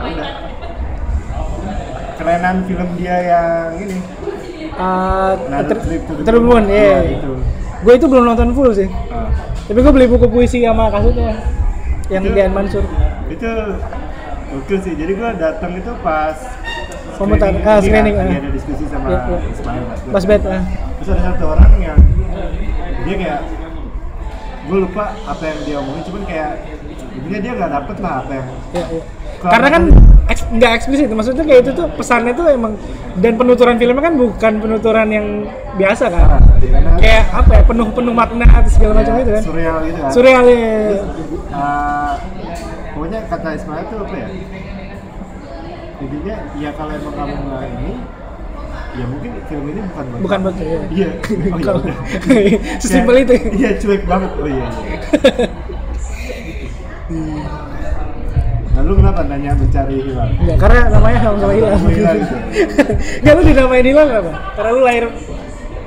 Ya 0.00 0.08
udah. 0.12 0.30
Kerenan 2.18 2.56
film 2.64 2.88
dia 2.96 3.16
yang 3.24 3.70
ini 3.78 3.96
uh, 4.78 5.32
Trip 5.66 6.02
to 6.06 6.22
the 6.24 6.40
Moon. 6.40 6.64
Iya. 6.70 6.78
Iya, 6.78 6.98
itu. 7.18 7.32
Gue 7.78 7.92
itu 7.94 8.06
belum 8.06 8.24
nonton 8.24 8.50
full 8.52 8.70
sih. 8.72 8.88
Ah. 9.08 9.30
Tapi 9.64 9.78
gue 9.78 9.92
beli 9.92 10.06
buku 10.06 10.26
puisi 10.26 10.64
sama 10.64 10.88
kasusnya 10.88 11.38
yang 12.08 12.24
Itu- 12.24 12.34
Dian 12.34 12.52
Mansur. 12.52 12.84
itu 13.28 13.44
oke 14.48 14.74
sih 14.80 14.96
jadi 14.96 15.12
gua 15.12 15.36
datang 15.36 15.76
itu 15.76 15.92
pas 16.00 16.32
Komentar, 17.20 17.52
screening, 17.52 17.68
ah, 17.68 17.76
ini 17.76 17.84
screening, 17.84 18.14
kan, 18.16 18.24
ah. 18.24 18.28
lagi 18.30 18.40
ada 18.40 18.50
diskusi 18.56 18.84
sama 18.88 19.06
Iya, 19.06 19.20
iya. 19.20 19.38
Ismail 19.52 19.82
Mas 20.08 20.24
Bet, 20.24 20.42
ah. 20.48 20.62
terus 20.96 21.08
ada 21.12 21.22
satu 21.28 21.44
orang 21.52 21.72
yang 21.76 21.98
dia 23.04 23.16
kayak 23.20 23.40
gue 24.64 24.78
lupa 24.80 25.04
apa 25.22 25.42
yang 25.44 25.58
dia 25.62 25.76
omongin 25.76 26.02
cuman 26.04 26.22
kayak 26.24 26.50
intinya 27.18 27.38
dia 27.40 27.52
nggak 27.52 27.70
dapet 27.72 27.96
lah 27.98 28.12
apa 28.20 28.30
yang 28.32 28.46
Iya, 28.70 28.84
iya. 28.88 29.02
Kalau 29.38 29.52
Karena 29.54 29.68
kan 29.68 29.82
aku- 29.84 30.02
eks- 30.28 30.50
nggak 30.50 30.72
eksplisit, 30.72 31.08
maksudnya 31.08 31.44
kayak 31.44 31.60
itu 31.60 31.70
tuh 31.72 31.86
pesannya 31.92 32.32
tuh 32.32 32.46
emang 32.48 32.72
dan 33.16 33.32
penuturan 33.34 33.74
filmnya 33.76 34.02
kan 34.02 34.14
bukan 34.14 34.52
penuturan 34.56 35.08
yang 35.08 35.26
biasa 35.74 36.04
kan. 36.08 36.26
Ah, 36.28 36.42
karena 36.58 36.90
Kayak 36.98 37.24
apa 37.32 37.50
ya, 37.52 37.62
penuh 37.64 37.86
penuh 37.88 38.10
makna 38.12 38.46
atau 38.48 38.66
segala 38.68 38.92
macam 38.96 39.12
ya, 39.12 39.20
itu 39.20 39.32
kan. 39.32 39.42
surreal 39.44 39.76
gitu 39.84 39.98
kan 40.00 40.10
Surreal 40.10 40.44
ya. 40.44 40.66
Ah, 41.48 42.12
pokoknya 42.90 43.18
kata 43.24 43.48
Ismail 43.52 43.84
tuh 43.86 43.98
apa 44.00 44.14
ya 44.16 44.28
intinya 45.98 46.34
ya 46.54 46.70
kalau 46.72 46.92
emang 46.92 47.10
kamu 47.12 47.34
nggak 47.40 47.62
ini 47.72 47.92
ya 48.92 49.04
mungkin 49.04 49.30
film 49.44 49.64
ini 49.68 49.80
bukan 49.84 50.04
buat 50.04 50.20
Bukan 50.20 50.38
buat 50.40 50.56
iya. 50.56 50.80
iya 50.88 51.08
oh 51.64 51.78
iya. 52.40 52.58
Sesimpel 52.82 53.16
itu. 53.20 53.34
iya 53.52 53.70
cuek 53.76 54.02
banget 54.04 54.30
oh 54.32 54.46
iya, 54.46 54.66
iya. 54.66 54.98
Nah, 57.08 58.82
lu 58.84 58.92
kenapa 58.94 59.20
nanya 59.26 59.56
mencari 59.56 59.96
hilang? 60.04 60.30
Enggak, 60.38 60.56
karena 60.60 60.80
namanya 60.92 61.18
sama-sama 61.24 61.52
hilang. 61.56 61.72
Sama 61.74 61.90
hilang, 61.90 62.16
gitu. 62.20 62.36
Enggak 63.18 63.32
lu 63.34 63.42
dinamain 63.42 63.86
hilang 63.86 64.08
apa? 64.12 64.32
Karena 64.54 64.70
lu 64.70 64.82
lahir 64.84 65.04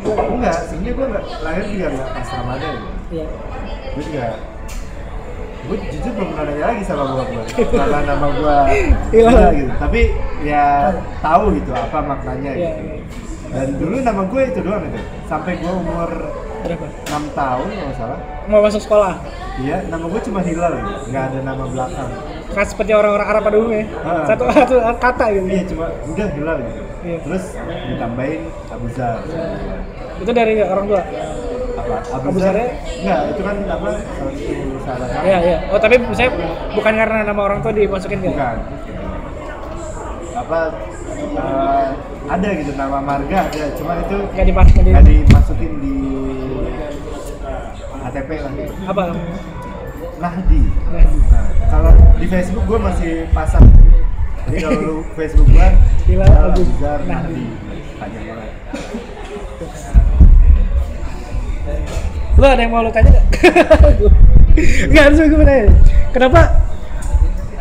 Enggak, 0.01 0.57
sebenarnya 0.65 0.93
gua 0.97 1.05
nggak 1.13 1.25
lahir 1.45 1.63
juga 1.69 1.85
nggak 1.93 2.09
pas 2.09 2.27
Ramadan. 2.33 2.75
Iya. 3.13 3.25
Gue 3.93 4.03
juga 4.09 4.25
gue 5.61 5.77
jujur 5.77 6.11
belum 6.17 6.29
pernah 6.33 6.45
nanya 6.49 6.63
lagi 6.73 6.81
sama 6.83 7.03
bokap 7.05 7.27
gue 7.29 7.43
karena 7.69 7.99
nama 8.01 8.27
gue 8.33 8.55
Hilang. 9.13 9.29
Hilang 9.29 9.53
gitu 9.61 9.71
tapi 9.77 10.01
ya 10.41 10.89
tahu 11.21 11.43
gitu 11.53 11.69
apa 11.69 11.97
maknanya 12.01 12.51
Iya. 12.57 12.71
gitu 12.81 12.83
dan 13.53 13.67
dulu 13.77 13.95
nama 14.01 14.21
gue 14.25 14.41
itu 14.41 14.59
doang 14.65 14.83
itu 14.89 14.99
sampai 15.29 15.61
gue 15.61 15.69
umur 15.69 16.09
Berapa? 16.61 16.85
6 16.85 17.09
tahun 17.31 17.65
kalau 17.67 17.83
nggak 17.83 17.97
salah 17.97 18.19
Mau 18.43 18.59
masuk 18.59 18.81
sekolah. 18.81 19.13
iya 19.57 19.83
nama 19.85 20.05
gue 20.05 20.21
cuma 20.21 20.39
Hilal 20.39 20.73
gitu 20.75 20.93
nggak 21.09 21.23
ada 21.25 21.39
nama 21.41 21.63
belakang 21.65 22.09
Kan 22.51 22.65
seperti 22.65 22.91
orang-orang 22.91 23.27
Arab 23.27 23.41
pada 23.41 23.57
umumnya. 23.57 23.85
Ah. 24.01 24.23
Satu 24.25 24.43
satu 24.49 24.75
kata 24.97 25.25
gitu. 25.31 25.45
iya 25.47 25.63
cuma 25.65 25.85
udah 26.03 26.27
Hilal 26.29 26.57
gitu 26.61 26.81
Iya. 27.01 27.17
terus 27.19 27.43
ditambahin 27.87 28.41
Abu 28.67 28.87
Zar 28.91 29.17
Itu 30.17 30.31
dari 30.31 30.53
orang 30.59 30.85
tua. 30.85 31.01
apa 31.71 31.95
Abu, 32.11 32.27
Abu 32.27 32.37
Zar 32.37 32.51
Zarnya? 32.51 32.67
enggak 32.95 33.19
itu 33.27 33.41
kan 33.41 33.55
apa 33.65 33.89
salah 34.81 35.07
Iya, 35.21 35.37
iya. 35.41 35.57
Oh, 35.67 35.79
tapi 35.79 35.95
misalnya 35.97 36.31
bukan 36.71 36.93
karena 36.93 37.17
nama 37.23 37.41
orang 37.41 37.59
tua 37.59 37.71
dimasukin 37.71 38.21
enggak? 38.21 38.31
bukan 38.31 38.57
apa 40.51 40.75
eh, 41.15 41.87
ada 42.27 42.47
gitu 42.59 42.75
nama 42.75 42.99
marga 42.99 43.47
ada 43.47 43.71
cuma 43.79 44.03
itu 44.03 44.19
Enggak 44.35 44.45
dipas 44.51 44.67
enggak 44.75 44.83
di 44.83 44.91
nggak 44.91 45.05
dimasukin 45.07 45.71
di 45.79 45.95
KTP 48.03 48.29
lah 48.43 48.51
apa? 48.91 49.03
Nahdi 50.19 50.61
Nah, 50.91 51.07
nah, 51.07 51.45
kalau 51.71 51.91
di 52.19 52.27
Facebook 52.27 52.67
gue 52.67 52.79
masih 52.83 53.13
pasang 53.31 53.63
jadi 54.51 54.57
kalau 54.67 54.79
lu 54.83 54.97
Facebook 55.15 55.47
gue 55.47 55.67
Hilal 56.11 56.33
Abu 56.35 56.67
Zar 56.83 56.99
Nahdi. 57.07 57.47
Panjang 57.95 58.23
banget 58.27 58.51
Lu 62.35 62.45
ada 62.49 62.59
yang 62.59 62.73
mau 62.73 62.83
lu 62.83 62.91
tanya 62.91 63.07
enggak? 63.07 63.25
Enggak, 64.89 65.03
harus 65.07 65.19
gue 65.21 65.43
nanya. 65.45 65.71
Kenapa 66.11 66.41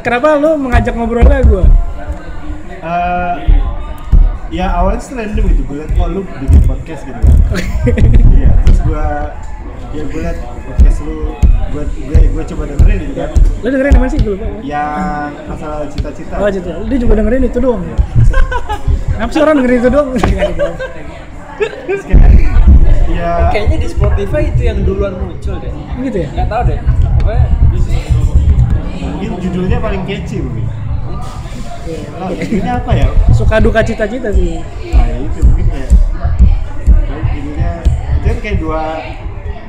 Kenapa 0.00 0.40
lu 0.40 0.56
mengajak 0.58 0.96
ngobrolnya 0.96 1.44
gue? 1.46 1.64
Eh, 2.80 3.34
ya 4.50 4.66
awalnya 4.72 4.98
sih 4.98 5.12
random 5.12 5.44
gitu 5.46 5.62
gue 5.62 5.76
liat 5.78 5.92
oh 5.94 6.08
lu 6.08 6.20
bikin 6.34 6.62
podcast 6.64 7.04
gitu 7.04 7.20
kan 7.20 7.32
iya 8.32 8.50
terus 8.58 8.80
gue 8.80 9.04
ya 9.90 10.02
gue 10.02 10.20
liat 10.20 10.38
podcast 10.64 10.98
lu 11.00 11.36
gue 11.70 11.82
gue 11.86 12.18
gue 12.26 12.42
coba 12.48 12.62
dengerin 12.66 12.96
gitu 13.00 13.12
kan 13.14 13.30
Lu 13.60 13.66
dengerin 13.68 13.92
mana 13.94 14.08
sih? 14.08 14.18
Gue 14.18 14.32
lupa. 14.32 14.46
yang 14.64 15.28
masalah 15.44 15.84
cita-cita 15.86 16.34
Oh, 16.34 16.48
gitu. 16.48 16.66
Dia 16.88 16.98
juga 16.98 17.14
dengerin 17.14 17.42
itu 17.44 17.58
doang. 17.58 17.84
Kenapa 19.10 19.30
sih 19.30 19.40
orang 19.40 19.54
dengerin 19.60 19.78
itu 19.78 19.90
doang? 19.90 20.08
Kayak, 20.10 20.50
ya 23.06 23.30
Kayaknya 23.52 23.76
di 23.78 23.88
Spotify 23.88 24.42
itu 24.48 24.62
yang 24.64 24.78
duluan 24.82 25.12
muncul 25.14 25.60
deh. 25.60 25.68
gitu 26.00 26.18
ya? 26.24 26.28
Nggak 26.32 26.48
tahu 26.48 26.62
deh. 26.64 26.78
Pokoknya 27.20 27.44
mungkin 29.02 29.30
judulnya 29.38 29.78
paling 29.78 30.02
catchy 30.04 30.40
mungkin 30.40 30.64
oh, 32.16 32.30
judulnya 32.32 32.72
apa 32.78 32.92
ya 32.94 33.06
Suka 33.30 33.56
duka 33.58 33.80
cita-cita 33.80 34.28
sih. 34.30 34.60
nah 34.90 35.04
ya 35.04 35.16
itu 35.20 35.38
mungkin 35.42 35.66
kayak 35.66 35.88
judulnya 37.30 37.70
itu 38.16 38.24
kan 38.26 38.38
kayak 38.38 38.56
dua 38.58 38.82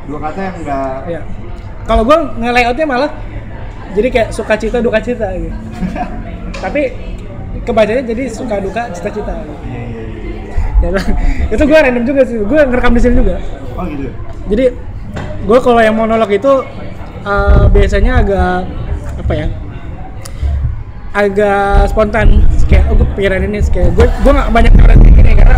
dua 0.06 0.20
kata 0.22 0.40
yang 0.42 0.56
enggak 0.60 0.98
Iya. 1.08 1.22
Kalau 1.82 2.04
gue 2.06 2.18
nge-layoutnya 2.38 2.86
malah 2.86 3.12
jadi 3.92 4.08
kayak 4.08 4.30
suka 4.32 4.54
cita 4.56 4.78
duka 4.80 5.02
cita 5.02 5.28
gitu. 5.34 5.58
Tapi 6.64 6.82
kebacanya 7.62 8.04
jadi 8.06 8.24
suka 8.30 8.56
duka 8.58 8.88
cita-cita. 8.92 9.34
Gitu. 9.34 9.54
iya 9.68 9.82
iya 9.82 10.04
iya 10.08 10.30
Ya, 10.82 10.90
itu 11.54 11.62
gue 11.62 11.78
random 11.78 12.06
juga 12.06 12.22
sih. 12.26 12.38
Gue 12.42 12.58
ngerekam 12.58 12.94
di 12.94 13.02
sini 13.02 13.16
juga. 13.18 13.38
oh 13.78 13.86
gitu 13.86 14.10
Jadi 14.50 14.66
gue 15.42 15.60
kalau 15.60 15.78
yang 15.78 15.94
monolog 15.94 16.30
itu 16.30 16.54
eh, 17.22 17.64
biasanya 17.70 18.12
agak 18.20 18.66
apa 19.18 19.34
ya? 19.36 19.48
Agak 21.12 21.92
spontan. 21.92 22.48
Kayak 22.72 22.88
oh, 22.88 22.96
gue 23.04 23.08
pikiran 23.20 23.44
ini 23.44 23.60
kayak 23.68 23.92
gue 23.92 24.06
gue 24.08 24.32
nggak 24.32 24.50
banyak 24.56 24.72
ngerekam 24.80 25.12
ini 25.20 25.32
karena 25.36 25.58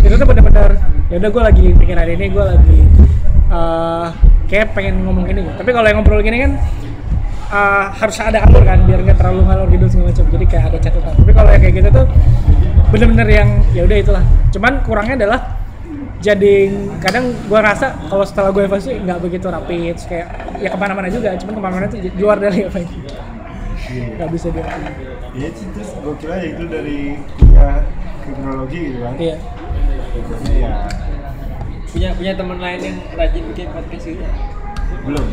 itu 0.00 0.14
tuh 0.16 0.26
benar-benar 0.26 0.70
ya 1.12 1.16
udah 1.20 1.30
gue 1.30 1.42
lagi 1.42 1.66
pikiran 1.76 2.06
ini 2.08 2.24
gue 2.32 2.44
lagi 2.44 2.78
eh, 3.52 4.06
kayak 4.48 4.72
pengen 4.72 5.04
ngomong 5.04 5.28
ini. 5.28 5.44
Tapi 5.52 5.70
kalau 5.72 5.86
yang 5.86 6.00
ngobrol 6.00 6.24
gini 6.24 6.48
kan 6.48 6.52
eh, 7.52 7.84
harus 7.92 8.16
ada 8.24 8.48
alur 8.48 8.64
kan 8.64 8.88
biar 8.88 9.04
nggak 9.04 9.18
terlalu 9.20 9.40
ngalor 9.44 9.68
gitu 9.68 9.84
segala 9.92 10.08
macam. 10.16 10.24
Jadi 10.32 10.44
kayak 10.48 10.64
ada 10.72 10.78
catatan. 10.80 11.12
Tapi 11.12 11.32
kalau 11.36 11.50
yang 11.52 11.62
kayak 11.62 11.74
gitu 11.76 11.88
tuh 11.92 12.06
bener-bener 12.88 13.28
yang 13.28 13.48
ya 13.76 13.82
udah 13.84 13.96
itulah. 14.00 14.24
Cuman 14.48 14.72
kurangnya 14.80 15.16
adalah 15.24 15.40
jadi 16.16 16.72
kadang 17.04 17.36
gua 17.46 17.60
rasa 17.60 17.92
kalau 18.08 18.24
setelah 18.24 18.48
gue 18.48 18.64
evaluasi 18.64 19.04
nggak 19.04 19.20
begitu 19.20 19.46
rapi 19.52 19.92
kayak 19.94 20.26
ya 20.58 20.72
ke 20.72 20.78
mana-mana 20.80 21.12
juga 21.12 21.36
cuman 21.36 21.52
ke 21.52 21.60
mana-mana 21.60 21.84
itu 21.92 21.96
di 22.08 22.10
luar 22.16 22.40
dari 22.40 22.64
apa 22.64 22.78
nggak 23.86 24.30
bisa 24.34 24.50
dia 24.50 24.66
iya 25.36 25.48
sih 25.54 25.66
terus 25.76 25.90
gue 25.94 26.14
kira 26.18 26.34
ya 26.42 26.46
itu 26.58 26.64
dari 26.66 26.98
kuliah 27.38 27.86
kriminologi 28.26 28.78
gitu 28.90 28.98
kan? 28.98 29.14
Iya. 29.14 29.36
Terusnya 30.16 30.56
ya 30.58 30.70
punya 31.86 32.08
punya 32.18 32.32
teman 32.36 32.58
lain 32.60 32.80
yang 32.82 32.96
rajin 33.14 33.42
bikin 33.54 33.68
podcast 33.72 34.04
gitu. 34.04 34.24
belum. 35.06 35.26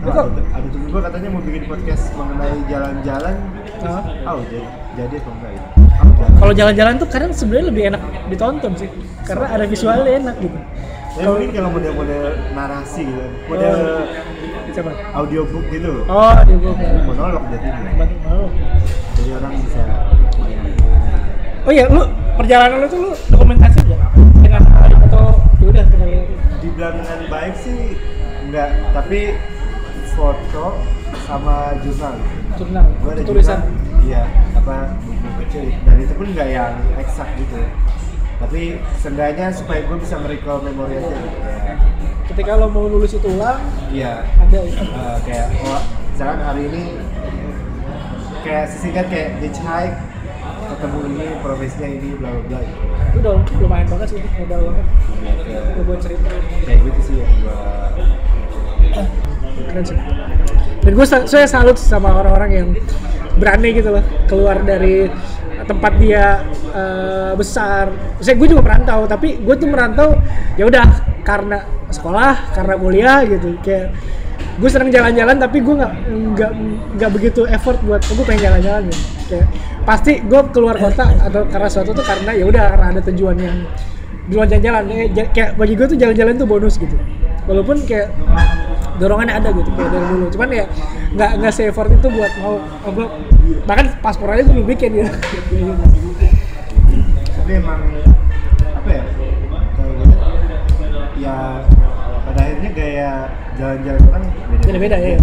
Nah, 0.00 0.14
ada, 0.16 0.42
ada 0.56 0.68
temen 0.68 0.86
gue 0.90 1.00
katanya 1.00 1.28
mau 1.30 1.42
bikin 1.44 1.64
podcast 1.70 2.04
mengenai 2.18 2.56
jalan-jalan. 2.66 3.36
Nah, 3.80 4.02
oh 4.26 4.42
jadi 4.50 4.66
jadi 4.98 5.14
apa 5.22 5.30
enggak 5.30 5.52
ya? 5.54 5.62
Oh, 6.00 6.28
kalau 6.40 6.52
jalan-jalan 6.56 6.94
tuh 6.98 7.08
kadang 7.08 7.32
sebenarnya 7.32 7.66
lebih 7.70 7.82
enak 7.94 8.02
ditonton 8.32 8.72
sih. 8.74 8.90
Karena 9.22 9.46
ada 9.54 9.64
visualnya 9.70 10.12
enak 10.18 10.36
gitu 10.42 10.58
Ya 11.18 11.26
mungkin 11.26 11.50
kalau 11.50 11.70
model-model 11.74 12.22
narasi 12.54 13.02
gitu, 13.02 13.24
model 13.50 13.74
Oh. 14.70 14.76
coba 14.76 14.92
audiobook 15.18 15.66
gitu, 15.74 16.06
oh 16.06 16.36
di 16.46 16.54
gua 16.62 16.74
monolog 17.02 17.42
jadinya. 17.50 18.06
mau 18.22 18.46
Jadi 19.18 19.30
orang 19.34 19.52
bisa 19.58 19.82
oh 21.66 21.72
iya 21.74 21.84
lu 21.90 22.06
perjalanan 22.38 22.78
lu 22.78 22.86
tuh 22.86 23.00
lu 23.02 23.10
dokumentasi 23.34 23.78
nggak 23.82 24.00
dengan 24.46 24.62
baik 24.70 24.96
atau 25.10 25.42
ya 25.58 25.66
udah 25.74 25.82
sekedar 25.90 26.08
dibilang 26.62 26.94
dengan 27.02 27.18
baik 27.26 27.54
sih 27.58 27.98
enggak. 28.46 28.70
Tapi 28.94 29.20
foto 30.14 30.66
sama 31.26 31.74
jurnal. 31.82 32.14
Jurnal? 32.54 32.86
Gue 33.02 33.10
ada 33.18 33.22
tulisan? 33.26 33.60
Iya 34.06 34.22
apa 34.54 34.94
buku 35.02 35.28
kecil. 35.44 35.62
Dan 35.82 35.96
itu 35.98 36.12
pun 36.14 36.26
nggak 36.30 36.48
yang 36.48 36.74
eksak 36.96 37.28
gitu 37.36 37.58
tapi 38.40 38.80
seenggaknya 38.98 39.52
supaya 39.52 39.84
gue 39.84 39.96
bisa 40.00 40.16
merecall 40.16 40.64
memori 40.64 40.96
aja 40.96 41.12
gitu 41.12 41.38
ketika 42.32 42.56
lo 42.56 42.72
mau 42.72 42.88
nulis 42.88 43.12
itu 43.12 43.28
ulang 43.28 43.60
iya. 43.92 44.24
ada 44.40 44.58
eh, 44.64 45.18
kayak 45.28 45.46
oh 45.66 45.82
misalkan 46.14 46.40
hari 46.40 46.62
ini 46.72 46.84
kayak 48.40 48.64
sesingkat 48.72 49.06
kayak 49.12 49.28
hitchhike 49.44 49.96
ketemu 50.70 50.98
ini 51.10 51.26
profesinya 51.42 51.88
ini 51.90 52.08
bla 52.16 52.30
bla 52.30 52.42
bla. 52.46 52.60
Gitu 52.62 52.78
itu 53.10 53.18
udah 53.26 53.32
lumayan 53.58 53.86
banget 53.90 54.06
sih 54.14 54.20
modal 54.38 54.60
banget. 54.70 54.86
Gue 55.74 55.82
buat 55.82 56.00
cerita. 56.00 56.28
Kayak 56.62 56.78
gitu 56.86 57.00
sih 57.02 57.14
yang 57.18 57.32
gue 57.42 57.56
keren 59.66 59.84
sih. 59.84 59.98
Dan 60.80 60.92
gue 60.96 61.06
saya 61.06 61.46
salut 61.50 61.76
sama 61.76 62.14
orang-orang 62.14 62.50
yang 62.54 62.68
berani 63.36 63.68
gitu 63.76 63.90
loh 63.92 64.04
keluar 64.26 64.62
dari 64.62 65.10
tempat 65.70 65.92
dia 66.02 66.42
eh, 66.74 67.32
besar. 67.38 67.94
Saya 68.18 68.34
gue 68.34 68.48
juga 68.50 68.62
merantau 68.66 69.06
tapi 69.06 69.38
gue 69.38 69.54
tuh 69.54 69.68
merantau 69.70 70.18
ya 70.58 70.66
udah 70.66 70.86
karena 71.22 71.62
sekolah 71.94 72.50
karena 72.58 72.74
kuliah 72.74 73.18
gitu. 73.22 73.54
Kayak 73.62 73.94
gue 74.60 74.68
seneng 74.68 74.90
jalan-jalan 74.90 75.36
tapi 75.38 75.62
gue 75.62 75.74
nggak 75.78 75.92
nggak 76.34 76.52
nggak 76.98 77.10
begitu 77.14 77.46
effort 77.46 77.78
buat 77.86 78.02
gue 78.02 78.24
pengen 78.26 78.50
jalan-jalan 78.50 78.90
gitu. 78.90 79.02
Kayak 79.30 79.46
pasti 79.86 80.12
gue 80.20 80.40
keluar 80.50 80.76
kota 80.76 81.06
atau 81.06 81.46
karena 81.46 81.68
suatu 81.70 81.94
tuh 81.94 82.04
karena 82.04 82.34
ya 82.34 82.44
udah 82.50 82.64
karena 82.74 82.86
ada 82.98 83.00
tujuan 83.14 83.36
yang 83.38 83.56
tujuan 84.28 84.46
jalan-jalan. 84.50 84.82
Eh, 84.90 85.08
ja- 85.14 85.30
kayak 85.30 85.54
bagi 85.54 85.74
gue 85.78 85.86
tuh 85.86 85.98
jalan-jalan 85.98 86.34
tuh 86.34 86.48
bonus 86.50 86.74
gitu. 86.82 86.98
Walaupun 87.46 87.82
kayak 87.86 88.10
dorongannya 89.00 89.32
ada 89.38 89.48
gitu 89.54 89.70
kayak 89.72 89.90
dari 89.94 90.06
dulu. 90.12 90.26
Cuman 90.34 90.48
ya 90.52 90.64
nggak 91.10 91.30
nggak 91.42 91.52
se 91.52 91.62
effort 91.66 91.90
itu 91.90 92.06
buat 92.06 92.32
mau 92.38 92.62
oh, 92.62 92.90
gua- 92.94 93.12
bahkan 93.66 93.86
paspor 93.98 94.30
aja 94.30 94.46
gue 94.46 94.62
bikin 94.62 94.90
gitu 94.94 95.10
tapi 97.34 97.50
emang 97.58 97.80
apa 98.62 98.88
ya 98.88 99.04
kalau 99.74 99.92
gue 99.98 100.06
ya 101.18 101.36
pada 102.24 102.40
akhirnya 102.40 102.70
gaya 102.70 103.12
jalan-jalan 103.58 104.02
orang 104.08 104.24
beda 104.30 104.64
Beda-beda, 104.70 104.96
ya. 104.96 105.18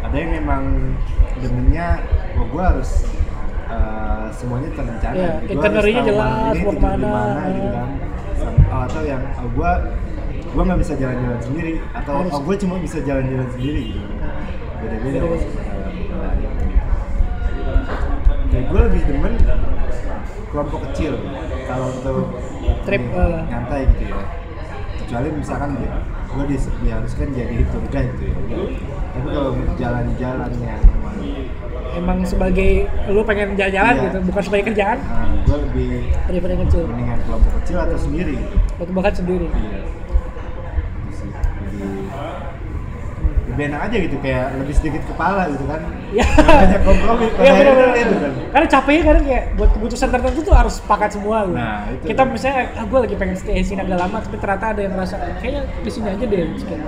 ada 0.00 0.16
yang 0.16 0.32
memang 0.32 0.62
demennya 1.38 1.86
wah 2.34 2.46
gue 2.48 2.62
harus 2.64 2.90
uh, 3.68 4.26
semuanya 4.32 4.70
terencana 4.72 5.12
Iya, 5.14 5.32
gitu. 5.44 5.60
Itinerary-nya 5.60 6.02
jelas, 6.08 6.56
mau 6.56 6.72
ke 6.72 6.80
mana. 6.80 7.06
mana, 7.06 7.42
gitu 7.52 7.68
kan 7.68 7.88
oh, 8.72 8.80
atau 8.88 9.02
yang 9.04 9.22
oh, 9.36 9.48
gue 9.52 9.70
gue 10.46 10.62
nggak 10.64 10.80
bisa 10.80 10.94
jalan-jalan 10.96 11.40
sendiri 11.44 11.72
atau 11.92 12.12
oh, 12.24 12.40
gue 12.40 12.56
cuma 12.56 12.74
bisa 12.80 12.98
jalan-jalan 13.04 13.48
sendiri 13.52 13.82
gitu 13.92 14.08
beda-beda 14.80 15.18
kayak 18.46 18.64
gue 18.70 18.80
lebih 18.88 19.02
demen 19.04 19.32
kelompok 20.50 20.80
kecil 20.90 21.12
kalau 21.66 21.86
untuk 21.92 22.18
Trip, 22.86 23.02
ini, 23.02 23.12
eh. 23.18 23.42
nyantai 23.50 23.80
gitu 23.90 24.04
ya. 24.10 24.22
Kecuali 25.02 25.28
misalkan 25.34 25.70
gue 26.26 26.44
di, 26.50 26.56
diharuskan 26.56 27.28
jadi 27.34 27.56
tour 27.70 27.84
guide 27.90 28.14
gitu 28.16 28.24
ya. 28.30 28.36
Tapi 29.12 29.28
kalau 29.32 29.50
jalan-jalan 29.76 30.50
yang 30.62 30.80
emang 30.82 31.16
emang 31.96 32.18
sebagai 32.24 32.86
lu 33.10 33.22
pengen 33.26 33.58
jalan-jalan 33.58 33.94
Iya. 33.96 34.04
gitu 34.08 34.18
bukan 34.30 34.42
sebagai 34.42 34.64
kerjaan? 34.72 34.98
Nah, 35.02 35.28
gue 35.46 35.56
lebih 35.68 35.90
daripada 36.30 36.54
kecil. 36.64 36.82
mendingan 36.86 37.18
kelompok 37.26 37.52
kecil 37.62 37.76
atau 37.82 37.98
sendiri. 37.98 38.36
Gitu 38.38 38.82
atau 38.82 38.92
bahkan 38.94 39.14
sendiri. 39.14 39.46
Iya. 39.50 39.80
Lebih 41.66 41.92
enak 43.64 43.80
aja 43.88 43.96
gitu 43.96 44.16
kayak 44.20 44.46
lebih 44.60 44.74
sedikit 44.76 45.02
kepala 45.08 45.48
gitu 45.48 45.64
kan 45.64 45.80
Iya. 46.06 46.22
Banyak 46.38 46.82
kompromi 46.86 47.24
Iya 47.34 47.50
akhirnya 47.50 47.74
benar-benar. 47.74 48.06
itu 48.06 48.16
kan 48.22 48.32
Karena 48.52 48.66
capeknya 48.70 49.02
kadang 49.02 49.24
kayak 49.26 49.44
buat 49.58 49.70
keputusan 49.74 50.08
tertentu 50.12 50.40
tuh 50.44 50.54
harus 50.54 50.74
sepakat 50.78 51.10
semua 51.18 51.38
gitu. 51.42 51.56
Nah, 51.58 51.78
itu. 51.90 52.04
Kita 52.14 52.22
misalnya, 52.30 52.62
ah 52.78 52.84
gue 52.86 52.98
lagi 53.02 53.14
pengen 53.18 53.36
stay 53.36 53.64
sini 53.66 53.80
agak 53.82 53.98
lama, 53.98 54.16
tapi 54.22 54.36
ternyata 54.38 54.66
ada 54.70 54.80
yang 54.86 54.92
ngerasa 54.94 55.14
kayaknya 55.42 55.62
di 55.82 55.90
sini 55.90 56.06
aja 56.14 56.24
deh. 56.24 56.40
Terus 56.46 56.64
kayak, 56.70 56.84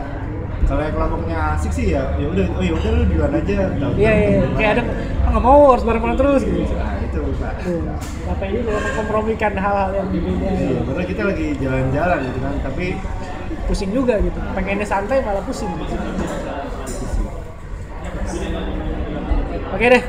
kalau 0.68 0.82
yang 0.84 0.94
kelompoknya 0.94 1.38
asik 1.56 1.72
sih 1.72 1.86
ya 1.96 2.02
ya 2.20 2.26
udah 2.28 2.44
oh 2.52 2.62
ya 2.62 2.72
udah 2.76 2.90
lu 2.92 3.02
duluan 3.08 3.32
aja 3.32 3.56
tahu 3.80 3.92
Iya 3.96 4.12
iya, 4.12 4.40
kayak 4.52 4.70
ada 4.76 4.82
ah, 5.24 5.28
nggak 5.32 5.42
mau 5.48 5.60
harus 5.72 5.84
bareng-bareng 5.88 6.18
terus 6.20 6.42
gitu. 6.44 6.60
nah 6.76 6.94
itu 7.00 7.20
pak 7.40 7.52
Tuh, 7.64 7.80
capek 8.28 8.48
juga 8.52 8.70
mengkompromikan 8.76 9.52
hal-hal 9.56 9.90
yang 9.96 10.08
berbeda. 10.12 10.48
iya 10.52 10.80
padahal 10.84 11.06
kita 11.08 11.22
lagi 11.24 11.46
jalan-jalan 11.56 12.18
gitu 12.20 12.38
kan 12.44 12.54
tapi 12.60 12.86
Pusing 13.68 13.92
juga 13.92 14.16
gitu. 14.24 14.40
Pengennya 14.56 14.88
santai 14.88 15.20
malah 15.20 15.44
pusing. 15.44 15.68
Gitu. 15.68 15.92
itu 15.92 16.24
sih 18.32 18.48
Oke 19.78 19.94
deh. 19.94 20.02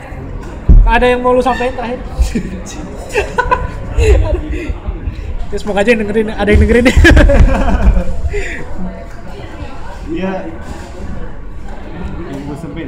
Ada 0.82 1.14
yang 1.14 1.22
mau 1.22 1.38
lu 1.38 1.46
sampaikan 1.46 1.78
terakhir? 1.78 2.02
Terus 5.54 5.62
semoga 5.62 5.86
aja 5.86 5.94
yang 5.94 6.02
dengerin, 6.02 6.34
ada 6.34 6.50
yang 6.50 6.62
dengerin 6.66 6.90
deh. 6.90 6.98
Iya. 10.10 10.50
Yang 12.34 12.41
gue 12.50 12.58
sempin. 12.58 12.88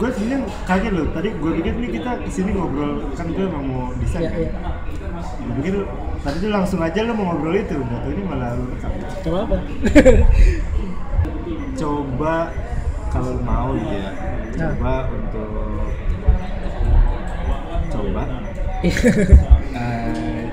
Gue 0.00 0.08
sebenarnya 0.08 0.48
kaget 0.64 0.92
loh. 0.96 1.06
Tadi 1.12 1.28
gue 1.36 1.52
pikir 1.60 1.72
nih 1.76 1.90
kita 2.00 2.10
ke 2.24 2.30
sini 2.32 2.56
ngobrol 2.56 3.12
kan 3.12 3.28
gue 3.28 3.44
emang 3.44 3.64
mau 3.68 3.84
desain. 4.00 4.24
Iya, 4.24 4.32
kan? 4.32 4.40
iya. 4.40 4.52
Gue 5.36 5.52
pikir 5.60 5.74
tadi 6.24 6.36
tuh 6.40 6.48
langsung 6.48 6.80
aja 6.80 7.04
lo 7.04 7.12
mau 7.12 7.28
ngobrol 7.28 7.60
itu. 7.60 7.76
Udah 7.76 7.98
tuh 8.08 8.10
ini 8.16 8.22
malah 8.24 8.56
lu 8.56 8.72
rekam. 8.72 8.88
Coba 9.20 9.38
apa? 9.44 9.56
Coba 11.76 12.34
kalau 13.12 13.36
mau 13.44 13.76
gitu 13.76 14.00
ya. 14.00 14.10
Nah. 14.56 14.72
Coba 14.72 14.92
untuk 15.12 15.92
coba. 17.92 18.24
Eh, 19.72 20.44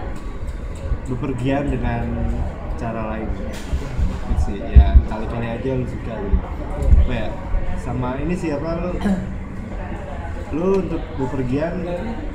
bepergian 1.11 1.67
dengan 1.67 2.07
cara 2.79 3.11
lain. 3.11 3.29
Sih 4.39 4.63
ya 4.63 4.95
kali-kali 5.11 5.59
aja 5.59 5.69
lu 5.75 5.83
suka 5.83 6.13
gitu. 6.23 6.47
Apa 7.03 7.13
ya 7.13 7.27
sama 7.75 8.15
ini 8.23 8.31
sih 8.37 8.55
apa 8.55 8.79
lu? 8.79 8.91
Lu 10.49 10.81
untuk 10.81 11.03
bepergian 11.19 11.83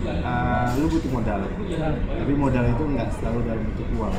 eh, 0.05 0.67
lu 0.77 0.87
butuh 0.93 1.11
modal. 1.11 1.41
Tapi 2.05 2.33
modal 2.37 2.65
itu 2.69 2.85
nggak 2.85 3.09
selalu 3.17 3.39
dalam 3.49 3.63
bentuk 3.65 3.89
uang. 3.97 4.17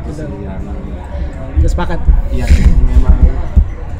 Itu 0.00 0.10
sih 0.16 0.26
yang 0.40 0.62
sepakat. 1.68 2.00
yang 2.32 2.50
memang 2.88 3.18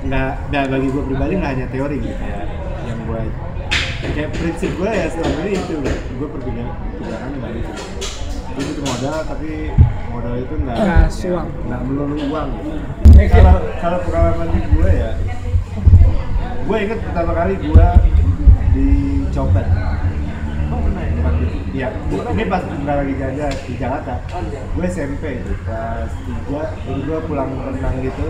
nggak 0.08 0.32
nggak 0.50 0.64
bagi 0.72 0.88
gue 0.88 1.02
pribadi 1.04 1.32
nggak 1.36 1.52
hanya 1.52 1.66
teori 1.68 1.96
gitu 2.00 2.16
kayak 2.16 2.46
yang 2.88 2.98
gue 3.04 3.22
kayak 3.98 4.30
prinsip 4.30 4.70
gue 4.78 4.90
ya 4.90 5.06
selama 5.10 5.38
ini 5.42 5.52
itu 5.58 5.74
gue 5.82 6.28
perpindahan 6.30 6.70
perpindahan 6.70 7.30
nggak 7.34 7.50
itu 7.58 7.72
gue 8.48 8.62
butuh 8.62 8.84
modal 8.90 9.18
tapi 9.26 9.50
modal 10.10 10.34
itu 10.38 10.54
nggak 10.58 10.76
Nggak 11.66 11.80
melulu 11.86 12.16
uang. 12.30 12.48
Kalau 13.30 13.56
kalau 13.78 13.98
pengalaman 14.02 14.48
gue 14.50 14.90
ya 14.90 15.10
gue 16.68 16.76
inget 16.84 16.98
pertama 17.00 17.32
kali 17.32 17.54
gue 17.56 17.88
dicopet. 18.76 19.66
Iya, 21.68 21.88
ini 22.34 22.44
pas 22.48 22.64
udah 22.64 22.96
lagi 23.04 23.14
jalan 23.20 23.54
di 23.68 23.74
Jakarta. 23.78 24.14
Gue 24.74 24.84
SMP 24.88 25.40
itu, 25.40 25.52
kelas 25.62 26.10
3, 26.48 26.74
jadi 26.88 27.00
gue 27.06 27.18
pulang 27.28 27.50
renang 27.54 27.94
gitu, 28.02 28.24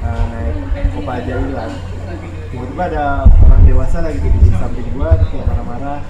uh, 0.00 0.24
naik 0.30 0.56
kopaja 0.94 1.34
hilang. 1.36 1.74
Tiba-tiba 2.48 2.82
ada 2.88 3.04
dewasa 3.66 3.98
lagi 4.00 4.18
gitu 4.18 4.38
di 4.38 4.50
samping 4.52 4.86
gue, 4.88 5.08
terus 5.18 5.28
kayak 5.30 5.46
marah-marah. 5.46 6.00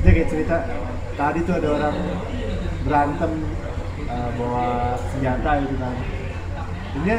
Dia 0.00 0.10
kayak 0.14 0.28
cerita, 0.30 0.56
tadi 1.14 1.38
tuh 1.42 1.54
ada 1.58 1.68
orang 1.76 1.96
berantem 2.80 3.32
uh, 4.06 4.30
bawa 4.38 4.66
senjata 5.10 5.50
gitu 5.60 5.74
kan. 5.76 5.94
Intinya, 6.90 7.18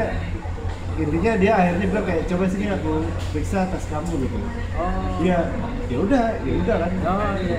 intinya 0.92 1.32
dia 1.38 1.52
akhirnya 1.54 1.86
bilang 1.86 2.06
kayak 2.06 2.22
coba 2.26 2.44
sini 2.48 2.66
aku 2.68 2.92
periksa 3.30 3.68
tas 3.70 3.84
kamu 3.86 4.12
gitu. 4.26 4.36
Oh. 4.76 5.22
Iya, 5.22 5.38
ya 5.86 5.96
udah, 6.00 6.24
ya 6.42 6.52
udah 6.58 6.76
kan. 6.80 6.92
Oh 7.06 7.32
iya. 7.38 7.58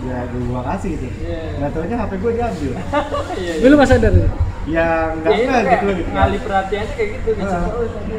Ya 0.00 0.16
gue 0.26 0.60
kasih 0.64 0.90
gitu. 0.96 1.06
Iya. 1.20 1.40
Nggak 1.60 1.70
taunya 1.72 1.96
HP 1.98 2.12
gue 2.16 2.32
diambil. 2.34 2.72
Iya. 3.40 3.52
Tapi 3.56 3.66
lu 3.68 3.74
nggak 3.76 3.90
sadar 3.90 4.12
ya? 4.12 4.28
ya 4.68 4.88
enggak 5.16 5.32
Ya, 5.40 5.60
gitu 5.72 5.86
gitu. 5.96 6.10
Ngalih 6.12 6.40
perhatiannya 6.44 6.92
kayak 6.94 7.08
gitu 7.16 7.28
di 7.32 7.42
Ah. 7.42 7.48
situ. 7.48 7.68
Oh, 7.72 7.86
tadi. 7.88 8.16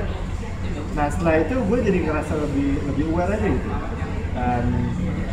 Nah 0.95 1.05
setelah 1.07 1.35
itu 1.43 1.55
gue 1.55 1.77
jadi 1.81 1.99
ngerasa 2.03 2.33
lebih 2.35 2.69
lebih 2.91 3.03
aware 3.13 3.31
aja 3.35 3.47
gitu. 3.47 3.69
Dan 4.31 4.63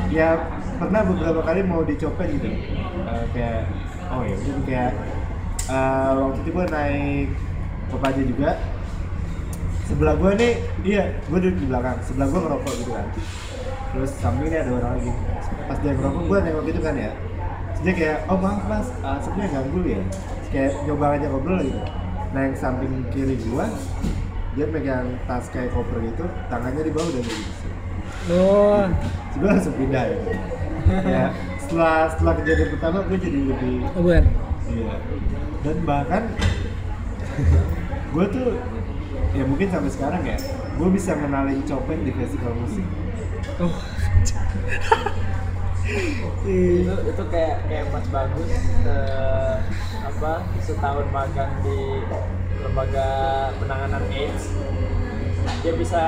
ya 0.09 0.29
pernah 0.79 1.01
beberapa 1.07 1.41
kali 1.43 1.61
mau 1.67 1.83
dicopet 1.83 2.29
gitu. 2.39 2.49
Eh, 2.49 3.25
kayak 3.35 3.63
oh 4.13 4.23
ya 4.25 4.37
udah 4.37 4.63
kayak 4.67 4.93
eh, 5.69 6.11
waktu 6.19 6.39
itu 6.43 6.51
gue 6.55 6.67
naik 6.71 7.29
Kopaja 7.89 8.23
juga. 8.23 8.51
Sebelah 9.89 10.21
gue 10.21 10.31
nih, 10.37 10.53
iya 10.85 11.05
gue 11.33 11.39
duduk 11.41 11.59
di 11.65 11.67
belakang. 11.73 11.97
Sebelah 12.05 12.29
gue 12.29 12.41
ngerokok 12.45 12.73
gitu 12.85 12.91
kan. 12.93 13.07
Terus 13.97 14.11
sampingnya 14.21 14.69
ada 14.69 14.73
orang 14.77 14.93
lagi. 15.01 15.13
Pas 15.65 15.79
dia 15.81 15.93
ngerokok 15.97 16.23
gue 16.29 16.39
nengok 16.45 16.65
gitu 16.69 16.81
kan 16.85 16.95
ya. 16.95 17.11
Terus 17.73 17.83
dia 17.83 17.95
kayak 17.95 18.19
oh 18.27 18.39
maaf 18.43 18.63
mas 18.67 18.91
uh, 19.07 19.17
sebenarnya 19.23 19.51
ganggu 19.55 19.81
ya 19.87 20.03
kayak 20.49 20.73
nyoba 20.89 21.07
aja 21.17 21.27
ngobrol 21.29 21.61
gitu 21.61 21.81
nah 22.29 22.41
yang 22.45 22.57
samping 22.57 22.93
kiri 23.13 23.37
gua 23.49 23.69
dia 24.59 24.67
pegang 24.67 25.07
tas 25.31 25.47
kayak 25.55 25.71
koper 25.71 26.03
gitu 26.03 26.27
tangannya 26.51 26.83
di 26.83 26.93
bawah 26.93 27.09
udah 27.15 27.23
kayak 27.23 27.43
gitu 27.47 27.71
Oh, 28.29 28.85
gua 29.41 29.57
langsung 29.57 29.77
pindah 29.77 30.05
ya 30.05 30.19
ya 31.13 31.25
setelah 31.69 32.09
setelah 32.09 32.35
kejadian 32.41 32.69
pertama 32.73 32.99
gue 33.05 33.19
jadi 33.21 33.39
lebih 33.45 33.73
bukan. 33.93 34.25
Iya. 34.73 34.95
Dan 35.61 35.77
bahkan 35.85 36.23
gue 38.17 38.25
tuh 38.33 38.57
ya 39.37 39.45
mungkin 39.45 39.69
sampai 39.69 39.93
sekarang 39.93 40.23
ya, 40.25 40.41
gue 40.81 40.89
bisa 40.89 41.13
ngenalin 41.13 41.61
copet 41.69 42.01
di 42.09 42.13
festival 42.17 42.57
musik. 42.57 42.89
Oh. 43.61 43.69
itu 46.49 46.93
itu 46.93 47.25
kayak 47.33 47.65
kayak 47.65 47.89
Mas 47.89 48.05
Bagus 48.13 48.53
eh, 48.85 49.57
apa 50.05 50.33
setahun 50.61 51.09
magang 51.13 51.53
di 51.65 52.05
lembaga 52.69 53.07
penanganan 53.57 54.03
AIDS 54.09 54.45
dia 55.59 55.73
bisa 55.75 56.03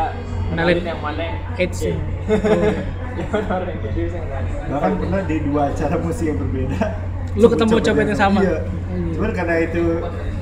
Kenalin 0.47 0.77
kenalin 0.77 0.87
yang 0.87 1.01
mana 1.01 1.23
yang 1.31 1.39
AIDS. 1.57 1.79
benar 1.81 3.61
yang 3.65 3.81
bisa 3.83 4.19
kenalin 4.19 4.53
Bahkan 4.69 4.93
pernah 4.99 5.21
di 5.23 5.37
dua 5.41 5.63
acara 5.69 5.97
musik 5.97 6.25
yang 6.27 6.39
berbeda. 6.39 6.83
Lu 7.33 7.47
ketemu 7.47 7.75
copet 7.81 8.05
yang 8.05 8.19
sama? 8.19 8.39
Iya. 8.41 8.59
Hmm. 8.61 9.11
Cuman 9.13 9.31
karena 9.33 9.55
itu 9.61 9.85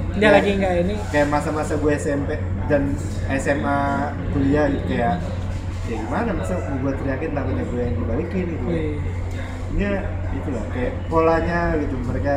Dia 0.08 0.18
kayak- 0.18 0.34
lagi 0.34 0.50
nggak 0.56 0.74
ini. 0.82 0.94
kayak 1.08 1.26
masa-masa 1.28 1.72
gue 1.74 1.92
SMP 1.94 2.30
dan 2.66 2.82
SMA 3.30 3.78
kuliah 4.30 4.66
gitu 4.66 4.84
kayak 4.88 5.14
ya 5.86 5.96
gimana 5.96 6.30
masa 6.34 6.52
gue 6.58 6.92
teriakin 6.94 7.30
takutnya 7.32 7.64
gue 7.64 7.80
yang 7.80 7.94
dibalikin 7.94 8.44
gitu 8.50 8.64
Wih. 8.66 8.96
ya 9.74 9.92
itu 10.30 10.48
lah 10.50 10.64
kayak 10.68 10.92
polanya 11.06 11.60
gitu 11.78 11.96
mereka 12.02 12.32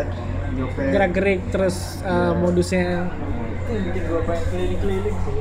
nyopet 0.52 0.88
Gerak-gerik 0.90 1.40
terus 1.49 1.76
uh, 2.02 2.32
Iya. 2.32 2.38
modusnya 2.38 2.86
itu 3.61 3.69
yang 3.71 3.83
bikin 3.89 4.03
gua 4.09 4.21
pengen 4.25 4.45
keliling-keliling 4.49 5.17
sih. 5.21 5.35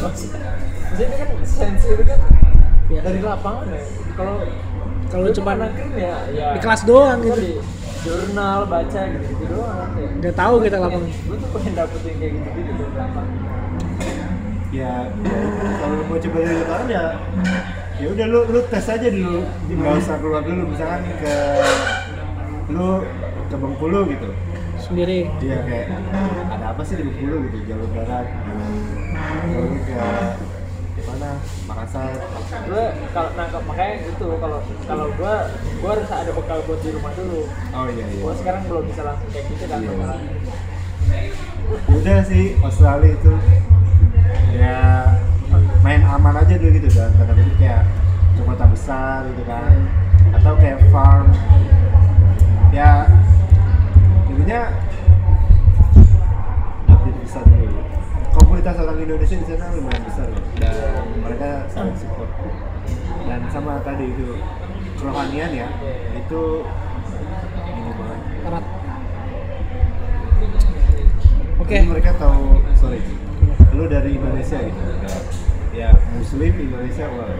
Maksudnya 0.00 1.16
kan 1.18 1.28
sensi 1.42 1.88
itu 1.92 2.04
kan 2.06 2.20
Iya. 2.86 3.00
dari 3.02 3.18
lapangan 3.18 3.66
ya. 3.66 3.82
Kalau 4.14 4.34
Kalau 5.06 5.26
nangkring 5.30 5.92
ya, 5.94 6.16
ya. 6.34 6.48
di 6.54 6.60
kelas 6.62 6.82
doang 6.82 7.18
gitu. 7.22 7.38
di 7.38 7.52
jurnal 8.06 8.66
baca 8.66 9.00
gitu 9.10 9.24
gitu 9.34 9.44
doang 9.50 9.90
ya. 9.98 10.08
Nggak 10.22 10.34
tahu 10.38 10.54
kita 10.62 10.76
lapangan. 10.78 11.10
gue 11.10 11.36
tuh 11.38 11.50
pengen 11.54 11.72
dapetin 11.74 12.14
kayak 12.18 12.32
gitu 12.38 12.48
gitu 12.54 12.72
dari 12.78 12.94
lapangan. 12.94 13.34
Ya, 14.74 14.92
ya 15.06 15.38
kalau 15.82 15.94
mau 16.10 16.18
coba 16.18 16.36
dari 16.42 16.56
lapangan 16.62 16.86
ya 16.90 17.04
ya 17.96 18.06
udah 18.12 18.26
lu 18.28 18.40
lu 18.50 18.60
tes 18.70 18.86
aja 18.86 19.08
dulu. 19.10 19.40
Nggak 19.66 19.94
usah 19.98 20.16
keluar 20.22 20.42
dulu. 20.46 20.62
Misalkan 20.70 21.00
ke 21.22 21.34
lu 22.70 22.90
ke 23.46 23.56
Bengkulu 23.58 24.00
gitu 24.10 24.30
sendiri. 24.86 25.18
dia 25.42 25.58
kayak 25.66 25.86
ada 26.46 26.66
apa 26.70 26.82
sih 26.86 26.94
di 26.96 27.04
Bengkulu 27.04 27.36
gitu 27.50 27.58
jalur 27.66 27.88
darat 27.90 28.26
lalu 29.46 29.82
ke 29.82 29.98
mana 31.06 31.38
Makassar? 31.70 32.12
Gue 32.66 32.84
kalau 33.14 33.30
nangkap 33.38 33.62
makanya 33.62 33.94
itu 34.10 34.26
kalau 34.42 34.58
kalau 34.90 35.06
gue 35.14 35.34
gue 35.78 35.90
harus 35.90 36.10
ada 36.10 36.30
bekal 36.34 36.58
buat 36.66 36.80
di 36.82 36.90
rumah 36.92 37.12
dulu. 37.14 37.40
Oh 37.72 37.86
iya 37.86 38.04
iya. 38.10 38.20
Gue 38.26 38.34
sekarang 38.36 38.62
belum 38.66 38.84
bisa 38.90 39.02
langsung 39.06 39.30
kayak 39.30 39.44
gitu 39.54 39.64
kan 39.70 39.78
Iya. 39.86 39.92
udah 41.88 42.18
sih 42.26 42.44
Australia 42.58 43.10
itu. 43.14 43.32
Ya 44.50 44.78
main 45.80 46.02
aman 46.02 46.42
aja 46.42 46.54
dulu 46.58 46.74
gitu 46.74 46.88
dan 46.90 47.14
tanda 47.14 47.32
kutip 47.38 47.54
kayak 47.62 47.82
ke 48.34 48.42
kota 48.42 48.66
besar 48.66 49.18
gitu 49.30 49.42
kan. 49.46 49.72
Atau 50.34 50.52
kayak 50.58 50.78
farm. 50.90 51.30
Ya 52.74 53.06
intinya 54.36 54.68
update 56.92 57.18
besar 57.24 57.42
dulu. 57.48 57.80
Komunitas 58.36 58.76
orang 58.76 59.00
Indonesia 59.00 59.36
di 59.40 59.46
sana 59.48 59.72
lumayan 59.72 60.02
besar 60.04 60.28
loh 60.28 60.44
dan 60.60 60.76
mereka 61.24 61.64
saling 61.72 61.96
support. 61.96 62.28
Dan 63.24 63.40
sama 63.48 63.80
tadi 63.80 64.12
itu 64.12 64.36
kerohanian 65.00 65.50
ya 65.56 65.68
itu 66.20 66.42
ini 67.64 67.90
banget 67.96 68.20
Erat. 68.44 68.64
Oke. 71.56 71.76
Jadi 71.80 71.88
mereka 71.88 72.10
tahu 72.20 72.60
sorry 72.76 73.00
lu 73.72 73.88
dari 73.88 74.20
Indonesia 74.20 74.60
gitu. 74.60 74.82
Ya 75.72 75.96
muslim 76.12 76.52
Indonesia 76.60 77.08
wah. 77.08 77.32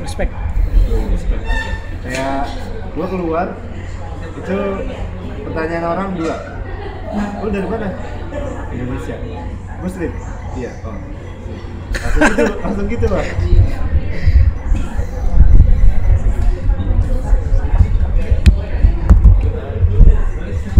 Respect. 0.00 0.32
lu 0.88 0.96
respect. 1.12 1.44
Kayak 2.00 2.48
gua 2.96 3.06
keluar 3.12 3.46
itu 4.36 4.58
pertanyaan 5.46 5.86
orang 5.86 6.08
dua. 6.18 6.36
Lu 7.42 7.48
dari 7.48 7.68
mana? 7.70 7.88
Indonesia. 8.74 9.16
Muslim? 9.80 10.10
Iya. 10.58 10.72
Oh. 10.82 10.96
Langsung 12.16 12.34
gitu 12.34 12.54
langsung 12.64 12.86
gitu 12.90 13.04
bang 13.08 13.28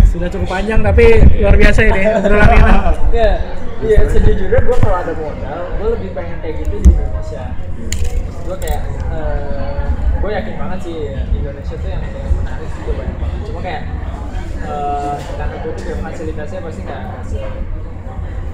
Sudah 0.07 0.29
cukup 0.33 0.49
panjang 0.49 0.81
tapi 0.81 1.05
luar 1.37 1.57
biasa 1.61 1.81
ini 1.93 2.03
obrolannya. 2.09 2.73
ya 3.13 3.31
iya 3.85 4.01
sejujurnya 4.09 4.61
gue 4.65 4.77
kalau 4.81 4.97
ada 4.97 5.13
modal 5.13 5.61
gue 5.77 5.89
lebih 5.93 6.11
pengen 6.17 6.41
kayak 6.41 6.65
gitu 6.65 6.81
di 6.81 6.89
Indonesia. 6.89 7.45
Gue 8.49 8.57
kayak 8.57 8.81
gue 10.17 10.31
yakin 10.33 10.55
banget 10.57 10.79
sih 10.81 10.97
Indonesia 11.37 11.75
tuh 11.77 11.89
yang 11.93 12.01
yang 12.01 12.33
menarik 12.33 12.71
itu 12.73 12.91
banyak 12.97 13.17
banget. 13.21 13.41
Cuma 13.45 13.61
kayak 13.61 13.83
eh 14.67 15.15
karena 15.39 15.57
gue 15.63 15.73
tuh 15.79 15.85
ya 15.87 15.97
fasilitasnya 16.03 16.61
pasti 16.61 16.81
nggak 16.83 17.03
kasih 17.23 17.45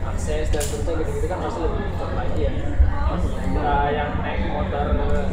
akses 0.02 0.46
dan 0.52 0.64
terusnya 0.68 0.92
gitu-gitu 1.00 1.26
kan 1.30 1.38
pasti 1.40 1.58
lebih 1.64 1.84
cepat 1.96 2.10
lagi 2.12 2.40
ya. 2.44 2.52
Eh, 3.52 3.88
yang 3.92 4.10
naik 4.24 4.40
motor 4.48 4.86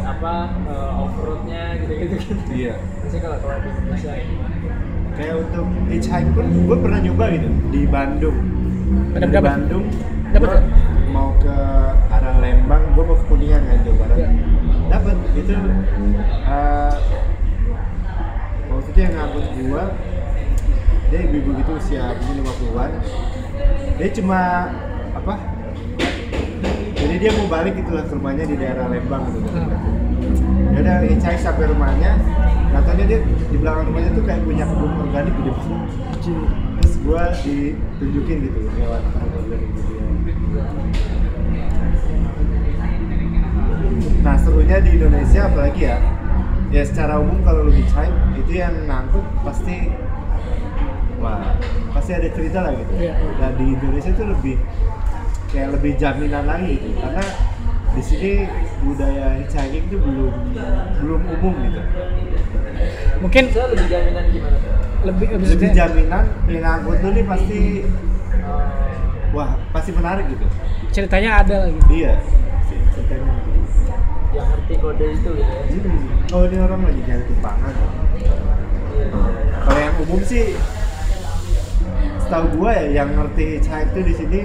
apa 0.04 0.34
eh, 0.68 0.92
off 1.00 1.16
roadnya 1.20 1.64
gitu-gitu 1.84 2.16
gitu 2.20 2.44
iya. 2.52 2.76
Pasti 3.04 3.18
kalau 3.20 3.38
kalau 3.40 3.58
di 3.64 3.70
Indonesia 3.72 4.14
kayak 5.20 5.36
untuk 5.36 5.68
hitchhike 5.92 6.32
pun 6.32 6.46
gue 6.48 6.78
pernah 6.80 7.00
nyoba 7.04 7.26
gitu 7.36 7.48
di 7.76 7.82
Bandung. 7.88 8.38
Ada 9.14 9.26
di? 9.28 9.42
Bandung 9.44 9.86
Dapat 10.30 10.62
mau 11.10 11.34
ke 11.42 11.56
arah 12.14 12.36
Lembang 12.38 12.84
gue 12.94 13.04
mau 13.04 13.18
ke 13.18 13.26
Kuningan 13.28 13.62
kan 13.66 13.78
Jawa 13.82 13.98
Barat. 14.06 14.18
Ya. 14.18 14.30
dapat 14.90 15.18
itu 15.38 15.54
eh 16.50 16.94
waktu 18.70 18.90
itu 18.90 19.00
yang 19.06 19.14
ngangkut 19.14 19.46
gua 19.70 19.84
dia 21.10 21.20
ibu-ibu 21.26 21.58
gitu 21.58 21.72
usia 21.74 22.14
mungkin 22.22 22.46
50-an 22.46 22.92
dia 24.00 24.10
cuma 24.16 24.40
apa? 25.12 25.36
Jadi 26.96 27.16
dia 27.20 27.32
mau 27.36 27.48
balik 27.52 27.74
gitu 27.76 27.92
lah 27.92 28.06
ke 28.08 28.14
rumahnya 28.16 28.46
di 28.48 28.56
daerah 28.56 28.86
Lembang 28.88 29.28
gitu. 29.34 29.50
Ya 30.72 30.78
udah 30.80 30.96
hitchhike 31.04 31.42
sampai 31.42 31.68
rumahnya. 31.68 32.16
Katanya 32.70 33.04
dia 33.10 33.20
di 33.26 33.58
belakang 33.58 33.92
rumahnya 33.92 34.12
tuh 34.16 34.24
kayak 34.24 34.46
punya 34.46 34.64
kebun 34.64 34.92
organik 35.04 35.34
gede 35.42 35.52
besar. 35.52 35.80
Terus 36.80 36.94
gua 37.04 37.24
ditunjukin 37.44 38.38
gitu 38.46 38.60
lewat 38.78 39.02
kebun 39.10 39.60
gitu 39.60 39.82
ya. 39.92 40.06
Nah 44.24 44.36
serunya 44.40 44.78
di 44.80 44.90
Indonesia 44.96 45.42
apalagi 45.48 45.82
ya 45.88 45.98
ya 46.70 46.84
secara 46.86 47.18
umum 47.18 47.42
kalau 47.42 47.66
lu 47.68 47.74
hitchhike 47.74 48.14
itu 48.38 48.62
yang 48.62 48.76
ngangkut 48.86 49.26
pasti 49.42 49.90
wah 51.20 51.54
pasti 51.92 52.12
ada 52.14 52.28
cerita 52.28 52.60
lah 52.62 52.72
gitu 52.74 52.92
Iya. 52.98 53.14
dan 53.36 53.52
di 53.54 53.66
Indonesia 53.70 54.10
itu 54.10 54.24
lebih 54.24 54.56
kayak 55.50 55.70
lebih 55.74 55.92
jaminan 55.96 56.44
lagi 56.46 56.74
gitu 56.78 56.98
karena 56.98 57.24
di 57.90 58.02
sini 58.02 58.32
budaya 58.80 59.26
hitchhiking 59.36 59.84
itu 59.84 59.98
belum 59.98 60.34
belum 61.00 61.22
umum 61.38 61.54
gitu 61.64 61.82
Mungkin 63.20 63.44
lebih 63.52 63.88
jaminan 63.88 64.24
gimana 64.30 64.58
tuh? 64.58 64.74
lebih 65.02 65.28
lebih 65.30 65.40
maksudnya 65.42 65.72
jaminan 65.74 66.24
yang 66.46 66.62
ngangkut 66.62 66.98
tuh 66.98 67.10
nih 67.10 67.26
pasti 67.26 67.60
Eh, 68.40 68.96
wah 69.30 69.52
pasti 69.70 69.92
menarik 69.92 70.26
gitu 70.28 70.46
ceritanya 70.90 71.40
ada 71.40 71.56
lagi. 71.64 71.78
iya 71.92 72.18
sih, 72.64 72.80
ceritanya 72.90 73.30
gitu. 73.46 73.52
yang 74.32 74.48
ngerti 74.48 74.74
kode 74.76 75.06
itu 75.08 75.30
gitu 75.30 75.38
ya. 75.38 75.50
Hmm. 75.70 76.34
oh 76.34 76.42
ini 76.46 76.58
orang 76.58 76.80
lagi 76.82 77.02
nyari 77.04 77.24
tumpangan 77.26 77.74
Iya. 78.16 78.34
kalau 79.60 79.80
yang 79.80 79.96
umum 80.00 80.22
sih 80.22 80.56
setahu 82.30 82.62
gua 82.62 82.78
ya 82.78 83.02
yang 83.02 83.10
ngerti 83.18 83.58
hitchhike 83.58 83.90
tuh 83.90 84.06
di 84.06 84.14
sini 84.14 84.40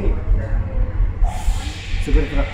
supir 2.01 2.25
truk 2.33 2.49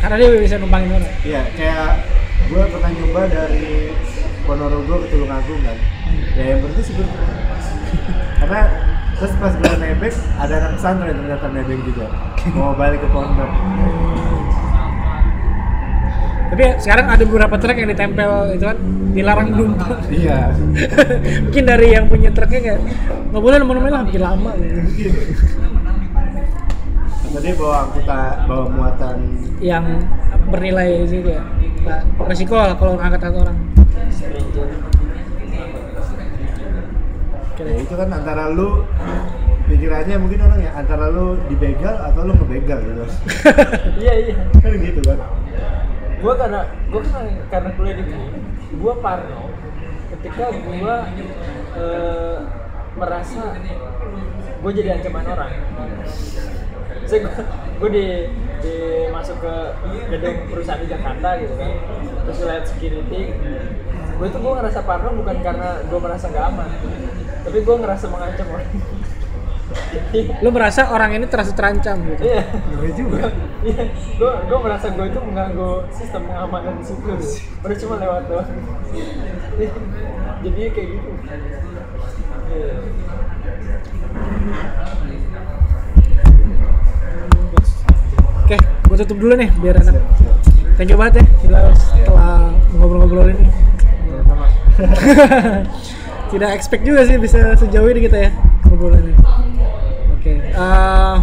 Karena 0.00 0.16
dia 0.20 0.36
bisa 0.36 0.56
numpangin 0.60 1.00
orang. 1.00 1.12
Iya, 1.24 1.48
kayak 1.56 2.04
gue 2.48 2.60
pernah 2.60 2.90
nyoba 2.92 3.22
dari 3.24 3.88
Ponorogo 4.44 5.00
ke 5.00 5.06
Tulungagung 5.12 5.60
kan. 5.64 5.78
Ya 6.36 6.44
yang 6.52 6.60
berarti 6.60 6.80
sih 6.84 6.92
Karena 8.36 8.60
terus 9.16 9.32
pas 9.40 9.52
gue 9.56 9.72
nebeng 9.80 10.16
ada 10.36 10.54
anak 10.60 10.70
pesantren 10.76 11.16
ternyata 11.24 11.46
nebeng 11.52 11.80
juga. 11.88 12.08
Mau 12.52 12.76
balik 12.76 13.00
ke 13.00 13.08
pondok. 13.12 13.48
Tapi 16.54 16.70
sekarang 16.78 17.10
ada 17.10 17.24
beberapa 17.26 17.58
truk 17.58 17.74
yang 17.74 17.90
ditempel 17.90 18.54
itu 18.54 18.62
kan 18.62 18.78
dilarang 19.10 19.50
menumpang. 19.50 19.98
iya 20.06 20.54
Mungkin 21.50 21.64
dari 21.66 21.86
yang 21.90 22.06
punya 22.06 22.30
truknya 22.30 22.62
kayak 22.62 22.78
nggak 23.34 23.42
boleh 23.42 23.56
nomor 23.58 23.82
lah 23.82 24.06
bikin 24.06 24.22
lama 24.22 24.54
gitu. 24.54 24.78
tadi 27.34 27.50
bawa 27.58 27.90
angkutan 27.90 28.34
bawa 28.46 28.64
muatan 28.70 29.16
Yang 29.58 30.06
bernilai 30.46 31.02
sih 31.10 31.26
kayak 31.26 31.42
nah, 31.82 32.00
resiko 32.30 32.54
lah 32.54 32.78
kalau 32.78 33.02
angkat 33.02 33.18
satu 33.26 33.38
orang. 33.42 33.58
ya 37.58 37.74
itu 37.82 37.94
kan 37.98 38.08
antara 38.14 38.54
lu 38.54 38.86
pikirannya 39.66 40.22
mungkin 40.22 40.38
orang 40.38 40.60
ya 40.62 40.70
antara 40.78 41.10
lu 41.10 41.34
dibegal 41.50 41.98
atau 41.98 42.30
lu 42.30 42.32
ngebegal 42.38 42.78
gitu 42.78 43.04
iya 44.06 44.14
iya 44.30 44.34
kan 44.62 44.70
gitu 44.78 45.02
kan 45.02 45.18
gue 46.24 46.34
karena 46.40 46.60
gue 46.88 47.00
kan 47.04 47.26
karena 47.52 47.70
kuliah 47.76 47.96
di 48.00 48.04
sini 48.08 48.28
gue 48.80 48.94
parno 49.04 49.52
ketika 50.16 50.44
gue 50.56 50.94
eh, 51.76 52.36
merasa 52.96 53.42
gue 54.64 54.70
jadi 54.72 54.96
ancaman 54.96 55.26
orang. 55.28 55.52
Saya 57.04 57.28
gue 57.76 57.90
di, 57.92 58.06
di 58.64 58.76
masuk 59.12 59.36
ke 59.44 59.54
gedung 60.08 60.36
perusahaan 60.48 60.80
di 60.80 60.88
Jakarta 60.88 61.28
gitu 61.36 61.54
kan 61.60 61.70
terus 62.24 62.38
lihat 62.40 62.64
security 62.64 63.22
gue 64.14 64.28
tuh 64.30 64.40
gue 64.40 64.52
ngerasa 64.56 64.80
parno 64.86 65.10
bukan 65.20 65.36
karena 65.44 65.84
gue 65.84 66.00
merasa 66.00 66.24
nggak 66.30 66.46
aman 66.54 66.70
tapi 67.44 67.58
gue 67.60 67.76
ngerasa 67.76 68.06
mengancam 68.08 68.46
orang 68.56 68.68
Lu 70.42 70.48
merasa 70.54 70.90
orang 70.90 71.14
ini 71.18 71.26
terasa 71.26 71.54
terancam 71.54 71.98
gitu. 72.06 72.22
iya 72.22 72.42
Ngeri 72.74 72.92
juga 72.94 73.30
Iya, 73.64 73.84
gue 74.20 74.32
gue 74.44 74.58
merasa 74.60 74.92
gue 74.92 75.06
itu 75.08 75.20
mengganggu 75.24 75.88
sistem 75.88 76.28
pengamanan 76.28 76.76
di 76.78 76.84
situ. 76.84 77.08
Baru 77.64 77.74
cuma 77.80 77.94
lewat 77.96 78.22
doang. 78.28 78.48
Jadi 80.44 80.60
kayak 80.68 80.88
gitu. 80.92 81.10
Oke, 88.44 88.56
gua 88.84 88.96
tutup 89.00 89.16
dulu 89.16 89.34
nih 89.40 89.48
biar 89.56 89.80
enak. 89.80 89.96
Thank 90.76 90.92
you 90.92 91.00
banget 91.00 91.24
ya 91.24 91.26
setelah 91.72 92.52
ngobrol-ngobrol 92.76 93.32
ini. 93.32 93.48
Tidak 96.34 96.50
expect 96.52 96.84
juga 96.84 97.08
sih 97.08 97.16
bisa 97.16 97.56
sejauh 97.56 97.88
ini 97.88 98.04
kita 98.04 98.28
ya 98.28 98.30
Oke, 100.14 100.32
eh, 100.40 101.16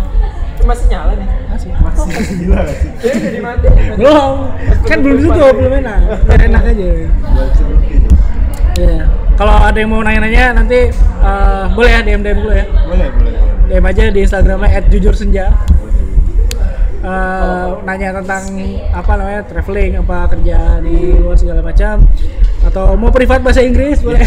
Masih 0.61 0.85
nyala 0.87 1.13
nih. 1.17 1.27
masih. 1.49 1.69
masih 1.73 2.35
gila 2.37 2.59
gak 2.61 2.75
sih 2.77 2.89
Jadi 3.01 3.17
jadi 3.19 3.39
mati. 3.41 3.67
Belum, 3.97 4.33
kan 4.85 4.97
belum 5.01 5.15
ditutup, 5.19 5.53
belum 5.57 5.73
enak. 5.81 5.99
Enak 6.31 6.61
aja. 6.63 6.89
Iya. 8.77 9.03
Kalau 9.35 9.55
ada 9.57 9.77
yang 9.77 9.89
mau 9.89 10.01
nanya-nanya 10.01 10.53
nanti 10.53 10.79
eh, 10.93 11.63
boleh 11.73 11.91
ya 11.91 12.01
DM 12.01 12.21
DM 12.21 12.37
dulu 12.39 12.53
ya. 12.53 12.65
boleh 12.85 13.07
boleh 13.09 13.33
DM 13.67 13.83
aja 13.83 14.01
di 14.07 14.19
Instagramnya 14.21 14.69
@jujursenja. 14.87 15.45
Eh, 17.01 17.67
nanya 17.81 18.13
tentang 18.21 18.45
apa 18.93 19.11
namanya 19.17 19.41
traveling 19.49 19.97
apa 20.05 20.29
kerja 20.37 20.77
di 20.85 21.17
luar 21.17 21.33
segala 21.33 21.65
macam 21.65 22.05
atau 22.61 22.93
mau 22.93 23.09
privat 23.09 23.41
bahasa 23.41 23.65
Inggris 23.65 24.05
boleh. 24.05 24.21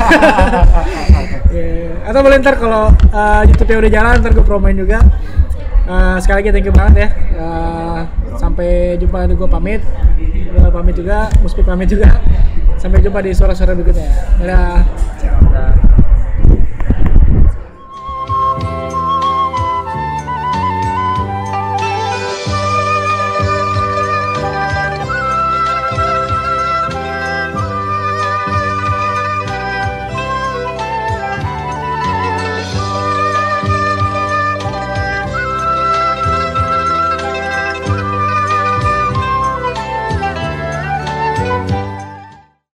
Iya. 1.54 1.94
atau 2.10 2.20
boleh 2.26 2.42
ntar 2.42 2.58
kalau 2.58 2.90
eh, 2.90 3.42
YouTube-nya 3.46 3.78
udah 3.78 3.92
jalan 3.94 4.14
ntar 4.18 4.32
gue 4.34 4.42
promoin 4.42 4.74
juga. 4.74 4.98
Eh, 5.86 6.16
sekali 6.18 6.42
lagi 6.42 6.50
thank 6.50 6.66
you 6.66 6.74
banget 6.74 6.94
ya. 6.98 7.08
Eh, 7.38 8.00
sampai 8.42 8.98
jumpa 8.98 9.30
gue 9.30 9.46
pamit. 9.46 9.80
Gue 10.50 10.70
pamit 10.74 10.94
juga 10.98 11.30
Muspik 11.46 11.62
pamit 11.62 11.86
juga. 11.86 12.10
Sampai 12.74 12.98
jumpa 13.06 13.22
di 13.22 13.30
suara-suara 13.30 13.78
berikutnya. 13.78 14.10
Dadah. 14.42 15.93